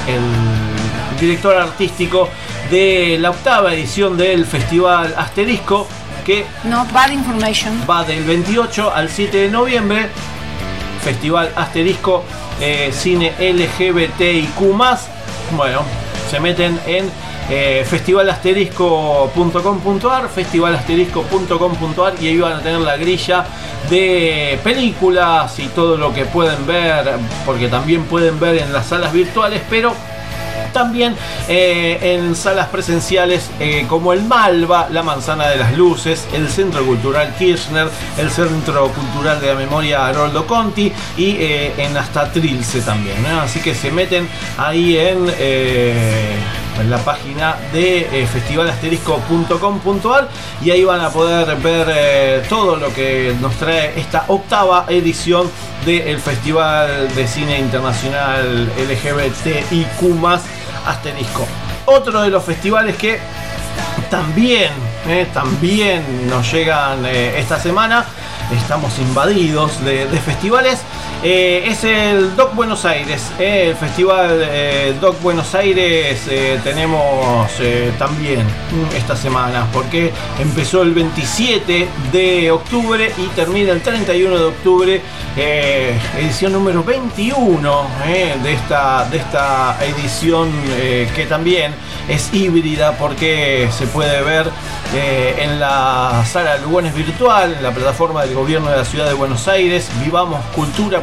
el 0.09 1.21
director 1.21 1.57
artístico 1.57 2.29
de 2.71 3.17
la 3.21 3.31
octava 3.31 3.75
edición 3.75 4.17
del 4.17 4.45
Festival 4.45 5.15
Asterisco, 5.17 5.87
que 6.25 6.45
No, 6.65 6.87
bad 6.93 7.11
information. 7.11 7.81
va 7.89 8.05
del 8.05 8.25
28 8.25 8.93
al 8.95 9.09
7 9.09 9.37
de 9.37 9.49
noviembre. 9.49 10.09
Festival 11.01 11.51
Asterisco 11.57 12.25
eh, 12.61 12.91
Cine 12.93 13.33
LGBTIQ. 13.39 14.61
Bueno, 15.57 15.81
se 16.31 16.39
meten 16.41 16.79
en 16.87 17.11
eh, 17.51 17.83
festivalasterisco.com.ar, 17.89 20.29
festivalasterisco.com.ar 20.29 22.15
y 22.21 22.29
ahí 22.29 22.39
van 22.39 22.53
a 22.55 22.61
tener 22.61 22.81
la 22.81 22.99
grilla 22.99 23.47
de 23.89 24.61
películas 24.63 25.59
y 25.59 25.69
todo 25.69 25.97
lo 25.97 26.13
que 26.13 26.27
pueden 26.27 26.67
ver, 26.67 27.07
porque 27.47 27.69
también 27.69 28.05
pueden 28.05 28.39
ver 28.39 28.59
en 28.59 28.71
las 28.73 28.89
salas 28.89 29.15
virtuales, 29.15 29.63
pero 29.71 29.95
también 30.73 31.17
eh, 31.49 31.99
en 32.03 32.35
salas 32.35 32.69
presenciales 32.69 33.51
eh, 33.61 33.87
como 33.89 34.13
el 34.13 34.23
Malva, 34.23 34.89
la 34.91 35.03
Manzana 35.03 35.49
de 35.49 35.57
las 35.57 35.77
Luces, 35.77 36.27
el 36.33 36.49
Centro 36.49 36.85
Cultural 36.85 37.35
Kirchner, 37.39 37.89
el 38.19 38.31
Centro 38.31 38.89
Cultural 38.89 39.41
de 39.41 39.49
la 39.49 39.55
Memoria 39.55 40.07
Haroldo 40.07 40.47
Conti 40.47 40.93
y 41.17 41.31
eh, 41.39 41.75
en 41.79 41.97
hasta 41.97 42.31
Trilce 42.33 42.81
también. 42.83 43.25
Así 43.27 43.61
que 43.61 43.75
se 43.75 43.91
meten 43.91 44.29
ahí 44.57 44.97
en, 44.97 45.27
en 46.81 46.91
la 46.91 46.99
página 46.99 47.57
de 47.73 48.01
eh, 48.01 48.27
festivalasterisco.com.ar 48.27 50.29
y 50.63 50.71
ahí 50.71 50.85
van 50.85 51.01
a 51.01 51.11
poder 51.11 51.57
ver 51.57 51.87
eh, 51.91 52.43
todo 52.49 52.77
lo 52.77 52.93
que 52.93 53.35
nos 53.41 53.55
trae 53.57 53.99
esta 53.99 54.25
octava 54.29 54.87
edición 54.89 55.51
del 55.85 56.19
Festival 56.19 57.15
de 57.15 57.27
Cine 57.27 57.59
Internacional 57.59 58.67
LGBTIQ 58.67 60.25
asterisco. 60.87 61.47
Otro 61.87 62.23
de 62.23 62.31
los 62.31 62.45
festivales 62.45 62.97
que 62.97 63.19
también, 64.11 64.71
eh, 65.07 65.27
también 65.33 66.29
nos 66.29 66.51
llegan 66.53 67.05
eh, 67.05 67.39
esta 67.39 67.59
semana. 67.59 68.05
Estamos 68.51 68.99
invadidos 68.99 69.85
de, 69.85 70.07
de 70.07 70.21
festivales. 70.21 70.81
Eh, 71.23 71.65
es 71.67 71.83
el 71.83 72.37
Doc 72.37 72.55
Buenos 72.55 72.85
Aires, 72.85 73.33
eh, 73.41 73.71
el 73.71 73.77
festival 73.77 74.41
eh, 74.41 74.95
Doc 75.01 75.21
Buenos 75.21 75.53
Aires 75.57 76.21
eh, 76.31 76.61
tenemos 76.63 77.51
también 77.99 78.47
mm, 78.47 78.97
esta 78.97 79.17
semana 79.17 79.67
porque 79.73 80.13
empezó 80.39 80.83
el 80.83 80.95
27 80.95 81.89
de 82.13 82.51
octubre 82.53 83.13
y 83.19 83.27
termina 83.35 83.73
el 83.73 83.83
31 83.83 84.39
de 84.39 84.45
octubre, 84.45 85.03
edición 86.17 86.53
número 86.53 86.85
21 86.85 87.87
eh, 88.07 88.37
de, 88.41 88.53
esta, 88.53 89.05
de 89.07 89.17
esta 89.17 89.77
edición 89.85 90.53
que 91.17 91.27
también 91.29 91.75
es 92.09 92.33
híbrida 92.33 92.93
porque 92.97 93.69
se 93.77 93.89
puede 93.89 94.23
ver 94.23 94.49
en 94.95 95.61
la 95.61 96.25
sala 96.27 96.57
Lugones 96.59 96.95
Virtual, 96.95 97.55
en 97.55 97.63
la 97.63 97.73
plataforma 97.73 98.25
del 98.25 98.35
gobierno 98.35 98.71
de 98.71 98.77
la 98.77 98.85
ciudad 98.85 99.07
de 99.07 99.15
Buenos 99.15 99.49
Aires, 99.49 99.89
vivamos 100.05 100.43
cultura. 100.55 101.03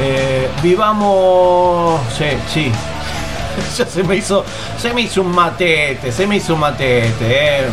Eh, 0.00 0.48
vivamos. 0.62 2.00
Sí. 2.52 2.70
Ya 3.76 3.84
se 3.84 4.02
me 4.02 4.16
hizo. 4.16 4.42
Se 4.78 4.94
me 4.94 5.02
hizo 5.02 5.20
un 5.20 5.30
matete. 5.34 6.10
Se 6.10 6.26
me 6.26 6.36
hizo 6.36 6.54
un 6.54 6.60
matete. 6.60 7.12
eh. 7.20 7.68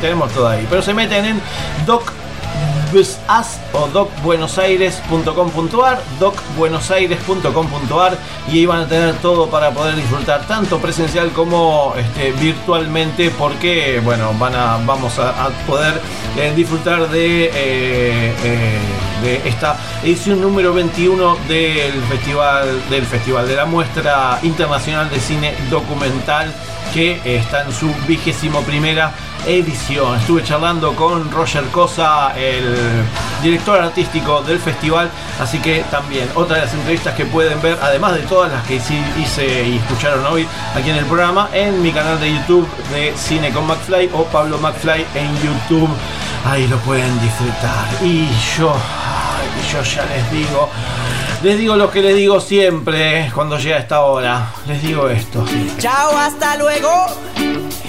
Tenemos 0.00 0.32
todo 0.32 0.48
ahí. 0.48 0.66
Pero 0.68 0.80
se 0.80 0.94
meten 0.94 1.26
en 1.26 1.42
Doc 1.84 2.10
As 3.26 3.58
o 3.72 3.88
docbuenosaires.com.ar, 3.88 6.00
docbuenosaires.com.ar 6.20 8.16
y 8.46 8.52
ahí 8.52 8.66
van 8.66 8.82
a 8.82 8.86
tener 8.86 9.16
todo 9.16 9.48
para 9.48 9.72
poder 9.72 9.96
disfrutar 9.96 10.46
tanto 10.46 10.78
presencial 10.78 11.32
como 11.32 11.92
este, 11.96 12.30
virtualmente 12.40 13.32
porque 13.36 14.00
bueno 14.04 14.32
van 14.38 14.54
a 14.54 14.76
vamos 14.86 15.18
a, 15.18 15.48
poder 15.66 16.00
eh, 16.38 16.52
disfrutar 16.54 17.08
eh, 17.12 17.50
eh, 17.52 18.32
de 19.22 19.48
esta 19.48 19.76
edición 20.04 20.40
número 20.40 20.72
21 20.72 21.36
del 21.48 22.00
festival 22.04 22.80
del 22.90 23.04
festival 23.06 23.48
de 23.48 23.56
la 23.56 23.64
muestra 23.64 24.38
internacional 24.44 25.10
de 25.10 25.18
cine 25.18 25.52
documental 25.68 26.54
que 26.94 27.20
está 27.24 27.64
en 27.64 27.72
su 27.72 27.92
vigésimo 28.06 28.60
primera 28.62 29.12
edición. 29.48 30.16
Estuve 30.16 30.44
charlando 30.44 30.94
con 30.94 31.28
Roger 31.32 31.64
Cosa, 31.64 32.32
el 32.36 32.76
director 33.42 33.80
artístico 33.80 34.42
del 34.42 34.60
festival, 34.60 35.10
así 35.40 35.58
que 35.58 35.84
también 35.90 36.28
otra 36.36 36.56
de 36.56 36.62
las 36.62 36.72
entrevistas 36.72 37.14
que 37.14 37.26
pueden 37.26 37.60
ver, 37.60 37.76
además 37.82 38.14
de 38.14 38.20
todas 38.20 38.52
las 38.52 38.64
que 38.64 38.76
hice, 38.76 39.68
y 39.68 39.76
escucharon 39.76 40.24
hoy 40.26 40.46
aquí 40.76 40.90
en 40.90 40.96
el 40.96 41.04
programa, 41.06 41.48
en 41.52 41.82
mi 41.82 41.90
canal 41.90 42.20
de 42.20 42.32
YouTube 42.32 42.68
de 42.92 43.12
Cine 43.16 43.50
con 43.50 43.66
McFly 43.66 44.10
o 44.12 44.24
Pablo 44.26 44.56
McFly 44.58 45.04
en 45.16 45.34
YouTube. 45.42 45.90
Ahí 46.46 46.68
lo 46.68 46.78
pueden 46.78 47.20
disfrutar. 47.20 47.88
Y 48.04 48.28
yo, 48.56 48.72
yo 49.72 49.82
ya 49.82 50.04
les 50.06 50.30
digo, 50.30 50.70
les 51.44 51.58
digo 51.58 51.76
lo 51.76 51.90
que 51.90 52.00
les 52.00 52.16
digo 52.16 52.40
siempre 52.40 53.30
cuando 53.34 53.58
llega 53.58 53.76
esta 53.76 54.00
hora. 54.00 54.50
Les 54.66 54.82
digo 54.82 55.10
esto. 55.10 55.44
Chao, 55.78 56.16
hasta 56.16 56.56
luego. 56.56 56.88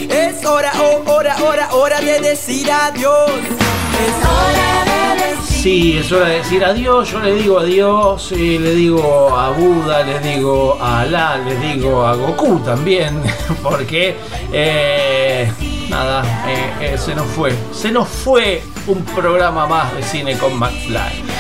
Es 0.10 0.46
hora, 0.46 0.74
oh, 0.78 1.10
hora, 1.10 1.38
hora, 1.42 1.74
hora 1.74 2.02
de 2.02 2.20
decir 2.20 2.70
adiós. 2.70 3.32
Es 3.32 4.28
hora 4.28 5.16
de 5.16 5.26
decir. 5.26 5.58
Sí, 5.64 5.98
es 5.98 6.12
hora 6.12 6.28
de 6.28 6.36
decir 6.40 6.66
adiós. 6.66 7.10
Yo 7.10 7.20
le 7.22 7.34
digo 7.34 7.60
adiós, 7.60 8.30
y 8.34 8.60
le 8.60 8.76
digo 8.76 9.34
a 9.38 9.52
Buda, 9.52 10.04
le 10.04 10.20
digo 10.20 10.78
a 10.82 11.00
Alá, 11.00 11.38
le 11.38 11.56
digo 11.56 12.06
a 12.06 12.14
Goku 12.14 12.60
también, 12.60 13.24
porque 13.64 14.18
eh, 14.52 15.50
nada, 15.90 16.24
eh, 16.46 16.94
eh, 16.94 16.98
se 16.98 17.16
nos 17.16 17.28
fue, 17.28 17.56
se 17.72 17.90
nos 17.90 18.10
fue 18.10 18.62
un 18.88 19.02
programa 19.06 19.66
más 19.66 19.96
de 19.96 20.04
cine 20.04 20.38
con 20.38 20.60
McFly. 20.60 21.35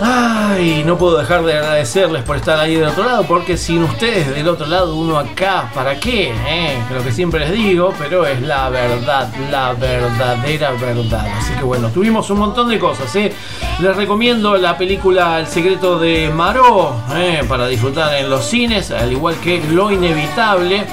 Ay, 0.00 0.82
no 0.84 0.98
puedo 0.98 1.16
dejar 1.16 1.42
de 1.44 1.54
agradecerles 1.54 2.22
por 2.22 2.36
estar 2.36 2.58
ahí 2.58 2.74
del 2.74 2.88
otro 2.88 3.04
lado, 3.04 3.24
porque 3.26 3.56
sin 3.56 3.82
ustedes 3.82 4.28
del 4.34 4.46
otro 4.48 4.66
lado, 4.66 4.94
uno 4.94 5.18
acá, 5.18 5.70
¿para 5.74 5.98
qué? 5.98 6.32
Eh? 6.46 6.78
Lo 6.92 7.02
que 7.02 7.12
siempre 7.12 7.40
les 7.40 7.52
digo, 7.52 7.94
pero 7.98 8.26
es 8.26 8.42
la 8.42 8.68
verdad, 8.68 9.32
la 9.50 9.72
verdadera 9.72 10.72
verdad. 10.72 11.26
Así 11.38 11.54
que 11.54 11.64
bueno, 11.64 11.88
tuvimos 11.88 12.28
un 12.30 12.38
montón 12.38 12.68
de 12.68 12.78
cosas. 12.78 13.14
¿eh? 13.16 13.32
Les 13.80 13.96
recomiendo 13.96 14.56
la 14.56 14.76
película 14.76 15.40
El 15.40 15.46
secreto 15.46 15.98
de 15.98 16.30
Maró 16.30 16.94
eh, 17.14 17.42
para 17.48 17.66
disfrutar 17.66 18.14
en 18.14 18.28
los 18.28 18.44
cines, 18.44 18.90
al 18.90 19.12
igual 19.12 19.36
que 19.36 19.62
Lo 19.70 19.90
Inevitable. 19.90 20.84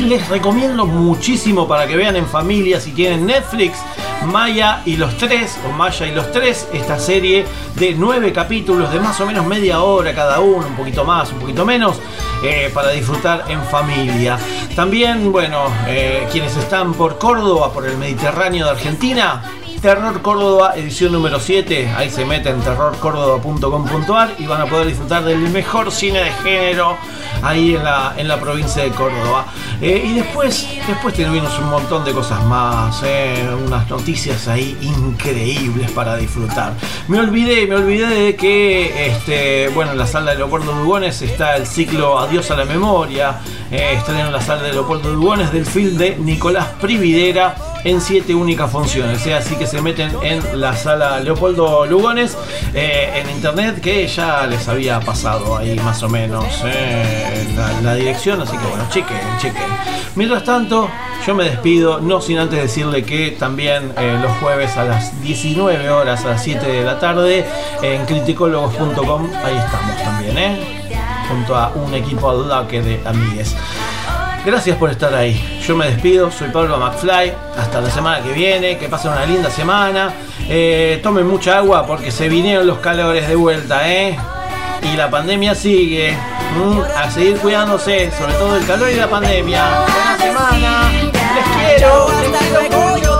Les 0.00 0.26
recomiendo 0.28 0.86
muchísimo 0.86 1.68
para 1.68 1.86
que 1.86 1.96
vean 1.96 2.16
en 2.16 2.26
familia 2.26 2.80
si 2.80 2.92
tienen 2.92 3.26
Netflix. 3.26 3.78
Maya 4.26 4.82
y 4.84 4.96
los 4.96 5.16
tres, 5.16 5.58
o 5.68 5.72
Maya 5.72 6.06
y 6.06 6.12
los 6.12 6.30
tres, 6.32 6.68
esta 6.72 6.98
serie 6.98 7.44
de 7.74 7.94
nueve 7.94 8.32
capítulos 8.32 8.92
de 8.92 9.00
más 9.00 9.20
o 9.20 9.26
menos 9.26 9.46
media 9.46 9.82
hora 9.82 10.14
cada 10.14 10.40
uno, 10.40 10.66
un 10.66 10.76
poquito 10.76 11.04
más, 11.04 11.32
un 11.32 11.38
poquito 11.38 11.64
menos, 11.64 12.00
eh, 12.44 12.70
para 12.72 12.90
disfrutar 12.90 13.44
en 13.48 13.62
familia. 13.64 14.38
También, 14.74 15.30
bueno, 15.32 15.64
eh, 15.86 16.26
quienes 16.30 16.56
están 16.56 16.94
por 16.94 17.18
Córdoba, 17.18 17.72
por 17.72 17.86
el 17.86 17.96
Mediterráneo 17.96 18.66
de 18.66 18.70
Argentina, 18.72 19.42
Terror 19.82 20.22
Córdoba, 20.22 20.74
edición 20.76 21.10
número 21.10 21.40
7. 21.40 21.92
Ahí 21.96 22.08
se 22.08 22.24
meten 22.24 22.60
terrorcórdoba.com.ar 22.60 24.36
y 24.38 24.46
van 24.46 24.60
a 24.60 24.66
poder 24.66 24.86
disfrutar 24.86 25.24
del 25.24 25.40
mejor 25.50 25.90
cine 25.90 26.20
de 26.20 26.30
género 26.30 26.96
ahí 27.42 27.74
en 27.74 27.82
la, 27.82 28.14
en 28.16 28.28
la 28.28 28.38
provincia 28.38 28.84
de 28.84 28.90
Córdoba. 28.90 29.46
Eh, 29.80 30.04
y 30.06 30.14
después, 30.14 30.68
después 30.86 31.14
tuvimos 31.14 31.58
un 31.58 31.68
montón 31.68 32.04
de 32.04 32.12
cosas 32.12 32.44
más, 32.44 33.02
eh, 33.04 33.44
unas 33.66 33.90
noticias 33.90 34.46
ahí 34.46 34.78
increíbles 34.82 35.90
para 35.90 36.16
disfrutar. 36.16 36.74
Me 37.08 37.18
olvidé, 37.18 37.66
me 37.66 37.74
olvidé 37.74 38.06
de 38.06 38.36
que 38.36 39.08
este, 39.08 39.68
bueno, 39.74 39.90
en 39.90 39.98
la 39.98 40.06
sala 40.06 40.30
de 40.30 40.36
Leopoldo 40.36 40.72
Lugones 40.74 41.20
está 41.22 41.56
el 41.56 41.66
ciclo 41.66 42.20
Adiós 42.20 42.52
a 42.52 42.56
la 42.56 42.66
Memoria. 42.66 43.40
Eh, 43.72 43.94
están 43.94 44.16
en 44.20 44.30
la 44.30 44.40
sala 44.40 44.62
de 44.62 44.74
Leopoldo 44.74 45.12
Lugones 45.12 45.50
del 45.52 45.66
film 45.66 45.96
de 45.96 46.14
Nicolás 46.18 46.68
Prividera 46.80 47.71
en 47.84 48.00
siete 48.00 48.34
únicas 48.34 48.70
funciones. 48.70 49.26
¿eh? 49.26 49.34
Así 49.34 49.56
que 49.56 49.66
se 49.66 49.80
meten 49.80 50.10
en 50.22 50.60
la 50.60 50.76
sala 50.76 51.20
Leopoldo 51.20 51.86
Lugones 51.86 52.36
eh, 52.74 53.22
en 53.22 53.30
internet 53.30 53.80
que 53.80 54.06
ya 54.06 54.46
les 54.46 54.68
había 54.68 55.00
pasado 55.00 55.56
ahí 55.56 55.78
más 55.80 56.02
o 56.02 56.08
menos 56.08 56.44
eh, 56.64 57.46
la, 57.82 57.94
dirección. 57.94 58.40
Así 58.40 58.56
que 58.56 58.66
bueno, 58.66 58.84
chequen, 58.90 59.18
chequen. 59.38 59.62
Mientras 60.14 60.44
tanto, 60.44 60.88
yo 61.26 61.34
me 61.34 61.44
despido, 61.44 62.00
no 62.00 62.20
sin 62.20 62.38
antes 62.38 62.60
decirle 62.60 63.04
que 63.04 63.30
también 63.32 63.92
eh, 63.98 64.18
los 64.20 64.32
jueves 64.38 64.76
a 64.76 64.84
las 64.84 65.20
19 65.22 65.90
horas, 65.90 66.24
a 66.24 66.30
las 66.30 66.42
7 66.42 66.66
de 66.66 66.84
la 66.84 66.98
tarde, 66.98 67.46
en 67.82 68.04
criticólogos.com, 68.06 69.30
ahí 69.44 69.56
estamos 69.56 70.02
también, 70.02 70.38
¿eh? 70.38 70.82
junto 71.28 71.56
a 71.56 71.72
un 71.74 71.94
equipo 71.94 72.32
que 72.68 72.82
de 72.82 73.00
amigues. 73.06 73.56
Gracias 74.44 74.76
por 74.76 74.90
estar 74.90 75.14
ahí. 75.14 75.40
Yo 75.66 75.76
me 75.76 75.86
despido, 75.86 76.30
soy 76.30 76.48
Pablo 76.48 76.76
McFly. 76.76 77.32
Hasta 77.56 77.80
la 77.80 77.90
semana 77.90 78.22
que 78.22 78.32
viene, 78.32 78.76
que 78.76 78.88
pasen 78.88 79.12
una 79.12 79.24
linda 79.24 79.50
semana. 79.50 80.12
Eh, 80.48 80.98
tomen 81.02 81.26
mucha 81.26 81.58
agua 81.58 81.86
porque 81.86 82.10
se 82.10 82.28
vinieron 82.28 82.66
los 82.66 82.78
calores 82.78 83.28
de 83.28 83.36
vuelta, 83.36 83.88
¿eh? 83.88 84.18
Y 84.92 84.96
la 84.96 85.08
pandemia 85.08 85.54
sigue. 85.54 86.16
Mm, 86.56 86.80
A 86.96 87.10
seguir 87.10 87.36
cuidándose, 87.38 88.10
sobre 88.10 88.32
todo 88.34 88.56
el 88.56 88.66
calor 88.66 88.90
y 88.90 88.96
la 88.96 89.08
pandemia. 89.08 89.64
Buena 89.86 90.18
semana. 90.18 90.90
Les 90.92 91.78
quiero. 91.78 92.08
Les 92.20 92.70
mucho. 92.70 93.12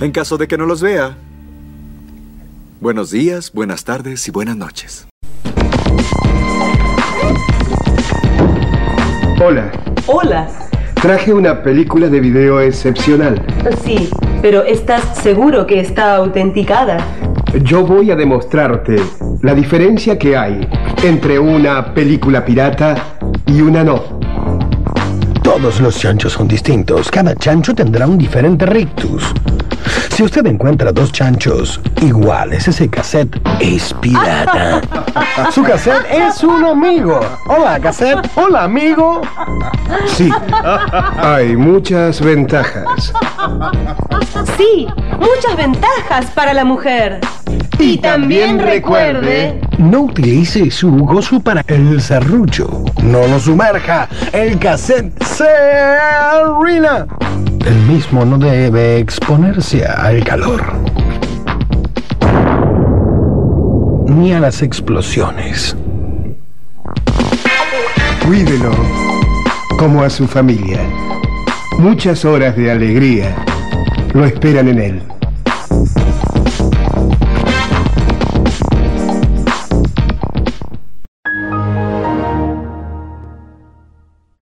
En 0.00 0.12
caso 0.12 0.38
de 0.38 0.46
que 0.46 0.56
no 0.56 0.64
los 0.64 0.80
vea, 0.80 1.16
buenos 2.80 3.10
días, 3.10 3.52
buenas 3.52 3.84
tardes 3.84 4.26
y 4.28 4.30
buenas 4.30 4.56
noches. 4.56 5.06
Hola, 9.40 9.70
Hola. 10.06 10.48
traje 10.94 11.32
una 11.32 11.62
película 11.62 12.08
de 12.08 12.20
video 12.20 12.60
excepcional. 12.60 13.40
Sí, 13.84 14.10
pero 14.42 14.64
¿estás 14.64 15.16
seguro 15.18 15.66
que 15.66 15.80
está 15.80 16.16
autenticada? 16.16 16.98
Yo 17.62 17.84
voy 17.84 18.10
a 18.10 18.16
demostrarte 18.16 18.96
la 19.42 19.54
diferencia 19.54 20.18
que 20.18 20.36
hay 20.36 20.68
entre 21.02 21.38
una 21.38 21.94
película 21.94 22.44
pirata 22.44 23.18
y 23.46 23.60
una 23.60 23.84
no. 23.84 24.18
Todos 25.42 25.80
los 25.80 25.98
chanchos 25.98 26.34
son 26.34 26.46
distintos. 26.46 27.10
Cada 27.10 27.34
chancho 27.34 27.74
tendrá 27.74 28.06
un 28.06 28.18
diferente 28.18 28.66
rictus. 28.66 29.32
Si 30.18 30.24
usted 30.24 30.44
encuentra 30.46 30.90
dos 30.90 31.12
chanchos 31.12 31.80
iguales, 32.02 32.66
ese 32.66 32.90
cassette 32.90 33.40
es 33.60 33.94
pirata. 34.00 34.80
Su 35.52 35.62
cassette 35.62 36.06
es 36.10 36.42
un 36.42 36.64
amigo. 36.64 37.20
Hola, 37.46 37.78
cassette. 37.78 38.28
Hola, 38.34 38.64
amigo. 38.64 39.22
Sí, 40.08 40.28
hay 41.18 41.54
muchas 41.54 42.20
ventajas. 42.20 43.12
Sí, 44.56 44.88
muchas 45.20 45.56
ventajas 45.56 46.26
para 46.34 46.52
la 46.52 46.64
mujer. 46.64 47.20
Y, 47.78 47.98
también 47.98 48.58
recuerde... 48.58 49.60
No 49.78 50.00
utilice 50.00 50.68
su 50.72 50.90
gozo 50.90 51.38
para 51.38 51.60
el 51.68 52.00
serrucho. 52.00 52.84
No 53.04 53.24
lo 53.28 53.38
sumerja. 53.38 54.08
El 54.32 54.58
cassette 54.58 55.12
se 55.22 55.46
arruina. 55.46 57.06
El 57.64 57.76
mismo 57.86 58.24
no 58.24 58.38
debe 58.38 58.98
exponerse 58.98 59.84
al 59.84 60.24
calor. 60.24 60.62
Ni 64.06 64.32
a 64.32 64.40
las 64.40 64.62
explosiones. 64.62 65.76
Cuídelo 68.26 68.72
como 69.78 70.02
a 70.02 70.10
su 70.10 70.26
familia. 70.26 70.80
Muchas 71.78 72.24
horas 72.24 72.56
de 72.56 72.70
alegría 72.70 73.36
lo 74.12 74.24
esperan 74.24 74.68
en 74.68 74.78
él. 74.80 75.17